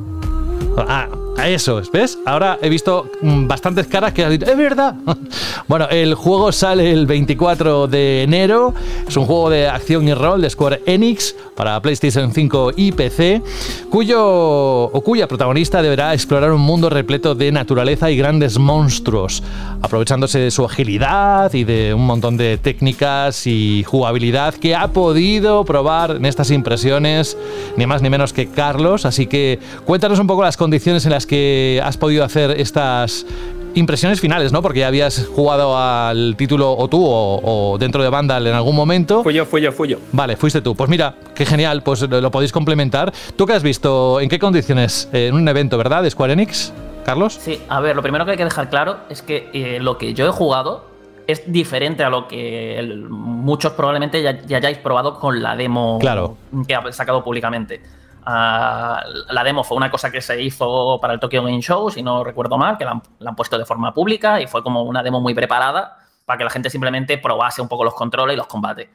Ah, 0.77 1.09
Eso 1.47 1.79
es, 1.79 1.91
¿ves? 1.91 2.19
Ahora 2.27 2.59
he 2.61 2.69
visto 2.69 3.11
mm, 3.23 3.47
bastantes 3.47 3.87
caras 3.87 4.13
que 4.13 4.25
han 4.25 4.31
dicho, 4.31 4.47
es 4.47 4.57
verdad. 4.57 4.95
bueno, 5.69 5.89
el 5.91 6.15
juego 6.15 6.53
sale 6.53 6.91
el 6.91 7.07
24 7.07 7.89
de 7.89 8.23
enero. 8.23 8.75
Es 9.09 9.17
un 9.17 9.25
juego 9.25 9.49
de 9.49 9.67
acción 9.69 10.07
y 10.07 10.15
rol 10.15 10.43
de 10.43 10.51
Square 10.51 10.83
Enix 10.87 11.35
para 11.57 11.81
PlayStation 11.81 12.33
5 12.33 12.73
y 12.77 12.93
PC, 12.93 13.43
cuyo 13.91 14.21
o 14.23 15.01
cuya 15.03 15.29
protagonista 15.29 15.83
deberá 15.83 16.15
explorar 16.15 16.53
un 16.53 16.61
mundo 16.61 16.91
repleto 16.91 17.35
de 17.35 17.53
naturaleza 17.53 18.11
y 18.11 18.17
grandes 18.17 18.59
monstruos, 18.59 19.43
aprovechándose 19.83 20.39
de 20.39 20.51
su 20.51 20.65
agilidad 20.65 21.53
y 21.55 21.65
de 21.65 21.95
un 21.95 22.07
montón 22.07 22.37
de 22.37 22.59
técnicas 22.59 23.47
y 23.47 23.85
jugabilidad 23.85 24.55
que 24.55 24.75
ha 24.75 24.89
podido 24.89 25.65
probar 25.65 26.13
en 26.13 26.27
estas 26.27 26.51
impresiones, 26.51 27.37
ni 27.77 27.87
más 27.87 28.03
ni 28.03 28.11
menos 28.11 28.33
que 28.33 28.49
Carlos. 28.49 29.05
Así 29.07 29.27
que 29.27 29.59
cuéntanos 29.85 30.19
un 30.19 30.27
poco 30.27 30.43
las 30.43 30.57
condiciones 30.57 31.05
en 31.05 31.13
las 31.13 31.27
que 31.27 31.30
has 31.83 31.97
podido 31.97 32.25
hacer 32.25 32.51
estas 32.53 33.27
impresiones 33.75 34.21
finales, 34.21 34.53
¿no? 34.53 34.63
Porque 34.63 34.81
ya 34.81 34.89
habías 34.89 35.27
jugado 35.29 35.79
al 35.79 36.35
título 36.37 36.73
o 36.77 36.89
tú 36.89 37.05
o, 37.07 37.41
o 37.73 37.79
dentro 37.79 38.03
de 38.03 38.09
Vandal 38.09 38.47
en 38.47 38.55
algún 38.55 38.75
momento. 38.75 39.23
Fui 39.23 39.33
yo, 39.35 39.47
fui 39.47 39.61
yo, 39.63 39.71
fui 39.73 39.89
yo. 39.89 39.99
Vale, 40.13 40.37
fuiste 40.37 40.61
tú. 40.61 40.75
Pues 40.75 40.91
mira, 40.91 41.15
qué 41.35 41.47
genial, 41.47 41.83
pues 41.83 42.03
lo, 42.03 42.21
lo 42.21 42.31
podéis 42.31 42.51
complementar. 42.53 43.13
¿Tú 43.37 43.47
qué 43.47 43.53
has 43.53 43.63
visto? 43.63 44.21
¿En 44.21 44.29
qué 44.29 44.39
condiciones? 44.39 45.09
En 45.13 45.35
un 45.35 45.47
evento, 45.49 45.79
¿verdad? 45.79 46.03
De 46.03 46.11
Square 46.11 46.33
Enix, 46.33 46.73
Carlos. 47.05 47.39
Sí, 47.41 47.61
a 47.69 47.81
ver, 47.81 47.95
lo 47.95 48.03
primero 48.03 48.25
que 48.25 48.33
hay 48.33 48.37
que 48.37 48.45
dejar 48.45 48.69
claro 48.71 48.97
es 49.09 49.23
que 49.23 49.49
eh, 49.53 49.79
lo 49.81 49.99
que 49.99 50.15
yo 50.15 50.27
he 50.27 50.31
jugado 50.33 50.91
es 51.29 51.43
diferente 51.47 52.03
a 52.03 52.11
lo 52.11 52.27
que 52.27 52.77
el- 52.77 53.09
muchos 53.09 53.73
probablemente 53.75 54.21
ya, 54.21 54.43
ya 54.47 54.57
hayáis 54.57 54.79
probado 54.79 55.21
con 55.21 55.41
la 55.43 55.55
demo 55.55 55.99
Claro. 56.01 56.37
que 56.67 56.75
ha 56.75 56.91
sacado 56.93 57.23
públicamente. 57.23 57.81
La 58.27 59.43
demo 59.45 59.65
fue 59.65 59.77
una 59.77 59.91
cosa 59.91 60.11
que 60.11 60.21
se 60.21 60.41
hizo 60.43 60.99
para 61.01 61.15
el 61.15 61.21
Tokyo 61.21 61.43
Game 61.43 61.61
Show, 61.61 61.91
si 61.91 62.03
no 62.03 62.23
recuerdo 62.25 62.59
mal, 62.59 62.77
que 62.77 62.85
la 62.85 62.93
han, 62.93 63.03
la 63.19 63.31
han 63.31 63.37
puesto 63.37 63.59
de 63.59 63.65
forma 63.65 63.95
pública 63.95 64.41
y 64.41 64.47
fue 64.47 64.63
como 64.63 64.83
una 64.83 65.03
demo 65.03 65.21
muy 65.21 65.35
preparada 65.35 65.97
para 66.25 66.39
que 66.39 66.45
la 66.45 66.51
gente 66.51 66.71
simplemente 66.71 67.19
probase 67.19 67.61
un 67.61 67.69
poco 67.69 67.85
los 67.85 67.95
controles 67.95 68.35
y 68.35 68.37
los 68.37 68.47
combates. 68.47 68.89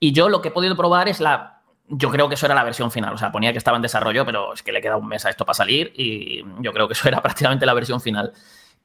Y 0.00 0.12
yo 0.12 0.28
lo 0.28 0.40
que 0.40 0.48
he 0.48 0.50
podido 0.50 0.76
probar 0.76 1.08
es 1.08 1.20
la. 1.20 1.62
Yo 1.88 2.10
creo 2.10 2.28
que 2.28 2.34
eso 2.34 2.46
era 2.46 2.54
la 2.54 2.64
versión 2.64 2.90
final. 2.90 3.14
O 3.14 3.18
sea, 3.18 3.30
ponía 3.30 3.52
que 3.52 3.58
estaba 3.58 3.76
en 3.76 3.82
desarrollo, 3.82 4.24
pero 4.24 4.54
es 4.54 4.62
que 4.62 4.72
le 4.72 4.80
queda 4.80 4.96
un 4.96 5.06
mes 5.06 5.24
a 5.26 5.30
esto 5.30 5.44
para 5.44 5.54
salir. 5.54 5.92
Y 5.96 6.42
yo 6.60 6.72
creo 6.72 6.88
que 6.88 6.94
eso 6.94 7.08
era 7.08 7.20
prácticamente 7.22 7.66
la 7.66 7.74
versión 7.74 8.00
final. 8.00 8.32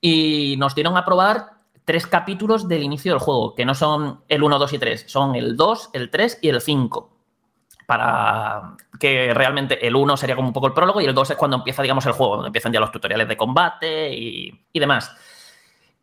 Y 0.01 0.55
nos 0.57 0.75
dieron 0.75 0.97
a 0.97 1.05
probar 1.05 1.51
tres 1.85 2.05
capítulos 2.05 2.67
del 2.67 2.83
inicio 2.83 3.13
del 3.13 3.19
juego, 3.19 3.55
que 3.55 3.65
no 3.65 3.73
son 3.73 4.21
el 4.27 4.43
1, 4.43 4.59
2 4.59 4.73
y 4.73 4.79
3, 4.79 5.05
son 5.07 5.35
el 5.35 5.57
2, 5.57 5.89
el 5.93 6.09
3 6.09 6.39
y 6.41 6.49
el 6.49 6.61
5. 6.61 7.18
Para 7.89 8.75
que 8.99 9.33
realmente 9.33 9.87
el 9.87 9.95
1 9.95 10.15
sería 10.15 10.35
como 10.35 10.49
un 10.49 10.53
poco 10.53 10.67
el 10.67 10.73
prólogo 10.73 11.01
y 11.01 11.05
el 11.05 11.15
2 11.15 11.31
es 11.31 11.37
cuando 11.37 11.57
empieza, 11.57 11.81
digamos, 11.81 12.05
el 12.05 12.11
juego, 12.11 12.35
donde 12.35 12.49
empiezan 12.49 12.71
ya 12.71 12.79
los 12.79 12.91
tutoriales 12.91 13.27
de 13.27 13.35
combate 13.35 14.13
y, 14.13 14.53
y 14.71 14.79
demás. 14.79 15.11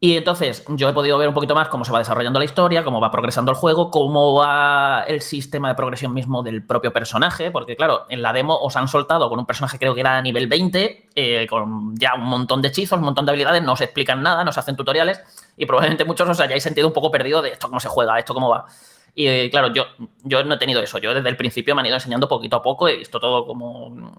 Y 0.00 0.16
entonces 0.16 0.64
yo 0.70 0.88
he 0.88 0.92
podido 0.92 1.16
ver 1.16 1.28
un 1.28 1.34
poquito 1.34 1.54
más 1.54 1.68
cómo 1.68 1.84
se 1.84 1.92
va 1.92 2.00
desarrollando 2.00 2.40
la 2.40 2.44
historia, 2.44 2.82
cómo 2.82 3.00
va 3.00 3.12
progresando 3.12 3.52
el 3.52 3.56
juego, 3.56 3.92
cómo 3.92 4.34
va 4.34 5.04
el 5.06 5.22
sistema 5.22 5.68
de 5.68 5.76
progresión 5.76 6.12
mismo 6.12 6.42
del 6.42 6.66
propio 6.66 6.92
personaje, 6.92 7.52
porque 7.52 7.76
claro, 7.76 8.04
en 8.08 8.20
la 8.20 8.32
demo 8.32 8.58
os 8.58 8.74
han 8.74 8.88
soltado 8.88 9.30
con 9.30 9.38
un 9.38 9.46
personaje 9.46 9.78
creo 9.78 9.94
que 9.94 10.00
era 10.00 10.18
a 10.18 10.22
nivel 10.22 10.48
20, 10.48 11.10
eh, 11.14 11.46
con 11.48 11.96
ya 11.96 12.14
un 12.16 12.24
montón 12.24 12.62
de 12.62 12.68
hechizos, 12.68 12.98
un 12.98 13.04
montón 13.04 13.26
de 13.26 13.30
habilidades, 13.30 13.62
no 13.62 13.74
os 13.74 13.80
explican 13.80 14.24
nada, 14.24 14.42
no 14.42 14.50
os 14.50 14.58
hacen 14.58 14.74
tutoriales 14.74 15.22
y 15.56 15.64
probablemente 15.64 16.04
muchos 16.04 16.28
os 16.28 16.40
hayáis 16.40 16.64
sentido 16.64 16.88
un 16.88 16.92
poco 16.92 17.12
perdido 17.12 17.40
de 17.40 17.50
esto 17.50 17.68
cómo 17.68 17.78
se 17.78 17.88
juega, 17.88 18.18
esto 18.18 18.34
cómo 18.34 18.50
va. 18.50 18.66
Y 19.18 19.26
eh, 19.28 19.48
claro, 19.51 19.72
yo, 19.72 19.86
yo 20.24 20.44
no 20.44 20.55
he 20.55 20.59
tenido 20.59 20.82
eso. 20.82 20.98
Yo 20.98 21.14
desde 21.14 21.30
el 21.30 21.38
principio 21.38 21.74
me 21.74 21.80
han 21.80 21.86
ido 21.86 21.97
enseñando 21.97 22.28
poquito 22.28 22.56
a 22.56 22.62
poco. 22.62 22.86
He 22.86 22.98
visto 22.98 23.18
todo 23.18 23.47
como, 23.47 24.12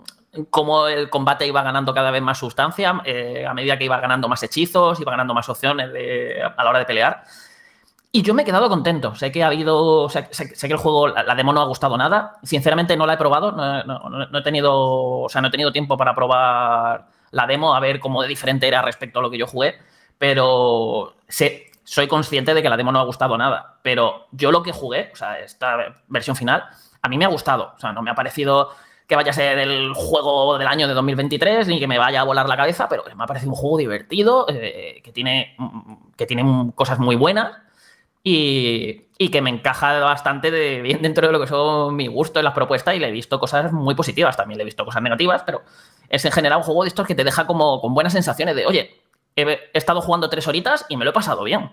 como 0.50 0.88
el 0.88 1.08
combate 1.12 1.46
iba 1.46 1.62
ganando 1.62 1.94
cada 1.94 2.10
vez 2.10 2.22
más 2.24 2.40
sustancia. 2.40 3.00
eh, 3.06 3.46
a 3.48 3.54
medida 3.54 3.78
que 3.78 3.86
iba 3.86 4.00
ganando 4.00 4.28
más 4.28 4.42
hechizos, 4.42 5.00
iba 5.00 5.12
ganando 5.12 5.36
más 5.36 5.48
opciones 5.50 5.94
de- 5.94 6.42
a 6.42 6.64
la 6.64 6.70
hora 6.72 6.80
de 6.80 6.86
pelear. 6.86 7.24
Y 8.12 8.24
yo 8.24 8.34
me 8.34 8.42
he 8.42 8.46
quedado 8.46 8.70
contento. 8.70 9.14
Sé 9.14 9.32
que 9.32 9.44
ha 9.44 9.48
habido. 9.48 10.10
Sé, 10.10 10.28
que 10.30 10.68
el 10.74 10.78
juego, 10.78 11.10
la, 11.10 11.36
demo 11.36 11.54
no 11.54 11.62
ha 11.62 11.66
gustado 11.66 11.96
nada. 11.96 12.38
Sinceramente 12.42 12.98
no 12.98 13.06
la 13.06 13.14
he 13.14 13.18
probado. 13.18 13.52
No, 13.52 13.84
no- 13.84 14.10
no- 14.10 14.26
no 14.28 14.38
he 14.40 14.42
tenido. 14.42 14.74
O 15.22 15.30
sea, 15.30 15.42
no 15.42 15.50
he 15.50 15.52
tenido 15.52 15.72
tiempo 15.72 15.96
para 15.98 16.16
probar 16.16 17.06
la 17.32 17.46
demo, 17.46 17.76
a 17.76 17.80
ver 17.80 18.00
cómo 18.00 18.24
de 18.24 18.30
diferente 18.30 18.68
era 18.68 18.82
respecto 18.82 19.20
a 19.20 19.22
lo 19.22 19.30
que 19.30 19.38
yo 19.38 19.46
jugué. 19.46 19.76
Pero 20.18 21.14
sé, 21.28 21.67
soy 21.88 22.10
consciente 22.10 22.54
de 22.54 22.62
que 22.62 22.70
la 22.70 22.76
demo 22.76 22.92
no 22.92 23.00
ha 23.00 23.06
gustado 23.06 23.38
nada. 23.38 23.78
Pero 23.82 24.28
yo 24.32 24.52
lo 24.52 24.62
que 24.62 24.74
jugué, 24.74 25.10
o 25.14 25.16
sea, 25.16 25.40
esta 25.40 26.02
versión 26.10 26.36
final, 26.36 26.66
a 27.02 27.08
mí 27.08 27.18
me 27.18 27.24
ha 27.24 27.30
gustado. 27.30 27.72
O 27.78 27.80
sea, 27.80 27.94
no 27.94 28.02
me 28.02 28.12
ha 28.12 28.16
parecido 28.16 28.72
que 29.08 29.16
vaya 29.16 29.32
a 29.32 29.34
ser 29.34 29.58
el 29.58 29.94
juego 29.94 30.58
del 30.58 30.68
año 30.68 30.90
de 30.90 30.94
2023 30.94 31.66
ni 31.70 31.80
que 31.80 31.88
me 31.88 31.98
vaya 31.98 32.20
a 32.20 32.24
volar 32.26 32.50
la 32.50 32.58
cabeza, 32.58 32.90
pero 32.90 33.06
me 33.16 33.24
ha 33.24 33.26
parecido 33.26 33.52
un 33.52 33.56
juego 33.56 33.78
divertido, 33.78 34.48
eh, 34.50 35.00
que, 35.02 35.14
tiene, 35.14 35.56
que 36.18 36.26
tiene 36.26 36.74
cosas 36.76 37.00
muy 37.00 37.16
buenas 37.16 37.56
y, 38.22 39.06
y 39.18 39.30
que 39.30 39.42
me 39.42 39.50
encaja 39.50 39.98
bastante 40.00 40.52
de 40.52 40.82
bien 40.82 41.02
dentro 41.02 41.26
de 41.26 41.32
lo 41.32 41.40
que 41.40 41.48
son 41.48 41.96
mi 41.96 42.08
gusto 42.08 42.42
en 42.42 42.44
las 42.44 42.54
propuestas 42.54 42.96
y 42.96 43.00
le 43.00 43.08
he 43.08 43.12
visto 43.12 43.40
cosas 43.40 43.72
muy 43.72 43.96
positivas, 43.96 44.36
también 44.36 44.58
le 44.58 44.64
he 44.64 44.66
visto 44.66 44.84
cosas 44.84 45.02
negativas, 45.02 45.44
pero 45.46 45.62
es 46.10 46.26
en 46.26 46.34
general 46.34 46.58
un 46.58 46.66
juego 46.66 46.84
de 46.84 46.90
estos 46.90 47.08
que 47.08 47.16
te 47.16 47.24
deja 47.24 47.48
como 47.48 47.80
con 47.80 47.94
buenas 47.94 48.12
sensaciones 48.12 48.58
de, 48.58 48.66
oye, 48.66 49.07
he, 49.42 49.70
estado 49.74 50.02
jugando 50.02 50.30
tres 50.30 50.48
horitas 50.48 50.86
y 50.90 50.98
me 50.98 51.06
lo 51.06 51.12
he 51.12 51.14
pasado 51.14 51.44
bien. 51.44 51.72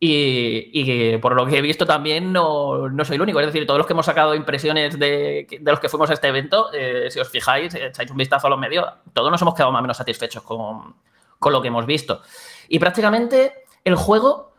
Y, 0.00 1.16
por 1.18 1.34
lo 1.34 1.46
que 1.46 1.58
he 1.58 1.62
visto 1.62 1.84
también 1.84 2.32
no, 2.32 2.88
no 2.88 3.04
soy 3.04 3.16
el 3.16 3.22
único. 3.22 3.40
Es 3.40 3.46
decir, 3.46 3.66
todos 3.66 3.78
los 3.78 3.86
que 3.86 3.94
hemos 3.94 4.06
sacado 4.06 4.34
impresiones 4.34 4.98
de, 4.98 5.46
los 5.62 5.80
que 5.80 5.88
fuimos 5.88 6.10
a 6.10 6.12
este 6.14 6.28
evento, 6.28 6.70
eh, 6.72 7.08
si 7.10 7.18
os 7.18 7.28
fijáis, 7.28 7.74
echáis 7.74 8.10
un 8.10 8.16
vistazo 8.16 8.46
a 8.46 8.50
los 8.50 8.58
medios, 8.58 8.86
todos 9.12 9.30
nos 9.30 9.42
hemos 9.42 9.54
quedado 9.54 9.72
más 9.72 9.80
o 9.80 9.82
menos 9.82 9.96
satisfechos 9.96 10.42
con, 10.42 10.94
con 11.38 11.52
lo 11.52 11.60
que 11.60 11.68
hemos 11.68 11.86
visto. 11.86 12.22
Y 12.68 12.78
prácticamente 12.78 13.64
el 13.84 13.96
juego 13.96 14.54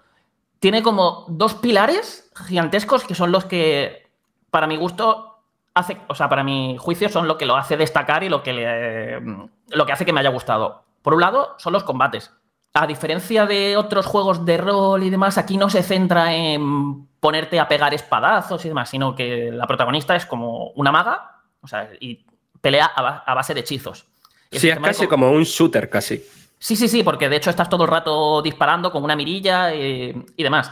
tiene 0.59 0.83
como 0.83 1.25
dos 1.29 1.55
pilares 1.55 2.31
gigantescos 2.47 3.05
que 3.05 3.15
son 3.15 3.31
los 3.31 3.45
que, 3.45 4.09
para 4.51 4.67
mi 4.67 4.75
gusto, 4.75 5.41
hace, 5.73 5.97
o 6.07 6.15
sea, 6.15 6.29
para 6.29 6.43
mi 6.43 6.77
juicio, 6.77 7.09
son 7.09 7.27
lo 7.27 7.37
que 7.37 7.45
lo 7.45 7.55
hace 7.55 7.77
destacar 7.77 8.23
y 8.23 8.29
lo 8.29 8.43
que, 8.43 9.21
lo 9.69 9.85
que 9.85 9.91
hace 9.91 10.05
que 10.05 10.13
me 10.13 10.19
haya 10.19 10.29
gustado. 10.29 10.83
Por 11.01 11.13
un 11.13 11.21
lado, 11.21 11.55
son 11.57 11.73
los 11.73 11.83
combates. 11.83 12.31
A 12.73 12.85
diferencia 12.85 13.45
de 13.45 13.77
otros 13.77 14.05
juegos 14.05 14.45
de 14.45 14.57
rol 14.57 15.01
y 15.03 15.09
demás, 15.09 15.37
aquí 15.37 15.57
no 15.57 15.69
se 15.69 15.81
centra 15.83 16.33
en 16.35 17.07
ponerte 17.19 17.59
a 17.59 17.67
pegar 17.67 17.93
espadazos 17.93 18.63
y 18.63 18.67
demás, 18.69 18.89
sino 18.89 19.15
que 19.15 19.51
la 19.51 19.65
protagonista 19.67 20.15
es 20.15 20.25
como 20.25 20.67
una 20.71 20.91
maga, 20.91 21.41
o 21.61 21.67
sea, 21.67 21.89
y 21.99 22.25
pelea 22.61 22.85
a, 22.85 23.01
ba- 23.01 23.23
a 23.25 23.33
base 23.33 23.53
de 23.53 23.61
hechizos. 23.61 24.05
Y 24.51 24.59
Sí, 24.59 24.69
es 24.69 24.75
de 24.75 24.81
casi 24.81 25.05
co- 25.05 25.09
como 25.09 25.31
un 25.31 25.43
shooter, 25.43 25.89
casi. 25.89 26.23
Sí, 26.59 26.75
sí, 26.75 26.87
sí, 26.87 27.03
porque 27.03 27.27
de 27.29 27.37
hecho 27.37 27.49
estás 27.49 27.69
todo 27.69 27.83
el 27.85 27.89
rato 27.89 28.41
disparando 28.41 28.91
con 28.91 29.03
una 29.03 29.15
mirilla 29.15 29.73
eh, 29.73 30.13
y 30.35 30.43
demás. 30.43 30.71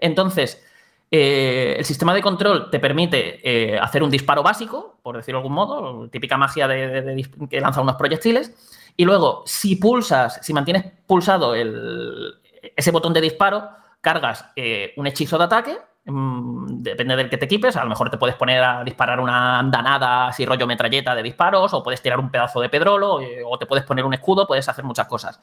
Entonces, 0.00 0.62
eh, 1.10 1.76
el 1.78 1.84
sistema 1.84 2.12
de 2.14 2.22
control 2.22 2.70
te 2.70 2.80
permite 2.80 3.40
eh, 3.74 3.78
hacer 3.78 4.02
un 4.02 4.10
disparo 4.10 4.42
básico, 4.42 4.98
por 5.02 5.16
decirlo 5.16 5.38
de 5.38 5.42
algún 5.44 5.54
modo, 5.54 6.08
típica 6.08 6.36
magia 6.36 6.66
de, 6.66 7.02
de- 7.02 7.30
que 7.48 7.60
lanza 7.60 7.80
unos 7.80 7.96
proyectiles. 7.96 8.52
Y 8.96 9.04
luego, 9.04 9.42
si 9.46 9.76
pulsas, 9.76 10.38
si 10.42 10.52
mantienes 10.52 10.84
pulsado 11.06 11.54
el- 11.54 12.34
ese 12.74 12.90
botón 12.90 13.12
de 13.12 13.20
disparo, 13.20 13.68
cargas 14.00 14.46
eh, 14.56 14.92
un 14.96 15.06
hechizo 15.06 15.38
de 15.38 15.44
ataque. 15.44 15.78
mm, 16.04 16.82
Depende 16.82 17.16
del 17.16 17.28
que 17.28 17.36
te 17.36 17.46
equipes, 17.46 17.76
a 17.76 17.82
lo 17.82 17.90
mejor 17.90 18.10
te 18.10 18.16
puedes 18.16 18.36
poner 18.36 18.62
a 18.62 18.84
disparar 18.84 19.18
una 19.20 19.58
andanada 19.58 20.28
así 20.28 20.46
rollo 20.46 20.66
metralleta 20.66 21.14
de 21.16 21.22
disparos, 21.22 21.74
o 21.74 21.82
puedes 21.82 22.00
tirar 22.00 22.20
un 22.20 22.30
pedazo 22.30 22.60
de 22.60 22.68
pedrolo, 22.68 23.20
eh, 23.20 23.42
o 23.44 23.58
te 23.58 23.66
puedes 23.66 23.84
poner 23.84 24.04
un 24.04 24.14
escudo, 24.14 24.46
puedes 24.46 24.68
hacer 24.68 24.84
muchas 24.84 25.08
cosas. 25.08 25.40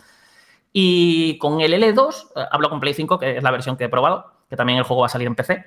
Y 0.72 1.38
con 1.38 1.60
el 1.62 1.74
L2, 1.74 2.32
eh, 2.36 2.46
hablo 2.52 2.70
con 2.70 2.80
Play 2.80 2.94
5, 2.94 3.20
que 3.20 3.38
es 3.38 3.44
la 3.44 3.52
versión 3.52 3.76
que 3.78 3.84
he 3.86 3.90
probado, 3.90 4.32
que 4.50 4.56
también 4.56 4.80
el 4.80 4.86
juego 4.86 5.02
va 5.02 5.08
a 5.08 5.10
salir 5.10 5.28
en 5.28 5.36
PC. 5.36 5.66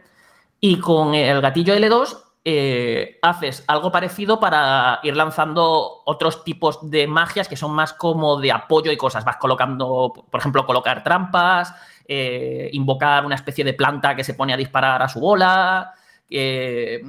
Y 0.61 0.81
con 0.81 1.15
el 1.15 1.41
gatillo 1.43 1.75
L2 1.75 2.17
eh, 2.49 3.19
haces 3.23 3.65
algo 3.67 3.91
parecido 3.91 4.39
para 4.39 5.01
ir 5.03 5.17
lanzando 5.17 6.03
otros 6.05 6.45
tipos 6.45 6.79
de 6.89 7.09
magias 7.09 7.49
que 7.49 7.57
son 7.57 7.73
más 7.73 7.93
como 7.93 8.41
de 8.41 8.53
apoyo 8.53 8.93
y 8.93 8.97
cosas. 8.97 9.25
Vas 9.25 9.39
colocando, 9.39 10.13
por 10.31 10.39
ejemplo, 10.39 10.65
colocar 10.65 11.03
trampas, 11.03 11.75
eh, 12.07 12.71
invocar 12.73 13.27
una 13.27 13.35
especie 13.35 13.65
de 13.65 13.75
planta 13.75 14.15
que 14.15 14.23
se 14.23 14.35
pone 14.35 14.53
a 14.53 14.57
disparar 14.57 15.03
a 15.03 15.09
su 15.09 15.19
bola 15.19 15.93
eh, 16.31 17.03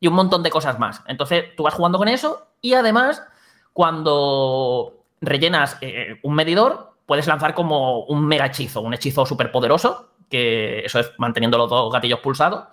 y 0.00 0.06
un 0.08 0.14
montón 0.14 0.42
de 0.42 0.50
cosas 0.50 0.80
más. 0.80 1.00
Entonces 1.06 1.54
tú 1.56 1.62
vas 1.62 1.74
jugando 1.74 1.98
con 1.98 2.08
eso 2.08 2.48
y 2.60 2.74
además 2.74 3.22
cuando 3.72 5.04
rellenas 5.20 5.78
un 6.24 6.34
medidor 6.34 6.94
puedes 7.06 7.28
lanzar 7.28 7.54
como 7.54 8.00
un 8.06 8.26
mega 8.26 8.46
hechizo, 8.46 8.80
un 8.80 8.94
hechizo 8.94 9.26
súper 9.26 9.52
poderoso, 9.52 10.08
que 10.28 10.80
eso 10.80 10.98
es 10.98 11.12
manteniendo 11.18 11.56
los 11.56 11.70
dos 11.70 11.92
gatillos 11.92 12.18
pulsados 12.18 12.64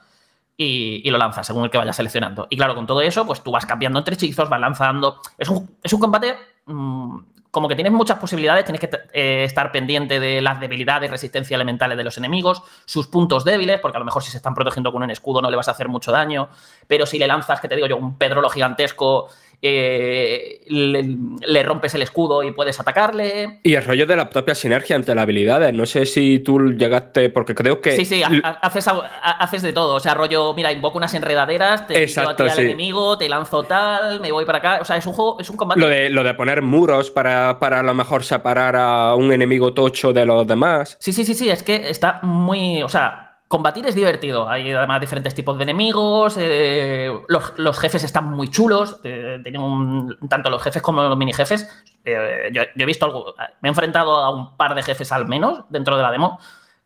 y, 0.62 1.10
lo 1.10 1.18
lanzas 1.18 1.48
según 1.48 1.64
el 1.64 1.72
que 1.72 1.78
vayas 1.78 1.96
seleccionando. 1.96 2.46
Y 2.50 2.58
claro, 2.58 2.76
con 2.76 2.86
todo 2.86 3.00
eso, 3.00 3.26
pues 3.26 3.42
tú 3.42 3.50
vas 3.50 3.66
cambiando 3.66 3.98
entre 3.98 4.16
hechizos, 4.16 4.50
vas 4.50 4.60
lanzando. 4.60 5.22
Es 5.38 5.48
un, 5.48 5.78
es 5.82 5.94
un 5.94 6.02
combate 6.02 6.36
mm, 6.66 7.18
como 7.50 7.70
que 7.70 7.76
tienes 7.76 7.94
muchas 7.94 8.20
posibilidades, 8.20 8.66
tienes 8.66 8.82
que 8.82 8.90
eh, 9.14 9.46
estar 9.46 9.72
pendiente 9.72 10.20
de 10.20 10.42
las 10.42 10.60
debilidades, 10.60 11.10
resistencia 11.10 11.56
elementales 11.56 11.98
de 11.98 12.04
los 12.04 12.18
enemigos, 12.18 12.62
sus 12.84 13.08
puntos 13.08 13.46
débiles, 13.46 13.80
porque 13.80 13.96
a 13.96 14.00
lo 14.00 14.06
mejor 14.06 14.22
si 14.22 14.32
se 14.32 14.38
están 14.38 14.54
protegiendo 14.54 14.92
con 14.92 15.02
un 15.02 15.10
escudo 15.12 15.42
no 15.42 15.50
le 15.50 15.56
vas 15.56 15.70
a 15.70 15.72
hacer 15.72 15.88
mucho 15.88 16.12
daño, 16.12 16.50
pero 16.88 17.06
si 17.06 17.18
le 17.18 17.26
lanzas, 17.26 17.62
que 17.62 17.70
te 17.70 17.76
digo 17.76 17.88
yo, 17.88 17.96
un 17.96 18.18
pedrolo 18.18 18.50
gigantesco 18.50 19.30
eh, 19.62 20.62
le, 20.68 21.18
le 21.48 21.64
rompes 21.64 21.94
el 21.96 22.02
escudo 22.02 22.44
y 22.44 22.52
puedes 22.52 22.80
atacarle. 22.80 23.60
Y 23.64 23.74
el 23.76 23.84
rollo 23.84 24.06
de 24.06 24.16
la 24.16 24.30
propia 24.30 24.56
sinergia 24.56 24.96
entre 24.96 25.16
las 25.16 25.24
habilidades. 25.24 25.74
No 25.74 25.86
sé 25.86 26.06
si 26.06 26.40
tú 26.40 26.72
llegaste, 26.74 27.30
porque 27.30 27.56
creo 27.56 27.82
que. 27.82 27.96
Sí, 27.96 28.06
sí, 28.06 28.24
ha- 28.24 28.30
ha- 28.44 28.50
haces, 28.62 28.88
haces 28.88 29.62
de 29.62 29.74
todo. 29.74 29.96
O 29.96 30.00
sea, 30.00 30.14
rollo, 30.14 30.54
mira, 30.54 30.72
invoco 30.72 30.98
unas 30.98 31.14
enredaderas, 31.14 31.88
te 31.88 32.02
Exacto, 32.04 32.44
a 32.44 32.52
al 32.52 32.60
enemigo, 32.60 33.18
te 33.18 33.28
lanzo 33.30 33.64
tal, 33.64 34.20
me 34.22 34.32
voy 34.32 34.46
para 34.46 34.60
acá. 34.60 34.80
O 34.82 34.86
sea, 34.86 34.98
es 34.98 35.06
un 35.06 35.14
juego, 35.14 35.40
es 35.40 35.50
un 35.50 35.58
combate. 35.58 35.80
Lo 35.82 35.88
de, 35.88 36.10
lo 36.10 36.24
de 36.24 36.34
poner 36.34 36.62
muros 36.62 37.12
para, 37.12 37.60
para 37.60 37.80
a 37.80 37.84
lo 37.84 37.94
mejor 37.94 38.24
separar 38.24 38.76
a 38.76 39.16
un 39.16 39.32
enemigo 39.32 39.74
tocho 39.74 40.14
de 40.14 40.26
los 40.26 40.48
demás. 40.48 40.98
Sí, 41.00 41.12
sí, 41.14 41.24
sí, 41.26 41.34
sí, 41.36 41.50
es 41.50 41.64
que 41.64 41.90
está 41.90 42.20
muy. 42.24 42.82
O 42.84 42.90
sea, 42.90 43.29
combatir 43.50 43.86
es 43.88 43.96
divertido. 43.96 44.48
Hay 44.48 44.72
además 44.72 45.02
diferentes 45.02 45.34
tipos 45.36 45.58
de 45.58 45.64
enemigos. 45.64 46.38
eh, 46.40 47.12
los, 47.28 47.80
jefes 47.80 48.04
están 48.06 48.30
muy 48.30 48.50
chulos. 48.50 49.02
eh, 49.04 49.40
tienen 49.44 49.62
un- 49.62 50.18
tanto 50.30 50.50
los 50.50 50.62
jefes 50.64 50.82
como 50.82 51.02
los 51.04 51.18
mini 51.18 51.34
jefes. 51.34 51.68
eh, 52.06 52.50
yo, 52.54 52.62
yo 52.64 52.84
he 52.84 52.86
visto 52.86 53.06
algo. 53.06 53.34
Me 53.62 53.68
he 53.68 53.72
enfrentado 53.72 54.16
a 54.18 54.30
un 54.30 54.56
par 54.56 54.76
de 54.76 54.84
jefes 54.84 55.12
al 55.12 55.28
menos 55.28 55.66
dentro 55.70 55.98
de 55.98 56.04
la 56.04 56.12
demo 56.12 56.40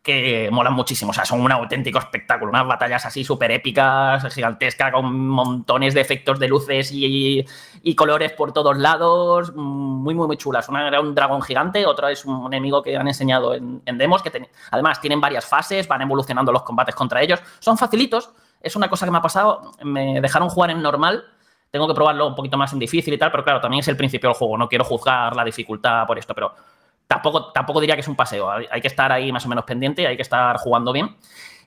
que 0.04 0.50
molan 0.52 0.74
muchísimo. 0.74 1.10
O 1.10 1.14
sea, 1.14 1.24
son 1.24 1.40
un 1.40 1.50
auténtico 1.50 1.98
espectáculo. 1.98 2.50
Unas 2.50 2.66
batallas 2.66 3.06
así 3.06 3.24
súper 3.24 3.50
épicas, 3.50 4.32
gigantescas, 4.32 4.92
con 4.92 5.26
montones 5.26 5.94
de 5.94 6.02
efectos 6.02 6.38
de 6.38 6.46
luces 6.46 6.92
y, 6.92 7.42
y 7.82 7.94
colores 7.94 8.32
por 8.32 8.52
todos 8.52 8.76
lados. 8.76 9.54
Muy, 9.56 10.14
muy, 10.14 10.26
muy 10.26 10.36
chulas. 10.36 10.68
Una 10.68 10.86
era 10.86 11.00
un 11.00 11.14
dragón 11.14 11.40
gigante, 11.40 11.86
otra 11.86 12.12
es 12.12 12.26
un 12.26 12.52
enemigo 12.52 12.82
que 12.82 12.96
han 12.98 13.08
enseñado 13.08 13.54
en, 13.54 13.82
demos. 13.96 14.22
que 14.22 14.30
Además, 14.70 15.00
tienen 15.00 15.22
varias 15.22 15.46
fases, 15.46 15.88
van 15.88 16.02
evolucionando 16.02 16.52
los 16.52 16.62
combates 16.64 16.94
contra 16.94 17.22
ellos. 17.22 17.40
Son 17.58 17.78
facilitos. 17.78 18.30
Es 18.60 18.76
una 18.76 18.90
cosa 18.90 19.06
que 19.06 19.10
me 19.10 19.18
ha 19.18 19.22
pasado. 19.22 19.72
Me 19.82 20.20
dejaron 20.20 20.50
jugar 20.50 20.70
en 20.70 20.82
normal. 20.82 21.24
Tengo 21.70 21.88
que 21.88 21.94
probarlo 21.94 22.26
un 22.26 22.34
poquito 22.34 22.58
más 22.58 22.74
en 22.74 22.78
difícil 22.78 23.14
y 23.14 23.18
tal, 23.18 23.30
pero 23.30 23.42
claro, 23.42 23.60
también 23.60 23.80
es 23.80 23.88
el 23.88 23.96
principio 23.96 24.28
del 24.28 24.36
juego. 24.36 24.58
No 24.58 24.68
quiero 24.68 24.84
juzgar 24.84 25.34
la 25.34 25.44
dificultad 25.44 26.06
por 26.06 26.18
esto, 26.18 26.34
pero 26.34 26.54
tampoco, 27.06 27.52
tampoco 27.52 27.80
diría 27.80 27.94
que 27.94 28.02
es 28.02 28.08
un 28.08 28.16
paseo. 28.16 28.50
Hay, 28.50 28.80
que 28.80 28.88
estar 28.88 29.12
ahí 29.12 29.32
más 29.32 29.44
o 29.46 29.48
menos 29.48 29.64
pendiente, 29.64 30.06
hay 30.06 30.16
que 30.16 30.22
estar 30.22 30.56
jugando 30.56 30.92
bien. 30.92 31.16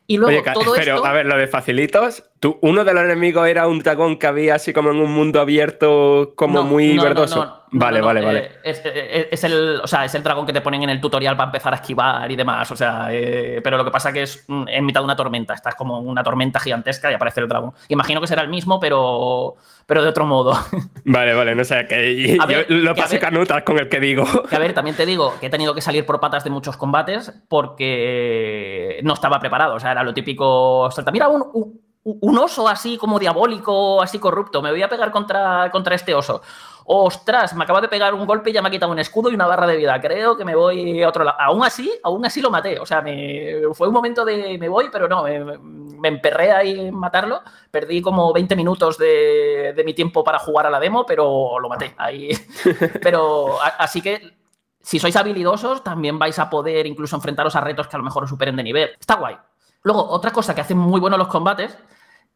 Y 0.06 0.18
luego 0.18 0.42
Oye, 0.42 0.52
todo 0.54 0.74
pero 0.74 0.96
esto. 0.96 1.06
a 1.06 1.12
ver, 1.12 1.26
lo 1.26 1.38
de 1.38 1.48
facilitos. 1.48 2.24
Tú, 2.40 2.60
uno 2.62 2.84
de 2.84 2.94
los 2.94 3.04
enemigos 3.04 3.48
era 3.48 3.68
un 3.68 3.80
dragón 3.80 4.18
que 4.20 4.28
había 4.28 4.56
así 4.56 4.72
como 4.72 4.92
en 4.92 4.98
un 4.98 5.12
mundo 5.12 5.42
abierto, 5.42 6.34
como 6.36 6.60
No, 6.60 6.64
muy 6.64 6.94
no, 6.94 7.02
verdoso. 7.04 7.44
no, 7.44 7.62
vale, 7.72 8.00
vale, 8.00 8.22
vale. 8.22 8.52
Es, 8.64 8.80
es- 8.86 9.28
es 9.32 9.44
el, 9.44 9.80
o 9.84 9.88
sea, 9.88 10.06
es 10.06 10.14
el 10.14 10.22
dragón 10.22 10.46
que 10.46 10.54
te 10.54 10.62
ponen 10.62 10.84
en 10.84 10.92
el 10.92 11.02
tutorial 11.02 11.36
para 11.36 11.48
empezar 11.48 11.74
a 11.74 11.78
esquivar 11.78 12.30
y 12.32 12.36
demás. 12.36 12.70
O 12.70 12.76
sea, 12.76 13.08
eh, 13.12 13.60
pero 13.64 13.76
lo 13.78 13.84
que 13.84 13.90
pasa 13.90 14.14
que 14.14 14.22
es 14.22 14.46
mm, 14.48 14.66
en 14.68 14.86
mitad 14.86 15.02
de 15.02 15.06
una 15.06 15.16
tormenta. 15.16 15.56
Estás 15.56 15.74
como 15.74 16.00
una 16.00 16.22
tormenta 16.24 16.60
gigantesca 16.60 17.10
y 17.12 17.16
aparece 17.16 17.40
el 17.42 17.48
dragón. 17.48 17.72
Imagino 17.88 18.22
que 18.22 18.28
será 18.28 18.44
el 18.44 18.50
mismo, 18.50 18.80
pero, 18.80 19.56
pero 19.88 20.04
de 20.04 20.10
otro 20.10 20.26
modo. 20.28 20.54
Vale, 21.06 21.34
vale, 21.34 21.56
no 21.56 21.64
sé. 21.64 21.88
Que 21.88 22.36
yo 22.38 22.46
ver, 22.46 22.66
lo 22.70 22.94
que 22.94 23.20
canutas 23.20 23.64
con 23.64 23.80
el 23.80 23.90
que 23.90 24.00
digo. 24.00 24.26
Que 24.50 24.56
a 24.58 24.60
ver, 24.60 24.74
también 24.74 24.96
te 24.96 25.06
digo 25.08 25.34
que 25.40 25.48
he 25.48 25.50
tenido 25.50 25.74
que 25.74 25.82
salir 25.82 26.06
por 26.06 26.20
patas 26.20 26.44
de 26.44 26.50
muchos 26.52 26.78
combates 26.78 27.32
porque 27.48 29.00
no 29.04 29.14
estaba 29.14 29.40
preparado. 29.40 29.76
O 29.76 29.80
sea, 29.80 29.92
era 29.94 30.04
lo 30.04 30.14
típico. 30.14 30.90
salta, 30.92 31.12
Mira, 31.12 31.28
un, 31.30 31.44
un- 31.54 31.87
un 32.22 32.38
oso 32.38 32.68
así 32.68 32.98
como 32.98 33.20
diabólico, 33.20 34.02
así 34.02 34.20
corrupto. 34.20 34.62
Me 34.62 34.72
voy 34.72 34.82
a 34.82 34.90
pegar 34.90 35.12
contra, 35.12 35.70
contra 35.72 35.96
este 35.96 36.14
oso. 36.16 36.42
Ostras, 36.90 37.54
me 37.54 37.66
acaba 37.66 37.82
de 37.82 37.90
pegar 37.90 38.14
un 38.14 38.26
golpe 38.26 38.50
y 38.50 38.54
ya 38.54 38.62
me 38.62 38.70
ha 38.70 38.72
quitado 38.72 38.92
un 38.94 39.00
escudo 39.00 39.30
y 39.30 39.36
una 39.36 39.46
barra 39.46 39.68
de 39.68 39.76
vida. 39.76 40.00
Creo 40.00 40.38
que 40.38 40.46
me 40.46 40.56
voy 40.56 41.04
a 41.04 41.10
otro 41.10 41.26
lado. 41.26 41.38
Aún 41.42 41.64
así, 41.66 41.92
aún 42.04 42.26
así 42.26 42.40
lo 42.42 42.50
maté. 42.50 42.80
O 42.80 42.86
sea, 42.86 43.02
me, 43.02 43.56
fue 43.74 43.90
un 43.90 43.94
momento 43.94 44.24
de 44.24 44.58
me 44.58 44.70
voy, 44.70 44.88
pero 44.90 45.10
no, 45.10 45.24
me, 45.24 45.58
me 45.58 46.08
emperré 46.08 46.54
ahí 46.54 46.88
en 46.88 46.96
matarlo. 46.96 47.42
Perdí 47.70 48.02
como 48.02 48.32
20 48.32 48.56
minutos 48.56 48.98
de, 48.98 49.74
de 49.76 49.84
mi 49.84 49.94
tiempo 49.94 50.24
para 50.24 50.40
jugar 50.40 50.66
a 50.66 50.70
la 50.70 50.80
demo, 50.80 51.06
pero 51.06 51.60
lo 51.60 51.68
maté. 51.68 51.94
Ahí. 51.98 52.30
Pero 53.02 53.62
a- 53.62 53.76
así 53.80 54.02
que 54.02 54.38
si 54.82 54.98
sois 54.98 55.16
habilidosos, 55.18 55.84
también 55.84 56.18
vais 56.18 56.40
a 56.40 56.50
poder 56.50 56.88
incluso 56.88 57.18
enfrentaros 57.18 57.58
a 57.58 57.62
retos 57.62 57.88
que 57.90 57.98
a 57.98 58.00
lo 58.00 58.06
mejor 58.06 58.24
os 58.24 58.30
superen 58.30 58.56
de 58.56 58.64
nivel. 58.64 58.92
Está 58.98 59.16
guay. 59.16 59.36
Luego, 59.84 60.08
otra 60.10 60.32
cosa 60.32 60.56
que 60.56 60.62
hacen 60.62 60.78
muy 60.78 61.02
buenos 61.02 61.20
los 61.20 61.28
combates 61.28 61.78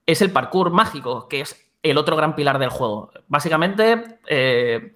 es 0.05 0.21
el 0.21 0.31
parkour 0.31 0.71
mágico, 0.71 1.27
que 1.27 1.41
es 1.41 1.71
el 1.83 1.97
otro 1.97 2.15
gran 2.15 2.35
pilar 2.35 2.59
del 2.59 2.69
juego. 2.69 3.11
Básicamente, 3.27 4.19
eh, 4.27 4.93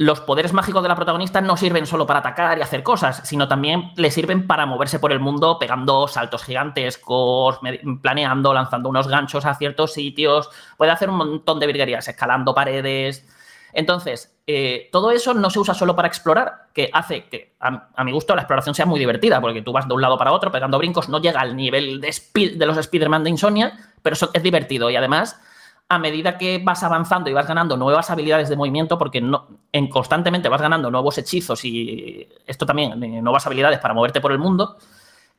los 0.00 0.20
poderes 0.20 0.54
mágicos 0.54 0.82
de 0.82 0.88
la 0.88 0.96
protagonista 0.96 1.42
no 1.42 1.58
sirven 1.58 1.84
solo 1.84 2.06
para 2.06 2.20
atacar 2.20 2.56
y 2.56 2.62
hacer 2.62 2.82
cosas, 2.82 3.20
sino 3.24 3.48
también 3.48 3.92
le 3.96 4.10
sirven 4.10 4.46
para 4.46 4.64
moverse 4.64 4.98
por 4.98 5.12
el 5.12 5.20
mundo 5.20 5.58
pegando 5.58 6.08
saltos 6.08 6.42
gigantescos, 6.42 7.60
planeando, 8.00 8.54
lanzando 8.54 8.88
unos 8.88 9.08
ganchos 9.08 9.44
a 9.44 9.54
ciertos 9.54 9.92
sitios. 9.92 10.48
Puede 10.78 10.90
hacer 10.90 11.10
un 11.10 11.16
montón 11.16 11.60
de 11.60 11.66
virguerías, 11.66 12.08
escalando 12.08 12.54
paredes. 12.54 13.28
Entonces, 13.72 14.36
eh, 14.46 14.88
todo 14.92 15.10
eso 15.10 15.34
no 15.34 15.50
se 15.50 15.60
usa 15.60 15.74
solo 15.74 15.94
para 15.94 16.08
explorar, 16.08 16.68
que 16.72 16.90
hace 16.92 17.24
que, 17.24 17.54
a, 17.60 18.04
mi 18.04 18.12
gusto, 18.12 18.34
la 18.34 18.42
exploración 18.42 18.74
sea 18.74 18.86
muy 18.86 18.98
divertida, 18.98 19.40
porque 19.40 19.62
tú 19.62 19.72
vas 19.72 19.86
de 19.86 19.94
un 19.94 20.02
lado 20.02 20.18
para 20.18 20.32
otro 20.32 20.50
pegando 20.50 20.78
brincos, 20.78 21.08
no 21.08 21.20
llega 21.20 21.40
al 21.40 21.56
nivel 21.56 22.00
de, 22.00 22.66
los 22.66 22.76
Spider-Man 22.76 23.24
de 23.24 23.30
Insomnia, 23.30 23.72
pero 24.02 24.14
eso 24.14 24.30
es 24.32 24.42
divertido 24.42 24.90
y 24.90 24.96
además 24.96 25.40
a 25.88 25.98
medida 25.98 26.38
que 26.38 26.60
vas 26.62 26.84
avanzando 26.84 27.30
y 27.30 27.32
vas 27.32 27.48
ganando 27.48 27.76
nuevas 27.76 28.10
habilidades 28.10 28.48
de 28.48 28.56
movimiento, 28.56 28.96
porque 28.96 29.22
en 29.72 29.88
constantemente 29.88 30.48
vas 30.48 30.60
ganando 30.60 30.88
nuevos 30.88 31.18
hechizos 31.18 31.64
y 31.64 32.28
esto 32.46 32.64
también, 32.64 33.02
eh, 33.02 33.20
nuevas 33.20 33.44
habilidades 33.46 33.80
para 33.80 33.92
moverte 33.92 34.20
por 34.20 34.30
el 34.30 34.38
mundo, 34.38 34.76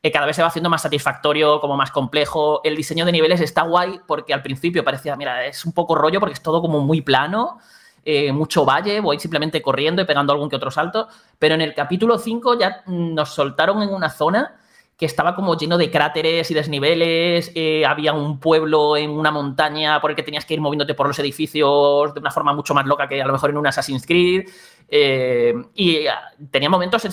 eh, 0.02 0.10
cada 0.10 0.26
vez 0.26 0.34
se 0.34 0.42
va 0.42 0.48
haciendo 0.48 0.68
más 0.68 0.82
satisfactorio, 0.82 1.60
como 1.60 1.76
más 1.76 1.92
complejo. 1.92 2.60
El 2.64 2.74
diseño 2.74 3.04
de 3.04 3.12
niveles 3.12 3.40
está 3.40 3.62
guay 3.62 4.00
porque 4.06 4.34
al 4.34 4.42
principio 4.42 4.84
parecía, 4.84 5.14
mira, 5.14 5.46
es 5.46 5.64
un 5.64 5.72
poco 5.72 5.94
rollo 5.94 6.18
porque 6.18 6.34
es 6.34 6.42
todo 6.42 6.60
como 6.60 6.80
muy 6.80 7.02
plano, 7.02 7.58
eh, 8.04 8.32
mucho 8.32 8.64
valle, 8.64 9.00
voy 9.00 9.18
simplemente 9.18 9.62
corriendo 9.62 10.02
y 10.02 10.04
pegando 10.04 10.32
algún 10.32 10.48
que 10.48 10.56
otro 10.56 10.70
salto, 10.70 11.08
pero 11.38 11.54
en 11.54 11.60
el 11.60 11.74
capítulo 11.74 12.18
5 12.18 12.58
ya 12.58 12.82
nos 12.86 13.30
soltaron 13.30 13.82
en 13.82 13.90
una 13.90 14.10
zona 14.10 14.56
que 15.02 15.06
estaba 15.06 15.34
como 15.34 15.56
lleno 15.56 15.78
de 15.78 15.90
cráteres 15.90 16.48
y 16.52 16.54
desniveles, 16.54 17.50
eh, 17.56 17.84
había 17.84 18.12
un 18.12 18.38
pueblo 18.38 18.96
en 18.96 19.10
una 19.10 19.32
montaña 19.32 20.00
por 20.00 20.10
el 20.12 20.16
que 20.16 20.22
tenías 20.22 20.44
que 20.44 20.54
ir 20.54 20.60
moviéndote 20.60 20.94
por 20.94 21.08
los 21.08 21.18
edificios 21.18 22.14
de 22.14 22.20
una 22.20 22.30
forma 22.30 22.52
mucho 22.54 22.72
más 22.72 22.86
loca 22.86 23.08
que 23.08 23.20
a 23.20 23.26
lo 23.26 23.32
mejor 23.32 23.50
en 23.50 23.56
un 23.56 23.66
Assassin's 23.66 24.06
Creed. 24.06 24.48
eh, 24.94 25.54
y 25.74 26.06
ah, 26.06 26.20
tenía 26.50 26.68
momentos, 26.68 27.02
en- 27.06 27.12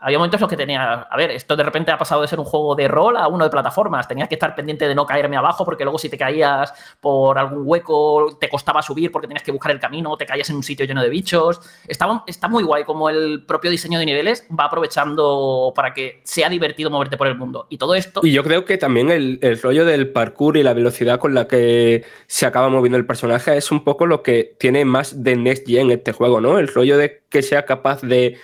había 0.00 0.18
momentos 0.18 0.38
en 0.38 0.42
los 0.42 0.50
que 0.50 0.56
tenía, 0.56 0.92
a 1.08 1.16
ver, 1.16 1.30
esto 1.30 1.54
de 1.54 1.62
repente 1.62 1.92
ha 1.92 1.96
pasado 1.98 2.20
de 2.20 2.26
ser 2.26 2.40
un 2.40 2.44
juego 2.44 2.74
de 2.74 2.88
rol 2.88 3.16
a 3.16 3.28
uno 3.28 3.44
de 3.44 3.50
plataformas, 3.50 4.08
tenías 4.08 4.28
que 4.28 4.34
estar 4.34 4.54
pendiente 4.56 4.88
de 4.88 4.94
no 4.96 5.06
caerme 5.06 5.36
abajo 5.36 5.64
porque 5.64 5.84
luego 5.84 5.98
si 6.00 6.08
te 6.08 6.18
caías 6.18 6.74
por 7.00 7.38
algún 7.38 7.62
hueco 7.64 8.36
te 8.40 8.48
costaba 8.48 8.82
subir 8.82 9.12
porque 9.12 9.28
tenías 9.28 9.44
que 9.44 9.52
buscar 9.52 9.70
el 9.70 9.78
camino, 9.78 10.16
te 10.16 10.26
caías 10.26 10.50
en 10.50 10.56
un 10.56 10.64
sitio 10.64 10.84
lleno 10.84 11.00
de 11.00 11.08
bichos. 11.10 11.60
Está 11.86 12.48
muy 12.48 12.64
guay 12.64 12.82
como 12.84 13.08
el 13.08 13.44
propio 13.46 13.70
diseño 13.70 14.00
de 14.00 14.06
niveles 14.06 14.44
va 14.58 14.64
aprovechando 14.64 15.72
para 15.76 15.94
que 15.94 16.22
sea 16.24 16.48
divertido 16.48 16.90
moverte 16.90 17.16
por 17.16 17.21
el 17.26 17.36
mundo. 17.36 17.66
Y 17.68 17.78
todo 17.78 17.94
esto... 17.94 18.20
Y 18.22 18.32
yo 18.32 18.42
creo 18.44 18.64
que 18.64 18.78
también 18.78 19.10
el, 19.10 19.38
el 19.42 19.60
rollo 19.60 19.84
del 19.84 20.10
parkour 20.10 20.56
y 20.56 20.62
la 20.62 20.74
velocidad 20.74 21.18
con 21.18 21.34
la 21.34 21.48
que 21.48 22.04
se 22.26 22.46
acaba 22.46 22.68
moviendo 22.68 22.98
el 22.98 23.06
personaje 23.06 23.56
es 23.56 23.70
un 23.70 23.84
poco 23.84 24.06
lo 24.06 24.22
que 24.22 24.54
tiene 24.58 24.84
más 24.84 25.22
de 25.22 25.36
Next 25.36 25.66
Gen 25.66 25.90
este 25.90 26.12
juego, 26.12 26.40
¿no? 26.40 26.58
El 26.58 26.68
rollo 26.68 26.98
de 26.98 27.22
que 27.28 27.42
sea 27.42 27.64
capaz 27.64 28.02
de 28.02 28.38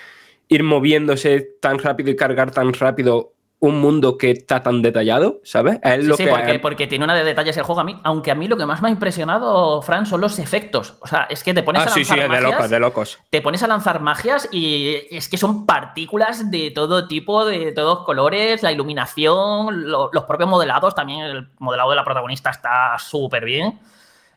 ir 0.49 0.63
moviéndose 0.63 1.41
tan 1.61 1.79
rápido 1.79 2.11
y 2.11 2.17
cargar 2.17 2.51
tan 2.51 2.73
rápido 2.73 3.35
un 3.61 3.81
mundo 3.81 4.17
que 4.17 4.31
está 4.31 4.63
tan 4.63 4.83
detallado, 4.83 5.41
¿sabes? 5.43 5.81
Es 5.83 6.03
Sí, 6.03 6.07
lo 6.07 6.17
sí, 6.17 6.25
que 6.25 6.31
porque, 6.31 6.59
porque 6.61 6.87
tiene 6.87 7.05
una 7.05 7.15
de 7.17 7.25
detalles 7.25 7.57
el 7.57 7.65
juego 7.65 7.81
a 7.81 7.85
mí, 7.85 7.99
aunque 8.05 8.31
a 8.31 8.37
mí 8.37 8.47
lo 8.47 8.57
que 8.57 8.65
más 8.67 8.81
me 8.83 8.89
ha 8.89 8.91
impresionado, 8.93 9.83
Fran, 9.83 10.07
son 10.07 10.21
los 10.21 10.39
efectos. 10.39 10.95
O 11.01 11.07
sea, 11.09 11.27
es 11.29 11.43
que 11.43 11.53
te 11.55 11.65
pones 11.65 11.83
Ah, 11.83 11.87
a 11.87 11.89
sí, 11.89 12.01
lanzar 12.01 12.17
sí, 12.17 12.23
de 12.23 12.29
magias, 12.29 12.53
locos, 12.53 12.71
de 12.71 12.79
locos. 12.81 13.19
te 13.31 13.43
pones 13.43 13.63
a 13.65 13.67
lanzar 13.67 14.01
magias 14.01 14.49
y 14.53 14.95
es 15.11 15.29
que 15.29 15.37
son 15.37 15.67
partículas 15.67 16.51
de 16.53 16.71
todo 16.71 17.09
tipo, 17.09 17.45
de 17.45 17.73
todos 17.73 18.05
colores, 18.05 18.63
la 18.63 18.71
iluminación, 18.71 19.91
lo- 19.91 20.11
los 20.13 20.25
propios 20.25 20.49
modelados, 20.49 20.95
también 20.95 21.21
el 21.23 21.49
modelado 21.59 21.91
de 21.91 21.97
la 21.97 22.05
protagonista 22.05 22.51
está 22.51 22.97
súper 22.99 23.45
bien. 23.45 23.81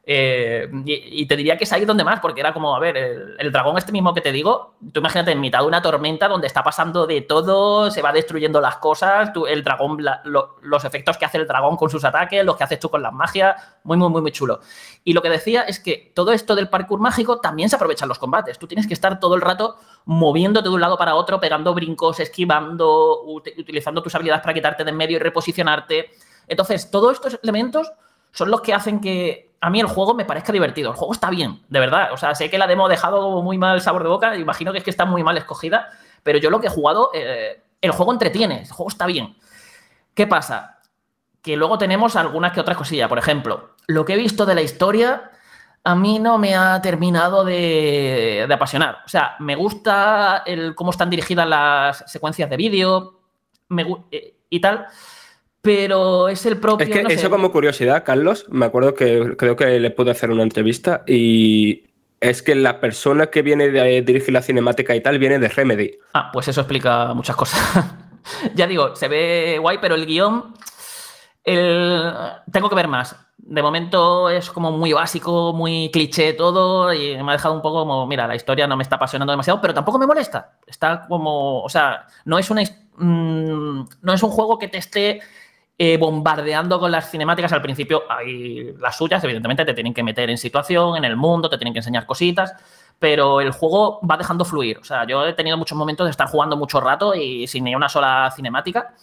Eh, 0.03 0.67
y, 0.85 1.27
te 1.27 1.35
diría 1.35 1.57
que 1.57 1.65
es 1.65 1.73
ahí 1.73 1.85
donde 1.85 2.03
más, 2.03 2.19
porque 2.21 2.39
era 2.41 2.53
como, 2.53 2.75
a 2.75 2.79
ver, 2.79 2.97
el, 3.37 3.51
dragón 3.51 3.77
este 3.77 3.91
mismo 3.91 4.15
que 4.15 4.21
te 4.21 4.31
digo, 4.31 4.73
tú 4.91 4.99
imagínate 4.99 5.31
en 5.31 5.39
mitad 5.39 5.59
de 5.59 5.67
una 5.67 5.81
tormenta 5.81 6.27
donde 6.27 6.47
está 6.47 6.63
pasando 6.63 7.05
de 7.05 7.21
todo, 7.21 7.91
se 7.91 8.01
va 8.01 8.11
destruyendo 8.11 8.59
las 8.59 8.77
cosas, 8.77 9.31
el 9.47 9.63
dragón, 9.63 10.03
los 10.61 10.85
efectos 10.85 11.17
que 11.17 11.25
hace 11.25 11.37
el 11.37 11.47
dragón 11.47 11.77
con 11.77 11.89
sus 11.91 12.03
ataques, 12.03 12.43
los 12.43 12.57
que 12.57 12.63
haces 12.63 12.79
tú 12.79 12.89
con 12.89 13.03
las 13.03 13.13
magias, 13.13 13.55
muy, 13.83 13.95
muy, 13.95 14.09
muy, 14.09 14.21
muy 14.21 14.31
chulo. 14.31 14.61
Y 15.03 15.13
lo 15.13 15.21
que 15.21 15.29
decía 15.29 15.61
es 15.61 15.79
que 15.79 16.11
todo 16.15 16.31
esto 16.31 16.55
del 16.55 16.67
parkour 16.67 16.99
mágico 16.99 17.39
también 17.39 17.69
se 17.69 17.75
aprovecha 17.75 18.05
en 18.05 18.09
los 18.09 18.19
combates. 18.19 18.57
Tú 18.57 18.67
tienes 18.67 18.87
que 18.87 18.95
estar 18.95 19.19
todo 19.19 19.35
el 19.35 19.41
rato 19.41 19.77
moviéndote 20.05 20.67
de 20.67 20.75
un 20.75 20.81
lado 20.81 20.97
para 20.97 21.13
otro, 21.13 21.39
pegando 21.39 21.75
brincos, 21.75 22.19
esquivando, 22.19 23.23
ut- 23.25 23.53
utilizando 23.57 24.01
tus 24.01 24.15
habilidades 24.15 24.41
para 24.41 24.53
quitarte 24.53 24.83
de 24.83 24.89
en 24.89 24.97
medio 24.97 25.17
y 25.17 25.19
reposicionarte. 25.19 26.09
Entonces, 26.47 26.89
todos 26.89 27.13
estos 27.13 27.39
elementos 27.43 27.91
son 28.31 28.51
los 28.51 28.61
que 28.61 28.73
hacen 28.73 28.99
que 28.99 29.51
a 29.61 29.69
mí 29.69 29.79
el 29.79 29.85
juego 29.85 30.13
me 30.13 30.25
parezca 30.25 30.51
divertido. 30.51 30.91
El 30.91 30.97
juego 30.97 31.13
está 31.13 31.29
bien, 31.29 31.61
de 31.69 31.79
verdad. 31.79 32.11
O 32.13 32.17
sea, 32.17 32.33
sé 32.35 32.49
que 32.49 32.57
la 32.57 32.67
demo 32.67 32.85
ha 32.85 32.89
dejado 32.89 33.41
muy 33.41 33.57
mal 33.57 33.81
sabor 33.81 34.03
de 34.03 34.09
boca, 34.09 34.35
imagino 34.35 34.71
que 34.71 34.79
es 34.79 34.83
que 34.83 34.89
está 34.89 35.05
muy 35.05 35.23
mal 35.23 35.37
escogida, 35.37 35.89
pero 36.23 36.39
yo 36.39 36.49
lo 36.49 36.59
que 36.59 36.67
he 36.67 36.71
jugado, 36.71 37.11
eh, 37.13 37.61
el 37.81 37.91
juego 37.91 38.11
entretiene, 38.11 38.61
el 38.61 38.71
juego 38.71 38.89
está 38.89 39.05
bien. 39.05 39.35
¿Qué 40.13 40.27
pasa? 40.27 40.79
Que 41.41 41.55
luego 41.55 41.77
tenemos 41.77 42.15
algunas 42.15 42.51
que 42.53 42.59
otras 42.59 42.77
cosillas. 42.77 43.07
Por 43.07 43.19
ejemplo, 43.19 43.75
lo 43.87 44.05
que 44.05 44.13
he 44.13 44.17
visto 44.17 44.45
de 44.45 44.55
la 44.55 44.61
historia 44.61 45.31
a 45.83 45.95
mí 45.95 46.19
no 46.19 46.37
me 46.37 46.55
ha 46.55 46.81
terminado 46.81 47.43
de, 47.43 48.47
apasionar. 48.51 48.99
O 49.05 49.09
sea, 49.09 49.35
me 49.39 49.55
gusta 49.55 50.43
el, 50.45 50.75
cómo 50.75 50.91
están 50.91 51.09
dirigidas 51.09 51.47
las 51.47 52.03
secuencias 52.07 52.49
de 52.49 52.57
vídeo 52.57 53.19
me 53.69 53.85
eh, 54.11 54.35
y 54.49 54.59
tal, 54.59 54.85
pero 55.61 56.27
es 56.27 56.45
el 56.45 56.57
propio. 56.57 56.85
Es 56.85 56.91
que 56.91 57.03
no 57.03 57.09
sé. 57.09 57.15
eso 57.15 57.29
como 57.29 57.51
curiosidad, 57.51 58.03
Carlos, 58.03 58.45
me 58.49 58.65
acuerdo 58.65 58.93
que 58.93 59.35
creo 59.37 59.55
que 59.55 59.79
le 59.79 59.91
pude 59.91 60.11
hacer 60.11 60.31
una 60.31 60.43
entrevista 60.43 61.03
y 61.07 61.83
es 62.19 62.41
que 62.41 62.55
la 62.55 62.79
persona 62.79 63.27
que 63.27 63.41
viene 63.41 63.69
de 63.69 64.01
dirigir 64.01 64.33
la 64.33 64.41
cinemática 64.41 64.95
y 64.95 65.01
tal 65.01 65.19
viene 65.19 65.39
de 65.39 65.47
Remedy. 65.49 65.91
Ah, 66.13 66.29
pues 66.31 66.47
eso 66.47 66.61
explica 66.61 67.13
muchas 67.13 67.35
cosas. 67.35 67.59
ya 68.55 68.67
digo, 68.67 68.95
se 68.95 69.07
ve 69.07 69.57
guay, 69.59 69.77
pero 69.81 69.95
el 69.95 70.05
guion. 70.05 70.53
el- 71.43 72.11
Tengo 72.51 72.69
que 72.69 72.75
ver 72.75 72.87
más. 72.87 73.15
De 73.37 73.61
momento 73.63 74.29
es 74.29 74.51
como 74.51 74.71
muy 74.71 74.93
básico, 74.93 75.51
muy 75.51 75.89
cliché 75.91 76.33
todo 76.33 76.93
y 76.93 77.15
me 77.23 77.31
ha 77.31 77.33
dejado 77.33 77.55
un 77.55 77.61
poco 77.61 77.79
como, 77.79 78.05
mira, 78.05 78.27
la 78.27 78.35
historia 78.35 78.67
no 78.67 78.77
me 78.77 78.83
está 78.83 78.95
apasionando 78.97 79.31
demasiado, 79.33 79.59
pero 79.59 79.73
tampoco 79.73 79.97
me 79.97 80.05
molesta. 80.05 80.59
Está 80.67 81.05
como, 81.07 81.61
o 81.63 81.69
sea, 81.69 82.05
no 82.25 82.37
es 82.37 82.49
una, 82.51 82.61
mm, 82.97 83.85
no 84.03 84.13
es 84.13 84.21
un 84.23 84.29
juego 84.29 84.59
que 84.59 84.67
te 84.67 84.77
esté 84.77 85.21
eh, 85.83 85.97
bombardeando 85.97 86.79
con 86.79 86.91
las 86.91 87.09
cinemáticas. 87.09 87.51
Al 87.53 87.61
principio 87.63 88.03
hay 88.07 88.71
las 88.77 88.95
suyas, 88.95 89.23
evidentemente 89.23 89.65
te 89.65 89.73
tienen 89.73 89.95
que 89.95 90.03
meter 90.03 90.29
en 90.29 90.37
situación, 90.37 90.95
en 90.95 91.03
el 91.05 91.17
mundo, 91.17 91.49
te 91.49 91.57
tienen 91.57 91.73
que 91.73 91.79
enseñar 91.79 92.05
cositas, 92.05 92.53
pero 92.99 93.41
el 93.41 93.49
juego 93.49 93.99
va 94.07 94.15
dejando 94.15 94.45
fluir. 94.45 94.77
O 94.77 94.83
sea, 94.83 95.07
yo 95.07 95.25
he 95.25 95.33
tenido 95.33 95.57
muchos 95.57 95.75
momentos 95.75 96.05
de 96.05 96.11
estar 96.11 96.27
jugando 96.27 96.55
mucho 96.55 96.79
rato 96.79 97.15
y 97.15 97.47
sin 97.47 97.63
ni 97.63 97.73
una 97.73 97.89
sola 97.89 98.31
cinemática. 98.35 98.93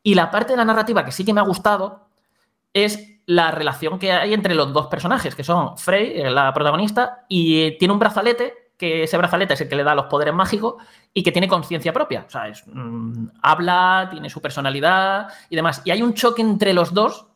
Y 0.00 0.14
la 0.14 0.30
parte 0.30 0.52
de 0.52 0.58
la 0.58 0.64
narrativa 0.64 1.04
que 1.04 1.10
sí 1.10 1.24
que 1.24 1.32
me 1.32 1.40
ha 1.40 1.44
gustado 1.44 2.06
es 2.72 3.18
la 3.26 3.50
relación 3.50 3.98
que 3.98 4.12
hay 4.12 4.32
entre 4.32 4.54
los 4.54 4.72
dos 4.72 4.86
personajes, 4.86 5.34
que 5.34 5.42
son 5.42 5.76
Frey, 5.76 6.20
eh, 6.20 6.30
la 6.30 6.54
protagonista, 6.54 7.24
y 7.28 7.76
tiene 7.78 7.92
un 7.92 7.98
brazalete, 7.98 8.65
que 8.76 9.04
ese 9.04 9.16
brazalete 9.16 9.54
es 9.54 9.60
el 9.60 9.68
que 9.68 9.76
le 9.76 9.84
da 9.84 9.94
los 9.94 10.06
poderes 10.06 10.34
mágicos 10.34 10.74
y 11.14 11.22
que 11.22 11.32
tiene 11.32 11.48
conciencia 11.48 11.92
propia. 11.92 12.24
O 12.26 12.30
sea, 12.30 12.48
es, 12.48 12.64
mm, 12.66 13.28
habla, 13.42 14.08
tiene 14.10 14.30
su 14.30 14.40
personalidad 14.40 15.28
y 15.48 15.56
demás. 15.56 15.82
Y 15.84 15.90
hay 15.90 16.02
un 16.02 16.14
choque 16.14 16.42
entre 16.42 16.74
los 16.74 16.92
dos 16.92 17.26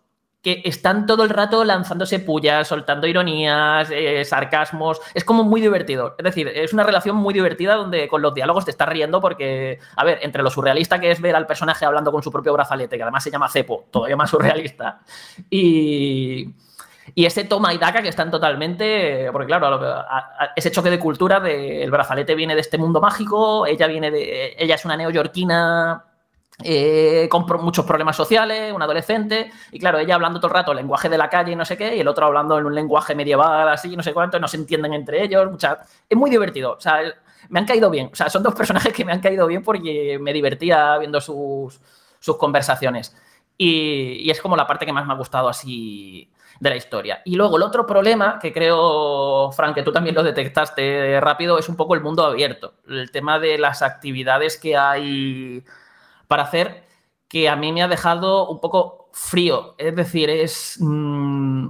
que 0.43 0.63
están 0.65 1.05
todo 1.05 1.23
el 1.23 1.29
rato 1.29 1.65
lanzándose 1.65 2.19
pullas, 2.19 2.67
soltando 2.67 3.07
ironías, 3.07 3.91
eh, 3.91 4.25
sarcasmos. 4.25 5.01
Es 5.13 5.25
como 5.25 5.45
muy 5.45 5.61
divertido. 5.61 6.15
Es 6.17 6.25
decir, 6.25 6.49
es 6.49 6.73
una 6.73 6.83
relación 6.83 7.17
muy 7.17 7.35
divertida 7.35 7.75
donde 7.75 8.09
con 8.09 8.23
los 8.23 8.35
diálogos 8.35 8.65
te 8.65 8.71
estás 8.71 8.89
riendo 8.89 9.21
porque, 9.21 9.79
a 9.97 10.05
ver, 10.05 10.19
entre 10.23 10.43
lo 10.43 10.51
surrealista 10.51 10.99
que 10.99 11.11
es 11.11 11.21
ver 11.21 11.37
al 11.37 11.47
personaje 11.47 11.85
hablando 11.85 12.11
con 12.11 12.23
su 12.23 12.33
propio 12.33 12.55
brazalete, 12.55 12.97
que 12.97 13.03
además 13.03 13.23
se 13.23 13.31
llama 13.31 13.51
Cepo, 13.51 13.87
todavía 13.91 14.17
más 14.17 14.31
surrealista, 14.31 15.01
y, 15.51 16.55
y 17.15 17.25
ese 17.27 17.45
toma 17.45 17.73
y 17.75 17.79
daca 17.79 18.03
que 18.03 18.09
están 18.09 18.31
totalmente. 18.31 19.29
Porque, 19.33 19.47
claro, 19.47 19.67
a 19.67 19.71
lo 19.71 19.85
a- 19.87 20.01
a- 20.39 20.53
ese 20.57 20.71
choque 20.71 20.91
de 20.91 20.99
cultura 20.99 21.41
de 21.41 21.83
el 21.83 21.91
brazalete 21.91 22.35
viene 22.35 22.55
de 22.55 22.61
este 22.61 22.79
mundo 22.79 23.01
mágico, 23.01 23.67
ella 23.67 23.87
viene 23.87 24.11
de. 24.11 24.55
Ella 24.59 24.75
es 24.77 24.85
una 24.85 24.97
neoyorquina 24.97 26.05
eh, 26.63 27.27
con 27.31 27.47
pro- 27.47 27.59
muchos 27.59 27.87
problemas 27.87 28.17
sociales, 28.17 28.73
un 28.73 28.83
adolescente, 28.83 29.51
y 29.73 29.79
claro, 29.79 29.99
ella 29.99 30.15
hablando 30.15 30.39
todo 30.41 30.49
el 30.49 30.55
rato 30.55 30.73
el 30.73 30.77
lenguaje 30.79 31.09
de 31.09 31.17
la 31.17 31.31
calle 31.31 31.53
y 31.53 31.57
no 31.57 31.65
sé 31.65 31.77
qué, 31.77 31.97
y 31.97 32.01
el 32.01 32.09
otro 32.09 32.27
hablando 32.27 32.59
en 32.59 32.67
un 32.67 32.75
lenguaje 32.75 33.15
medieval 33.15 33.67
así, 33.71 33.97
no 33.97 34.03
sé 34.03 34.13
cuánto, 34.13 34.39
no 34.39 34.47
se 34.47 34.59
entienden 34.59 34.93
entre 34.93 35.23
ellos, 35.25 35.51
mucha- 35.51 35.79
es 36.09 36.19
muy 36.19 36.29
divertido, 36.29 36.73
o 36.77 36.81
sea, 36.81 37.01
me 37.49 37.61
han 37.61 37.65
caído 37.67 37.89
bien, 37.89 38.11
o 38.13 38.15
sea, 38.17 38.29
son 38.29 38.43
dos 38.43 38.55
personajes 38.55 38.93
que 38.93 39.05
me 39.07 39.13
han 39.13 39.21
caído 39.21 39.47
bien 39.47 39.63
porque 39.63 40.19
me 40.21 40.33
divertía 40.35 40.99
viendo 40.99 41.19
sus, 41.23 41.81
sus 42.19 42.37
conversaciones, 42.37 43.17
y, 43.57 44.19
y 44.27 44.31
es 44.31 44.41
como 44.43 44.55
la 44.57 44.67
parte 44.67 44.85
que 44.85 44.93
más 44.93 45.07
me 45.07 45.15
ha 45.15 45.17
gustado 45.17 45.49
así 45.49 46.31
de 46.61 46.71
la 46.71 46.77
historia. 46.77 47.23
Y 47.25 47.35
luego 47.37 47.57
el 47.57 47.63
otro 47.63 47.87
problema, 47.87 48.39
que 48.39 48.53
creo, 48.53 49.51
Frank, 49.53 49.75
que 49.75 49.83
tú 49.83 49.93
también 49.93 50.15
lo 50.15 50.23
detectaste 50.23 51.19
rápido, 51.21 51.59
es 51.59 51.69
un 51.69 51.77
poco 51.77 51.95
el 51.95 52.03
mundo 52.03 52.25
abierto, 52.25 52.75
el 52.89 53.11
tema 53.11 53.39
de 53.39 53.59
las 53.59 53.83
actividades 53.83 54.57
que 54.59 54.77
hay 54.77 55.65
para 56.29 56.45
hacer 56.45 56.85
que 57.29 57.49
a 57.49 57.57
mí 57.57 57.73
me 57.73 57.83
ha 57.83 57.89
dejado 57.89 58.49
un 58.49 58.61
poco 58.61 59.09
frío. 59.13 59.75
Es 59.79 59.97
decir, 59.97 60.29
es. 60.31 60.77
mm, 60.81 61.67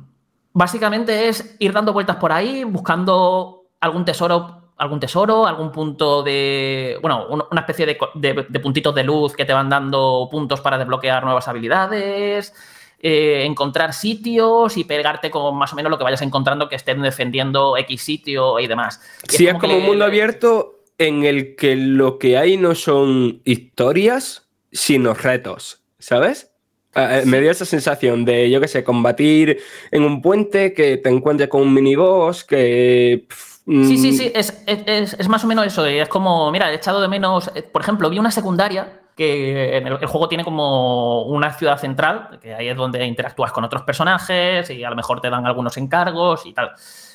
básicamente 0.53 1.29
es 1.29 1.57
ir 1.61 1.73
dando 1.73 1.93
vueltas 1.93 2.17
por 2.17 2.33
ahí, 2.33 2.65
buscando 2.65 3.67
algún 3.81 4.05
tesoro, 4.05 4.73
algún 4.77 4.99
tesoro, 5.01 5.47
algún 5.47 5.71
punto 5.71 6.23
de. 6.23 6.99
Bueno, 7.03 7.27
un- 7.29 7.45
una 7.51 7.61
especie 7.61 7.87
de, 7.87 7.99
de- 8.15 8.47
de 8.49 8.61
puntitos 8.61 8.95
de 8.95 9.05
luz 9.05 9.37
que 9.37 9.45
te 9.45 9.53
van 9.53 9.69
dando 9.69 10.29
puntos 10.31 10.61
para 10.61 10.79
desbloquear 10.79 11.23
nuevas 11.25 11.47
habilidades. 11.49 12.55
Eh, 13.03 13.45
encontrar 13.47 13.93
sitios 13.95 14.77
y 14.77 14.85
pegarte 14.85 15.31
con 15.31 15.57
más 15.57 15.73
o 15.73 15.77
menos 15.77 15.91
lo 15.91 15.97
que 15.99 16.05
vayas 16.05 16.23
encontrando 16.23 16.69
que 16.69 16.77
estén 16.77 17.01
defendiendo 17.03 17.77
X 17.79 18.03
sitio 18.03 18.59
y 18.61 18.67
demás. 18.67 19.01
Y 19.33 19.37
Sí, 19.37 19.47
es 19.47 19.55
como 19.55 19.75
un 19.75 19.81
le- 19.81 19.87
mundo 19.87 20.05
abierto 20.05 20.81
en 20.99 21.25
el 21.25 21.57
que 21.57 21.77
lo 21.77 22.19
que 22.19 22.37
hay 22.37 22.57
no 22.59 22.75
son 22.75 23.41
historias, 23.45 24.49
sino 24.71 25.15
retos, 25.15 25.83
¿sabes? 25.99 26.51
Ah, 26.95 27.21
eh, 27.21 27.25
Me 27.25 27.41
dio 27.41 27.51
esa 27.51 27.65
sensación 27.65 28.25
de, 28.25 28.51
yo 28.51 28.61
qué 28.61 28.69
sé, 28.69 28.85
combatir 28.85 29.61
en 29.93 30.03
un 30.03 30.21
puente, 30.21 30.75
que 30.75 30.97
te 30.99 31.09
encuentres 31.09 31.49
con 31.49 31.63
un 31.63 31.73
miniboss, 31.73 32.45
que... 32.45 33.27
Sí, 33.31 33.97
sí, 33.97 34.11
mm, 34.11 34.17
sí, 34.17 34.33
es, 34.35 34.63
es- 34.67 34.83
es- 34.87 35.17
es 35.19 35.29
más 35.29 35.45
o 35.45 35.47
menos 35.47 35.65
eso. 35.65 35.87
Es 35.87 36.09
como, 36.09 36.51
mira, 36.51 36.71
he 36.73 36.75
echado 36.75 37.01
de 37.01 37.07
menos. 37.09 37.51
eh, 37.55 37.63
Por 37.63 37.81
ejemplo, 37.83 38.11
vi 38.11 38.19
una 38.19 38.33
secundaria 38.33 39.00
que 39.21 39.77
en 39.77 39.87
el, 39.87 39.99
el 40.01 40.07
juego 40.07 40.29
tiene 40.29 40.45
como 40.45 41.25
una 41.25 41.53
ciudad 41.53 41.77
central, 41.79 42.39
que 42.41 42.55
ahí 42.55 42.69
es 42.69 42.77
donde 42.77 43.05
interactúas 43.05 43.53
con 43.53 43.65
otros 43.65 43.83
personajes 43.83 44.71
y 44.71 44.83
a 44.83 44.89
lo 44.91 44.97
mejor 44.97 45.21
te 45.21 45.29
dan 45.29 45.45
algunos 45.47 45.77
encargos 45.77 46.47
y 46.47 46.53
tal. 46.55 46.73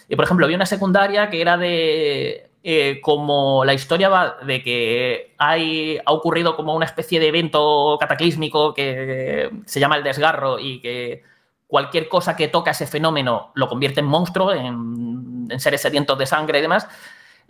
Y 0.07 0.15
por 0.15 0.25
ejemplo, 0.25 0.45
vi 0.47 0.53
una 0.53 0.67
secundaria 0.67 1.29
que 1.31 1.41
era 1.41 1.57
de. 1.57 2.51
eh, 2.63 2.99
como 3.01 3.65
la 3.65 3.73
historia 3.73 4.07
va 4.09 4.37
de 4.45 4.61
que 4.61 5.33
hay, 5.39 5.97
ha 6.05 6.11
ocurrido 6.11 6.55
como 6.55 6.75
una 6.75 6.85
especie 6.85 7.19
de 7.19 7.27
evento 7.29 7.97
cataclísmico 7.99 8.73
que 8.73 9.49
se 9.65 9.79
llama 9.79 9.97
el 9.97 10.03
desgarro 10.03 10.59
y 10.59 10.79
que 10.81 11.23
cualquier 11.67 12.07
cosa 12.07 12.35
que 12.35 12.47
toca 12.49 12.69
ese 12.71 12.85
fenómeno 12.85 13.51
lo 13.55 13.67
convierte 13.67 13.99
en 13.99 14.05
monstruo, 14.05 14.51
en, 14.53 15.47
en 15.49 15.59
seres 15.59 15.81
sedientos 15.81 16.17
de 16.19 16.25
sangre 16.27 16.59
y 16.59 16.61
demás. 16.61 16.87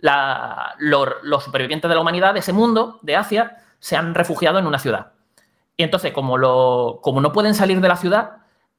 La- 0.00 0.74
los, 0.78 1.08
los 1.22 1.44
supervivientes 1.44 1.88
de 1.88 1.94
la 1.94 2.00
humanidad 2.00 2.32
de 2.34 2.40
ese 2.40 2.52
mundo, 2.54 2.98
de 3.02 3.16
Asia, 3.16 3.56
se 3.78 3.96
han 3.96 4.14
refugiado 4.14 4.58
en 4.58 4.66
una 4.66 4.78
ciudad. 4.78 5.12
Y 5.76 5.82
entonces, 5.82 6.12
como, 6.12 6.38
lo, 6.38 7.00
como 7.02 7.20
no 7.20 7.32
pueden 7.32 7.54
salir 7.54 7.80
de 7.80 7.88
la 7.88 7.96
ciudad, 7.96 8.38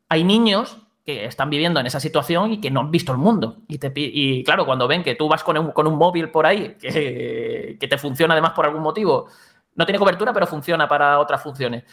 hay 0.10 0.24
niños 0.24 0.78
que 1.06 1.26
están 1.26 1.50
viviendo 1.50 1.80
en 1.80 1.86
esa 1.86 2.00
situación 2.00 2.54
y 2.54 2.60
que 2.60 2.70
no 2.70 2.82
han 2.82 2.92
visto 2.92 3.12
el 3.12 3.18
mundo. 3.18 3.58
Y, 3.68 3.78
te 3.78 3.92
y 3.96 4.44
claro, 4.44 4.66
cuando 4.66 4.88
ven 4.88 5.04
que 5.04 5.16
tú 5.16 5.30
vas 5.30 5.44
con 5.44 5.58
un, 5.58 5.72
con 5.72 5.88
un 5.88 5.96
móvil 5.96 6.30
por 6.30 6.46
ahí, 6.46 6.76
que, 6.80 7.78
que 7.80 7.88
te 7.88 7.98
funciona 7.98 8.34
además 8.34 8.52
por 8.52 8.66
algún 8.66 8.82
motivo, 8.82 9.28
no 9.76 9.86
tiene 9.86 10.00
cobertura, 10.00 10.34
pero 10.34 10.48
funciona 10.48 10.88
para 10.88 11.20
otras 11.20 11.42
funciones. 11.42 11.84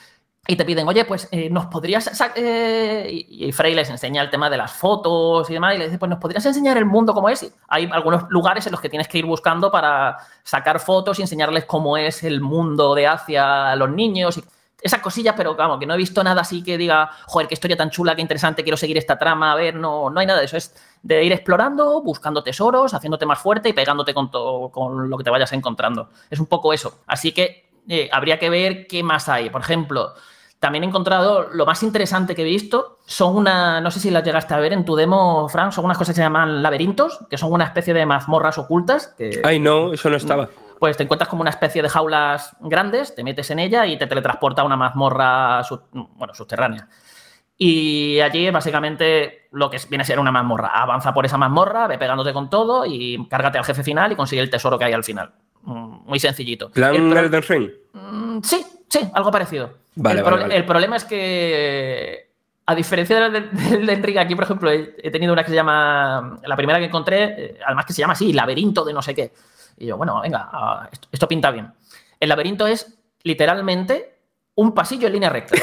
Y 0.47 0.57
te 0.57 0.65
piden, 0.67 0.87
oye, 0.87 1.05
pues 1.07 1.27
eh, 1.31 1.49
nos 1.49 1.67
podrías. 1.67 2.11
eh", 2.37 3.09
y, 3.11 3.47
y 3.47 3.53
Frey 3.53 3.75
les 3.75 3.89
enseña 3.89 4.21
el 4.23 4.29
tema 4.31 4.51
de 4.51 4.59
las 4.59 4.73
fotos 4.73 5.49
y 5.49 5.55
demás, 5.55 5.75
y 5.75 5.79
les 5.79 5.89
dice, 5.89 5.99
pues 5.99 6.11
nos 6.11 6.19
podrías 6.19 6.45
enseñar 6.45 6.77
el 6.77 6.85
mundo 6.85 7.15
como 7.15 7.29
es. 7.31 7.51
Hay 7.69 7.89
algunos 7.91 8.25
lugares 8.29 8.67
en 8.67 8.73
los 8.73 8.81
que 8.81 8.91
tienes 8.91 9.09
que 9.09 9.19
ir 9.19 9.25
buscando 9.25 9.71
para 9.71 10.19
sacar 10.43 10.81
fotos 10.81 11.19
y 11.19 11.23
enseñarles 11.23 11.65
cómo 11.65 11.97
es 11.97 12.23
el 12.25 12.41
mundo 12.43 12.95
de 12.95 13.07
Asia 13.07 13.73
a 13.73 13.77
los 13.77 13.89
niños. 13.89 14.37
Y 14.37 14.45
esas 14.83 15.01
cosillas, 15.01 15.35
pero 15.35 15.55
vamos, 15.55 15.79
que 15.79 15.87
no 15.87 15.95
he 15.95 15.97
visto 15.97 16.23
nada 16.23 16.43
así 16.43 16.63
que 16.63 16.77
diga, 16.77 17.09
joder, 17.27 17.49
qué 17.49 17.55
historia 17.55 17.75
tan 17.79 17.89
chula, 17.89 18.15
qué 18.15 18.21
interesante, 18.21 18.63
quiero 18.63 18.77
seguir 18.77 18.99
esta 18.99 19.19
trama, 19.19 19.51
a 19.53 19.55
ver, 19.55 19.75
no, 19.77 20.11
no 20.11 20.21
hay 20.21 20.27
nada 20.27 20.41
de 20.41 20.45
eso. 20.45 20.59
Es 20.59 20.75
de 21.03 21.25
ir 21.25 21.33
explorando, 21.33 22.03
buscando 22.03 22.43
tesoros, 22.43 22.93
haciéndote 22.93 23.25
más 23.25 23.39
fuerte 23.39 23.71
y 23.71 23.73
pegándote 23.73 24.13
con, 24.13 24.31
to- 24.31 24.69
con 24.71 25.09
lo 25.09 25.17
que 25.17 25.25
te 25.25 25.31
vayas 25.31 25.55
encontrando. 25.55 26.11
Es 26.29 26.39
un 26.39 26.45
poco 26.45 26.75
eso. 26.75 26.99
Así 27.07 27.33
que 27.33 27.71
eh, 27.89 28.11
habría 28.13 28.39
que 28.39 28.51
ver 28.51 28.87
qué 28.87 29.03
más 29.03 29.31
hay. 29.31 29.49
Por 29.49 29.63
ejemplo, 29.63 30.13
también 30.65 30.83
he 30.85 30.87
encontrado 30.87 31.51
lo 31.53 31.67
más 31.67 31.83
interesante 31.83 32.35
que 32.35 32.41
he 32.41 32.47
visto. 32.47 32.99
Son 33.05 33.37
una, 33.37 33.83
no 33.83 33.91
sé 33.91 34.01
si 34.01 34.11
las 34.11 34.25
llegaste 34.25 34.55
a 34.55 34.59
ver 34.59 34.73
en 34.73 34.87
tu 34.87 34.97
demo, 34.97 35.47
Frank, 35.51 35.73
son 35.73 35.85
unas 35.85 35.99
cosas 35.99 36.15
que 36.15 36.17
se 36.17 36.23
llaman 36.23 36.63
laberintos, 36.63 37.21
que 37.29 37.37
son 37.37 37.53
una 37.53 37.65
especie 37.65 37.93
de 37.93 38.07
mazmorras 38.07 38.57
ocultas. 38.57 39.09
Que, 39.19 39.43
Ay, 39.45 39.59
no, 39.61 39.93
eso 39.93 40.09
no 40.09 40.17
estaba. 40.17 40.49
pues 40.81 40.97
te 40.97 41.03
encuentras 41.03 41.29
como 41.29 41.43
una 41.43 41.51
especie 41.51 41.83
de 41.83 41.91
jaulas 41.91 42.57
grandes, 42.61 43.15
te 43.15 43.23
metes 43.23 43.51
en 43.51 43.59
ella 43.59 43.85
y 43.85 43.99
te 43.99 44.07
teletransporta 44.07 44.63
a 44.63 44.65
una 44.65 44.77
mazmorra 44.77 45.63
sub- 45.65 45.83
bueno, 45.93 46.33
subterránea. 46.33 46.89
Y 47.57 48.19
allí 48.21 48.51
básicamente 48.51 49.49
lo 49.53 49.71
que 49.71 49.79
viene 49.89 50.03
a 50.03 50.05
ser 50.07 50.19
una 50.19 50.33
mazmorra. 50.33 50.69
Avanza 50.75 51.13
por 51.15 51.25
esa 51.27 51.37
mazmorra, 51.39 51.87
ve 51.87 51.99
pegándote 51.99 52.33
con 52.33 52.51
todo 52.51 52.85
y 52.87 53.27
cárgate 53.29 53.59
al 53.59 53.65
jefe 53.65 53.85
final 53.85 54.11
y 54.13 54.17
consigue 54.17 54.43
el 54.43 54.51
tesoro 54.51 54.79
que 54.79 54.85
hay 54.87 54.93
al 54.93 55.05
final. 55.05 55.33
Mm, 55.63 56.07
Muy 56.09 56.19
sencillito. 56.19 56.71
¿Plan 56.71 56.95
El 57.13 57.17
Elden 57.17 57.43
Ring? 57.43 57.71
Mm, 57.93 58.41
Sí, 58.43 58.67
sí, 58.89 59.11
algo 59.13 59.31
parecido. 59.31 59.75
Vale, 59.97 60.19
el, 60.21 60.25
vale, 60.25 60.37
pro- 60.37 60.45
vale. 60.45 60.57
el 60.57 60.65
problema 60.65 60.97
es 60.97 61.05
que, 61.05 62.31
a 62.67 62.75
diferencia 62.75 63.29
del 63.31 63.51
de 63.87 63.93
Enrique, 63.93 64.19
aquí, 64.19 64.35
por 64.35 64.45
ejemplo, 64.45 64.71
he, 64.71 64.97
he 65.03 65.11
tenido 65.11 65.33
una 65.33 65.43
que 65.45 65.51
se 65.51 65.55
llama, 65.55 66.39
la 66.45 66.57
primera 66.57 66.79
que 66.79 66.87
encontré, 66.87 67.23
eh, 67.25 67.61
además 67.65 67.87
que 67.87 67.93
se 67.93 68.01
llama 68.01 68.15
así, 68.15 68.33
laberinto 68.33 68.85
de 68.85 68.93
no 68.93 69.03
sé 69.03 69.15
qué. 69.15 69.33
Y 69.77 69.87
yo, 69.87 69.97
bueno, 69.97 70.21
venga, 70.21 70.49
ah, 70.53 70.89
esto, 70.91 71.09
esto 71.13 71.29
pinta 71.29 71.51
bien. 71.51 71.73
El 72.21 72.29
laberinto 72.29 72.67
es 72.67 72.99
literalmente 73.23 74.19
un 74.57 74.73
pasillo 74.73 75.07
en 75.09 75.13
línea 75.15 75.31
recta. 75.31 75.57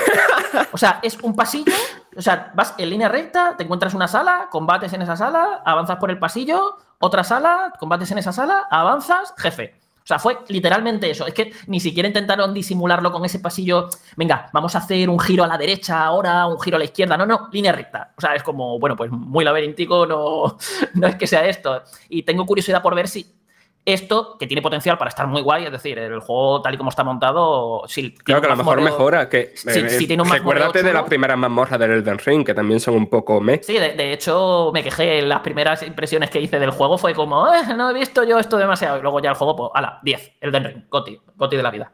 O 0.73 0.77
sea, 0.77 0.99
es 1.02 1.18
un 1.22 1.34
pasillo, 1.35 1.72
o 2.15 2.22
sea, 2.22 2.52
vas 2.53 2.76
en 2.77 2.89
línea 2.89 3.07
recta, 3.07 3.56
te 3.57 3.64
encuentras 3.64 3.93
una 3.93 4.07
sala, 4.07 4.48
combates 4.52 4.91
en 4.93 5.02
esa 5.02 5.15
sala, 5.15 5.61
avanzas 5.65 5.98
por 5.98 6.11
el 6.11 6.19
pasillo, 6.19 6.77
otra 6.99 7.23
sala, 7.23 7.73
combates 7.80 8.11
en 8.11 8.18
esa 8.18 8.34
sala, 8.34 8.68
avanzas, 8.69 9.34
jefe. 9.38 9.80
O 10.03 10.07
sea, 10.07 10.19
fue 10.19 10.40
literalmente 10.48 11.10
eso. 11.10 11.28
Es 11.28 11.34
que 11.34 11.53
ni 11.68 11.80
siquiera 11.80 12.07
intentaron 12.07 12.53
disimularlo 12.53 13.11
con 13.11 13.23
ese 13.23 13.40
pasillo. 13.40 13.90
Venga, 14.15 14.49
vamos 14.52 14.76
a 14.76 14.80
hacer 14.80 15.10
un 15.10 15.19
giro 15.19 15.44
a 15.44 15.48
la 15.48 15.57
derecha 15.57 16.03
ahora, 16.03 16.48
un 16.48 16.60
giro 16.60 16.78
a 16.78 16.80
la 16.80 16.86
izquierda. 16.86 17.18
No, 17.18 17.26
no, 17.26 17.49
línea 17.52 17.72
recta. 17.72 18.14
O 18.18 18.22
sea, 18.22 18.34
es 18.34 18.44
como, 18.44 18.80
bueno, 18.80 18.95
pues 18.95 19.11
muy 19.11 19.45
laberíntico, 19.45 20.06
no, 20.06 20.57
no 20.95 21.07
es 21.07 21.15
que 21.15 21.28
sea 21.28 21.45
esto. 21.48 21.84
Y 22.10 22.23
tengo 22.23 22.45
curiosidad 22.45 22.82
por 22.82 22.95
ver 22.95 23.07
si 23.07 23.40
esto, 23.84 24.38
que 24.38 24.45
tiene 24.45 24.62
potencial 24.62 24.98
para 24.98 25.10
estar 25.10 25.26
muy 25.26 25.41
guay, 25.41 25.66
es 25.66 25.72
decir, 25.72 25.98
el 25.98 26.20
juego 26.20 26.62
tal 26.62 26.76
y 26.76 26.78
como 26.78 26.91
está 26.91 27.03
montado, 27.03 27.82
sí, 27.88 28.14
Claro 28.14 28.40
que 28.41 28.48
a 28.48 28.52
lo 28.52 28.56
mejor 28.58 28.80
mejora. 28.82 29.28
Que, 29.28 29.53
Sí, 29.56 29.70
eh, 29.70 29.90
sí 29.90 30.06
tiene 30.08 30.22
un 30.22 30.30
recuérdate 30.30 30.80
de 30.84 30.90
chulo. 30.90 30.99
las 31.02 31.10
primeras 31.10 31.38
mazmorras 31.38 31.80
del 31.80 31.91
Elden 31.91 32.20
Ring, 32.20 32.45
que 32.45 32.53
también 32.53 32.80
son 32.80 32.94
un 32.95 33.10
poco 33.10 33.41
me. 33.41 33.62
Sí, 33.64 33.74
de, 33.74 33.94
de 33.94 34.14
hecho 34.14 34.70
me 34.74 34.84
quejé. 34.84 35.24
Las 35.24 35.40
primeras 35.40 35.82
impresiones 35.82 36.30
que 36.30 36.40
hice 36.40 36.60
del 36.60 36.70
juego 36.72 36.98
fue 36.99 37.16
como, 37.16 37.48
"Eh, 37.48 37.74
no 37.76 37.90
he 37.90 37.94
visto 37.94 38.24
yo 38.24 38.38
esto 38.38 38.58
demasiado. 38.58 38.99
Y 38.99 39.02
luego 39.02 39.20
ya 39.20 39.32
el 39.32 39.36
juego, 39.36 39.56
pues, 39.56 39.70
ala, 39.74 39.99
10, 40.03 40.34
el 40.41 40.52
Den 40.52 40.64
Ring, 40.64 40.84
Goti, 40.90 41.20
Goti 41.36 41.58
de 41.58 41.64
la 41.64 41.72
vida. 41.72 41.91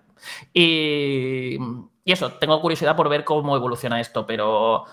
Y, 0.54 1.58
y 2.04 2.12
eso, 2.12 2.32
tengo 2.34 2.60
curiosidad 2.62 2.96
por 2.96 3.08
ver 3.10 3.24
cómo 3.24 3.56
evoluciona 3.56 4.02
esto, 4.02 4.26
pero. 4.26 4.84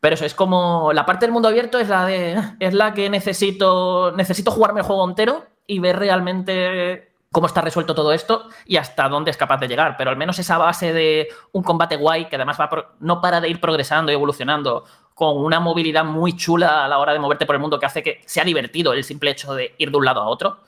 Pero 0.00 0.14
eso, 0.14 0.24
es 0.24 0.34
como. 0.34 0.92
La 0.92 1.04
parte 1.06 1.26
del 1.26 1.32
mundo 1.32 1.48
abierto 1.48 1.78
es 1.78 1.88
la 1.88 2.04
de. 2.06 2.36
Es 2.60 2.74
la 2.74 2.94
que 2.94 3.08
necesito. 3.10 4.12
Necesito 4.12 4.50
jugarme 4.50 4.80
el 4.80 4.86
juego 4.86 5.08
entero 5.08 5.44
y 5.66 5.78
ver 5.78 5.98
realmente 5.98 7.12
cómo 7.32 7.46
está 7.46 7.62
resuelto 7.62 7.94
todo 7.94 8.12
esto 8.12 8.48
y 8.66 8.76
hasta 8.76 9.08
dónde 9.08 9.30
es 9.30 9.36
capaz 9.36 9.58
de 9.58 9.68
llegar. 9.68 9.96
Pero 9.96 10.10
al 10.10 10.16
menos 10.16 10.38
esa 10.38 10.58
base 10.58 10.92
de 10.92 11.28
un 11.52 11.62
combate 11.62 11.96
guay 11.96 12.26
que 12.28 12.36
además 12.36 12.58
va 12.60 12.94
no 13.00 13.20
para 13.20 13.40
de 13.40 13.48
ir 13.48 13.60
progresando 13.60 14.12
y 14.12 14.14
evolucionando, 14.14 14.84
con 15.14 15.38
una 15.38 15.60
movilidad 15.60 16.04
muy 16.04 16.36
chula 16.36 16.84
a 16.84 16.88
la 16.88 16.98
hora 16.98 17.12
de 17.12 17.18
moverte 17.18 17.46
por 17.46 17.54
el 17.54 17.60
mundo 17.60 17.78
que 17.78 17.86
hace 17.86 18.02
que 18.02 18.20
sea 18.26 18.44
divertido 18.44 18.92
el 18.92 19.04
simple 19.04 19.30
hecho 19.30 19.54
de 19.54 19.74
ir 19.78 19.90
de 19.90 19.96
un 19.96 20.04
lado 20.04 20.20
a 20.20 20.28
otro. 20.28 20.58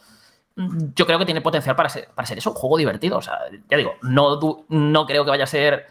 Mm, 0.56 0.94
Yo 0.94 1.06
creo 1.06 1.18
que 1.18 1.24
tiene 1.24 1.40
potencial 1.40 1.76
para 1.76 1.88
ser, 1.88 2.08
para 2.14 2.26
ser 2.26 2.38
eso, 2.38 2.50
un 2.50 2.56
juego 2.56 2.78
divertido. 2.78 3.18
O 3.18 3.22
sea, 3.22 3.38
ya 3.68 3.76
digo, 3.76 3.94
no, 4.02 4.66
no 4.68 5.06
creo 5.06 5.24
que 5.24 5.30
vaya 5.30 5.44
a 5.44 5.46
ser 5.46 5.86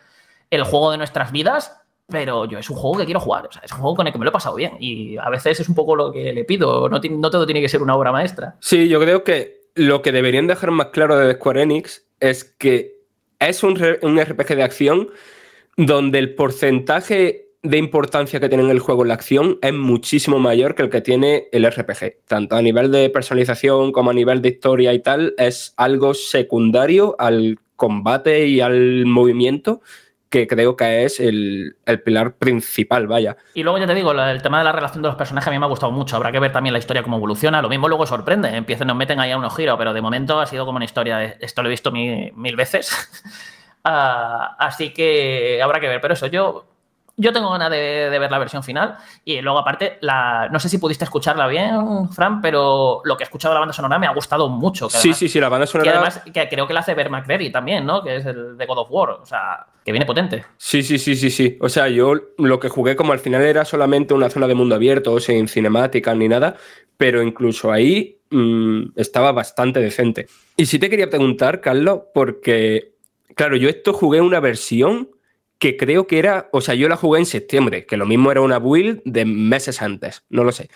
el 0.49 0.63
juego 0.63 0.91
de 0.91 0.97
nuestras 0.97 1.31
vidas, 1.31 1.82
pero 2.07 2.45
yo 2.45 2.59
es 2.59 2.69
un 2.69 2.75
juego 2.75 2.97
que 2.97 3.05
quiero 3.05 3.19
jugar. 3.19 3.47
O 3.47 3.51
sea, 3.51 3.61
es 3.63 3.71
un 3.71 3.79
juego 3.79 3.95
con 3.95 4.07
el 4.07 4.13
que 4.13 4.19
me 4.19 4.25
lo 4.25 4.29
he 4.29 4.33
pasado 4.33 4.55
bien. 4.55 4.73
Y 4.79 5.17
a 5.17 5.29
veces 5.29 5.59
es 5.59 5.69
un 5.69 5.75
poco 5.75 5.95
lo 5.95 6.11
que 6.11 6.33
le 6.33 6.43
pido. 6.43 6.89
No, 6.89 6.99
no 6.99 7.31
todo 7.31 7.45
tiene 7.45 7.61
que 7.61 7.69
ser 7.69 7.81
una 7.81 7.95
obra 7.95 8.11
maestra. 8.11 8.55
Sí, 8.59 8.87
yo 8.87 8.99
creo 8.99 9.23
que 9.23 9.61
lo 9.75 10.01
que 10.01 10.11
deberían 10.11 10.47
dejar 10.47 10.71
más 10.71 10.87
claro 10.87 11.17
de 11.17 11.33
Square 11.33 11.63
Enix 11.63 12.05
es 12.19 12.43
que 12.43 12.97
es 13.39 13.63
un, 13.63 13.81
un 14.01 14.21
RPG 14.21 14.55
de 14.55 14.63
acción 14.63 15.09
donde 15.75 16.19
el 16.19 16.35
porcentaje 16.35 17.43
de 17.63 17.77
importancia 17.77 18.39
que 18.41 18.49
tiene 18.49 18.65
en 18.65 18.69
el 18.69 18.79
juego 18.79 19.05
la 19.05 19.13
acción 19.13 19.57
es 19.61 19.73
muchísimo 19.73 20.37
mayor 20.37 20.75
que 20.75 20.83
el 20.83 20.89
que 20.89 21.01
tiene 21.01 21.47
el 21.51 21.65
RPG. 21.65 22.25
Tanto 22.27 22.57
a 22.57 22.61
nivel 22.61 22.91
de 22.91 23.09
personalización 23.09 23.93
como 23.93 24.11
a 24.11 24.13
nivel 24.13 24.41
de 24.41 24.49
historia 24.49 24.93
y 24.93 24.99
tal, 24.99 25.33
es 25.37 25.73
algo 25.77 26.13
secundario 26.13 27.15
al 27.17 27.57
combate 27.75 28.47
y 28.47 28.59
al 28.59 29.05
movimiento 29.05 29.81
que 30.33 30.47
creo 30.47 30.75
que 30.75 31.05
es 31.05 31.19
el, 31.19 31.75
el 31.85 32.01
pilar 32.01 32.33
principal, 32.37 33.05
vaya. 33.05 33.37
Y 33.53 33.61
luego 33.61 33.77
ya 33.77 33.85
te 33.85 33.93
digo, 33.93 34.11
el 34.13 34.41
tema 34.41 34.57
de 34.57 34.63
la 34.63 34.71
relación 34.71 35.03
de 35.03 35.09
los 35.09 35.15
personajes 35.15 35.47
a 35.47 35.51
mí 35.51 35.59
me 35.59 35.65
ha 35.65 35.69
gustado 35.69 35.91
mucho. 35.91 36.15
Habrá 36.15 36.31
que 36.31 36.39
ver 36.39 36.51
también 36.51 36.73
la 36.73 36.79
historia 36.79 37.03
cómo 37.03 37.17
evoluciona. 37.17 37.61
Lo 37.61 37.69
mismo 37.69 37.87
luego 37.87 38.07
sorprende. 38.07 38.49
Empiezan, 38.49 38.87
nos 38.87 38.95
meten 38.97 39.19
ahí 39.19 39.29
a 39.29 39.37
unos 39.37 39.55
giros, 39.55 39.77
pero 39.77 39.93
de 39.93 40.01
momento 40.01 40.39
ha 40.39 40.47
sido 40.47 40.65
como 40.65 40.77
una 40.77 40.85
historia. 40.85 41.23
Esto 41.39 41.61
lo 41.61 41.69
he 41.69 41.71
visto 41.71 41.91
mi- 41.91 42.31
mil 42.35 42.55
veces. 42.55 42.91
Ah, 43.85 44.55
así 44.59 44.93
que 44.93 45.59
habrá 45.61 45.79
que 45.81 45.89
ver. 45.89 45.99
Pero 45.99 46.13
eso, 46.13 46.27
yo, 46.27 46.65
yo 47.15 47.31
tengo 47.31 47.51
ganas 47.51 47.69
de, 47.69 48.09
de 48.09 48.19
ver 48.19 48.31
la 48.31 48.39
versión 48.39 48.63
final. 48.63 48.95
Y 49.23 49.39
luego, 49.41 49.59
aparte, 49.59 49.97
la, 50.01 50.49
no 50.51 50.59
sé 50.59 50.67
si 50.69 50.77
pudiste 50.79 51.03
escucharla 51.05 51.47
bien, 51.47 52.09
Fran, 52.11 52.41
pero 52.41 53.01
lo 53.03 53.15
que 53.17 53.23
he 53.23 53.25
escuchado 53.25 53.53
de 53.53 53.55
la 53.55 53.59
banda 53.59 53.73
sonora 53.73 53.99
me 53.99 54.07
ha 54.07 54.13
gustado 54.13 54.49
mucho. 54.49 54.87
que 54.87 54.93
Sí, 54.93 54.97
además- 54.99 55.17
sí, 55.19 55.29
sí, 55.29 55.39
la 55.39 55.49
banda 55.49 55.67
sonora... 55.67 55.91
además 55.91 56.21
que 56.33 56.49
creo 56.49 56.65
que 56.67 56.73
la 56.73 56.79
hace 56.79 56.95
Bear 56.95 57.09
McCreary 57.09 57.51
también, 57.51 57.85
¿no? 57.85 58.01
Que 58.03 58.15
es 58.17 58.25
el 58.25 58.57
de 58.57 58.65
God 58.65 58.79
of 58.79 58.87
War. 58.89 59.09
O 59.11 59.25
sea, 59.25 59.65
que 59.85 59.91
viene 59.91 60.05
potente. 60.05 60.43
Sí, 60.57 60.81
sí, 60.81 60.97
sí, 60.97 61.15
sí, 61.15 61.29
sí. 61.29 61.57
O 61.61 61.69
sea, 61.69 61.87
yo 61.87 62.13
lo 62.37 62.59
que 62.59 62.69
jugué 62.69 62.95
como 62.95 63.13
al 63.13 63.19
final 63.19 63.41
era 63.43 63.63
solamente 63.65 64.13
una 64.13 64.29
zona 64.29 64.47
de 64.47 64.55
mundo 64.55 64.75
abierto, 64.75 65.19
sin 65.19 65.47
cinemáticas 65.47 66.15
ni 66.17 66.27
nada, 66.27 66.55
pero 66.97 67.21
incluso 67.21 67.71
ahí 67.71 68.17
mm, 68.31 68.93
estaba 68.95 69.31
bastante 69.31 69.79
decente. 69.79 70.27
Y 70.57 70.65
sí 70.65 70.79
te 70.79 70.89
quería 70.89 71.09
preguntar, 71.09 71.61
Carlos, 71.61 72.01
porque, 72.13 72.93
claro, 73.35 73.55
yo 73.57 73.69
esto 73.69 73.93
jugué 73.93 74.21
una 74.21 74.39
versión 74.39 75.09
que 75.59 75.77
creo 75.77 76.07
que 76.07 76.19
era, 76.19 76.49
o 76.51 76.61
sea, 76.61 76.75
yo 76.75 76.89
la 76.89 76.97
jugué 76.97 77.19
en 77.19 77.25
septiembre, 77.25 77.85
que 77.85 77.97
lo 77.97 78.05
mismo 78.05 78.31
era 78.31 78.41
una 78.41 78.59
build 78.59 79.01
de 79.05 79.25
meses 79.25 79.81
antes, 79.81 80.23
no 80.29 80.43
lo 80.43 80.51
sé. 80.51 80.69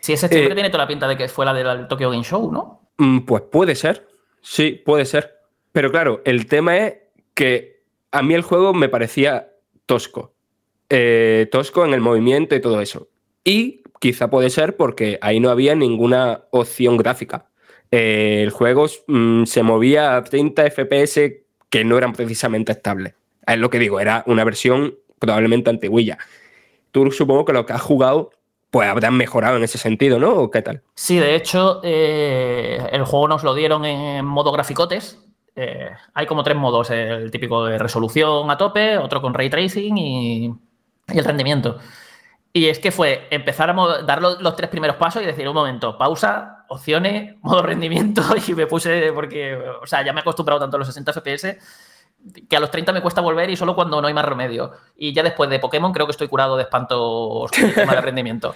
Si 0.00 0.12
ese 0.12 0.28
siempre 0.28 0.52
Eh, 0.52 0.54
tiene 0.54 0.70
toda 0.70 0.84
la 0.84 0.88
pinta 0.88 1.06
de 1.06 1.16
que 1.16 1.28
fue 1.28 1.44
la 1.44 1.54
del 1.54 1.86
Tokyo 1.86 2.10
Game 2.10 2.24
Show, 2.24 2.50
¿no? 2.50 2.88
Mm, 2.98 3.20
Pues 3.20 3.42
puede 3.50 3.74
ser, 3.74 4.08
sí, 4.40 4.82
puede 4.84 5.04
ser. 5.04 5.34
Pero 5.72 5.90
claro, 5.90 6.22
el 6.24 6.46
tema 6.46 6.76
es 6.78 6.94
que 7.34 7.82
a 8.10 8.22
mí 8.22 8.34
el 8.34 8.42
juego 8.42 8.74
me 8.74 8.88
parecía 8.88 9.50
tosco. 9.86 10.34
Eh, 10.90 11.48
tosco 11.50 11.84
en 11.84 11.94
el 11.94 12.00
movimiento 12.00 12.54
y 12.54 12.60
todo 12.60 12.80
eso. 12.80 13.08
Y 13.44 13.82
quizá 14.00 14.28
puede 14.28 14.50
ser 14.50 14.76
porque 14.76 15.18
ahí 15.22 15.40
no 15.40 15.50
había 15.50 15.74
ninguna 15.74 16.44
opción 16.50 16.96
gráfica. 16.96 17.46
Eh, 17.90 18.40
el 18.42 18.50
juego 18.50 18.86
mm, 19.06 19.44
se 19.44 19.62
movía 19.62 20.16
a 20.16 20.24
30 20.24 20.64
FPS 20.70 21.44
que 21.70 21.84
no 21.84 21.96
eran 21.96 22.12
precisamente 22.12 22.72
estables. 22.72 23.14
Es 23.46 23.58
lo 23.58 23.70
que 23.70 23.78
digo, 23.78 24.00
era 24.00 24.22
una 24.26 24.44
versión 24.44 24.94
probablemente 25.18 25.70
antiguilla. 25.70 26.18
Tú 26.90 27.10
supongo 27.10 27.44
que 27.44 27.52
lo 27.52 27.64
que 27.66 27.72
has 27.72 27.82
jugado, 27.82 28.30
pues 28.70 28.88
habrán 28.88 29.16
mejorado 29.16 29.56
en 29.56 29.64
ese 29.64 29.78
sentido, 29.78 30.18
¿no? 30.18 30.30
¿O 30.34 30.50
qué 30.50 30.62
tal? 30.62 30.82
Sí, 30.94 31.18
de 31.18 31.34
hecho, 31.34 31.80
eh, 31.82 32.80
el 32.92 33.04
juego 33.04 33.28
nos 33.28 33.42
lo 33.44 33.54
dieron 33.54 33.84
en 33.84 34.24
modo 34.24 34.52
graficotes. 34.52 35.18
Eh, 35.56 35.90
hay 36.14 36.26
como 36.26 36.42
tres 36.42 36.56
modos: 36.56 36.90
el 36.90 37.30
típico 37.30 37.64
de 37.66 37.78
resolución 37.78 38.50
a 38.50 38.56
tope, 38.56 38.96
otro 38.98 39.20
con 39.20 39.34
ray 39.34 39.50
tracing 39.50 39.96
y, 39.98 40.46
y 40.46 41.18
el 41.18 41.24
rendimiento. 41.24 41.78
Y 42.54 42.66
es 42.66 42.78
que 42.78 42.90
fue 42.92 43.26
empezar 43.30 43.70
a 43.70 44.02
dar 44.02 44.20
lo- 44.20 44.38
los, 44.40 44.56
tres 44.56 44.68
primeros 44.68 44.96
pasos 44.96 45.22
y 45.22 45.26
decir, 45.26 45.48
un 45.48 45.54
momento, 45.54 45.96
pausa, 45.96 46.66
opciones, 46.68 47.36
modo 47.42 47.62
rendimiento, 47.62 48.22
y 48.46 48.54
me 48.54 48.66
puse, 48.66 49.10
porque, 49.12 49.56
o 49.82 49.86
sea, 49.86 50.04
ya 50.04 50.12
me 50.12 50.20
he 50.20 50.22
acostumbrado 50.22 50.60
tanto 50.60 50.76
a 50.76 50.78
los 50.78 50.88
60 50.88 51.12
FPS 51.12 51.58
que 52.48 52.56
a 52.56 52.60
los 52.60 52.70
30 52.70 52.92
me 52.92 53.00
cuesta 53.00 53.20
volver 53.20 53.50
y 53.50 53.56
solo 53.56 53.74
cuando 53.74 54.00
no 54.00 54.08
hay 54.08 54.14
más 54.14 54.24
remedio. 54.24 54.72
Y 54.96 55.12
ya 55.12 55.22
después 55.22 55.50
de 55.50 55.58
Pokémon 55.58 55.92
creo 55.92 56.06
que 56.06 56.12
estoy 56.12 56.28
curado 56.28 56.56
de 56.56 56.62
espantos 56.64 57.50
con 57.50 57.64
el 57.64 57.74
tema 57.74 57.94
de 57.94 58.00
rendimiento. 58.02 58.54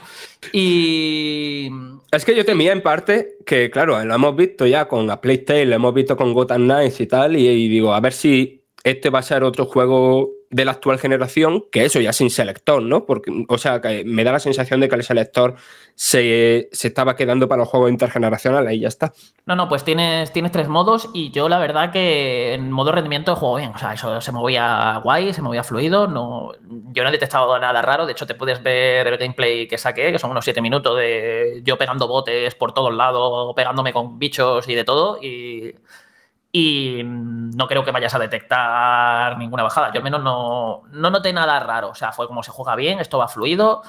Y 0.52 1.70
Es 2.10 2.24
que 2.24 2.36
yo 2.36 2.44
temía 2.44 2.72
en 2.72 2.82
parte 2.82 3.36
que, 3.44 3.70
claro, 3.70 4.02
lo 4.04 4.14
hemos 4.14 4.36
visto 4.36 4.66
ya 4.66 4.86
con 4.86 5.10
A 5.10 5.20
Plague 5.20 5.66
lo 5.66 5.74
hemos 5.74 5.94
visto 5.94 6.16
con 6.16 6.32
Gotham 6.32 6.64
Knights 6.64 7.00
y 7.00 7.06
tal, 7.06 7.36
y, 7.36 7.48
y 7.48 7.68
digo, 7.68 7.92
a 7.92 8.00
ver 8.00 8.12
si 8.12 8.62
este 8.84 9.10
va 9.10 9.18
a 9.18 9.22
ser 9.22 9.42
otro 9.42 9.66
juego 9.66 10.35
de 10.50 10.64
la 10.64 10.72
actual 10.72 10.98
generación, 10.98 11.64
que 11.70 11.84
eso 11.84 12.00
ya 12.00 12.12
sin 12.12 12.30
selector, 12.30 12.82
¿no? 12.82 13.06
Porque, 13.06 13.32
o 13.48 13.58
sea, 13.58 13.80
que 13.80 14.04
me 14.04 14.24
da 14.24 14.32
la 14.32 14.38
sensación 14.38 14.80
de 14.80 14.88
que 14.88 14.94
el 14.94 15.02
selector 15.02 15.54
se, 15.94 16.68
se 16.72 16.88
estaba 16.88 17.16
quedando 17.16 17.48
para 17.48 17.60
los 17.60 17.68
juegos 17.68 17.90
intergeneracionales 17.90 18.74
y 18.74 18.80
ya 18.80 18.88
está. 18.88 19.12
No, 19.46 19.56
no, 19.56 19.68
pues 19.68 19.84
tienes, 19.84 20.32
tienes 20.32 20.52
tres 20.52 20.68
modos 20.68 21.08
y 21.14 21.30
yo 21.30 21.48
la 21.48 21.58
verdad 21.58 21.90
que 21.92 22.54
en 22.54 22.70
modo 22.70 22.92
rendimiento 22.92 23.36
juego 23.36 23.56
bien. 23.56 23.72
O 23.74 23.78
sea, 23.78 23.94
eso 23.94 24.20
se 24.20 24.32
movía 24.32 25.00
guay, 25.02 25.32
se 25.32 25.42
movía 25.42 25.64
fluido. 25.64 26.06
No, 26.06 26.52
yo 26.92 27.02
no 27.02 27.08
he 27.08 27.12
detectado 27.12 27.58
nada 27.58 27.82
raro. 27.82 28.06
De 28.06 28.12
hecho, 28.12 28.26
te 28.26 28.34
puedes 28.34 28.62
ver 28.62 29.06
el 29.06 29.18
gameplay 29.18 29.66
que 29.68 29.78
saqué, 29.78 30.12
que 30.12 30.18
son 30.18 30.30
unos 30.30 30.44
siete 30.44 30.60
minutos 30.60 30.96
de 30.96 31.60
yo 31.64 31.78
pegando 31.78 32.08
botes 32.08 32.54
por 32.54 32.72
todos 32.72 32.94
lados, 32.94 33.54
pegándome 33.54 33.92
con 33.92 34.18
bichos 34.18 34.68
y 34.68 34.74
de 34.74 34.84
todo. 34.84 35.18
Y, 35.22 35.74
y 36.58 37.02
no 37.04 37.68
creo 37.68 37.84
que 37.84 37.90
vayas 37.90 38.14
a 38.14 38.18
detectar 38.18 39.36
ninguna 39.36 39.62
bajada. 39.62 39.92
Yo 39.92 39.98
al 39.98 40.04
menos 40.04 40.22
no, 40.22 40.84
no 40.90 41.10
noté 41.10 41.30
nada 41.30 41.60
raro. 41.60 41.90
O 41.90 41.94
sea, 41.94 42.12
fue 42.12 42.26
como 42.26 42.42
se 42.42 42.50
juega 42.50 42.74
bien, 42.74 42.98
esto 42.98 43.18
va 43.18 43.28
fluido 43.28 43.82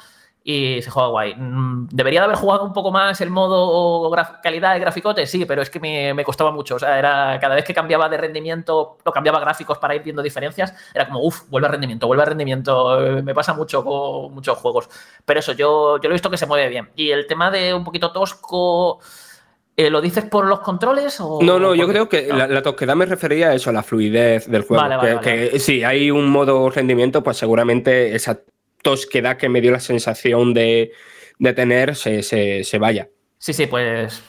y 0.43 0.81
se 0.81 0.91
juega 0.91 1.07
guay. 1.07 1.33
Mm, 1.35 1.87
¿Debería 1.93 2.19
de 2.19 2.25
haber 2.25 2.35
jugado 2.35 2.65
un 2.65 2.73
poco 2.73 2.91
más 2.91 3.21
el 3.21 3.29
modo 3.29 4.11
calidad 4.43 4.73
de 4.73 4.81
graficote? 4.81 5.25
Sí, 5.27 5.45
pero 5.45 5.61
es 5.61 5.69
que 5.69 5.79
me, 5.79 6.13
me 6.13 6.25
costaba 6.25 6.51
mucho. 6.51 6.75
O 6.75 6.79
sea, 6.79 6.99
era 6.99 7.39
cada 7.39 7.55
vez 7.55 7.63
que 7.63 7.73
cambiaba 7.73 8.09
de 8.09 8.17
rendimiento, 8.17 8.97
lo 9.05 9.13
cambiaba 9.13 9.39
gráficos 9.39 9.77
para 9.77 9.95
ir 9.95 10.03
viendo 10.03 10.21
diferencias, 10.21 10.73
era 10.93 11.05
como, 11.05 11.21
uff, 11.21 11.47
vuelve 11.49 11.69
a 11.69 11.71
rendimiento, 11.71 12.05
vuelve 12.07 12.23
a 12.23 12.25
rendimiento. 12.25 13.01
Eh, 13.01 13.21
Me 13.21 13.33
pasa 13.33 13.53
mucho 13.53 13.81
con 13.85 14.33
muchos 14.33 14.57
juegos. 14.57 14.89
Pero 15.23 15.39
eso, 15.39 15.53
yo, 15.53 16.01
yo 16.01 16.09
lo 16.09 16.09
he 16.09 16.19
visto 16.19 16.29
que 16.29 16.37
se 16.37 16.45
mueve 16.45 16.67
bien. 16.67 16.89
Y 16.97 17.11
el 17.11 17.27
tema 17.27 17.49
de 17.49 17.73
un 17.73 17.85
poquito 17.85 18.11
tosco, 18.11 18.99
eh, 19.77 19.89
¿lo 19.91 20.01
dices 20.01 20.25
por 20.25 20.45
los 20.45 20.59
controles? 20.61 21.17
O 21.21 21.39
No, 21.41 21.59
no, 21.59 21.75
yo 21.75 21.87
creo 21.87 22.09
que 22.09 22.27
la, 22.27 22.47
la 22.47 22.61
tosquedad 22.63 22.95
me 22.95 23.05
refería 23.05 23.49
a 23.49 23.53
eso, 23.53 23.69
a 23.69 23.73
la 23.73 23.83
fluidez 23.83 24.47
del 24.49 24.63
juego. 24.63 24.81
Vale, 24.81 24.97
vale, 24.97 25.09
que, 25.09 25.15
vale. 25.37 25.49
que 25.51 25.59
si 25.59 25.83
hay 25.83 26.09
un 26.11 26.27
modo 26.29 26.69
rendimiento, 26.69 27.23
pues 27.23 27.37
seguramente 27.37 28.15
esa 28.15 28.39
tosquedad 28.81 29.37
que 29.37 29.49
me 29.49 29.61
dio 29.61 29.71
la 29.71 29.79
sensación 29.79 30.53
de, 30.53 30.91
de 31.39 31.53
tener 31.53 31.95
se, 31.95 32.23
se- 32.23 32.63
se 32.63 32.79
vaya. 32.79 33.07
Sí, 33.37 33.53
sí, 33.53 33.67
pues 33.67 34.23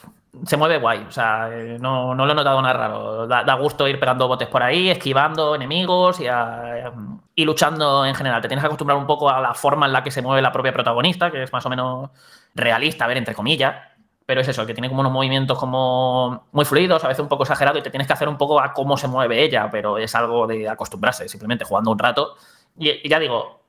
se 0.45 0.55
mueve 0.57 0.77
guay. 0.77 1.05
O 1.07 1.11
sea, 1.11 1.49
eh, 1.51 1.77
no, 1.79 2.13
no 2.13 2.25
lo 2.27 2.31
he 2.31 2.35
notado 2.35 2.61
nada 2.61 2.73
raro. 2.73 3.25
Da, 3.27 3.43
da 3.43 3.55
gusto 3.55 3.87
ir 3.87 3.99
pegando 3.99 4.27
botes 4.27 4.47
por 4.47 4.61
ahí, 4.61 4.89
esquivando 4.89 5.55
enemigos 5.55 6.19
y, 6.19 6.27
a- 6.27 6.91
y 7.33 7.43
luchando 7.45 8.05
en 8.05 8.13
general. 8.13 8.41
Te 8.41 8.47
tienes 8.47 8.61
que 8.61 8.67
acostumbrar 8.67 8.97
un 8.99 9.07
poco 9.07 9.29
a 9.29 9.41
la 9.41 9.53
forma 9.55 9.87
en 9.87 9.93
la 9.93 10.03
que 10.03 10.11
se 10.11 10.21
mueve 10.21 10.41
la 10.43 10.51
propia 10.51 10.71
protagonista, 10.73 11.31
que 11.31 11.41
es 11.41 11.51
más 11.51 11.65
o 11.65 11.69
menos 11.69 12.11
realista, 12.53 13.05
a 13.05 13.07
ver, 13.07 13.17
entre 13.17 13.33
comillas. 13.33 13.75
Pero 14.29 14.41
es 14.41 14.47
eso, 14.47 14.63
que 14.67 14.75
tiene 14.75 14.89
como 14.89 15.01
unos 15.01 15.11
movimientos 15.11 15.57
como 15.57 16.45
muy 16.51 16.63
fluidos, 16.63 17.03
a 17.03 17.07
veces 17.07 17.23
un 17.23 17.27
poco 17.27 17.41
exagerado, 17.41 17.79
y 17.79 17.81
te 17.81 17.89
tienes 17.89 18.05
que 18.05 18.13
hacer 18.13 18.29
un 18.29 18.37
poco 18.37 18.61
a 18.61 18.73
cómo 18.73 18.95
se 18.95 19.07
mueve 19.07 19.43
ella, 19.43 19.67
pero 19.71 19.97
es 19.97 20.13
algo 20.13 20.45
de 20.45 20.69
acostumbrarse, 20.69 21.27
simplemente 21.27 21.65
jugando 21.65 21.89
un 21.89 21.97
rato. 21.97 22.35
Y, 22.77 22.91
y 22.91 23.09
ya 23.09 23.17
digo, 23.17 23.63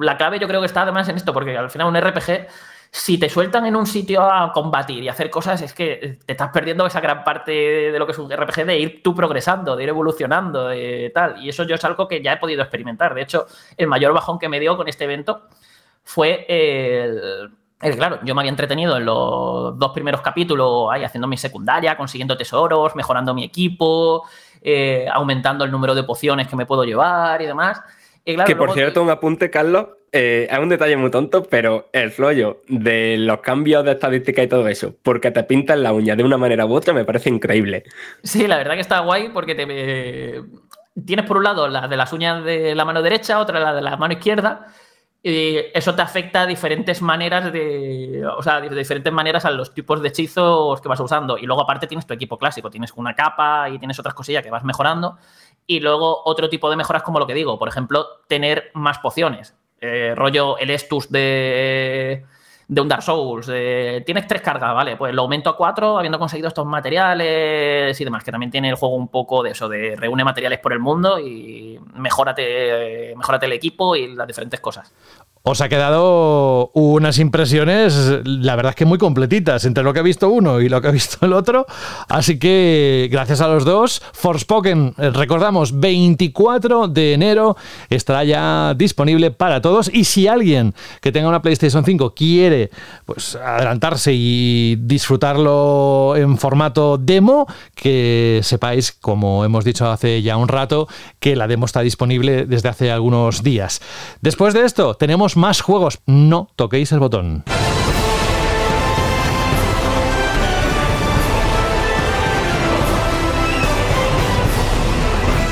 la 0.00 0.16
clave 0.16 0.38
yo 0.38 0.48
creo 0.48 0.60
que 0.60 0.66
está 0.68 0.80
además 0.84 1.06
en 1.10 1.16
esto, 1.16 1.34
porque 1.34 1.54
al 1.58 1.68
final 1.68 1.88
un 1.88 2.00
RPG, 2.00 2.46
si 2.90 3.18
te 3.18 3.28
sueltan 3.28 3.66
en 3.66 3.76
un 3.76 3.86
sitio 3.86 4.22
a 4.22 4.52
combatir 4.52 5.04
y 5.04 5.08
hacer 5.10 5.28
cosas, 5.28 5.60
es 5.60 5.74
que 5.74 6.18
te 6.24 6.32
estás 6.32 6.48
perdiendo 6.48 6.86
esa 6.86 7.02
gran 7.02 7.22
parte 7.22 7.52
de 7.52 7.98
lo 7.98 8.06
que 8.06 8.12
es 8.12 8.18
un 8.18 8.30
RPG, 8.34 8.64
de 8.64 8.78
ir 8.78 9.02
tú 9.02 9.14
progresando, 9.14 9.76
de 9.76 9.82
ir 9.82 9.90
evolucionando, 9.90 10.68
de 10.68 11.12
tal. 11.14 11.44
Y 11.44 11.50
eso 11.50 11.64
yo 11.64 11.74
es 11.74 11.84
algo 11.84 12.08
que 12.08 12.22
ya 12.22 12.32
he 12.32 12.36
podido 12.38 12.62
experimentar. 12.62 13.12
De 13.12 13.20
hecho, 13.20 13.44
el 13.76 13.86
mayor 13.86 14.14
bajón 14.14 14.38
que 14.38 14.48
me 14.48 14.60
dio 14.60 14.78
con 14.78 14.88
este 14.88 15.04
evento 15.04 15.42
fue 16.04 16.46
el, 16.48 17.50
el, 17.80 17.96
claro, 17.96 18.20
yo 18.24 18.34
me 18.34 18.40
había 18.40 18.50
entretenido 18.50 18.96
en 18.96 19.04
los 19.04 19.78
dos 19.78 19.92
primeros 19.92 20.20
capítulos 20.20 20.88
ahí 20.90 21.04
haciendo 21.04 21.26
mi 21.26 21.36
secundaria, 21.36 21.96
consiguiendo 21.96 22.36
tesoros, 22.36 22.94
mejorando 22.96 23.34
mi 23.34 23.44
equipo, 23.44 24.24
eh, 24.62 25.06
aumentando 25.12 25.64
el 25.64 25.70
número 25.70 25.94
de 25.94 26.04
pociones 26.04 26.48
que 26.48 26.56
me 26.56 26.66
puedo 26.66 26.84
llevar 26.84 27.42
y 27.42 27.46
demás. 27.46 27.80
Y 28.24 28.34
claro, 28.34 28.46
que 28.46 28.56
por 28.56 28.72
cierto, 28.72 29.02
un 29.02 29.10
apunte, 29.10 29.50
Carlos, 29.50 29.88
eh, 30.16 30.48
es 30.48 30.58
un 30.58 30.68
detalle 30.68 30.96
muy 30.96 31.10
tonto, 31.10 31.42
pero 31.42 31.88
el 31.92 32.14
rollo 32.16 32.62
de 32.68 33.16
los 33.18 33.40
cambios 33.40 33.84
de 33.84 33.92
estadística 33.92 34.42
y 34.42 34.46
todo 34.46 34.68
eso, 34.68 34.94
porque 35.02 35.30
te 35.30 35.42
pintan 35.42 35.82
la 35.82 35.92
uña 35.92 36.16
de 36.16 36.22
una 36.22 36.38
manera 36.38 36.64
u 36.64 36.72
otra, 36.72 36.94
me 36.94 37.04
parece 37.04 37.28
increíble. 37.28 37.82
Sí, 38.22 38.46
la 38.46 38.56
verdad 38.56 38.74
que 38.74 38.80
está 38.80 39.00
guay 39.00 39.30
porque 39.30 39.54
te 39.54 39.66
eh, 39.68 40.42
tienes 41.04 41.26
por 41.26 41.38
un 41.38 41.44
lado 41.44 41.68
la 41.68 41.88
de 41.88 41.96
las 41.96 42.12
uñas 42.12 42.44
de 42.44 42.74
la 42.74 42.84
mano 42.84 43.02
derecha, 43.02 43.40
otra 43.40 43.58
la 43.58 43.74
de 43.74 43.82
la 43.82 43.96
mano 43.96 44.14
izquierda. 44.14 44.68
Y 45.26 45.56
eso 45.72 45.94
te 45.94 46.02
afecta 46.02 46.42
a 46.42 46.46
diferentes 46.46 47.00
maneras 47.00 47.50
de. 47.50 48.26
O 48.36 48.42
sea, 48.42 48.60
de 48.60 48.68
diferentes 48.68 49.10
maneras 49.10 49.46
a 49.46 49.50
los 49.50 49.72
tipos 49.72 50.02
de 50.02 50.08
hechizos 50.08 50.82
que 50.82 50.88
vas 50.88 51.00
usando. 51.00 51.38
Y 51.38 51.46
luego, 51.46 51.62
aparte, 51.62 51.86
tienes 51.86 52.06
tu 52.06 52.12
equipo 52.12 52.36
clásico. 52.36 52.68
Tienes 52.68 52.92
una 52.94 53.14
capa 53.14 53.70
y 53.70 53.78
tienes 53.78 53.98
otras 53.98 54.12
cosillas 54.12 54.42
que 54.42 54.50
vas 54.50 54.64
mejorando. 54.64 55.16
Y 55.66 55.80
luego 55.80 56.20
otro 56.26 56.50
tipo 56.50 56.68
de 56.68 56.76
mejoras, 56.76 57.02
como 57.02 57.18
lo 57.18 57.26
que 57.26 57.32
digo. 57.32 57.58
Por 57.58 57.68
ejemplo, 57.68 58.06
tener 58.28 58.70
más 58.74 58.98
pociones. 58.98 59.54
Eh, 59.80 60.12
rollo 60.14 60.58
el 60.58 60.68
Estus 60.68 61.10
de, 61.10 62.26
de 62.66 62.80
un 62.80 62.88
Dark 62.88 63.02
Souls. 63.02 63.46
tienes 64.04 64.26
tres 64.26 64.42
cargas, 64.42 64.74
¿vale? 64.74 64.96
Pues 64.96 65.14
lo 65.14 65.22
aumento 65.22 65.50
a 65.50 65.56
cuatro, 65.56 65.98
habiendo 65.98 66.18
conseguido 66.18 66.48
estos 66.48 66.66
materiales 66.66 68.00
y 68.00 68.04
demás. 68.04 68.24
Que 68.24 68.32
también 68.32 68.50
tiene 68.50 68.70
el 68.70 68.76
juego 68.76 68.94
un 68.96 69.08
poco 69.08 69.42
de 69.42 69.50
eso, 69.50 69.68
de 69.68 69.96
reúne 69.96 70.24
materiales 70.24 70.58
por 70.58 70.72
el 70.72 70.80
mundo 70.80 71.18
y 71.18 71.78
mejórate, 71.94 73.14
mejórate 73.16 73.46
el 73.46 73.52
equipo 73.52 73.96
y 73.96 74.14
las 74.14 74.26
diferentes 74.26 74.60
cosas. 74.60 74.92
Os 75.46 75.60
ha 75.60 75.68
quedado 75.68 76.70
unas 76.72 77.18
impresiones, 77.18 77.94
la 78.24 78.56
verdad 78.56 78.70
es 78.70 78.76
que 78.76 78.86
muy 78.86 78.96
completitas, 78.96 79.66
entre 79.66 79.84
lo 79.84 79.92
que 79.92 80.00
ha 80.00 80.02
visto 80.02 80.30
uno 80.30 80.62
y 80.62 80.70
lo 80.70 80.80
que 80.80 80.88
ha 80.88 80.90
visto 80.90 81.26
el 81.26 81.34
otro. 81.34 81.66
Así 82.08 82.38
que 82.38 83.10
gracias 83.12 83.42
a 83.42 83.48
los 83.48 83.66
dos, 83.66 84.00
Forspoken, 84.14 84.94
eh, 84.96 85.10
recordamos, 85.10 85.78
24 85.78 86.88
de 86.88 87.12
enero 87.12 87.58
estará 87.90 88.24
ya 88.24 88.72
disponible 88.72 89.32
para 89.32 89.60
todos. 89.60 89.90
Y 89.92 90.04
si 90.04 90.28
alguien 90.28 90.72
que 91.02 91.12
tenga 91.12 91.28
una 91.28 91.42
PlayStation 91.42 91.84
5 91.84 92.14
quiere 92.14 92.70
pues, 93.04 93.36
adelantarse 93.36 94.14
y 94.14 94.76
disfrutarlo 94.76 96.14
en 96.16 96.38
formato 96.38 96.96
demo, 96.96 97.46
que 97.74 98.40
sepáis, 98.42 98.92
como 98.92 99.44
hemos 99.44 99.62
dicho 99.66 99.90
hace 99.90 100.22
ya 100.22 100.38
un 100.38 100.48
rato, 100.48 100.88
que 101.20 101.36
la 101.36 101.46
demo 101.46 101.66
está 101.66 101.82
disponible 101.82 102.46
desde 102.46 102.70
hace 102.70 102.90
algunos 102.90 103.42
días. 103.42 103.82
Después 104.22 104.54
de 104.54 104.64
esto, 104.64 104.94
tenemos 104.94 105.33
más 105.36 105.60
juegos. 105.60 106.00
No 106.06 106.48
toquéis 106.56 106.92
el 106.92 107.00
botón. 107.00 107.44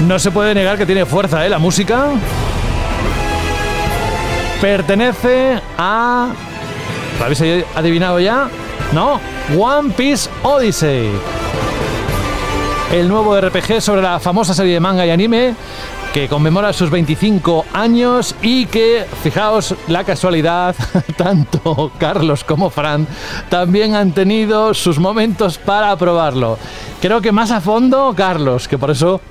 No 0.06 0.18
se 0.18 0.30
puede 0.30 0.54
negar 0.54 0.76
que 0.78 0.86
tiene 0.86 1.06
fuerza, 1.06 1.46
¿eh? 1.46 1.48
La 1.48 1.59
música 1.59 2.09
pertenece 4.60 5.60
a... 5.78 6.28
¿Lo 7.18 7.24
habéis 7.24 7.64
adivinado 7.74 8.18
ya? 8.18 8.48
No, 8.92 9.20
One 9.56 9.90
Piece 9.90 10.28
Odyssey. 10.42 11.10
El 12.92 13.09
nuevo 13.09 13.40
RPG 13.40 13.80
sobre 13.80 14.02
la 14.02 14.20
famosa 14.20 14.54
serie 14.54 14.74
de 14.74 14.80
manga 14.80 15.06
y 15.06 15.10
anime 15.10 15.54
que 16.12 16.28
conmemora 16.28 16.74
sus 16.74 16.90
25 16.90 17.64
años 17.72 18.34
y 18.43 18.66
que, 18.66 19.06
fijaos 19.22 19.74
la 19.89 20.05
casualidad, 20.05 20.76
tanto 21.16 21.90
Carlos 21.98 22.44
como 22.44 22.68
Fran 22.68 23.06
también 23.48 23.94
han 23.94 24.12
tenido 24.12 24.74
sus 24.74 24.98
momentos 24.98 25.56
para 25.56 25.97
probarlo. 25.97 26.59
Creo 27.01 27.22
que 27.22 27.32
más 27.32 27.51
a 27.51 27.62
fondo 27.62 28.12
Carlos, 28.14 28.68
que 28.68 28.76
por 28.76 28.90
eso 28.90 29.22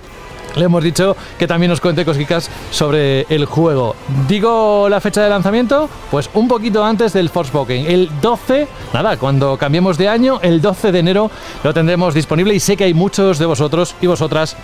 le 0.55 0.65
hemos 0.65 0.83
dicho 0.83 1.15
que 1.37 1.47
también 1.47 1.69
nos 1.69 1.79
cuente 1.79 2.03
cositas 2.03 2.49
sobre 2.71 3.27
el 3.29 3.45
juego. 3.45 3.95
Digo 4.27 4.89
la 4.89 4.99
fecha 4.99 5.21
de 5.21 5.29
lanzamiento, 5.29 5.87
pues 6.09 6.31
un 6.33 6.47
poquito 6.47 6.83
antes 6.83 7.13
del 7.13 7.29
Forspoken. 7.29 7.85
El 7.85 8.09
12, 8.21 8.67
nada, 8.91 9.17
cuando 9.17 9.55
cambiemos 9.57 9.99
de 9.99 10.09
año, 10.09 10.39
el 10.41 10.61
12 10.61 10.91
de 10.91 10.99
enero 10.99 11.31
lo 11.63 11.73
tendremos 11.75 12.15
disponible 12.15 12.55
y 12.55 12.59
sé 12.59 12.75
que 12.75 12.85
hay 12.85 12.93
muchos 12.95 13.37
de 13.37 13.45
vosotros 13.45 13.95
y 14.01 14.07
vosotras 14.07 14.57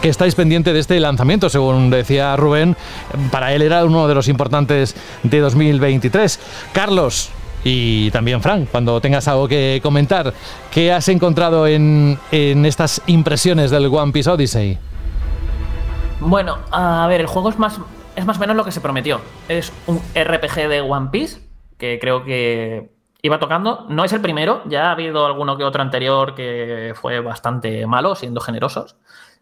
que 0.00 0.08
estáis 0.08 0.34
pendiente 0.34 0.72
de 0.72 0.80
este 0.80 0.98
lanzamiento, 0.98 1.48
según 1.48 1.90
decía 1.90 2.36
Rubén, 2.36 2.76
para 3.30 3.52
él 3.52 3.62
era 3.62 3.84
uno 3.84 4.08
de 4.08 4.14
los 4.14 4.28
importantes 4.28 4.96
de 5.22 5.40
2023. 5.40 6.40
Carlos, 6.72 7.30
y 7.64 8.10
también 8.10 8.40
Frank, 8.40 8.68
cuando 8.70 9.00
tengas 9.00 9.28
algo 9.28 9.46
que 9.46 9.80
comentar, 9.82 10.32
¿qué 10.70 10.92
has 10.92 11.08
encontrado 11.08 11.66
en, 11.66 12.18
en 12.32 12.64
estas 12.64 13.02
impresiones 13.06 13.70
del 13.70 13.86
One 13.86 14.12
Piece 14.12 14.30
Odyssey? 14.30 14.78
Bueno, 16.20 16.58
a 16.70 17.06
ver, 17.08 17.20
el 17.20 17.26
juego 17.26 17.50
es 17.50 17.58
más, 17.58 17.78
es 18.16 18.24
más 18.24 18.38
o 18.38 18.40
menos 18.40 18.56
lo 18.56 18.64
que 18.64 18.72
se 18.72 18.80
prometió. 18.80 19.20
Es 19.48 19.72
un 19.86 19.98
RPG 20.14 20.68
de 20.68 20.80
One 20.80 21.08
Piece, 21.10 21.40
que 21.78 21.98
creo 21.98 22.24
que 22.24 22.90
iba 23.22 23.38
tocando. 23.38 23.86
No 23.88 24.04
es 24.04 24.12
el 24.12 24.20
primero, 24.20 24.62
ya 24.66 24.88
ha 24.88 24.92
habido 24.92 25.26
alguno 25.26 25.56
que 25.56 25.64
otro 25.64 25.82
anterior 25.82 26.34
que 26.34 26.94
fue 26.94 27.20
bastante 27.20 27.86
malo, 27.86 28.14
siendo 28.14 28.40
generosos. 28.40 28.96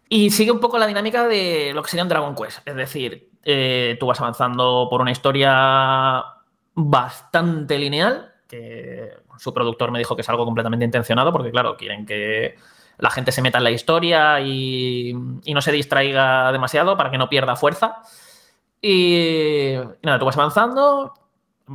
Y 0.08 0.30
sigue 0.30 0.50
un 0.50 0.60
poco 0.60 0.78
la 0.78 0.86
dinámica 0.86 1.26
de 1.28 1.72
lo 1.74 1.82
que 1.82 1.90
sería 1.90 2.02
un 2.02 2.08
Dragon 2.08 2.34
Quest. 2.34 2.66
Es 2.66 2.74
decir, 2.74 3.30
eh, 3.44 3.96
tú 4.00 4.06
vas 4.06 4.20
avanzando 4.20 4.88
por 4.90 5.00
una 5.00 5.10
historia 5.10 6.24
bastante 6.74 7.78
lineal, 7.78 8.32
que 8.48 9.10
su 9.36 9.52
productor 9.52 9.90
me 9.90 9.98
dijo 9.98 10.16
que 10.16 10.22
es 10.22 10.28
algo 10.28 10.44
completamente 10.44 10.84
intencionado, 10.84 11.32
porque 11.32 11.50
claro, 11.50 11.76
quieren 11.76 12.06
que 12.06 12.56
la 12.98 13.10
gente 13.10 13.32
se 13.32 13.42
meta 13.42 13.58
en 13.58 13.64
la 13.64 13.70
historia 13.70 14.40
y, 14.40 15.14
y 15.44 15.54
no 15.54 15.60
se 15.60 15.72
distraiga 15.72 16.50
demasiado 16.52 16.96
para 16.96 17.10
que 17.10 17.18
no 17.18 17.28
pierda 17.28 17.56
fuerza. 17.56 18.02
Y, 18.80 19.74
y 19.74 19.80
nada, 20.02 20.18
tú 20.18 20.24
vas 20.24 20.36
avanzando, 20.36 21.12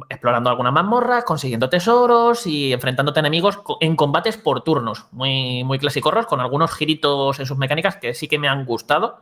explorando 0.09 0.49
algunas 0.49 0.73
mazmorras, 0.73 1.23
consiguiendo 1.23 1.69
tesoros 1.69 2.45
y 2.47 2.73
enfrentándote 2.73 3.19
a 3.19 3.21
enemigos 3.21 3.59
en 3.79 3.95
combates 3.95 4.37
por 4.37 4.61
turnos, 4.61 5.05
muy, 5.11 5.63
muy 5.63 5.79
clasicorros, 5.79 6.25
con 6.25 6.39
algunos 6.41 6.71
giritos 6.73 7.39
en 7.39 7.45
sus 7.45 7.57
mecánicas 7.57 7.97
que 7.97 8.13
sí 8.13 8.27
que 8.27 8.39
me 8.39 8.47
han 8.47 8.65
gustado. 8.65 9.21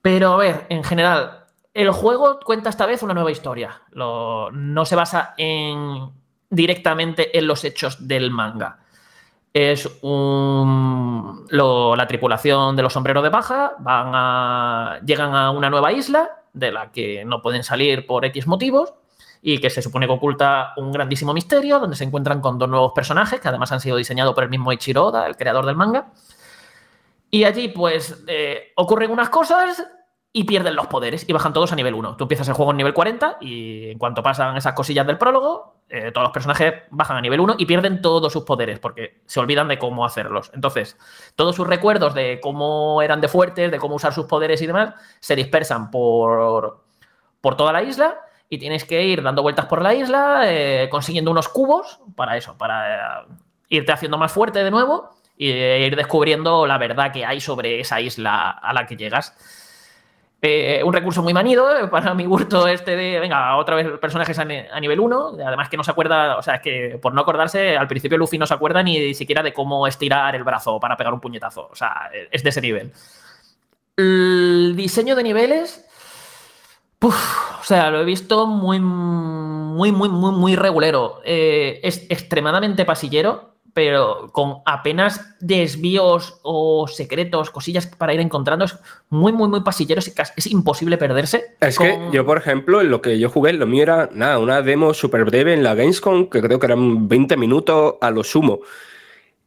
Pero 0.00 0.32
a 0.32 0.36
ver, 0.36 0.66
en 0.68 0.82
general, 0.84 1.44
el 1.74 1.90
juego 1.90 2.40
cuenta 2.44 2.70
esta 2.70 2.86
vez 2.86 3.02
una 3.02 3.14
nueva 3.14 3.30
historia. 3.30 3.82
No 3.92 4.84
se 4.84 4.96
basa 4.96 5.34
en 5.36 6.10
directamente 6.50 7.38
en 7.38 7.46
los 7.46 7.64
hechos 7.64 8.06
del 8.06 8.30
manga. 8.30 8.78
Es 9.54 9.88
lo- 10.02 11.96
la 11.96 12.06
tripulación 12.06 12.74
de 12.76 12.82
los 12.82 12.92
sombreros 12.92 13.22
de 13.22 13.30
paja 13.30 13.72
van 13.78 14.12
a, 14.14 14.98
llegan 15.04 15.34
a 15.34 15.50
una 15.50 15.70
nueva 15.70 15.92
isla 15.92 16.30
de 16.52 16.72
la 16.72 16.90
que 16.90 17.24
no 17.24 17.40
pueden 17.42 17.62
salir 17.62 18.06
por 18.06 18.24
X 18.24 18.46
motivos 18.46 18.94
y 19.44 19.58
que 19.58 19.70
se 19.70 19.82
supone 19.82 20.06
que 20.06 20.12
oculta 20.12 20.72
un 20.76 20.92
grandísimo 20.92 21.34
misterio 21.34 21.80
donde 21.80 21.96
se 21.96 22.04
encuentran 22.04 22.40
con 22.40 22.58
dos 22.58 22.68
nuevos 22.68 22.92
personajes 22.94 23.40
que 23.40 23.48
además 23.48 23.72
han 23.72 23.80
sido 23.80 23.96
diseñados 23.96 24.34
por 24.34 24.44
el 24.44 24.50
mismo 24.50 24.72
Ichiro 24.72 25.06
Oda, 25.06 25.26
el 25.26 25.36
creador 25.36 25.66
del 25.66 25.74
manga. 25.74 26.12
Y 27.28 27.42
allí, 27.44 27.68
pues, 27.68 28.22
eh, 28.28 28.72
ocurren 28.76 29.10
unas 29.10 29.30
cosas 29.30 29.84
y 30.32 30.44
pierden 30.44 30.76
los 30.76 30.86
poderes 30.86 31.28
y 31.28 31.32
bajan 31.32 31.52
todos 31.52 31.72
a 31.72 31.76
nivel 31.76 31.94
1. 31.94 32.16
Tú 32.16 32.24
empiezas 32.24 32.46
el 32.46 32.54
juego 32.54 32.70
en 32.70 32.76
nivel 32.76 32.94
40 32.94 33.38
y 33.40 33.90
en 33.90 33.98
cuanto 33.98 34.22
pasan 34.22 34.56
esas 34.56 34.74
cosillas 34.74 35.06
del 35.06 35.18
prólogo, 35.18 35.74
eh, 35.88 36.12
todos 36.12 36.26
los 36.26 36.32
personajes 36.32 36.74
bajan 36.90 37.16
a 37.16 37.20
nivel 37.20 37.40
1 37.40 37.56
y 37.58 37.66
pierden 37.66 38.00
todos 38.00 38.32
sus 38.32 38.44
poderes 38.44 38.78
porque 38.78 39.22
se 39.26 39.40
olvidan 39.40 39.66
de 39.66 39.78
cómo 39.78 40.04
hacerlos. 40.04 40.52
Entonces, 40.54 40.96
todos 41.34 41.56
sus 41.56 41.66
recuerdos 41.66 42.14
de 42.14 42.38
cómo 42.40 43.02
eran 43.02 43.20
de 43.20 43.28
fuertes, 43.28 43.72
de 43.72 43.78
cómo 43.78 43.96
usar 43.96 44.14
sus 44.14 44.26
poderes 44.26 44.62
y 44.62 44.66
demás, 44.68 44.94
se 45.18 45.34
dispersan 45.34 45.90
por, 45.90 46.84
por 47.40 47.56
toda 47.56 47.72
la 47.72 47.82
isla 47.82 48.20
y 48.52 48.58
tienes 48.58 48.84
que 48.84 49.02
ir 49.02 49.22
dando 49.22 49.40
vueltas 49.40 49.64
por 49.64 49.80
la 49.80 49.94
isla, 49.94 50.42
eh, 50.44 50.86
consiguiendo 50.90 51.30
unos 51.30 51.48
cubos 51.48 52.00
para 52.14 52.36
eso, 52.36 52.54
para 52.58 53.22
eh, 53.22 53.24
irte 53.70 53.92
haciendo 53.92 54.18
más 54.18 54.30
fuerte 54.30 54.62
de 54.62 54.70
nuevo 54.70 55.08
y 55.38 55.48
eh, 55.52 55.86
ir 55.86 55.96
descubriendo 55.96 56.66
la 56.66 56.76
verdad 56.76 57.10
que 57.10 57.24
hay 57.24 57.40
sobre 57.40 57.80
esa 57.80 57.98
isla 58.02 58.50
a 58.50 58.74
la 58.74 58.84
que 58.84 58.98
llegas. 58.98 59.34
Un 60.84 60.92
recurso 60.92 61.22
muy 61.22 61.32
manido, 61.32 61.88
para 61.88 62.12
mi 62.12 62.26
gusto 62.26 62.68
este 62.68 62.94
de, 62.94 63.20
venga, 63.20 63.56
otra 63.56 63.74
vez 63.74 63.98
personajes 63.98 64.38
a, 64.38 64.42
a 64.42 64.80
nivel 64.80 65.00
1, 65.00 65.36
además 65.46 65.70
que 65.70 65.78
no 65.78 65.84
se 65.84 65.92
acuerda, 65.92 66.36
o 66.36 66.42
sea, 66.42 66.56
es 66.56 66.60
que 66.60 66.98
por 67.00 67.14
no 67.14 67.22
acordarse, 67.22 67.78
al 67.78 67.88
principio 67.88 68.18
Luffy 68.18 68.36
no 68.36 68.46
se 68.46 68.52
acuerda 68.52 68.82
ni 68.82 69.14
siquiera 69.14 69.42
de 69.42 69.54
cómo 69.54 69.86
estirar 69.86 70.36
el 70.36 70.44
brazo 70.44 70.78
para 70.78 70.98
pegar 70.98 71.14
un 71.14 71.20
puñetazo, 71.20 71.70
o 71.72 71.74
sea, 71.74 72.10
es 72.30 72.42
de 72.42 72.50
ese 72.50 72.60
nivel. 72.60 72.92
El 73.96 74.74
diseño 74.76 75.14
de 75.16 75.22
niveles, 75.22 75.86
puf, 77.02 77.16
o 77.60 77.64
sea, 77.64 77.90
lo 77.90 78.00
he 78.00 78.04
visto 78.04 78.46
muy, 78.46 78.78
muy, 78.78 79.90
muy, 79.90 80.08
muy, 80.08 80.32
muy 80.32 80.56
regulero. 80.56 81.20
Eh, 81.24 81.80
es 81.82 82.06
extremadamente 82.08 82.84
pasillero, 82.84 83.56
pero 83.74 84.30
con 84.30 84.58
apenas 84.64 85.34
desvíos 85.40 86.38
o 86.42 86.86
secretos, 86.86 87.50
cosillas 87.50 87.88
para 87.88 88.14
ir 88.14 88.20
encontrando. 88.20 88.66
Es 88.66 88.78
muy, 89.10 89.32
muy, 89.32 89.48
muy 89.48 89.62
pasillero. 89.62 89.98
Es, 89.98 90.14
es 90.36 90.46
imposible 90.46 90.96
perderse. 90.96 91.56
Es 91.60 91.76
que 91.76 91.98
yo, 92.12 92.24
por 92.24 92.38
ejemplo, 92.38 92.80
en 92.80 92.90
lo 92.90 93.02
que 93.02 93.18
yo 93.18 93.28
jugué, 93.28 93.52
lo 93.52 93.66
mío 93.66 93.82
era 93.82 94.08
nada, 94.12 94.38
una 94.38 94.62
demo 94.62 94.94
súper 94.94 95.24
breve 95.24 95.54
en 95.54 95.64
la 95.64 95.74
Gamescom, 95.74 96.30
que 96.30 96.40
creo 96.40 96.60
que 96.60 96.66
eran 96.66 97.08
20 97.08 97.36
minutos 97.36 97.94
a 98.00 98.12
lo 98.12 98.22
sumo. 98.22 98.60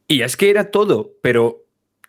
Y 0.08 0.20
es 0.20 0.36
que 0.36 0.50
era 0.50 0.70
todo, 0.70 1.12
pero 1.22 1.64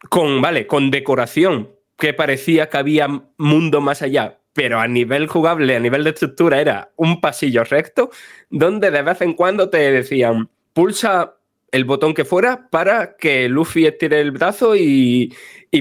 con, 0.09 0.41
vale, 0.41 0.67
con 0.67 0.91
decoración, 0.91 1.69
que 1.97 2.13
parecía 2.13 2.69
que 2.69 2.77
había 2.77 3.07
mundo 3.37 3.81
más 3.81 4.01
allá, 4.01 4.36
pero 4.57 4.79
a 4.79 4.87
nivel 4.87 5.27
jugable, 5.27 5.75
a 5.75 5.79
nivel 5.79 6.03
de 6.03 6.09
estructura, 6.09 6.59
era 6.59 6.89
un 6.95 7.21
pasillo 7.21 7.63
recto, 7.63 8.09
donde 8.49 8.89
de 8.89 9.03
vez 9.03 9.21
en 9.21 9.35
cuando 9.35 9.69
te 9.69 9.91
decían, 9.91 10.49
pulsa 10.73 11.35
el 11.71 11.85
botón 11.85 12.15
que 12.15 12.25
fuera 12.25 12.67
para 12.71 13.17
que 13.17 13.47
Luffy 13.49 13.85
estire 13.85 14.19
el 14.19 14.31
brazo 14.31 14.75
y, 14.75 15.31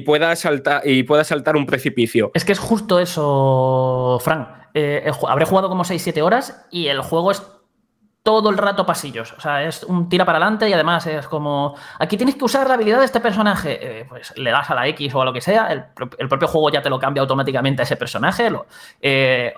pueda, 0.04 0.36
saltar, 0.36 0.82
y 0.86 1.04
pueda 1.04 1.24
saltar 1.24 1.56
un 1.56 1.64
precipicio. 1.64 2.30
Es 2.34 2.44
que 2.44 2.52
es 2.52 2.58
justo 2.58 3.00
eso, 3.00 4.18
Frank. 4.22 4.46
Eh, 4.74 5.10
habré 5.26 5.46
jugado 5.46 5.70
como 5.70 5.82
6-7 5.82 6.20
horas 6.20 6.66
y 6.70 6.88
el 6.88 7.00
juego 7.00 7.30
es 7.30 7.42
todo 8.26 8.50
el 8.50 8.58
rato 8.58 8.84
pasillos. 8.84 9.32
O 9.34 9.40
sea, 9.40 9.62
es 9.62 9.84
un 9.84 10.08
tira 10.08 10.24
para 10.24 10.38
adelante 10.38 10.68
y 10.68 10.72
además 10.72 11.06
es 11.06 11.28
como. 11.28 11.76
Aquí 12.00 12.16
tienes 12.16 12.34
que 12.34 12.44
usar 12.44 12.66
la 12.66 12.74
habilidad 12.74 12.98
de 12.98 13.04
este 13.04 13.20
personaje. 13.20 14.00
Eh, 14.00 14.04
pues 14.08 14.36
le 14.36 14.50
das 14.50 14.68
a 14.68 14.74
la 14.74 14.88
X 14.88 15.14
o 15.14 15.22
a 15.22 15.24
lo 15.24 15.32
que 15.32 15.40
sea. 15.40 15.68
El, 15.68 15.84
pro- 15.84 16.10
el 16.18 16.28
propio 16.28 16.48
juego 16.48 16.70
ya 16.70 16.82
te 16.82 16.90
lo 16.90 16.98
cambia 16.98 17.20
automáticamente 17.20 17.82
a 17.82 17.84
ese 17.84 17.96
personaje. 17.96 18.50
Lo- 18.50 18.66
eh, 19.00 19.54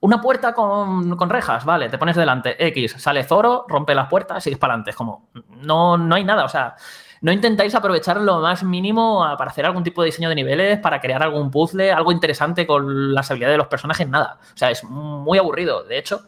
una 0.00 0.20
puerta 0.20 0.52
con, 0.52 1.16
con 1.16 1.30
rejas, 1.30 1.64
vale, 1.64 1.88
te 1.88 1.98
pones 1.98 2.16
delante, 2.16 2.56
X, 2.68 2.96
sale 2.98 3.22
Zoro, 3.24 3.66
rompe 3.68 3.94
las 3.94 4.08
puertas, 4.08 4.42
sigues 4.42 4.58
para 4.58 4.74
adelante. 4.74 4.90
Es 4.90 4.96
como, 4.96 5.28
no, 5.60 5.96
no 5.96 6.14
hay 6.16 6.24
nada, 6.24 6.44
o 6.44 6.48
sea, 6.48 6.74
no 7.20 7.30
intentáis 7.30 7.72
aprovechar 7.76 8.20
lo 8.20 8.40
más 8.40 8.64
mínimo 8.64 9.24
para 9.38 9.52
hacer 9.52 9.64
algún 9.64 9.84
tipo 9.84 10.02
de 10.02 10.06
diseño 10.06 10.28
de 10.28 10.34
niveles, 10.34 10.78
para 10.80 11.00
crear 11.00 11.22
algún 11.22 11.52
puzzle, 11.52 11.92
algo 11.92 12.10
interesante 12.10 12.66
con 12.66 13.14
las 13.14 13.30
habilidades 13.30 13.54
de 13.54 13.58
los 13.58 13.68
personajes, 13.68 14.08
nada. 14.08 14.38
O 14.42 14.56
sea, 14.56 14.70
es 14.72 14.82
muy 14.82 15.38
aburrido. 15.38 15.84
De 15.84 15.98
hecho, 15.98 16.22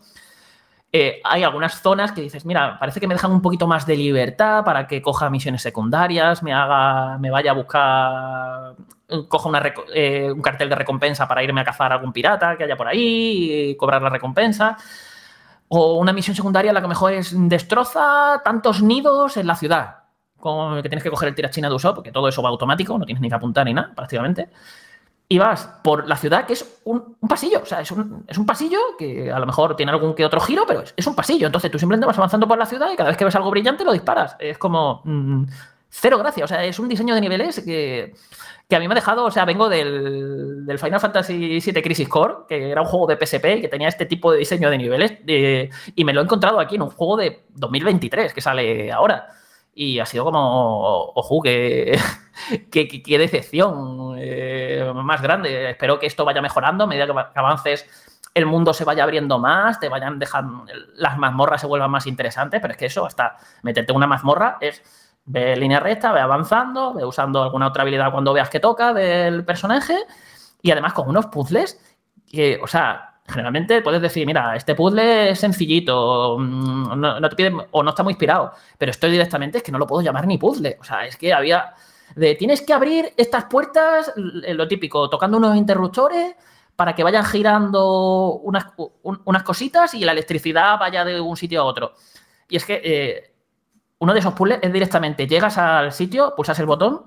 eh, 0.97 1.21
hay 1.25 1.43
algunas 1.43 1.83
zonas 1.83 2.13
que 2.13 2.21
dices, 2.21 2.45
mira, 2.47 2.79
parece 2.79 3.01
que 3.01 3.09
me 3.09 3.15
dejan 3.15 3.33
un 3.33 3.43
poquito 3.43 3.67
más 3.67 3.85
de 3.85 3.97
libertad 3.97 4.63
para 4.65 4.87
que 4.87 5.03
coja 5.03 5.29
misiones 5.29 5.61
secundarias, 5.61 6.41
me 6.41 6.53
haga, 6.53 7.19
me 7.19 7.31
vaya 7.33 7.51
a 7.51 7.55
buscar, 7.55 8.77
coja 9.29 9.49
una 9.49 9.61
reco- 9.61 9.87
eh, 9.93 10.31
un 10.31 10.41
cartel 10.41 10.69
de 10.69 10.77
recompensa 10.77 11.27
para 11.27 11.43
irme 11.43 11.63
a 11.63 11.65
cazar 11.65 11.91
a 11.91 11.97
algún 11.97 12.13
pirata 12.13 12.57
que 12.57 12.63
haya 12.63 12.77
por 12.77 12.87
ahí 12.87 13.71
y 13.71 13.77
cobrar 13.77 14.03
la 14.03 14.09
recompensa. 14.09 14.77
O 15.67 15.95
una 15.99 16.13
misión 16.13 16.37
secundaria 16.37 16.73
la 16.73 16.81
que 16.81 16.87
mejor 16.87 17.13
es 17.13 17.35
destroza 17.49 18.41
tantos 18.45 18.81
nidos 18.81 19.37
en 19.37 19.49
la 19.49 19.57
ciudad. 19.57 19.97
Como 20.39 20.77
que 20.77 20.89
tienes 20.89 21.03
que 21.03 21.11
coger 21.11 21.29
el 21.31 21.35
tirachina 21.35 21.69
de 21.69 21.75
Usopp, 21.75 21.97
porque 21.97 22.13
todo 22.13 22.29
eso 22.29 22.41
va 22.41 22.51
automático, 22.51 22.97
no 22.97 23.05
tienes 23.05 23.21
ni 23.21 23.29
que 23.29 23.35
apuntar 23.35 23.65
ni 23.67 23.75
nada, 23.75 23.93
prácticamente 23.97 24.51
y 25.29 25.39
vas 25.39 25.67
por 25.83 26.07
la 26.07 26.17
ciudad 26.17 26.47
que 26.47 26.53
es 26.53 26.81
un, 26.85 27.17
pasillo. 27.29 27.61
O 27.63 27.67
sea, 27.67 27.81
es 27.81 27.91
un, 27.91 28.25
es 28.29 28.37
un 28.37 28.47
pasillo 28.47 28.79
que 28.99 29.33
a 29.33 29.39
lo 29.39 29.47
mejor 29.47 29.75
tiene 29.75 29.91
algún 29.93 30.15
que 30.15 30.25
otro 30.25 30.41
giro, 30.41 30.65
pero 30.67 30.83
es, 30.83 30.93
es 30.97 31.07
un 31.07 31.15
pasillo. 31.17 31.47
Entonces 31.47 31.71
tú 31.71 31.79
simplemente 31.79 32.07
vas 32.07 32.19
avanzando 32.19 32.47
por 32.47 32.59
la 32.59 32.67
ciudad 32.67 32.91
y 32.93 32.97
cada 32.97 33.09
vez 33.09 33.17
que 33.17 33.25
ves 33.25 33.35
algo 33.35 33.51
brillante 33.51 33.85
lo 33.85 33.93
disparas. 33.93 34.37
Es 34.39 34.59
como 34.59 35.01
mm, 35.05 35.45
cero 35.89 36.19
gracia. 36.19 36.45
O 36.45 36.49
sea, 36.49 36.65
es 36.65 36.79
un 36.79 36.89
diseño 36.89 37.15
de 37.15 37.21
niveles 37.23 37.61
que, 37.65 38.15
que 38.69 38.77
a 38.77 38.79
mí 38.79 38.87
me 38.87 38.93
ha 38.93 38.97
dejado. 38.97 39.25
O 39.25 39.31
sea, 39.31 39.47
vengo 39.47 39.69
del, 39.71 40.67
del 40.67 40.79
Final 40.79 41.01
Fantasy 41.01 41.59
VII 41.59 41.83
Crisis 41.83 42.09
Core, 42.09 42.35
que 42.47 42.71
era 42.71 42.83
un 42.83 42.87
juego 42.87 43.07
de 43.07 43.17
PSP 43.17 43.45
y 43.57 43.61
que 43.63 43.69
tenía 43.69 43.89
este 43.89 44.05
tipo 44.07 44.31
de 44.31 44.39
diseño 44.39 44.69
de 44.69 44.77
niveles. 44.79 45.25
de- 45.25 45.71
y 45.95 46.05
me 46.05 46.13
lo 46.13 46.21
he 46.21 46.25
encontrado 46.25 46.61
aquí 46.61 46.75
en 46.77 46.83
un 46.83 46.91
juego 46.91 47.17
de 47.17 47.45
2023 47.55 48.35
que 48.35 48.41
sale 48.43 48.93
ahora. 48.93 49.31
Y 49.75 49.99
ha 49.99 50.07
sido 50.07 50.25
como, 50.25 51.11
ojo, 51.15 51.43
qué, 51.43 51.99
decepción 53.19 54.15
eh, 54.19 54.93
más 54.95 55.21
grande. 55.21 55.71
Espero 55.71 55.99
que 55.99 56.07
esto 56.07 56.25
vaya 56.25 56.41
mejorando 56.41 56.85
a 56.85 56.87
medida 56.87 57.07
que 57.07 57.13
va- 57.13 57.33
que 57.33 57.39
avances. 57.39 57.87
El 58.35 58.47
mundo 58.47 58.73
se 58.75 58.85
vaya 58.85 59.05
abriendo 59.05 59.39
más, 59.39 59.79
te 59.79 59.89
vayan 59.89 60.19
dejando, 60.19 60.65
las 60.97 61.17
mazmorras 61.19 61.61
se 61.61 61.69
vuelvan 61.69 61.91
más 61.91 62.07
interesantes, 62.07 62.61
pero 62.61 62.73
es 62.73 62.79
que 62.79 62.87
eso, 62.87 63.07
hasta 63.07 63.37
meterte 63.63 63.93
una 63.93 64.09
mazmorra 64.09 64.59
es 64.61 64.83
ve 65.27 65.57
línea 65.57 65.79
recta, 65.81 66.13
ve 66.13 66.21
avanzando, 66.21 66.93
ve 66.95 67.05
usando 67.05 67.43
alguna 67.43 67.69
otra 67.69 67.83
habilidad 67.83 68.11
cuando 68.13 68.33
veas 68.33 68.51
que 68.51 68.59
toca 68.61 68.93
del 68.93 69.45
personaje 69.45 69.97
y 70.63 70.71
además 70.73 70.93
con 70.95 71.09
unos 71.09 71.27
puzzles 71.27 71.81
que, 72.27 72.59
o 72.63 72.67
sea, 72.67 73.14
generalmente 73.27 73.81
puedes 73.83 74.03
decir, 74.03 74.27
mira, 74.27 74.55
este 74.57 74.75
puzzle 74.75 75.31
es 75.31 75.39
sencillito, 75.41 76.37
mm, 76.39 77.01
no, 77.01 77.21
no 77.21 77.29
te 77.29 77.37
pide, 77.37 77.53
o 77.71 77.83
no 77.83 77.91
está 77.91 78.03
muy 78.03 78.13
inspirado, 78.13 78.53
pero 78.79 78.91
esto 78.91 79.07
directamente 79.07 79.59
es 79.59 79.65
que 79.65 79.73
no 79.73 79.79
lo 79.79 79.87
puedo 79.87 80.03
llamar 80.03 80.27
ni 80.27 80.37
puzzle. 80.39 80.77
O 80.81 80.85
sea, 80.85 81.07
es 81.07 81.17
que 81.17 81.33
había 81.33 81.73
de 82.17 82.35
tienes 82.35 82.61
que 82.63 82.73
abrir 82.73 83.13
estas 83.17 83.45
puertas, 83.47 84.13
lo 84.17 84.69
típico, 84.69 85.09
tocando 85.09 85.39
unos 85.39 85.57
interruptores 85.57 86.37
para 86.77 86.95
que 86.95 87.03
vayan 87.03 87.25
girando 87.25 88.33
unas, 88.43 88.67
un- 89.03 89.21
unas 89.25 89.43
cositas 89.43 89.95
y 89.95 90.05
la 90.05 90.13
electricidad 90.13 90.79
vaya 90.79 91.05
de 91.05 91.21
un 91.21 91.37
sitio 91.37 91.63
a 91.63 91.65
otro. 91.65 91.93
Y 92.49 92.57
es 92.57 92.65
que 92.65 92.81
eh, 92.85 93.35
uno 93.99 94.13
de 94.13 94.19
esos 94.21 94.35
puzzles 94.35 94.59
es 94.61 94.73
directamente, 94.73 95.27
llegas 95.27 95.57
al 95.57 95.93
sitio, 95.93 96.35
pulsas 96.37 96.59
el 96.59 96.67
botón, 96.67 97.05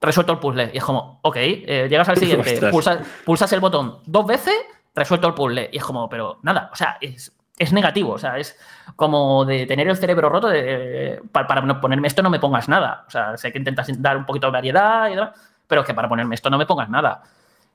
resuelto 0.00 0.32
el 0.32 0.38
puzzle. 0.40 0.70
Y 0.74 0.78
es 0.78 0.84
como, 0.84 1.20
ok, 1.22 1.36
eh, 1.36 1.86
llegas 1.88 2.08
al 2.08 2.16
siguiente, 2.18 2.50
pulsas, 2.72 2.98
pulsas 3.24 3.52
el 3.52 3.60
botón 3.60 3.98
dos 4.04 4.26
veces, 4.26 4.54
resuelto 4.94 5.28
el 5.28 5.34
puzzle. 5.34 5.70
Y 5.72 5.78
es 5.78 5.84
como, 5.84 6.08
pero 6.08 6.38
nada, 6.42 6.70
o 6.72 6.76
sea, 6.76 6.98
es, 7.00 7.32
es 7.58 7.72
negativo, 7.72 8.12
o 8.12 8.18
sea, 8.18 8.38
es 8.38 8.58
como 8.96 9.44
de 9.44 9.66
tener 9.66 9.88
el 9.88 9.96
cerebro 9.96 10.28
roto 10.28 10.48
de, 10.48 11.20
para, 11.32 11.46
para 11.46 11.60
no 11.62 11.80
ponerme 11.80 12.08
esto 12.08 12.22
no 12.22 12.30
me 12.30 12.40
pongas 12.40 12.68
nada. 12.68 13.04
O 13.06 13.10
sea, 13.10 13.36
sé 13.36 13.52
que 13.52 13.58
intentas 13.58 13.88
dar 14.00 14.16
un 14.16 14.26
poquito 14.26 14.46
de 14.48 14.52
variedad 14.52 15.08
y 15.08 15.14
demás, 15.14 15.32
pero 15.66 15.82
es 15.82 15.86
que 15.86 15.94
para 15.94 16.08
ponerme 16.08 16.34
esto 16.34 16.50
no 16.50 16.58
me 16.58 16.66
pongas 16.66 16.88
nada. 16.88 17.22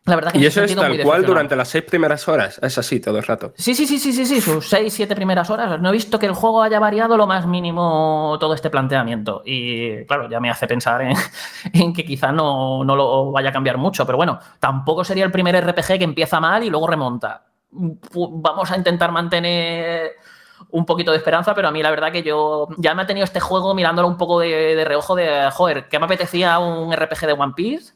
La 0.08 0.16
verdad 0.16 0.32
que 0.32 0.40
Y 0.40 0.46
eso 0.46 0.64
es 0.64 0.74
tal 0.74 1.02
cual 1.04 1.26
durante 1.26 1.56
las 1.56 1.68
seis 1.68 1.84
primeras 1.84 2.28
horas. 2.30 2.60
Es 2.64 2.78
así 2.78 3.02
todo 3.02 3.18
el 3.18 3.24
rato. 3.24 3.54
Sí, 3.58 3.76
sí, 3.76 3.86
sí, 3.86 4.00
sí, 4.00 4.14
sí, 4.14 4.26
sí, 4.26 4.40
sus 4.40 4.68
6, 4.70 4.92
7 4.94 5.16
primeras 5.16 5.50
horas. 5.50 5.82
No 5.82 5.90
he 5.90 5.92
visto 5.92 6.18
que 6.18 6.26
el 6.26 6.34
juego 6.34 6.64
haya 6.64 6.80
variado 6.80 7.18
lo 7.18 7.28
más 7.28 7.46
mínimo 7.46 8.38
todo 8.40 8.54
este 8.54 8.70
planteamiento. 8.70 9.44
Y 9.46 10.06
claro, 10.06 10.30
ya 10.30 10.40
me 10.40 10.50
hace 10.50 10.66
pensar 10.66 11.02
en, 11.02 11.18
en 11.74 11.94
que 11.94 12.06
quizá 12.06 12.32
no, 12.32 12.86
no 12.86 12.96
lo 12.96 13.32
vaya 13.34 13.50
a 13.50 13.52
cambiar 13.52 13.78
mucho. 13.78 14.06
Pero 14.06 14.16
bueno, 14.16 14.40
tampoco 14.60 15.04
sería 15.04 15.26
el 15.26 15.32
primer 15.32 15.60
RPG 15.62 15.98
que 15.98 16.04
empieza 16.06 16.40
mal 16.40 16.64
y 16.64 16.70
luego 16.70 16.88
remonta. 16.88 17.44
Vamos 17.70 18.72
a 18.72 18.78
intentar 18.78 19.12
mantener 19.12 20.14
un 20.70 20.86
poquito 20.86 21.12
de 21.12 21.18
esperanza, 21.18 21.54
pero 21.54 21.68
a 21.68 21.72
mí 21.72 21.84
la 21.84 21.92
verdad 21.92 22.14
que 22.14 22.24
yo 22.24 22.70
ya 22.78 22.96
me 22.96 23.02
ha 23.02 23.06
tenido 23.06 23.26
este 23.26 23.42
juego 23.42 23.76
mirándolo 23.76 24.08
un 24.08 24.18
poco 24.18 24.40
de, 24.40 24.74
de 24.74 24.86
reojo 24.86 25.16
de, 25.16 25.50
joder, 25.52 25.90
que 25.90 26.00
me 26.00 26.06
apetecía 26.06 26.60
un 26.60 26.94
RPG 26.96 27.28
de 27.28 27.34
One 27.34 27.54
Piece 27.56 27.94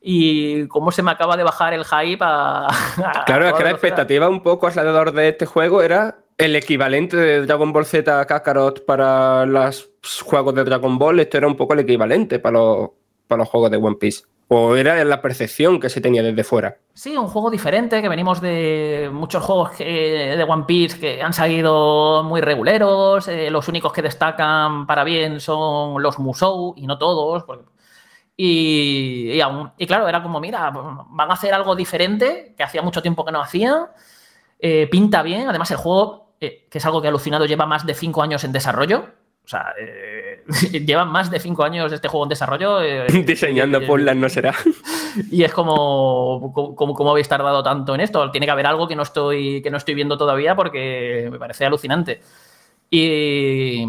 y 0.00 0.66
cómo 0.68 0.90
se 0.92 1.02
me 1.02 1.10
acaba 1.10 1.36
de 1.36 1.42
bajar 1.44 1.72
el 1.74 1.84
hype 1.84 2.18
a... 2.24 2.66
a 2.66 3.24
Claro, 3.26 3.48
es 3.48 3.54
que 3.54 3.64
la 3.64 3.70
expectativa 3.70 4.28
un 4.28 4.42
poco 4.42 4.66
alrededor 4.66 5.12
de 5.12 5.28
este 5.30 5.46
juego 5.46 5.82
era 5.82 6.18
el 6.38 6.54
equivalente 6.54 7.16
de 7.16 7.46
Dragon 7.46 7.72
Ball 7.72 7.86
Z 7.86 8.24
Kakarot 8.26 8.84
para 8.84 9.46
los 9.46 9.90
juegos 10.24 10.54
de 10.54 10.64
Dragon 10.64 10.98
Ball. 10.98 11.20
Esto 11.20 11.38
era 11.38 11.46
un 11.46 11.56
poco 11.56 11.72
el 11.74 11.80
equivalente 11.80 12.38
para 12.38 12.58
los, 12.58 12.90
para 13.26 13.38
los 13.40 13.48
juegos 13.48 13.70
de 13.70 13.78
One 13.78 13.96
Piece. 13.98 14.24
O 14.48 14.76
era 14.76 15.02
la 15.04 15.20
percepción 15.20 15.80
que 15.80 15.88
se 15.88 16.00
tenía 16.00 16.22
desde 16.22 16.44
fuera. 16.44 16.76
Sí, 16.94 17.16
un 17.16 17.26
juego 17.26 17.50
diferente, 17.50 18.00
que 18.00 18.08
venimos 18.08 18.40
de 18.40 19.10
muchos 19.12 19.42
juegos 19.42 19.70
que- 19.70 20.36
de 20.36 20.44
One 20.44 20.62
Piece 20.68 21.00
que 21.00 21.20
han 21.20 21.32
salido 21.32 22.22
muy 22.22 22.40
reguleros, 22.40 23.26
eh, 23.26 23.50
los 23.50 23.66
únicos 23.66 23.92
que 23.92 24.02
destacan 24.02 24.86
para 24.86 25.02
bien 25.02 25.40
son 25.40 26.00
los 26.00 26.20
Musou, 26.20 26.74
y 26.76 26.86
no 26.86 26.96
todos. 26.96 27.42
porque- 27.42 27.64
y, 28.36 29.30
y 29.32 29.40
aún- 29.40 29.72
y 29.78 29.86
claro, 29.86 30.08
era 30.08 30.22
como, 30.22 30.40
mira, 30.40 30.70
van 30.70 31.30
a 31.30 31.34
hacer 31.34 31.54
algo 31.54 31.74
diferente, 31.74 32.54
que 32.56 32.62
hacía 32.62 32.82
mucho 32.82 33.02
tiempo 33.02 33.24
que 33.24 33.32
no 33.32 33.40
hacían, 33.40 33.86
eh, 34.58 34.88
pinta 34.90 35.22
bien, 35.22 35.48
además 35.48 35.70
el 35.70 35.76
juego, 35.78 36.34
eh, 36.40 36.66
que 36.70 36.78
es 36.78 36.84
algo 36.86 37.00
que 37.00 37.06
he 37.06 37.10
alucinado, 37.10 37.46
lleva 37.46 37.66
más 37.66 37.86
de 37.86 37.94
5 37.94 38.22
años 38.22 38.44
en 38.44 38.52
desarrollo. 38.52 39.06
O 39.44 39.48
sea, 39.48 39.72
eh, 39.80 40.42
llevan 40.84 41.08
más 41.08 41.30
de 41.30 41.38
5 41.38 41.62
años 41.62 41.92
este 41.92 42.08
juego 42.08 42.24
en 42.24 42.30
desarrollo. 42.30 42.82
eh, 42.82 43.06
Diseñando 43.24 43.80
Portland 43.86 44.20
no 44.20 44.28
será. 44.28 44.52
y 45.30 45.44
es 45.44 45.52
como, 45.52 46.52
como, 46.74 46.94
como 46.94 47.10
habéis 47.12 47.28
tardado 47.28 47.62
tanto 47.62 47.94
en 47.94 48.00
esto. 48.00 48.28
Tiene 48.32 48.46
que 48.46 48.50
haber 48.50 48.66
algo 48.66 48.88
que 48.88 48.96
no 48.96 49.02
estoy, 49.04 49.62
que 49.62 49.70
no 49.70 49.76
estoy 49.76 49.94
viendo 49.94 50.18
todavía 50.18 50.56
porque 50.56 51.28
me 51.30 51.38
parece 51.38 51.64
alucinante. 51.64 52.20
Y 52.90 53.86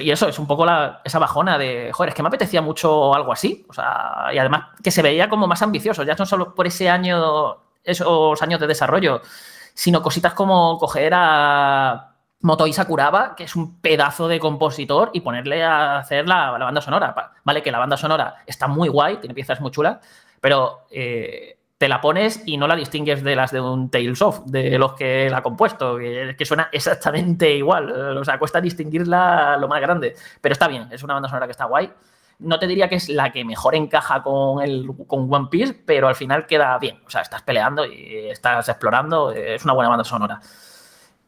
y 0.00 0.10
eso 0.10 0.28
es 0.28 0.38
un 0.38 0.46
poco 0.46 0.64
la- 0.66 1.00
esa 1.04 1.18
bajona 1.18 1.58
de, 1.58 1.90
joder, 1.92 2.10
es 2.10 2.14
que 2.14 2.22
me 2.22 2.28
apetecía 2.28 2.62
mucho 2.62 3.14
algo 3.14 3.32
así. 3.32 3.64
O 3.68 3.72
sea, 3.72 4.28
y 4.32 4.38
además 4.38 4.66
que 4.82 4.90
se 4.90 5.02
veía 5.02 5.28
como 5.28 5.46
más 5.46 5.62
ambicioso, 5.62 6.02
ya 6.02 6.14
no 6.16 6.26
solo 6.26 6.54
por 6.54 6.66
ese 6.66 6.88
año, 6.90 7.56
esos 7.84 8.42
años 8.42 8.60
de 8.60 8.66
desarrollo, 8.66 9.20
sino 9.74 10.02
cositas 10.02 10.34
como 10.34 10.78
coger 10.78 11.12
a 11.14 12.14
Motoi 12.40 12.72
Sakuraba, 12.72 13.34
que 13.36 13.44
es 13.44 13.54
un 13.56 13.80
pedazo 13.80 14.26
de 14.28 14.40
compositor, 14.40 15.10
y 15.12 15.20
ponerle 15.20 15.62
a 15.62 15.98
hacer 15.98 16.26
la, 16.28 16.58
la 16.58 16.64
banda 16.64 16.80
sonora. 16.80 17.14
Vale, 17.44 17.62
que 17.62 17.70
la 17.70 17.78
banda 17.78 17.96
sonora 17.96 18.36
está 18.46 18.66
muy 18.66 18.88
guay, 18.88 19.18
tiene 19.18 19.34
piezas 19.34 19.60
muy 19.60 19.70
chulas, 19.70 19.98
pero 20.40 20.86
eh, 20.90 21.59
te 21.80 21.88
la 21.88 22.02
pones 22.02 22.42
y 22.44 22.58
no 22.58 22.68
la 22.68 22.76
distingues 22.76 23.24
de 23.24 23.34
las 23.34 23.52
de 23.52 23.60
un 23.62 23.88
Tales 23.88 24.20
of, 24.20 24.44
de 24.44 24.78
los 24.78 24.92
que 24.92 25.30
la 25.30 25.38
ha 25.38 25.42
compuesto, 25.42 25.96
que, 25.96 26.34
que 26.36 26.44
suena 26.44 26.68
exactamente 26.72 27.56
igual. 27.56 28.18
O 28.18 28.22
sea, 28.22 28.38
cuesta 28.38 28.60
distinguirla 28.60 29.56
lo 29.56 29.66
más 29.66 29.80
grande. 29.80 30.14
Pero 30.42 30.52
está 30.52 30.68
bien, 30.68 30.88
es 30.90 31.02
una 31.02 31.14
banda 31.14 31.30
sonora 31.30 31.46
que 31.46 31.52
está 31.52 31.64
guay. 31.64 31.90
No 32.40 32.58
te 32.58 32.66
diría 32.66 32.90
que 32.90 32.96
es 32.96 33.08
la 33.08 33.32
que 33.32 33.46
mejor 33.46 33.74
encaja 33.74 34.22
con, 34.22 34.62
el, 34.62 34.90
con 35.06 35.32
One 35.32 35.48
Piece, 35.50 35.72
pero 35.72 36.06
al 36.08 36.14
final 36.14 36.44
queda 36.44 36.76
bien. 36.76 37.00
O 37.06 37.08
sea, 37.08 37.22
estás 37.22 37.40
peleando 37.40 37.86
y 37.86 38.28
estás 38.28 38.68
explorando, 38.68 39.32
es 39.32 39.64
una 39.64 39.72
buena 39.72 39.88
banda 39.88 40.04
sonora. 40.04 40.38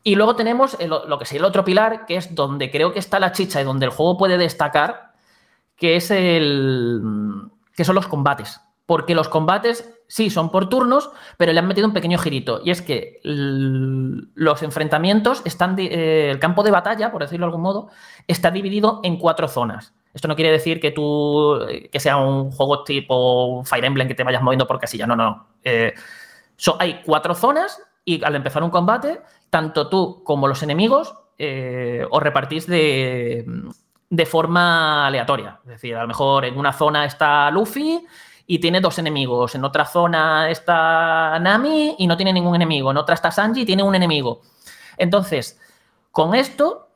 Y 0.03 0.17
luego 0.17 0.37
tenemos 0.37 0.77
lo 0.83 1.19
que 1.19 1.25
sería 1.25 1.41
el 1.41 1.47
otro 1.47 1.65
pilar, 1.65 2.05
que 2.05 2.17
es 2.17 2.35
donde 2.35 2.71
creo 2.71 2.93
que 2.93 2.99
está 2.99 3.19
la 3.19 3.33
chicha 3.33 3.63
y 3.63 3.65
donde 3.65 3.87
el 3.87 3.93
juego 3.93 4.19
puede 4.19 4.37
destacar, 4.37 5.15
que 5.77 5.97
es 5.97 6.11
el. 6.11 7.01
que 7.75 7.87
son 7.87 7.95
los 7.95 8.07
combates. 8.07 8.61
Porque 8.93 9.15
los 9.15 9.31
combates, 9.31 9.91
sí, 10.07 10.29
son 10.29 10.51
por 10.51 10.69
turnos, 10.69 11.11
pero 11.39 11.51
le 11.51 11.59
han 11.59 11.67
metido 11.67 11.87
un 11.87 11.95
pequeño 11.95 12.19
girito. 12.19 12.61
Y 12.63 12.71
es 12.71 12.83
que 12.83 13.21
los 13.25 14.63
enfrentamientos 14.63 15.41
están. 15.47 15.77
eh, 15.79 16.29
el 16.31 16.39
campo 16.39 16.63
de 16.63 16.71
batalla, 16.71 17.11
por 17.11 17.23
decirlo 17.23 17.47
de 17.47 17.49
algún 17.49 17.63
modo, 17.63 17.89
está 18.29 18.51
dividido 18.51 19.01
en 19.03 19.17
cuatro 19.17 19.49
zonas. 19.49 19.95
Esto 20.13 20.29
no 20.29 20.37
quiere 20.37 20.51
decir 20.53 20.79
que 20.79 20.91
tú. 20.91 21.57
eh, 21.71 21.89
que 21.91 22.01
sea 22.01 22.19
un 22.19 22.51
juego 22.51 22.85
tipo 22.85 23.63
Fire 23.65 23.87
Emblem 23.87 24.09
que 24.09 24.15
te 24.15 24.25
vayas 24.25 24.43
moviendo 24.43 24.67
por 24.67 24.79
casilla. 24.79 25.07
No, 25.07 25.17
no, 25.17 25.25
no. 25.25 25.47
Eh, 25.65 25.95
So, 26.57 26.77
hay 26.79 27.01
cuatro 27.07 27.35
zonas 27.35 27.81
y 28.05 28.23
al 28.23 28.37
empezar 28.37 28.63
un 28.63 28.69
combate, 28.69 29.23
tanto 29.49 29.89
tú 29.89 30.23
como 30.23 30.47
los 30.47 30.63
enemigos 30.63 31.15
os 32.11 32.23
repartís 32.23 32.67
de, 32.67 33.47
de 34.11 34.27
forma 34.27 35.07
aleatoria. 35.07 35.61
Es 35.65 35.71
decir, 35.71 35.97
a 35.97 36.03
lo 36.03 36.09
mejor 36.09 36.45
en 36.45 36.59
una 36.59 36.75
zona 36.75 37.07
está 37.07 37.51
Luffy 37.51 38.07
y 38.47 38.59
tiene 38.59 38.81
dos 38.81 38.99
enemigos. 38.99 39.55
En 39.55 39.65
otra 39.65 39.85
zona 39.85 40.51
está 40.51 41.39
Nami 41.39 41.97
y 41.99 42.07
no 42.07 42.17
tiene 42.17 42.33
ningún 42.33 42.55
enemigo. 42.55 42.91
En 42.91 42.97
otra 42.97 43.15
está 43.15 43.31
Sanji 43.31 43.63
y 43.63 43.67
tiene 43.67 43.83
un 43.83 43.95
enemigo. 43.95 44.43
Entonces, 44.97 45.61
con 46.11 46.35
esto 46.35 46.89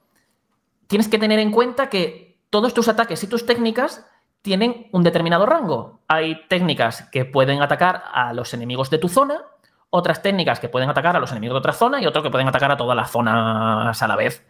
tienes 0.87 1.09
que 1.09 1.19
tener 1.19 1.39
en 1.39 1.51
cuenta 1.51 1.89
que 1.89 2.39
todos 2.51 2.75
tus 2.75 2.89
ataques 2.89 3.23
y 3.23 3.27
tus 3.27 3.47
técnicas 3.47 4.07
tienen 4.43 4.89
un 4.93 5.03
determinado 5.03 5.47
rango. 5.47 6.01
Hay 6.07 6.47
técnicas 6.49 7.09
que 7.11 7.25
pueden 7.25 7.63
atacar 7.63 8.05
a 8.13 8.33
los 8.33 8.55
enemigos 8.55 8.91
de 8.91 8.99
tu 8.99 9.09
zona, 9.09 9.43
otras 9.91 10.23
técnicas 10.23 10.61
que 10.61 10.69
pueden 10.69 10.89
atacar 10.89 11.17
a 11.17 11.21
los 11.21 11.33
enemigos 11.33 11.55
de 11.55 11.59
otra 11.59 11.73
zona 11.73 12.01
y 12.01 12.07
otros 12.07 12.23
que 12.23 12.31
pueden 12.31 12.47
atacar 12.47 12.71
a 12.71 12.77
todas 12.77 12.97
las 12.97 13.11
zonas 13.11 14.03
a 14.03 14.07
la 14.07 14.17
vez. 14.17 14.47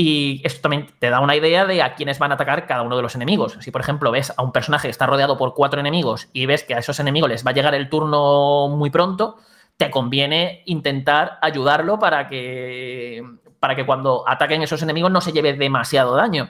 Y 0.00 0.40
esto 0.44 0.60
también 0.60 0.86
te 1.00 1.10
da 1.10 1.18
una 1.18 1.34
idea 1.34 1.66
de 1.66 1.82
a 1.82 1.96
quiénes 1.96 2.20
van 2.20 2.30
a 2.30 2.34
atacar 2.34 2.68
cada 2.68 2.82
uno 2.82 2.94
de 2.96 3.02
los 3.02 3.16
enemigos. 3.16 3.56
Si, 3.58 3.72
por 3.72 3.80
ejemplo, 3.80 4.12
ves 4.12 4.32
a 4.36 4.44
un 4.44 4.52
personaje 4.52 4.86
que 4.86 4.92
está 4.92 5.06
rodeado 5.06 5.36
por 5.36 5.54
cuatro 5.54 5.80
enemigos 5.80 6.28
y 6.32 6.46
ves 6.46 6.62
que 6.62 6.74
a 6.74 6.78
esos 6.78 7.00
enemigos 7.00 7.28
les 7.28 7.44
va 7.44 7.50
a 7.50 7.54
llegar 7.54 7.74
el 7.74 7.88
turno 7.88 8.68
muy 8.68 8.90
pronto, 8.90 9.38
te 9.76 9.90
conviene 9.90 10.62
intentar 10.66 11.38
ayudarlo 11.42 11.98
para 11.98 12.28
que, 12.28 13.24
para 13.58 13.74
que 13.74 13.84
cuando 13.84 14.22
ataquen 14.24 14.62
esos 14.62 14.80
enemigos 14.82 15.10
no 15.10 15.20
se 15.20 15.32
lleve 15.32 15.54
demasiado 15.54 16.14
daño. 16.14 16.48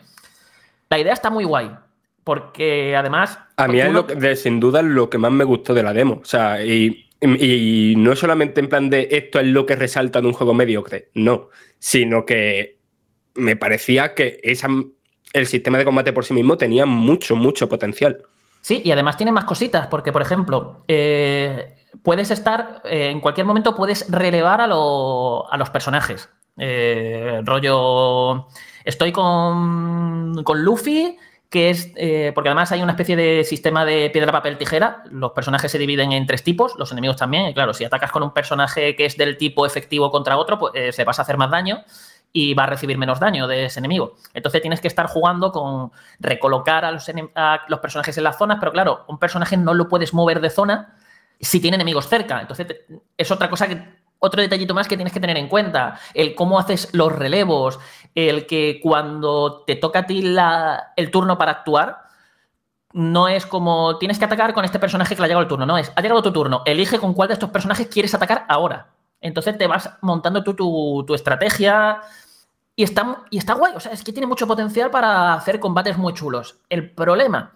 La 0.91 0.99
idea 0.99 1.15
está 1.15 1.31
muy 1.31 1.45
guay, 1.45 1.70
porque 2.25 2.95
además... 2.97 3.39
A 3.57 3.66
mí 3.66 3.81
es 3.81 3.87
tú 3.87 3.93
lo 3.95 4.07
que- 4.07 4.15
de, 4.16 4.37
sin 4.37 4.61
duda 4.61 4.83
lo 4.83 5.09
que 5.09 5.16
más 5.16 5.33
me 5.33 5.45
gustó 5.45 5.73
de 5.73 5.83
la 5.83 5.95
demo. 5.95 6.19
O 6.20 6.25
sea, 6.27 6.62
y, 6.62 7.09
y- 7.23 7.93
y 7.93 7.97
no 7.97 8.15
solamente 8.15 8.61
en 8.61 8.69
plan 8.69 8.91
de 8.91 9.09
esto 9.11 9.41
es 9.41 9.47
lo 9.47 9.65
que 9.65 9.75
resalta 9.75 10.20
de 10.20 10.27
un 10.27 10.35
juego 10.35 10.53
mediocre, 10.53 11.09
no, 11.15 11.49
sino 11.79 12.27
que 12.27 12.77
me 13.39 13.56
parecía 13.56 14.15
que 14.15 14.40
el 15.32 15.47
sistema 15.47 15.78
de 15.78 15.85
combate 15.85 16.12
por 16.12 16.24
sí 16.24 16.35
mismo 16.35 16.56
tenía 16.56 16.86
mucho, 16.86 17.36
mucho 17.36 17.69
potencial. 17.69 18.23
Sí, 18.60 18.82
y 18.85 18.90
además 18.90 19.16
tiene 19.16 19.32
más 19.32 19.44
cositas, 19.44 19.86
porque, 19.86 20.12
por 20.12 20.20
ejemplo, 20.23 20.85
eh, 20.89 21.77
puedes 22.02 22.31
estar, 22.31 22.82
eh, 22.85 23.10
en 23.10 23.20
cualquier 23.20 23.47
momento 23.47 23.74
puedes 23.74 24.10
relevar 24.10 24.60
a, 24.60 24.66
lo- 24.66 25.51
a 25.51 25.56
los 25.56 25.70
personajes. 25.70 26.28
Eh, 26.59 27.40
rollo, 27.44 28.48
estoy 28.85 29.12
con, 29.12 30.43
con 30.44 30.62
Luffy, 30.65 31.16
que 31.48 31.70
es, 31.70 31.93
eh, 31.97 32.32
porque 32.35 32.51
además 32.51 32.73
hay 32.73 32.82
una 32.82 32.93
especie 32.93 33.16
de 33.16 33.43
sistema 33.44 33.85
de 33.86 34.10
piedra, 34.10 34.32
papel, 34.32 34.59
tijera. 34.59 35.02
Los 35.10 35.32
personajes 35.32 35.70
se 35.73 35.78
dividen 35.78 36.12
en 36.12 36.27
tres 36.27 36.43
tipos, 36.43 36.74
los 36.78 36.93
enemigos 36.93 37.16
también. 37.16 37.47
Y 37.47 37.55
claro, 37.55 37.73
si 37.73 37.85
atacas 37.85 38.10
con 38.12 38.23
un 38.23 38.35
personaje 38.35 38.94
que 38.97 39.06
es 39.06 39.16
del 39.16 39.39
tipo 39.39 39.65
efectivo 39.65 40.10
contra 40.10 40.36
otro, 40.36 40.59
pues 40.59 40.94
se 40.94 41.05
vas 41.05 41.19
a 41.20 41.23
hacer 41.23 41.39
más 41.39 41.51
daño 41.51 41.85
y 42.33 42.55
va 42.55 42.65
a 42.65 42.67
recibir 42.67 42.99
menos 42.99 43.21
daño 43.21 43.47
de 43.47 43.67
ese 43.67 43.81
enemigo. 43.81 44.15
Entonces 44.35 44.61
tienes 44.61 44.81
que 44.81 44.89
estar 44.89 45.07
jugando 45.07 45.51
con 45.51 45.93
recolocar 46.21 46.85
a 46.85 46.93
los, 46.93 47.11
a 47.35 47.61
los 47.69 47.81
personajes 47.81 48.17
en 48.19 48.25
las 48.25 48.37
zonas, 48.39 48.59
pero 48.61 48.73
claro, 48.73 49.05
un 49.09 49.19
personaje 49.19 49.57
no 49.57 49.75
lo 49.75 49.89
puedes 49.89 50.13
mover 50.15 50.41
de 50.41 50.51
zona 50.51 50.97
si 51.41 51.61
tiene 51.61 51.77
enemigos 51.77 52.09
cerca. 52.09 52.41
Entonces 52.41 52.67
es 53.17 53.31
otra 53.31 53.49
cosa 53.49 53.67
que 53.69 53.83
otro 54.21 54.43
detallito 54.43 54.75
más 54.75 54.89
que 54.89 54.97
tienes 54.97 55.13
que 55.13 55.21
tener 55.21 55.37
en 55.37 55.49
cuenta, 55.49 55.99
el 56.13 56.35
cómo 56.35 56.59
haces 56.59 56.89
los 56.93 57.13
relevos, 57.13 57.79
el 58.15 58.47
que 58.47 58.81
cuando 58.83 59.63
te 59.65 59.77
toca 59.77 60.01
a 60.01 60.07
ti 60.07 60.23
la- 60.23 60.93
el 60.97 61.11
turno 61.11 61.39
para 61.39 61.53
actuar, 61.53 62.03
no 62.93 63.29
es 63.29 63.47
como 63.47 63.99
tienes 63.99 64.19
que 64.19 64.25
atacar 64.25 64.55
con 64.55 64.65
este 64.65 64.79
personaje 64.79 65.15
que 65.15 65.21
le 65.21 65.27
ha 65.27 65.29
llegado 65.29 65.43
el 65.43 65.49
turno, 65.49 65.67
no 65.67 65.79
es, 65.79 65.93
ha 65.95 66.01
llegado 66.03 66.23
tu 66.23 66.33
turno, 66.33 66.63
elige 66.65 66.99
con 66.99 67.15
cuál 67.15 67.29
de 67.29 67.35
estos 67.35 67.51
personajes 67.51 67.87
quieres 67.87 68.15
atacar 68.15 68.45
ahora. 68.49 68.89
Entonces 69.20 69.59
te 69.59 69.66
vas 69.66 69.90
montando 70.01 70.45
tú 70.45 70.55
tu, 70.55 71.05
tu 71.07 71.15
estrategia 71.15 72.01
y 72.77 72.85
está, 72.85 73.24
y 73.31 73.39
está 73.39 73.55
guay, 73.55 73.73
o 73.74 73.81
sea, 73.81 73.93
es 73.93 74.05
que 74.05 74.12
tiene 74.12 74.28
mucho 74.28 74.47
potencial 74.47 74.90
para 74.90 75.35
hacer 75.35 75.59
combates 75.59 75.99
muy 75.99 76.15
chulos. 76.15 76.59
El 76.69 76.93
problema, 76.93 77.53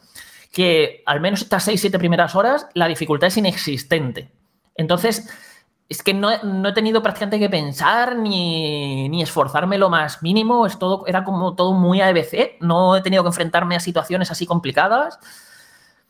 que 0.52 1.02
al 1.06 1.20
menos 1.20 1.43
estas 1.43 1.68
6-7 1.68 1.97
primeras 1.98 2.34
horas 2.34 2.66
la 2.74 2.89
dificultad 2.89 3.28
es 3.28 3.36
inexistente. 3.36 4.32
Entonces, 4.74 5.28
es 5.89 6.02
que 6.02 6.14
no, 6.14 6.30
no 6.43 6.70
he 6.70 6.72
tenido 6.72 7.02
prácticamente 7.02 7.39
que 7.39 7.51
pensar 7.51 8.16
ni, 8.16 9.09
ni 9.10 9.22
esforzarme 9.22 9.78
lo 9.78 9.90
más 9.90 10.22
mínimo. 10.22 10.66
Es 10.66 10.78
todo, 10.78 11.06
era 11.06 11.22
como 11.22 11.55
todo 11.55 11.72
muy 11.74 12.01
ABC. 12.01 12.56
No 12.60 12.97
he 12.97 13.02
tenido 13.02 13.22
que 13.22 13.28
enfrentarme 13.28 13.76
a 13.76 13.80
situaciones 13.80 14.30
así 14.30 14.47
complicadas. 14.47 15.18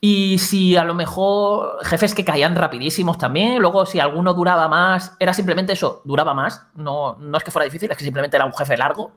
Y 0.05 0.39
si 0.39 0.77
a 0.77 0.83
lo 0.83 0.95
mejor 0.95 1.79
jefes 1.85 2.13
que 2.13 2.25
caían 2.25 2.57
rapidísimos 2.57 3.19
también, 3.19 3.61
luego 3.61 3.87
si 3.87 4.01
alguno 4.01 4.35
duraba 4.35 4.67
más, 4.67 5.15
era 5.21 5.33
simplemente 5.33 5.75
eso, 5.75 6.03
duraba 6.05 6.35
más. 6.35 6.67
No, 6.75 7.15
no 7.21 7.39
es 7.39 7.45
que 7.45 7.53
fuera 7.53 7.67
difícil, 7.67 7.89
es 7.89 7.97
que 7.97 8.03
simplemente 8.03 8.37
era 8.37 8.45
un 8.45 8.53
jefe 8.53 8.77
largo. 8.77 9.13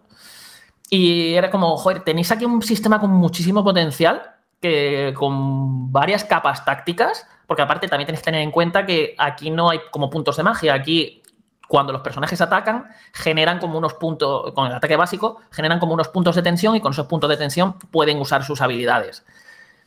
Y 0.88 1.34
era 1.34 1.50
como, 1.50 1.76
joder, 1.78 2.04
tenéis 2.04 2.32
aquí 2.32 2.46
un 2.46 2.62
sistema 2.62 3.00
con 3.00 3.10
muchísimo 3.10 3.64
potencial, 3.64 4.36
que 4.62 5.12
con 5.18 5.92
varias 5.92 6.24
capas 6.24 6.64
tácticas, 6.64 7.26
porque 7.48 7.64
aparte 7.64 7.88
también 7.88 8.06
tenéis 8.06 8.22
que 8.22 8.26
tener 8.26 8.42
en 8.42 8.52
cuenta 8.52 8.86
que 8.86 9.16
aquí 9.18 9.50
no 9.50 9.72
hay 9.72 9.80
como 9.90 10.12
puntos 10.12 10.38
de 10.38 10.44
magia, 10.44 10.76
aquí 10.76 11.24
cuando 11.68 11.94
los 11.94 12.04
personajes 12.04 12.40
atacan, 12.42 12.90
generan 13.12 13.58
como 13.58 13.80
unos 13.80 13.96
puntos, 13.96 14.54
con 14.54 14.68
el 14.68 14.74
ataque 14.74 14.96
básico, 14.98 15.42
generan 15.50 15.80
como 15.80 15.96
unos 15.96 16.10
puntos 16.10 16.36
de 16.36 16.44
tensión 16.44 16.76
y 16.76 16.80
con 16.80 16.92
esos 16.92 17.08
puntos 17.08 17.28
de 17.28 17.38
tensión 17.38 17.80
pueden 17.90 18.20
usar 18.20 18.44
sus 18.44 18.62
habilidades. 18.62 19.26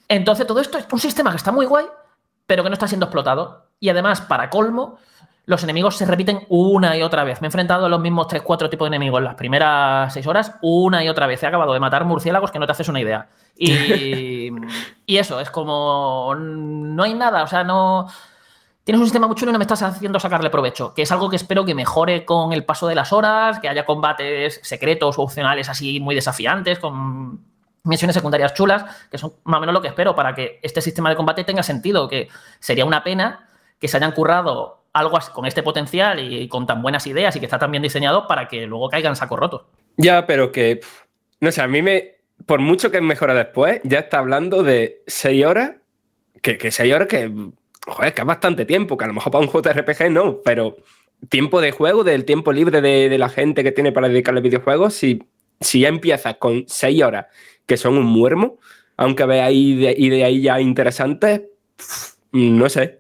Entonces 0.09 0.47
todo 0.47 0.61
esto 0.61 0.79
es 0.79 0.87
un 0.91 0.99
sistema 0.99 1.31
que 1.31 1.37
está 1.37 1.53
muy 1.53 1.67
guay, 1.67 1.87
pero 2.47 2.63
que 2.63 2.71
no 2.71 2.75
está 2.75 2.89
siendo 2.89 3.07
explotado. 3.07 3.67
Y 3.79 3.91
además, 3.91 4.23
para 4.23 4.51
colmo, 4.51 4.99
los 5.45 5.63
enemigos 5.63 5.97
se 5.97 6.07
repiten 6.07 6.47
una 6.49 6.97
y 6.97 7.03
otra 7.03 7.25
vez. 7.25 7.41
Me 7.41 7.47
he 7.47 7.49
enfrentado 7.49 7.87
a 7.87 7.89
los 7.89 8.01
mismos 8.01 8.27
3-4 8.27 8.69
tipos 8.69 8.87
de 8.87 8.97
enemigos 8.97 9.19
en 9.19 9.25
las 9.25 9.35
primeras 9.35 10.13
6 10.13 10.27
horas, 10.27 10.55
una 10.63 11.05
y 11.05 11.09
otra 11.09 11.27
vez. 11.27 11.43
He 11.43 11.47
acabado 11.47 11.73
de 11.73 11.81
matar 11.81 12.05
murciélagos 12.05 12.51
que 12.51 12.59
no 12.59 12.67
te 12.67 12.73
haces 12.73 12.89
una 12.89 13.01
idea. 13.01 13.29
Y, 13.57 14.51
y 15.07 15.17
eso, 15.17 15.41
es 15.41 15.51
como. 15.51 16.35
No 16.35 17.03
hay 17.03 17.15
nada, 17.15 17.43
o 17.43 17.47
sea, 17.47 17.65
no. 17.65 18.09
Tienes 18.85 19.01
un 19.01 19.07
sistema 19.07 19.27
muy 19.27 19.37
chulo 19.37 19.51
y 19.51 19.53
no 19.53 19.59
me 19.59 19.65
estás 19.65 19.83
haciendo 19.83 20.19
sacarle 20.19 20.49
provecho, 20.49 20.95
que 20.95 21.03
es 21.03 21.13
algo 21.13 21.29
que 21.29 21.37
espero 21.37 21.67
que 21.67 21.75
mejore 21.75 22.25
con 22.25 22.55
el 22.55 22.65
paso 22.65 22.87
de 22.87 22.95
las 22.95 23.13
horas, 23.13 23.59
que 23.59 23.69
haya 23.69 23.85
combates 23.85 24.61
secretos 24.63 25.19
o 25.19 25.23
opcionales 25.23 25.69
así 25.69 26.01
muy 26.01 26.15
desafiantes, 26.15 26.79
con 26.79 27.48
misiones 27.89 28.15
secundarias 28.15 28.55
chulas, 28.55 28.85
que 29.10 29.19
son 29.19 29.32
más 29.44 29.59
o 29.59 29.60
menos 29.60 29.73
lo 29.73 29.82
que 29.82 29.89
espero 29.89 30.15
para 30.15 30.35
que 30.35 30.60
este 30.62 30.81
sistema 30.81 31.10
de 31.10 31.16
combate 31.16 31.44
tenga 31.44 31.62
sentido, 31.62 32.09
que 32.09 32.28
sería 32.60 32.85
una 32.85 33.02
pena 33.02 33.48
que 33.81 33.89
se 33.89 33.97
hayan 33.97 34.12
currado 34.12 34.85
algo 34.93 35.19
con 35.32 35.47
este 35.47 35.62
potencial 35.62 36.19
y 36.20 36.48
con 36.48 36.66
tan 36.66 36.82
buenas 36.82 37.06
ideas 37.06 37.35
y 37.35 37.40
que 37.40 37.47
está 37.47 37.59
tan 37.59 37.70
bien 37.70 37.82
diseñado 37.82 38.27
para 38.27 38.48
que 38.48 38.66
luego 38.66 38.89
caigan 38.89 39.16
saco 39.16 39.36
roto. 39.36 39.69
Ya, 39.97 40.27
pero 40.27 40.52
que. 40.52 40.81
No 41.40 41.51
sé, 41.51 41.62
a 41.62 41.69
mí 41.69 41.82
me. 41.82 42.16
Por 42.47 42.60
mucho 42.60 42.90
que 42.90 43.01
mejora 43.01 43.35
después, 43.35 43.81
ya 43.85 44.01
está 44.01 44.19
hablando 44.19 44.62
de 44.62 45.02
6 45.06 45.44
horas. 45.44 45.73
Que, 46.43 46.59
que 46.59 46.70
6 46.70 46.94
horas 46.94 47.09
que. 47.09 47.32
Joder, 47.86 48.15
que 48.15 48.20
es 48.20 48.27
bastante 48.27 48.65
tiempo, 48.65 48.97
que 48.97 49.05
a 49.05 49.09
lo 49.09 49.15
mejor 49.15 49.32
para 49.32 49.44
un 49.44 49.51
JRPG 49.51 50.10
no, 50.10 50.40
pero 50.44 50.77
tiempo 51.28 51.60
de 51.60 51.73
juego, 51.73 52.05
del 52.05 52.24
tiempo 52.24 52.52
libre 52.52 52.81
de, 52.81 53.09
de 53.09 53.19
la 53.19 53.28
gente 53.28 53.65
que 53.65 53.73
tiene 53.73 53.93
para 53.93 54.09
dedicarle 54.09 54.40
videojuegos, 54.40 54.94
si 54.94 55.23
si 55.60 55.81
ya 55.81 55.89
empiezas 55.89 56.36
con 56.36 56.65
seis 56.66 57.02
horas 57.02 57.27
que 57.69 57.77
son 57.77 57.99
un 57.99 58.07
muermo, 58.07 58.59
aunque 58.97 59.27
veáis 59.27 59.78
de, 59.78 59.95
y 59.97 60.09
de 60.09 60.24
ahí 60.24 60.43
ya 60.43 60.61
interesantes, 60.61 61.43
no 62.33 62.69
sé, 62.69 62.99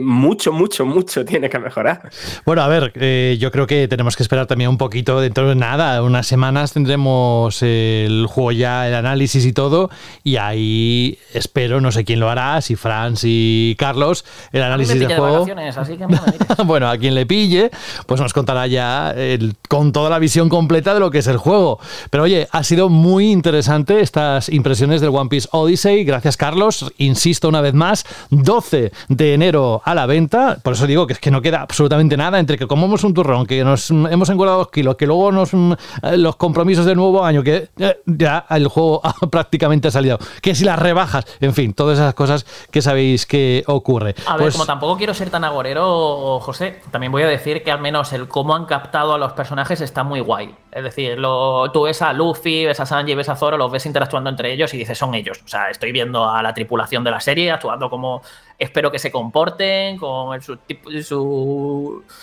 mucho, 0.00 0.52
mucho, 0.52 0.84
mucho 0.84 1.24
tiene 1.24 1.48
que 1.48 1.58
mejorar. 1.60 2.10
Bueno, 2.44 2.62
a 2.62 2.68
ver, 2.68 2.92
eh, 2.96 3.36
yo 3.38 3.52
creo 3.52 3.66
que 3.68 3.86
tenemos 3.86 4.16
que 4.16 4.24
esperar 4.24 4.46
también 4.46 4.68
un 4.70 4.78
poquito. 4.78 5.20
Dentro 5.20 5.48
de 5.48 5.54
nada, 5.54 6.02
unas 6.02 6.26
semanas 6.26 6.72
tendremos 6.72 7.62
el 7.62 8.26
juego 8.28 8.50
ya, 8.52 8.88
el 8.88 8.94
análisis 8.94 9.46
y 9.46 9.52
todo. 9.52 9.90
Y 10.24 10.36
ahí 10.36 11.18
espero, 11.32 11.80
no 11.80 11.92
sé 11.92 12.04
quién 12.04 12.18
lo 12.18 12.28
hará, 12.28 12.60
si 12.62 12.74
Fran, 12.74 13.16
si 13.16 13.76
Carlos, 13.78 14.24
el 14.52 14.62
análisis 14.62 14.98
del 14.98 15.08
de 15.08 15.16
juego. 15.16 15.46
así 15.76 15.96
que 15.96 16.06
bueno, 16.64 16.88
a 16.88 16.98
quien 16.98 17.14
le 17.14 17.26
pille, 17.26 17.70
pues 18.06 18.20
nos 18.20 18.32
contará 18.32 18.66
ya 18.66 19.12
el- 19.12 19.54
con 19.68 19.92
toda 19.92 20.10
la 20.10 20.18
visión 20.18 20.48
completa 20.48 20.94
de 20.94 21.00
lo 21.00 21.10
que 21.12 21.18
es 21.18 21.26
el 21.28 21.36
juego. 21.36 21.78
Pero 22.10 22.24
oye, 22.24 22.48
ha 22.50 22.64
sido 22.64 22.88
muy 22.88 23.30
interesante 23.30 24.00
estas 24.00 24.48
impresiones 24.48 25.00
del 25.00 25.10
One 25.10 25.28
Piece 25.28 25.48
Odyssey. 25.52 26.04
Gracias, 26.04 26.36
Carlos. 26.36 26.92
Insisto 26.98 27.48
una 27.48 27.60
vez 27.60 27.74
más, 27.74 28.04
12 28.30 28.63
de 28.70 29.34
enero 29.34 29.82
a 29.84 29.94
la 29.94 30.06
venta. 30.06 30.58
Por 30.62 30.74
eso 30.74 30.86
digo 30.86 31.06
que 31.06 31.14
es 31.14 31.18
que 31.18 31.30
no 31.30 31.40
queda 31.42 31.60
absolutamente 31.60 32.16
nada 32.16 32.38
entre 32.38 32.58
que 32.58 32.66
comemos 32.66 33.04
un 33.04 33.14
turrón, 33.14 33.46
que 33.46 33.64
nos 33.64 33.90
mm, 33.90 34.06
hemos 34.06 34.28
engordado 34.28 34.58
dos 34.58 34.70
kilos, 34.70 34.96
que 34.96 35.06
luego 35.06 35.32
nos, 35.32 35.52
mm, 35.54 35.72
eh, 36.02 36.16
los 36.16 36.36
compromisos 36.36 36.86
del 36.86 36.96
nuevo 36.96 37.24
año, 37.24 37.42
que 37.42 37.68
eh, 37.78 38.00
ya 38.06 38.46
el 38.50 38.68
juego 38.68 39.02
prácticamente 39.30 39.88
ha 39.88 39.90
salido. 39.90 40.18
Que 40.42 40.54
si 40.54 40.64
las 40.64 40.78
rebajas, 40.78 41.24
en 41.40 41.54
fin, 41.54 41.74
todas 41.74 41.98
esas 41.98 42.14
cosas 42.14 42.46
que 42.70 42.82
sabéis 42.82 43.26
que 43.26 43.64
ocurre. 43.66 44.14
A 44.26 44.34
ver, 44.34 44.44
Pues- 44.44 44.54
como 44.54 44.66
tampoco 44.66 44.96
quiero 44.96 45.14
ser 45.14 45.30
tan 45.30 45.44
agorero, 45.44 46.40
José, 46.40 46.80
también 46.90 47.12
voy 47.12 47.22
a 47.22 47.26
decir 47.26 47.62
que 47.62 47.70
al 47.70 47.80
menos 47.80 48.12
el 48.12 48.28
cómo 48.28 48.54
han 48.54 48.66
captado 48.66 49.14
a 49.14 49.18
los 49.18 49.32
personajes 49.32 49.80
está 49.80 50.02
muy 50.04 50.20
guay. 50.20 50.54
Es 50.74 50.82
decir, 50.82 51.18
lo, 51.18 51.70
tú 51.72 51.82
ves 51.82 52.02
a 52.02 52.12
Luffy, 52.12 52.66
ves 52.66 52.80
a 52.80 52.86
Sanji, 52.86 53.14
ves 53.14 53.28
a 53.28 53.36
Zoro, 53.36 53.56
los 53.56 53.70
ves 53.70 53.86
interactuando 53.86 54.28
entre 54.28 54.52
ellos 54.52 54.74
y 54.74 54.78
dices, 54.78 54.98
son 54.98 55.14
ellos. 55.14 55.40
O 55.44 55.48
sea, 55.48 55.70
estoy 55.70 55.92
viendo 55.92 56.28
a 56.28 56.42
la 56.42 56.52
tripulación 56.52 57.04
de 57.04 57.12
la 57.12 57.20
serie 57.20 57.52
actuando 57.52 57.88
como 57.88 58.22
espero 58.58 58.90
que 58.90 58.98
se 58.98 59.12
comporten, 59.12 59.96
con 59.96 60.40
su- 60.42 60.58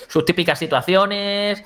sus 0.08 0.26
típicas 0.26 0.60
situaciones. 0.60 1.64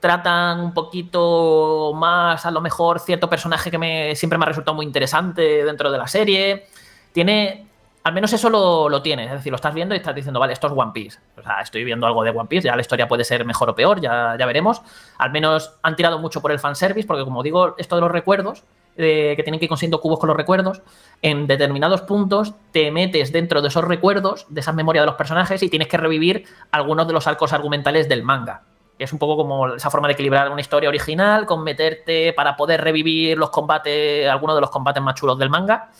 Tratan 0.00 0.60
un 0.60 0.74
poquito 0.74 1.92
más, 1.94 2.44
a 2.44 2.50
lo 2.50 2.60
mejor, 2.60 2.98
cierto 3.00 3.30
personaje 3.30 3.70
que 3.70 3.78
me, 3.78 4.14
siempre 4.16 4.38
me 4.38 4.44
ha 4.44 4.48
resultado 4.48 4.74
muy 4.74 4.84
interesante 4.84 5.64
dentro 5.64 5.90
de 5.90 5.98
la 5.98 6.06
serie. 6.08 6.66
Tiene 7.12 7.65
al 8.06 8.12
menos 8.12 8.32
eso 8.32 8.48
lo, 8.48 8.88
lo 8.88 9.02
tienes, 9.02 9.26
es 9.26 9.32
decir, 9.32 9.50
lo 9.50 9.56
estás 9.56 9.74
viendo 9.74 9.92
y 9.92 9.98
estás 9.98 10.14
diciendo, 10.14 10.38
vale, 10.38 10.52
esto 10.52 10.68
es 10.68 10.72
One 10.76 10.92
Piece. 10.94 11.18
O 11.36 11.42
sea, 11.42 11.60
estoy 11.60 11.82
viendo 11.82 12.06
algo 12.06 12.22
de 12.22 12.30
One 12.30 12.46
Piece, 12.48 12.68
ya 12.68 12.76
la 12.76 12.80
historia 12.80 13.08
puede 13.08 13.24
ser 13.24 13.44
mejor 13.44 13.68
o 13.68 13.74
peor, 13.74 14.00
ya, 14.00 14.36
ya 14.38 14.46
veremos. 14.46 14.80
Al 15.18 15.32
menos 15.32 15.72
han 15.82 15.96
tirado 15.96 16.20
mucho 16.20 16.40
por 16.40 16.52
el 16.52 16.60
fanservice, 16.60 17.04
porque 17.04 17.24
como 17.24 17.42
digo, 17.42 17.74
esto 17.78 17.96
de 17.96 18.02
los 18.02 18.12
recuerdos, 18.12 18.62
eh, 18.96 19.34
que 19.36 19.42
tienen 19.42 19.58
que 19.58 19.64
ir 19.64 19.68
consiguiendo 19.68 20.00
cubos 20.00 20.20
con 20.20 20.28
los 20.28 20.36
recuerdos, 20.36 20.82
en 21.20 21.48
determinados 21.48 22.02
puntos 22.02 22.54
te 22.70 22.92
metes 22.92 23.32
dentro 23.32 23.60
de 23.60 23.66
esos 23.66 23.82
recuerdos, 23.82 24.46
de 24.50 24.60
esas 24.60 24.76
memorias 24.76 25.02
de 25.02 25.06
los 25.06 25.16
personajes, 25.16 25.60
y 25.64 25.68
tienes 25.68 25.88
que 25.88 25.96
revivir 25.96 26.44
algunos 26.70 27.08
de 27.08 27.12
los 27.12 27.26
arcos 27.26 27.52
argumentales 27.52 28.08
del 28.08 28.22
manga. 28.22 28.62
Es 29.00 29.12
un 29.12 29.18
poco 29.18 29.36
como 29.36 29.74
esa 29.74 29.90
forma 29.90 30.06
de 30.06 30.14
equilibrar 30.14 30.48
una 30.52 30.60
historia 30.60 30.88
original 30.88 31.44
con 31.44 31.64
meterte 31.64 32.32
para 32.34 32.54
poder 32.56 32.82
revivir 32.82 33.36
los 33.36 33.50
combates, 33.50 34.28
algunos 34.28 34.54
de 34.54 34.60
los 34.60 34.70
combates 34.70 35.02
más 35.02 35.16
chulos 35.16 35.36
del 35.40 35.50
manga. 35.50 35.90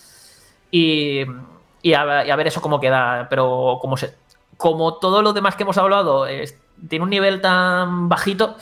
Y, 0.71 1.25
y 1.83 1.95
a, 1.95 2.25
y 2.27 2.31
a 2.31 2.37
ver 2.37 2.47
eso 2.49 2.61
cómo 2.61 2.81
queda. 2.81 3.27
Pero 3.31 3.79
como, 3.81 3.97
se, 3.97 4.15
como 4.57 4.95
todo 4.95 5.23
lo 5.23 5.33
demás 5.33 5.55
que 5.57 5.63
hemos 5.65 5.79
hablado 5.79 6.27
es- 6.27 6.57
tiene 6.89 7.03
un 7.05 7.11
nivel 7.11 7.41
tan 7.41 8.09
bajito, 8.09 8.57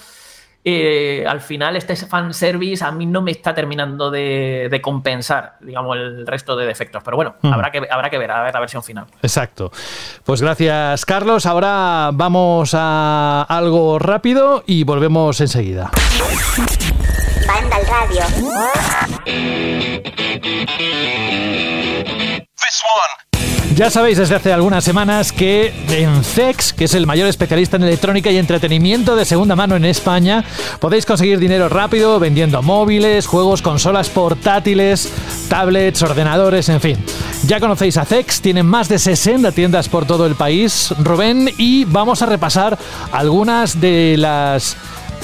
eh, 0.66 1.26
al 1.28 1.42
final 1.42 1.76
este 1.76 1.94
fanservice 1.94 2.82
a 2.82 2.90
mí 2.90 3.04
no 3.04 3.20
me 3.20 3.32
está 3.32 3.54
terminando 3.54 4.10
de, 4.10 4.68
de 4.70 4.80
compensar, 4.80 5.56
digamos, 5.60 5.94
el 5.96 6.26
resto 6.26 6.56
de 6.56 6.64
defectos. 6.64 7.02
Pero 7.04 7.16
bueno, 7.18 7.34
Hmm. 7.42 7.52
habrá, 7.52 7.70
que, 7.70 7.82
habrá 7.90 8.08
que 8.08 8.16
ver, 8.18 8.30
a 8.30 8.42
ver 8.42 8.54
la 8.54 8.60
versión 8.60 8.82
final. 8.82 9.06
Exacto. 9.20 9.70
Pues 10.24 10.40
gracias, 10.40 11.04
Carlos. 11.04 11.44
Ahora 11.44 12.10
vamos 12.14 12.70
a 12.74 13.42
algo 13.48 13.98
rápido 13.98 14.62
y 14.66 14.84
volvemos 14.84 15.38
enseguida. 15.42 15.90
Banda 17.46 17.76
al 17.76 17.86
radio. 17.86 18.22
Ya 23.76 23.90
sabéis 23.90 24.18
desde 24.18 24.36
hace 24.36 24.52
algunas 24.52 24.84
semanas 24.84 25.32
que 25.32 25.72
en 25.88 26.22
CEX, 26.22 26.72
que 26.72 26.84
es 26.84 26.94
el 26.94 27.06
mayor 27.06 27.26
especialista 27.26 27.76
en 27.76 27.82
electrónica 27.82 28.30
y 28.30 28.38
entretenimiento 28.38 29.16
de 29.16 29.24
segunda 29.24 29.56
mano 29.56 29.74
en 29.74 29.84
España, 29.84 30.44
podéis 30.78 31.04
conseguir 31.04 31.40
dinero 31.40 31.68
rápido 31.68 32.20
vendiendo 32.20 32.62
móviles, 32.62 33.26
juegos, 33.26 33.62
consolas 33.62 34.10
portátiles, 34.10 35.12
tablets, 35.48 36.02
ordenadores, 36.02 36.68
en 36.68 36.80
fin. 36.80 37.04
Ya 37.46 37.58
conocéis 37.58 37.96
a 37.96 38.04
CEX, 38.04 38.40
tienen 38.40 38.64
más 38.64 38.88
de 38.88 39.00
60 39.00 39.50
tiendas 39.50 39.88
por 39.88 40.06
todo 40.06 40.26
el 40.26 40.36
país, 40.36 40.94
Rubén, 41.00 41.50
y 41.58 41.84
vamos 41.84 42.22
a 42.22 42.26
repasar 42.26 42.78
algunas 43.10 43.80
de 43.80 44.14
las 44.16 44.76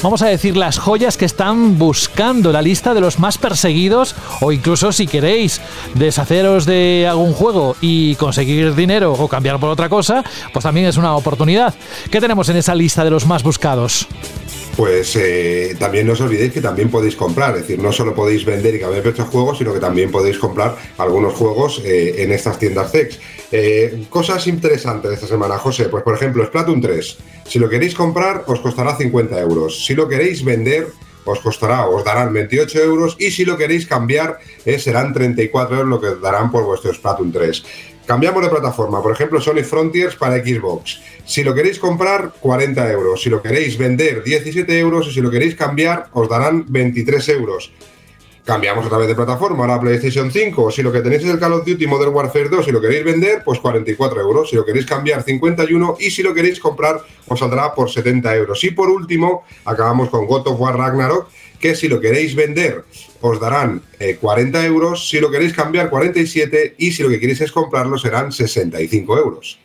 vamos 0.03 0.23
a 0.23 0.27
decir, 0.27 0.57
las 0.57 0.79
joyas 0.79 1.17
que 1.17 1.25
están 1.25 1.79
buscando, 1.79 2.53
la 2.53 2.62
lista 2.62 2.95
de 2.95 3.01
los 3.01 3.19
más 3.19 3.39
perseguidos 3.39 4.15
o 4.41 4.53
incluso 4.53 4.93
si 4.93 5.07
queréis 5.07 5.61
deshaceros 5.95 6.67
de 6.67 7.07
algún 7.09 7.33
juego 7.33 7.77
y 7.81 8.15
conseguir 8.17 8.75
dinero 8.75 9.12
o 9.12 9.29
cambiar 9.29 9.59
por 9.61 9.71
otra 9.71 9.89
cosa, 9.89 10.25
pues 10.53 10.62
también 10.62 10.87
es 10.87 10.97
una 10.97 11.17
oportunidad. 11.17 11.75
¿Qué 12.11 12.21
tenemos 12.21 12.49
en 12.49 12.57
esa 12.57 12.75
lista 12.75 13.05
de 13.05 13.11
los 13.11 13.27
más 13.27 13.43
buscados? 13.43 14.07
Pues 14.77 15.15
eh, 15.17 15.77
también 15.79 16.07
no 16.07 16.15
os 16.15 16.21
olvidéis 16.21 16.53
que 16.53 16.61
también 16.61 16.91
podéis 16.91 17.17
comprar, 17.17 17.55
es 17.57 17.62
decir, 17.62 17.79
no 17.83 17.93
solo 17.93 18.15
podéis 18.15 18.45
vender 18.45 18.75
y 18.75 18.81
cambiar 18.81 19.07
estos 19.07 19.29
juegos, 19.29 19.59
sino 19.59 19.75
que 19.75 19.81
también 19.81 20.11
podéis 20.11 20.39
comprar 20.39 20.77
algunos 20.97 21.35
juegos 21.35 21.83
eh, 21.85 22.23
en 22.23 22.33
estas 22.33 22.59
tiendas 22.59 22.91
CEX. 22.91 23.19
Eh, 23.52 24.06
cosas 24.09 24.47
interesantes 24.47 25.12
esta 25.12 25.27
semana, 25.27 25.59
José, 25.59 25.89
pues 25.89 26.05
por 26.05 26.14
ejemplo, 26.14 26.44
Splatoon 26.47 26.81
3. 26.81 27.18
Si 27.47 27.59
lo 27.59 27.68
queréis 27.68 27.94
comprar, 27.94 28.44
os 28.47 28.60
costará 28.60 28.97
50 28.97 29.40
euros. 29.40 29.85
Si 29.85 29.94
lo 29.94 30.09
queréis 30.09 30.44
vender, 30.44 30.86
os 31.24 31.40
costará, 31.40 31.86
os 31.89 32.05
darán 32.05 32.32
28 32.32 32.78
euros. 32.78 33.16
Y 33.18 33.31
si 33.31 33.44
lo 33.44 33.56
queréis 33.56 33.86
cambiar, 33.86 34.39
eh, 34.64 34.78
serán 34.78 35.12
34 35.12 35.77
euros 35.77 35.89
lo 35.89 36.01
que 36.01 36.20
darán 36.20 36.51
por 36.51 36.64
vuestro 36.64 36.94
Splatoon 36.94 37.32
3. 37.32 37.64
Cambiamos 38.06 38.43
de 38.43 38.48
plataforma, 38.48 39.02
por 39.02 39.12
ejemplo, 39.12 39.40
Sonic 39.40 39.64
Frontiers 39.64 40.16
para 40.16 40.36
Xbox. 40.44 41.01
Si 41.24 41.44
lo 41.44 41.55
queréis 41.55 41.78
comprar, 41.78 42.32
40 42.40 42.90
euros. 42.90 43.22
Si 43.22 43.31
lo 43.31 43.43
queréis 43.43 43.77
vender, 43.78 44.22
17 44.22 44.78
euros. 44.78 45.09
Y 45.09 45.12
si 45.12 45.20
lo 45.20 45.31
queréis 45.31 45.55
cambiar, 45.55 46.09
os 46.12 46.28
darán 46.28 46.66
23 46.68 47.28
euros. 47.31 47.72
Cambiamos 48.51 48.85
otra 48.85 48.98
vez 48.98 49.06
de 49.06 49.14
plataforma, 49.14 49.62
ahora 49.62 49.81
PlayStation 49.81 50.28
5. 50.28 50.72
Si 50.72 50.82
lo 50.82 50.90
que 50.90 51.02
tenéis 51.02 51.22
es 51.22 51.31
el 51.31 51.39
Call 51.39 51.52
of 51.52 51.64
Duty 51.64 51.86
Modern 51.86 52.12
Warfare 52.12 52.48
2 52.48 52.66
y 52.66 52.72
lo 52.72 52.81
queréis 52.81 53.05
vender, 53.05 53.43
pues 53.44 53.60
44 53.60 54.20
euros. 54.20 54.51
Si 54.51 54.56
lo 54.56 54.64
queréis 54.64 54.86
cambiar, 54.86 55.22
51. 55.22 55.98
Y 56.01 56.10
si 56.10 56.24
lo 56.24 56.35
queréis 56.35 56.59
comprar, 56.59 57.01
os 57.28 57.39
saldrá 57.39 57.72
por 57.72 57.93
70 57.93 58.35
euros. 58.35 58.64
Y 58.64 58.72
por 58.72 58.90
último, 58.90 59.44
acabamos 59.64 60.10
con 60.10 60.27
God 60.27 60.48
of 60.48 60.60
War 60.60 60.77
Ragnarok, 60.77 61.28
que 61.60 61.77
si 61.77 61.86
lo 61.86 62.01
queréis 62.01 62.35
vender, 62.35 62.85
os 63.20 63.39
darán 63.39 63.82
eh, 64.01 64.16
40 64.20 64.66
euros. 64.66 65.09
Si 65.09 65.20
lo 65.20 65.31
queréis 65.31 65.52
cambiar, 65.52 65.89
47. 65.89 66.74
Y 66.77 66.90
si 66.90 67.05
lo 67.05 67.09
que 67.09 67.20
queréis 67.20 67.43
es 67.43 67.52
comprarlo, 67.52 67.98
serán 67.98 68.32
65 68.32 69.16
euros. 69.16 69.60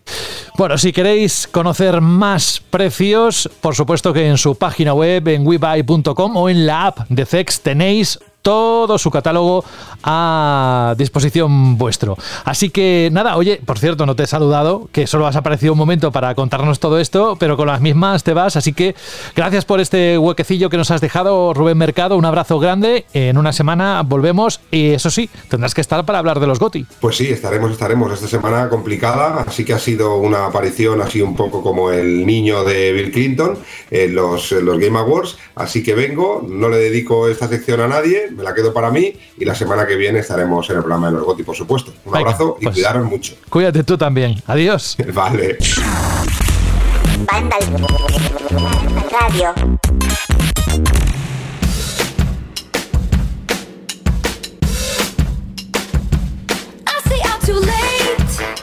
Bueno, 0.60 0.78
si 0.78 0.94
queréis 0.94 1.48
conocer 1.48 2.02
más 2.02 2.62
precios, 2.70 3.50
por 3.62 3.74
supuesto 3.74 4.14
que 4.14 4.28
en 4.28 4.38
su 4.38 4.54
página 4.54 4.94
web, 4.94 5.28
en 5.30 5.48
webuy.com 5.48 6.38
o 6.38 6.50
en 6.50 6.68
la 6.68 6.86
app 6.86 7.00
de 7.10 7.26
CEX 7.26 7.62
tenéis 7.62 8.20
todo 8.46 9.00
su 9.00 9.10
catálogo 9.10 9.66
a 10.04 10.94
disposición 11.00 11.80
vuestro. 11.80 12.16
Así 12.44 12.70
que 12.70 13.10
nada, 13.12 13.38
oye, 13.38 13.60
por 13.66 13.80
cierto, 13.80 14.06
no 14.06 14.16
te 14.16 14.22
he 14.22 14.28
saludado, 14.28 14.88
que 14.92 15.08
solo 15.08 15.26
has 15.26 15.36
aparecido 15.36 15.74
un 15.74 15.80
momento 15.80 16.12
para 16.12 16.36
contarnos 16.36 16.80
todo 16.80 17.00
esto, 17.00 17.38
pero 17.40 17.58
con 17.58 17.66
las 17.66 17.82
mismas 17.82 18.24
te 18.24 18.36
vas, 18.36 18.56
así 18.56 18.72
que 18.72 18.94
gracias 19.36 19.66
por 19.66 19.80
este 19.80 20.20
huequecillo 20.20 20.70
que 20.70 20.78
nos 20.78 20.92
has 20.92 21.02
dejado, 21.02 21.56
Rubén 21.56 21.80
Mercado, 21.80 22.18
un 22.18 22.26
abrazo 22.26 22.60
grande, 22.60 23.08
en 23.14 23.40
una 23.40 23.52
semana 23.52 24.04
volvemos 24.04 24.62
y 24.70 24.92
eso 24.92 25.10
sí, 25.10 25.28
tendrás 25.50 25.74
que 25.74 25.82
estar 25.82 26.06
para 26.06 26.20
hablar 26.20 26.40
de 26.40 26.46
los 26.46 26.60
GOTI. 26.60 26.86
Pues 27.00 27.18
sí, 27.18 27.28
estaremos, 27.28 27.72
estaremos. 27.72 28.14
Esta 28.14 28.28
semana 28.28 28.70
complicada, 28.70 29.44
así 29.48 29.66
que 29.66 29.74
ha 29.74 29.80
sido 29.80 30.18
una 30.18 30.46
aparición 30.46 31.02
así 31.02 31.20
un 31.20 31.36
poco 31.36 31.64
como 31.64 31.90
el 31.90 32.28
niño 32.28 32.64
de 32.64 32.94
Bill 32.94 33.12
Clinton 33.12 33.58
en 33.90 34.14
los, 34.14 34.52
en 34.52 34.66
los 34.66 34.78
Game 34.78 35.00
Awards. 35.00 35.38
Así 35.56 35.82
que 35.82 35.96
vengo, 35.96 36.46
no 36.48 36.70
le 36.70 36.78
dedico 36.78 37.28
esta 37.28 37.48
sección 37.48 37.82
a 37.82 37.88
nadie, 37.88 38.35
me 38.36 38.44
la 38.44 38.54
quedo 38.54 38.74
para 38.74 38.92
mí 38.92 39.14
y 39.38 39.46
la 39.46 39.56
semana 39.56 39.86
que 39.88 39.96
viene 39.96 40.20
estaremos 40.20 40.70
en 40.70 40.76
el 40.78 40.82
programa 40.84 41.08
de 41.08 41.14
los 41.14 41.24
GOTI, 41.24 41.44
por 41.44 41.56
supuesto. 41.56 41.92
Un 42.06 42.12
Venga, 42.12 42.28
abrazo 42.32 42.58
y 42.60 42.64
pues. 42.66 42.76
cuidaros 42.76 43.06
mucho. 43.06 43.36
Cuídate 43.50 43.84
tú 43.84 43.98
también. 43.98 44.36
Adiós. 44.48 44.98
Vale. 45.14 45.58
Radio. 49.12 49.54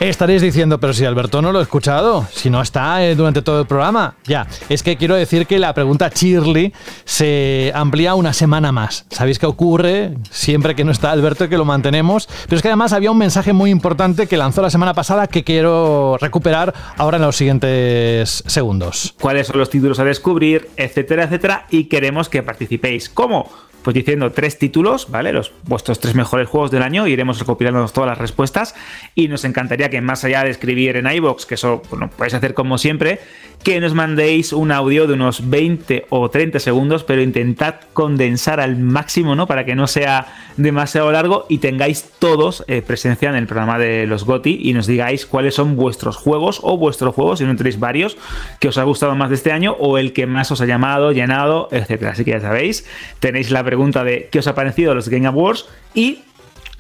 Estaréis 0.03 0.43
diciendo, 0.43 0.81
pero 0.81 0.93
si 0.93 1.05
Alberto 1.05 1.41
no 1.41 1.53
lo 1.53 1.61
he 1.61 1.63
escuchado, 1.63 2.27
si 2.33 2.51
no 2.51 2.61
está 2.61 3.05
eh, 3.07 3.15
durante 3.15 3.41
todo 3.41 3.61
el 3.61 3.69
programa. 3.69 4.17
Ya, 4.25 4.49
es 4.69 4.83
que 4.83 4.97
quiero 4.97 5.15
decir 5.15 5.47
que 5.47 5.61
la 5.61 5.73
pregunta 5.75 6.11
Shirley 6.13 6.73
se 7.05 7.71
amplía 7.73 8.17
una 8.17 8.33
semana 8.33 8.73
más. 8.73 9.07
¿Sabéis 9.11 9.39
qué 9.39 9.47
ocurre 9.47 10.15
siempre 10.29 10.75
que 10.75 10.83
no 10.83 10.91
está 10.91 11.13
Alberto 11.13 11.45
y 11.45 11.49
que 11.49 11.57
lo 11.57 11.65
mantenemos? 11.65 12.29
Pero 12.47 12.57
es 12.57 12.63
que 12.63 12.69
además 12.69 12.93
había 12.93 13.13
un 13.13 13.19
mensaje 13.19 13.53
muy 13.53 13.71
importante 13.71 14.27
que 14.27 14.37
lanzó 14.37 14.61
la 14.61 14.71
semana 14.71 14.93
pasada 14.93 15.29
que 15.29 15.45
quiero 15.45 16.19
recuperar 16.21 16.75
ahora 16.97 17.19
en 17.19 17.23
los 17.23 17.37
siguientes 17.37 18.43
segundos. 18.45 19.15
cuáles 19.21 19.47
son 19.47 19.59
los 19.59 19.71
títulos 19.71 20.01
a 20.01 20.05
descubrir, 20.05 20.69
etcétera, 20.77 21.25
etcétera, 21.25 21.67
y 21.71 21.85
queremos 21.85 22.29
que 22.29 22.43
participéis. 22.43 23.09
¿Cómo? 23.09 23.49
Pues 23.83 23.95
diciendo 23.95 24.31
tres 24.33 24.59
títulos, 24.59 25.11
¿vale? 25.11 25.33
Los 25.33 25.53
vuestros 25.65 25.99
tres 25.99 26.15
mejores 26.15 26.49
juegos 26.49 26.71
del 26.71 26.83
año, 26.83 27.07
iremos 27.07 27.39
recopilando 27.39 27.87
todas 27.89 28.09
las 28.09 28.19
respuestas 28.19 28.75
y 29.15 29.29
nos 29.29 29.45
encantaría 29.45 29.91
que 29.91 30.01
más 30.01 30.25
allá 30.25 30.45
de 30.45 30.51
escribir 30.51 30.97
en 30.97 31.11
iBox, 31.11 31.47
que 31.47 31.55
eso 31.55 31.83
bueno, 31.91 32.09
podéis 32.11 32.35
hacer 32.35 32.55
como 32.55 32.79
siempre, 32.79 33.21
que 33.63 33.81
nos 33.81 33.95
mandéis 33.95 34.53
un 34.53 34.73
audio 34.73 35.07
de 35.07 35.15
unos 35.15 35.49
20 35.49 36.07
o 36.11 36.29
30 36.29 36.59
segundos, 36.59 37.05
pero 37.05 37.23
intentad 37.23 37.77
condensar 37.93 38.61
al 38.61 38.77
máximo, 38.77 39.37
¿no? 39.37 39.47
Para 39.47 39.65
que 39.65 39.75
no 39.75 39.87
sea 39.87 40.27
demasiado 40.57 41.13
largo 41.13 41.47
y 41.49 41.59
tengáis 41.59 42.11
todos 42.19 42.65
eh, 42.67 42.83
presencia 42.83 43.29
en 43.29 43.37
el 43.37 43.47
programa 43.47 43.79
de 43.79 44.07
los 44.07 44.25
GOTI 44.25 44.59
y 44.63 44.73
nos 44.73 44.87
digáis 44.87 45.27
cuáles 45.27 45.55
son 45.55 45.77
vuestros 45.77 46.17
juegos 46.17 46.61
o 46.63 46.77
vuestros 46.77 47.15
juegos, 47.15 47.39
si 47.39 47.45
no 47.45 47.55
tenéis 47.55 47.79
varios, 47.79 48.17
que 48.59 48.69
os 48.69 48.79
ha 48.79 48.83
gustado 48.83 49.15
más 49.15 49.29
de 49.29 49.37
este 49.37 49.53
año 49.53 49.77
o 49.79 49.97
el 49.97 50.13
que 50.13 50.27
más 50.27 50.51
os 50.51 50.61
ha 50.61 50.67
llamado, 50.67 51.13
llenado, 51.13 51.69
etcétera. 51.71 52.13
Así 52.13 52.25
que 52.25 52.33
ya 52.33 52.41
sabéis, 52.41 52.87
tenéis 53.21 53.51
la 53.51 53.63
pregunta 53.63 54.03
de 54.03 54.29
qué 54.31 54.41
os 54.41 54.47
ha 54.49 54.55
parecido 54.55 54.95
los 54.95 55.09
Game 55.09 55.27
Awards 55.27 55.67
y, 55.95 56.23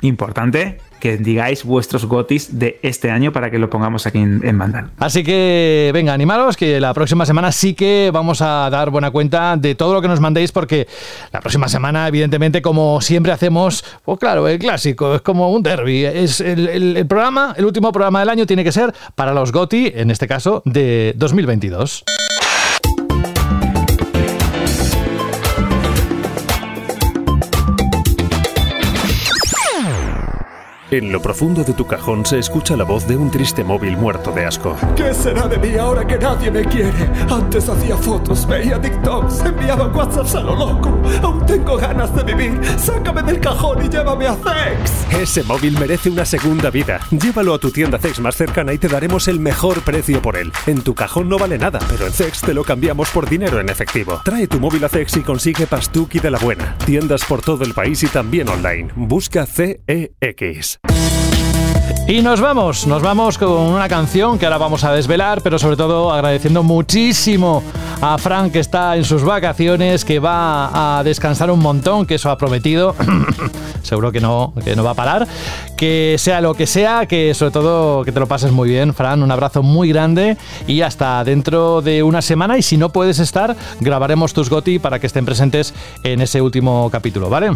importante, 0.00 0.78
que 1.02 1.16
digáis 1.16 1.64
vuestros 1.64 2.06
GOTIs 2.06 2.60
de 2.60 2.78
este 2.82 3.10
año 3.10 3.32
para 3.32 3.50
que 3.50 3.58
lo 3.58 3.68
pongamos 3.68 4.06
aquí 4.06 4.18
en, 4.18 4.40
en 4.46 4.56
Vandal. 4.56 4.90
Así 4.98 5.24
que 5.24 5.90
venga, 5.92 6.12
animaros 6.12 6.56
que 6.56 6.78
la 6.78 6.94
próxima 6.94 7.26
semana 7.26 7.50
sí 7.50 7.74
que 7.74 8.10
vamos 8.12 8.40
a 8.40 8.70
dar 8.70 8.90
buena 8.90 9.10
cuenta 9.10 9.56
de 9.56 9.74
todo 9.74 9.94
lo 9.94 10.00
que 10.00 10.06
nos 10.06 10.20
mandéis 10.20 10.52
porque 10.52 10.86
la 11.32 11.40
próxima 11.40 11.66
semana, 11.66 12.06
evidentemente, 12.06 12.62
como 12.62 13.00
siempre 13.00 13.32
hacemos, 13.32 13.84
pues 14.04 14.20
claro, 14.20 14.46
el 14.46 14.60
clásico, 14.60 15.16
es 15.16 15.22
como 15.22 15.50
un 15.50 15.64
derby. 15.64 16.04
Es 16.04 16.40
el- 16.40 16.68
el 16.68 17.06
programa, 17.08 17.52
el 17.58 17.64
último 17.64 17.90
programa 17.90 18.20
del 18.20 18.28
año 18.28 18.46
tiene 18.46 18.62
que 18.62 18.70
ser 18.70 18.94
para 19.16 19.34
los 19.34 19.50
GOTI, 19.50 19.92
en 19.96 20.12
este 20.12 20.28
caso, 20.28 20.62
de 20.64 21.14
2022. 21.16 22.04
En 30.92 31.10
lo 31.10 31.22
profundo 31.22 31.64
de 31.64 31.72
tu 31.72 31.86
cajón 31.86 32.26
se 32.26 32.38
escucha 32.38 32.76
la 32.76 32.84
voz 32.84 33.08
de 33.08 33.16
un 33.16 33.30
triste 33.30 33.64
móvil 33.64 33.96
muerto 33.96 34.30
de 34.30 34.44
asco. 34.44 34.76
¿Qué 34.94 35.14
será 35.14 35.48
de 35.48 35.56
mí 35.56 35.74
ahora 35.78 36.06
que 36.06 36.18
nadie 36.18 36.50
me 36.50 36.66
quiere? 36.66 36.92
Antes 37.30 37.66
hacía 37.66 37.96
fotos, 37.96 38.46
veía 38.46 38.78
TikToks, 38.78 39.40
enviaba 39.40 39.86
WhatsApps 39.86 40.34
a 40.34 40.42
lo 40.42 40.54
loco. 40.54 41.00
Aún 41.22 41.46
tengo 41.46 41.78
ganas 41.78 42.14
de 42.14 42.24
vivir. 42.24 42.60
Sácame 42.76 43.22
del 43.22 43.40
cajón 43.40 43.86
y 43.86 43.88
llévame 43.88 44.26
a 44.26 44.34
Zex. 44.34 45.18
Ese 45.18 45.42
móvil 45.44 45.78
merece 45.80 46.10
una 46.10 46.26
segunda 46.26 46.68
vida. 46.68 47.00
Llévalo 47.10 47.54
a 47.54 47.58
tu 47.58 47.70
tienda 47.70 47.96
Zex 47.96 48.20
más 48.20 48.36
cercana 48.36 48.74
y 48.74 48.78
te 48.78 48.88
daremos 48.88 49.28
el 49.28 49.40
mejor 49.40 49.80
precio 49.80 50.20
por 50.20 50.36
él. 50.36 50.52
En 50.66 50.82
tu 50.82 50.94
cajón 50.94 51.26
no 51.26 51.38
vale 51.38 51.56
nada, 51.56 51.78
pero 51.88 52.06
en 52.06 52.12
Zex 52.12 52.42
te 52.42 52.52
lo 52.52 52.64
cambiamos 52.64 53.08
por 53.08 53.30
dinero 53.30 53.60
en 53.60 53.70
efectivo. 53.70 54.20
Trae 54.26 54.46
tu 54.46 54.60
móvil 54.60 54.84
a 54.84 54.90
Zex 54.90 55.16
y 55.16 55.22
consigue 55.22 55.66
Pastuki 55.66 56.18
de 56.18 56.30
la 56.30 56.38
Buena. 56.38 56.76
Tiendas 56.84 57.24
por 57.24 57.40
todo 57.40 57.64
el 57.64 57.72
país 57.72 58.02
y 58.02 58.08
también 58.08 58.50
online. 58.50 58.90
Busca 58.94 59.46
CEX. 59.46 60.81
Y 62.08 62.20
nos 62.20 62.40
vamos, 62.40 62.86
nos 62.86 63.00
vamos 63.00 63.38
con 63.38 63.48
una 63.48 63.88
canción 63.88 64.38
que 64.38 64.44
ahora 64.44 64.58
vamos 64.58 64.82
a 64.82 64.92
desvelar, 64.92 65.40
pero 65.40 65.58
sobre 65.58 65.76
todo 65.76 66.12
agradeciendo 66.12 66.62
muchísimo 66.62 67.62
a 68.00 68.18
Frank 68.18 68.52
que 68.52 68.58
está 68.58 68.96
en 68.96 69.04
sus 69.04 69.24
vacaciones, 69.24 70.04
que 70.04 70.18
va 70.18 70.98
a 70.98 71.04
descansar 71.04 71.50
un 71.50 71.60
montón, 71.60 72.04
que 72.04 72.16
eso 72.16 72.30
ha 72.30 72.36
prometido. 72.36 72.96
Seguro 73.82 74.10
que 74.10 74.20
no, 74.20 74.52
que 74.64 74.74
no 74.74 74.82
va 74.82 74.90
a 74.90 74.94
parar. 74.94 75.28
Que 75.76 76.16
sea 76.18 76.40
lo 76.40 76.54
que 76.54 76.66
sea, 76.66 77.06
que 77.06 77.32
sobre 77.34 77.52
todo 77.52 78.04
que 78.04 78.12
te 78.12 78.20
lo 78.20 78.26
pases 78.26 78.50
muy 78.50 78.68
bien, 78.68 78.94
Fran. 78.94 79.22
Un 79.22 79.30
abrazo 79.30 79.62
muy 79.62 79.88
grande 79.88 80.36
y 80.66 80.82
hasta 80.82 81.22
dentro 81.24 81.82
de 81.82 82.02
una 82.02 82.20
semana. 82.20 82.58
Y 82.58 82.62
si 82.62 82.76
no 82.76 82.90
puedes 82.90 83.20
estar, 83.20 83.56
grabaremos 83.80 84.34
tus 84.34 84.50
goti 84.50 84.78
para 84.78 84.98
que 84.98 85.06
estén 85.06 85.24
presentes 85.24 85.72
en 86.02 86.20
ese 86.20 86.42
último 86.42 86.90
capítulo, 86.90 87.30
¿vale? 87.30 87.52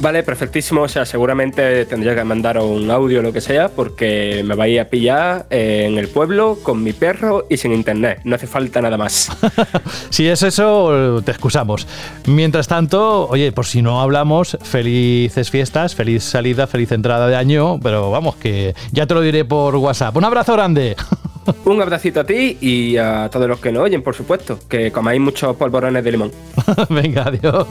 Vale, 0.00 0.22
perfectísimo. 0.22 0.82
O 0.82 0.88
sea, 0.88 1.04
seguramente 1.04 1.84
tendría 1.84 2.14
que 2.14 2.24
mandar 2.24 2.58
un 2.58 2.90
audio 2.90 3.20
o 3.20 3.22
lo 3.22 3.32
que 3.32 3.40
sea, 3.40 3.68
porque 3.68 4.42
me 4.44 4.54
vais 4.54 4.80
a 4.80 4.86
pillar 4.86 5.46
eh, 5.50 5.84
en 5.86 5.98
el 5.98 6.08
pueblo 6.08 6.58
con 6.62 6.82
mi 6.82 6.92
perro 6.92 7.46
y 7.50 7.58
sin 7.58 7.72
internet. 7.72 8.20
No 8.24 8.36
hace 8.36 8.46
falta 8.46 8.80
nada 8.80 8.96
más. 8.96 9.30
Si 10.10 10.26
es 10.26 10.42
eso, 10.42 11.22
te 11.24 11.30
excusamos. 11.30 11.86
Mientras 12.26 12.68
tanto, 12.68 13.28
oye, 13.28 13.52
por 13.52 13.66
si 13.66 13.80
no 13.80 14.00
hablamos, 14.00 14.58
felices 14.62 15.50
fiestas, 15.50 15.94
feliz 15.94 16.24
salida, 16.24 16.66
feliz 16.66 16.92
entrada 16.92 17.28
de 17.28 17.36
año, 17.36 17.78
pero 17.80 18.10
vamos, 18.10 18.36
que 18.36 18.74
ya 18.92 19.06
te 19.06 19.14
lo 19.14 19.20
diré 19.20 19.44
por 19.44 19.76
WhatsApp. 19.76 20.16
Un 20.16 20.24
abrazo 20.24 20.54
grande. 20.54 20.96
Un 21.64 21.80
abracito 21.80 22.20
a 22.20 22.24
ti 22.24 22.58
y 22.60 22.96
a 22.96 23.28
todos 23.30 23.48
los 23.48 23.60
que 23.60 23.72
nos 23.72 23.82
oyen, 23.82 24.02
por 24.02 24.14
supuesto. 24.14 24.58
Que 24.68 24.90
comáis 24.92 25.20
muchos 25.20 25.56
polvorones 25.56 26.04
de 26.04 26.12
limón. 26.12 26.32
Venga, 26.88 27.24
adiós. 27.24 27.66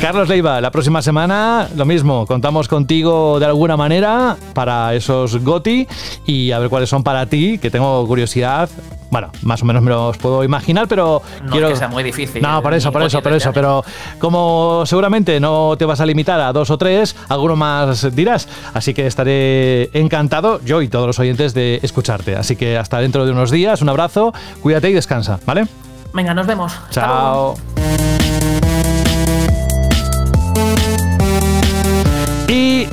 Carlos 0.00 0.28
Leiva, 0.28 0.60
la 0.60 0.70
próxima 0.70 1.02
semana 1.02 1.68
lo 1.74 1.84
mismo, 1.84 2.26
contamos 2.26 2.68
contigo 2.68 3.40
de 3.40 3.46
alguna 3.46 3.76
manera 3.76 4.36
para 4.54 4.94
esos 4.94 5.42
GOTI 5.42 5.88
y 6.26 6.52
a 6.52 6.58
ver 6.58 6.68
cuáles 6.68 6.88
son 6.88 7.02
para 7.02 7.26
ti, 7.26 7.58
que 7.58 7.70
tengo 7.70 8.06
curiosidad. 8.06 8.68
Bueno, 9.10 9.30
más 9.42 9.62
o 9.62 9.64
menos 9.64 9.82
me 9.82 9.90
los 9.90 10.16
puedo 10.18 10.44
imaginar, 10.44 10.86
pero 10.86 11.22
No 11.42 11.50
quiero... 11.50 11.68
es 11.68 11.72
que 11.74 11.78
sea 11.78 11.88
muy 11.88 12.02
difícil. 12.02 12.42
No, 12.42 12.62
por 12.62 12.74
eso, 12.74 12.92
por 12.92 13.02
eso, 13.02 13.20
por 13.22 13.32
eso. 13.32 13.52
Pero 13.52 13.84
como 14.18 14.84
seguramente 14.84 15.40
no 15.40 15.74
te 15.78 15.84
vas 15.84 16.00
a 16.00 16.06
limitar 16.06 16.40
a 16.40 16.52
dos 16.52 16.70
o 16.70 16.78
tres, 16.78 17.16
alguno 17.28 17.56
más 17.56 18.14
dirás. 18.14 18.48
Así 18.74 18.94
que 18.94 19.06
estaré 19.06 19.90
encantado, 19.98 20.60
yo 20.64 20.82
y 20.82 20.88
todos 20.88 21.06
los 21.06 21.18
oyentes, 21.18 21.54
de 21.54 21.80
escucharte. 21.82 22.36
Así 22.36 22.54
que 22.54 22.76
hasta 22.76 22.98
dentro 23.00 23.24
de 23.24 23.32
unos 23.32 23.50
días, 23.50 23.80
un 23.80 23.88
abrazo, 23.88 24.32
cuídate 24.62 24.90
y 24.90 24.92
descansa, 24.92 25.40
¿vale? 25.46 25.66
Venga, 26.12 26.34
nos 26.34 26.46
vemos. 26.46 26.72
Chao. 26.90 27.54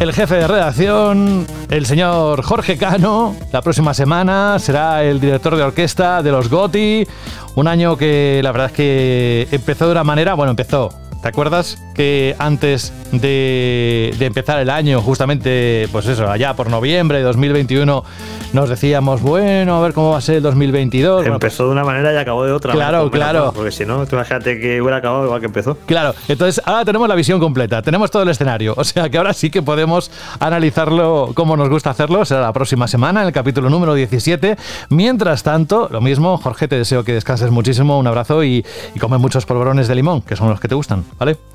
El 0.03 0.11
jefe 0.11 0.35
de 0.35 0.47
redacción, 0.47 1.47
el 1.69 1.85
señor 1.85 2.43
Jorge 2.43 2.77
Cano, 2.77 3.37
la 3.53 3.61
próxima 3.61 3.93
semana 3.93 4.59
será 4.59 5.01
el 5.01 5.21
director 5.21 5.55
de 5.55 5.63
orquesta 5.63 6.21
de 6.21 6.29
los 6.29 6.49
GOTI. 6.49 7.07
Un 7.55 7.69
año 7.69 7.95
que 7.95 8.41
la 8.43 8.51
verdad 8.51 8.67
es 8.67 8.73
que 8.73 9.47
empezó 9.49 9.85
de 9.85 9.93
una 9.93 10.03
manera, 10.03 10.33
bueno, 10.33 10.49
empezó. 10.49 11.02
¿Te 11.23 11.29
acuerdas 11.29 11.81
que 11.95 12.35
antes 12.37 12.91
de, 13.13 14.13
de 14.19 14.25
empezar 14.25 14.59
el 14.59 14.69
año, 14.69 15.01
justamente, 15.01 15.87
pues 15.93 16.05
eso, 16.05 16.29
allá 16.29 16.53
por 16.53 16.69
noviembre 16.69 17.19
de 17.19 17.23
2021, 17.23 18.03
nos 18.51 18.69
decíamos, 18.69 19.21
bueno, 19.21 19.77
a 19.77 19.81
ver 19.81 19.93
cómo 19.93 20.11
va 20.11 20.17
a 20.17 20.21
ser 20.21 20.35
el 20.35 20.43
2022? 20.43 21.21
Bueno, 21.21 21.39
pues- 21.39 21.53
Empezó 21.53 21.65
de 21.67 21.71
una 21.71 21.85
manera 21.85 22.11
y 22.13 22.17
acabó 22.17 22.45
de 22.45 22.51
otra. 22.51 22.73
Claro, 22.73 23.09
claro. 23.09 23.53
Porque 23.55 23.71
si 23.71 23.85
no, 23.85 24.05
tú 24.05 24.17
imagínate 24.17 24.59
que 24.59 24.81
hubiera 24.81 24.97
acabado 24.97 25.23
igual 25.23 25.39
que 25.39 25.45
empezó. 25.45 25.77
Claro, 25.85 26.13
entonces 26.27 26.61
ahora 26.65 26.83
tenemos 26.83 27.07
la 27.07 27.15
visión 27.15 27.39
completa, 27.39 27.81
tenemos 27.81 28.11
todo 28.11 28.23
el 28.23 28.29
escenario, 28.29 28.73
o 28.75 28.83
sea 28.83 29.09
que 29.09 29.17
ahora 29.17 29.31
sí 29.33 29.49
que 29.49 29.61
podemos 29.61 30.11
analizarlo 30.41 31.31
como 31.33 31.55
nos 31.55 31.69
gusta 31.69 31.89
hacerlo, 31.89 32.25
será 32.25 32.41
la 32.41 32.51
próxima 32.53 32.87
semana, 32.87 33.21
en 33.21 33.27
el 33.27 33.33
capítulo 33.33 33.69
número 33.69 33.93
17. 33.93 34.57
Mientras 34.89 35.41
tanto, 35.43 35.87
lo 35.89 36.01
mismo, 36.01 36.37
Jorge, 36.37 36.67
te 36.67 36.75
deseo 36.77 37.03
que 37.05 37.13
descanses 37.13 37.49
muchísimo, 37.49 37.97
un 37.97 38.07
abrazo 38.07 38.43
y, 38.43 38.65
y 38.93 38.99
come 38.99 39.17
muchos 39.17 39.45
polvorones 39.45 39.87
de 39.87 39.95
limón, 39.95 40.21
que 40.21 40.35
son 40.35 40.49
los 40.49 40.59
que 40.59 40.67
te 40.67 40.75
gustan, 40.75 41.05
¿vale? 41.17 41.37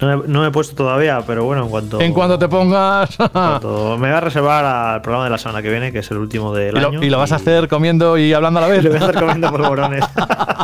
No 0.00 0.08
me, 0.18 0.28
no 0.28 0.40
me 0.42 0.48
he 0.48 0.50
puesto 0.50 0.74
todavía, 0.74 1.22
pero 1.26 1.44
bueno, 1.44 1.62
en 1.64 1.70
cuanto. 1.70 2.00
En 2.02 2.12
cuanto 2.12 2.38
te 2.38 2.48
pongas... 2.48 3.16
cuanto- 3.16 3.96
me 3.98 4.08
voy 4.08 4.16
a 4.16 4.20
reservar 4.20 4.64
al 4.64 5.00
programa 5.00 5.24
de 5.24 5.30
la 5.30 5.38
semana 5.38 5.62
que 5.62 5.70
viene, 5.70 5.90
que 5.90 6.00
es 6.00 6.10
el 6.10 6.18
último 6.18 6.52
del 6.54 6.76
y, 6.76 6.80
lo, 6.80 6.88
año. 6.88 7.02
y 7.02 7.08
lo 7.08 7.16
vas 7.16 7.32
a 7.32 7.36
hacer 7.36 7.66
comiendo 7.68 8.18
y 8.18 8.34
hablando 8.34 8.58
a 8.58 8.62
la 8.62 8.68
vez. 8.68 8.84
Lo 8.84 8.90
voy 8.90 8.98
a 8.98 9.02
hacer 9.04 9.14
comiendo 9.18 9.50
polvorones. 9.50 10.04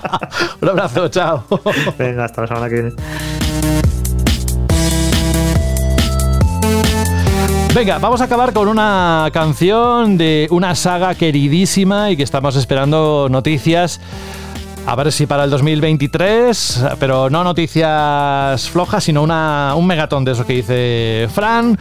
un 0.60 0.68
abrazo, 0.68 1.08
chao. 1.08 1.44
Venga, 1.98 2.24
hasta 2.26 2.42
la 2.42 2.46
semana 2.48 2.68
que 2.68 2.74
viene. 2.74 2.92
Venga, 7.74 7.98
vamos 7.98 8.20
a 8.20 8.24
acabar 8.24 8.52
con 8.52 8.68
una 8.68 9.30
canción 9.32 10.18
de 10.18 10.46
una 10.50 10.74
saga 10.74 11.14
queridísima 11.14 12.10
y 12.10 12.18
que 12.18 12.22
estamos 12.22 12.54
esperando 12.56 13.28
noticias. 13.30 13.98
A 14.84 14.96
ver 14.96 15.12
si 15.12 15.26
para 15.26 15.44
el 15.44 15.50
2023, 15.50 16.84
pero 16.98 17.30
no 17.30 17.44
noticias 17.44 18.68
flojas, 18.68 19.04
sino 19.04 19.22
un 19.22 19.86
megatón 19.86 20.24
de 20.24 20.32
eso 20.32 20.44
que 20.44 20.54
dice 20.54 21.28
Fran. 21.32 21.78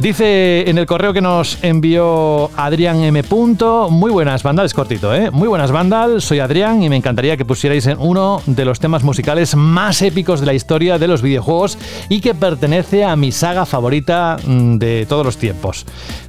Dice 0.00 0.68
en 0.68 0.76
el 0.76 0.84
correo 0.84 1.14
que 1.14 1.22
nos 1.22 1.58
envió 1.62 2.50
Adrián 2.54 3.02
M. 3.02 3.22
Muy 3.90 4.10
buenas, 4.10 4.42
Vandal, 4.42 4.66
es 4.66 4.74
cortito, 4.74 5.14
¿eh? 5.14 5.30
Muy 5.30 5.48
buenas, 5.48 5.72
Vandal, 5.72 6.20
soy 6.20 6.38
Adrián 6.38 6.82
y 6.82 6.90
me 6.90 6.96
encantaría 6.96 7.38
que 7.38 7.46
pusierais 7.46 7.86
en 7.86 7.98
uno 7.98 8.42
de 8.44 8.66
los 8.66 8.78
temas 8.78 9.02
musicales 9.02 9.56
más 9.56 10.02
épicos 10.02 10.40
de 10.40 10.46
la 10.46 10.52
historia 10.52 10.98
de 10.98 11.08
los 11.08 11.22
videojuegos 11.22 11.78
y 12.10 12.20
que 12.20 12.34
pertenece 12.34 13.04
a 13.06 13.16
mi 13.16 13.32
saga 13.32 13.64
favorita 13.64 14.36
mm, 14.46 14.76
de 14.76 15.06
todos 15.08 15.24
los 15.24 15.38
tiempos. 15.38 15.86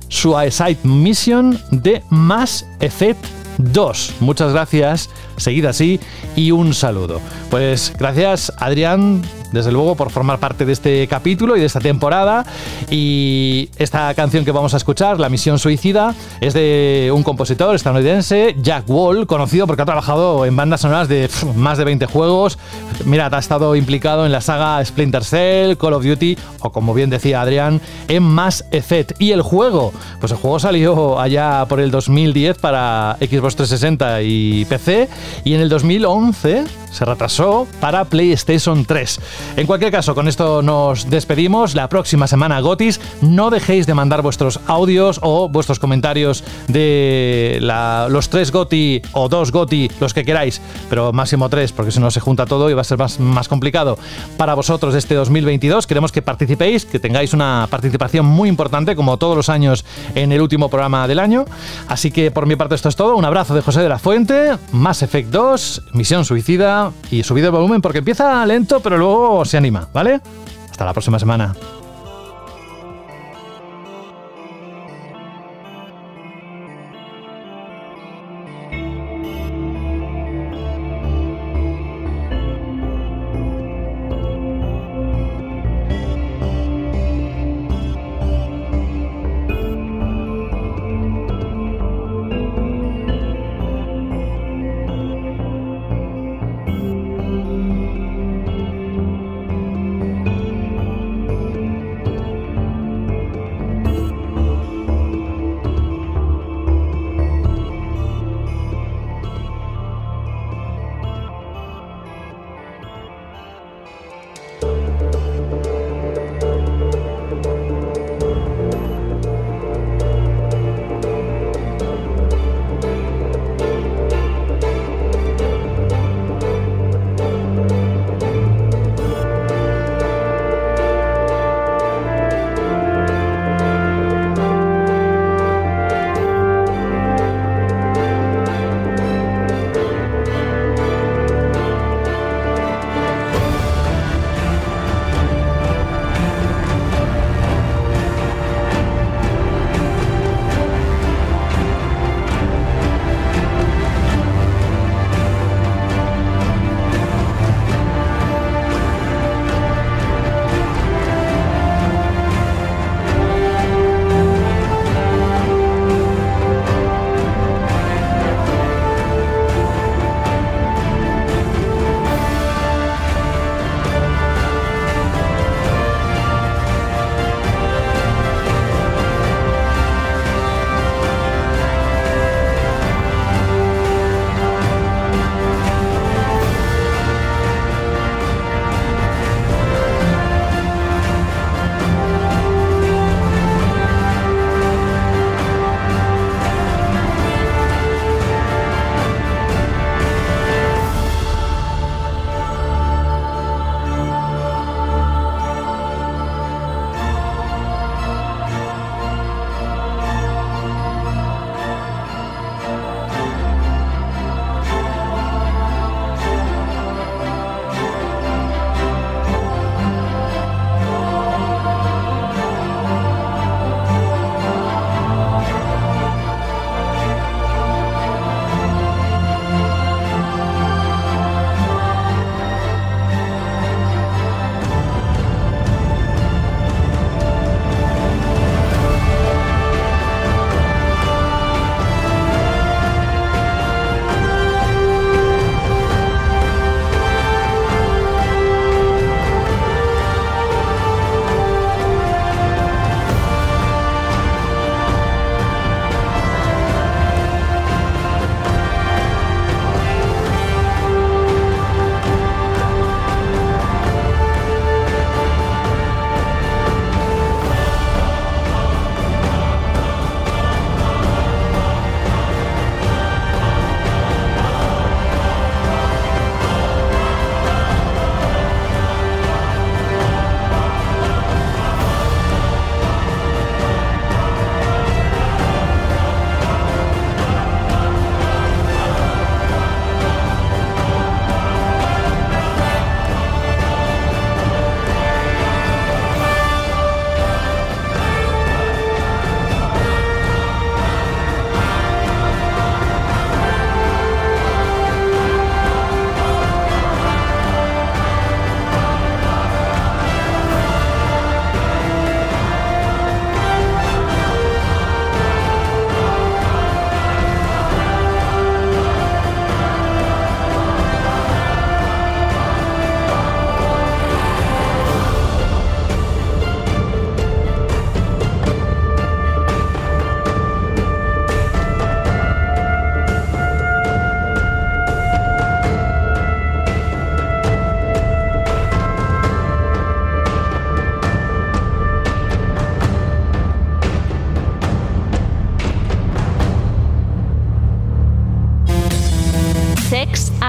Suicide 0.07 0.79
Mission 0.83 1.59
de 1.69 2.01
Mass 2.09 2.65
Effect 2.79 3.25
2. 3.57 4.13
Muchas 4.21 4.53
gracias, 4.53 5.09
seguid 5.37 5.65
así 5.65 5.99
y 6.35 6.51
un 6.51 6.73
saludo. 6.73 7.21
Pues 7.49 7.93
gracias 7.97 8.51
Adrián, 8.57 9.23
desde 9.51 9.71
luego, 9.71 9.95
por 9.95 10.09
formar 10.09 10.39
parte 10.39 10.65
de 10.65 10.73
este 10.73 11.07
capítulo 11.07 11.55
y 11.55 11.59
de 11.59 11.65
esta 11.65 11.79
temporada. 11.79 12.45
Y 12.89 13.69
esta 13.77 14.13
canción 14.13 14.43
que 14.43 14.51
vamos 14.51 14.73
a 14.73 14.77
escuchar, 14.77 15.19
La 15.19 15.29
Misión 15.29 15.59
Suicida, 15.59 16.15
es 16.41 16.53
de 16.53 17.11
un 17.13 17.23
compositor 17.23 17.75
estadounidense, 17.75 18.55
Jack 18.61 18.89
Wall, 18.89 19.25
conocido 19.25 19.65
porque 19.65 19.81
ha 19.83 19.85
trabajado 19.85 20.45
en 20.45 20.55
bandas 20.55 20.81
sonoras 20.81 21.07
de 21.07 21.29
más 21.55 21.77
de 21.77 21.85
20 21.85 22.05
juegos. 22.07 22.57
Mira, 23.05 23.29
ha 23.31 23.39
estado 23.39 23.75
implicado 23.75 24.25
en 24.25 24.31
la 24.31 24.41
saga 24.41 24.83
Splinter 24.83 25.23
Cell, 25.23 25.77
Call 25.77 25.93
of 25.93 26.03
Duty 26.03 26.37
o, 26.59 26.71
como 26.71 26.93
bien 26.93 27.09
decía 27.09 27.41
Adrián, 27.41 27.81
en 28.07 28.23
Mass 28.23 28.65
Effect. 28.71 29.13
Y 29.19 29.31
el 29.31 29.41
juego, 29.41 29.93
pues 30.19 30.31
el 30.31 30.37
juego 30.37 30.59
salió 30.59 31.19
allá 31.19 31.65
por 31.69 31.79
el 31.79 31.91
2010 31.91 32.57
para 32.57 33.15
Xbox 33.19 33.55
360 33.55 34.21
y 34.23 34.65
PC 34.65 35.07
y 35.43 35.53
en 35.53 35.61
el 35.61 35.69
2011 35.69 36.65
se 36.91 37.05
retrasó 37.05 37.67
para 37.79 38.05
PlayStation 38.05 38.85
3. 38.85 39.19
En 39.57 39.67
cualquier 39.67 39.91
caso, 39.91 40.15
con 40.15 40.27
esto 40.27 40.61
nos 40.61 41.09
despedimos. 41.09 41.75
La 41.75 41.89
próxima 41.89 42.27
semana, 42.27 42.59
Gotis, 42.59 42.99
no 43.21 43.49
dejéis 43.49 43.85
de 43.85 43.93
mandar 43.93 44.21
vuestros 44.21 44.59
audios 44.67 45.19
o 45.21 45.49
vuestros 45.49 45.79
comentarios 45.79 46.43
de 46.67 47.59
los 47.61 48.29
tres 48.29 48.51
Goti 48.51 49.01
o 49.13 49.29
dos 49.29 49.51
Goti, 49.51 49.91
los 49.99 50.13
que 50.13 50.23
queráis, 50.23 50.61
pero 50.89 51.13
máximo 51.13 51.49
tres, 51.49 51.71
porque 51.71 51.91
si 51.91 51.99
no 51.99 52.09
se 52.11 52.19
junta 52.19 52.45
todo 52.45 52.69
y 52.69 52.73
va 52.73 52.81
a 52.81 52.85
ser 52.85 52.97
más, 52.97 53.19
más 53.19 53.47
complicado 53.47 53.97
para 54.37 54.53
vosotros 54.53 54.95
este 54.95 55.15
2022. 55.15 55.87
Queremos 55.87 56.11
que 56.11 56.21
participéis, 56.21 56.85
que 56.85 56.99
tengáis 56.99 57.33
una 57.33 57.67
participación 57.69 58.25
muy 58.25 58.49
importante, 58.49 58.95
como 58.95 59.17
todos 59.17 59.35
los 59.35 59.49
años 59.49 59.85
en 60.15 60.31
el 60.31 60.41
último 60.41 60.69
programa 60.69 61.07
del 61.07 61.19
año. 61.19 61.45
Así 61.87 62.11
que 62.11 62.31
por 62.31 62.45
mi 62.45 62.55
parte 62.55 62.75
esto 62.75 62.89
es 62.89 62.95
todo. 62.95 63.15
Un 63.15 63.25
abrazo 63.25 63.53
de 63.53 63.61
José 63.61 63.81
de 63.81 63.89
la 63.89 63.99
Fuente, 63.99 64.57
Mass 64.71 65.03
Effect 65.17 65.33
2, 65.33 65.81
Misión 65.93 66.25
Suicida 66.25 66.91
y 67.09 67.23
subido 67.23 67.47
el 67.47 67.51
volumen 67.51 67.81
porque 67.81 67.99
empieza 67.99 68.45
lento, 68.45 68.81
pero 68.81 68.99
luego 68.99 69.43
se 69.45 69.57
anima, 69.57 69.89
¿vale? 69.91 70.21
Hasta 70.69 70.85
la 70.85 70.93
próxima 70.93 71.17
semana. 71.17 71.55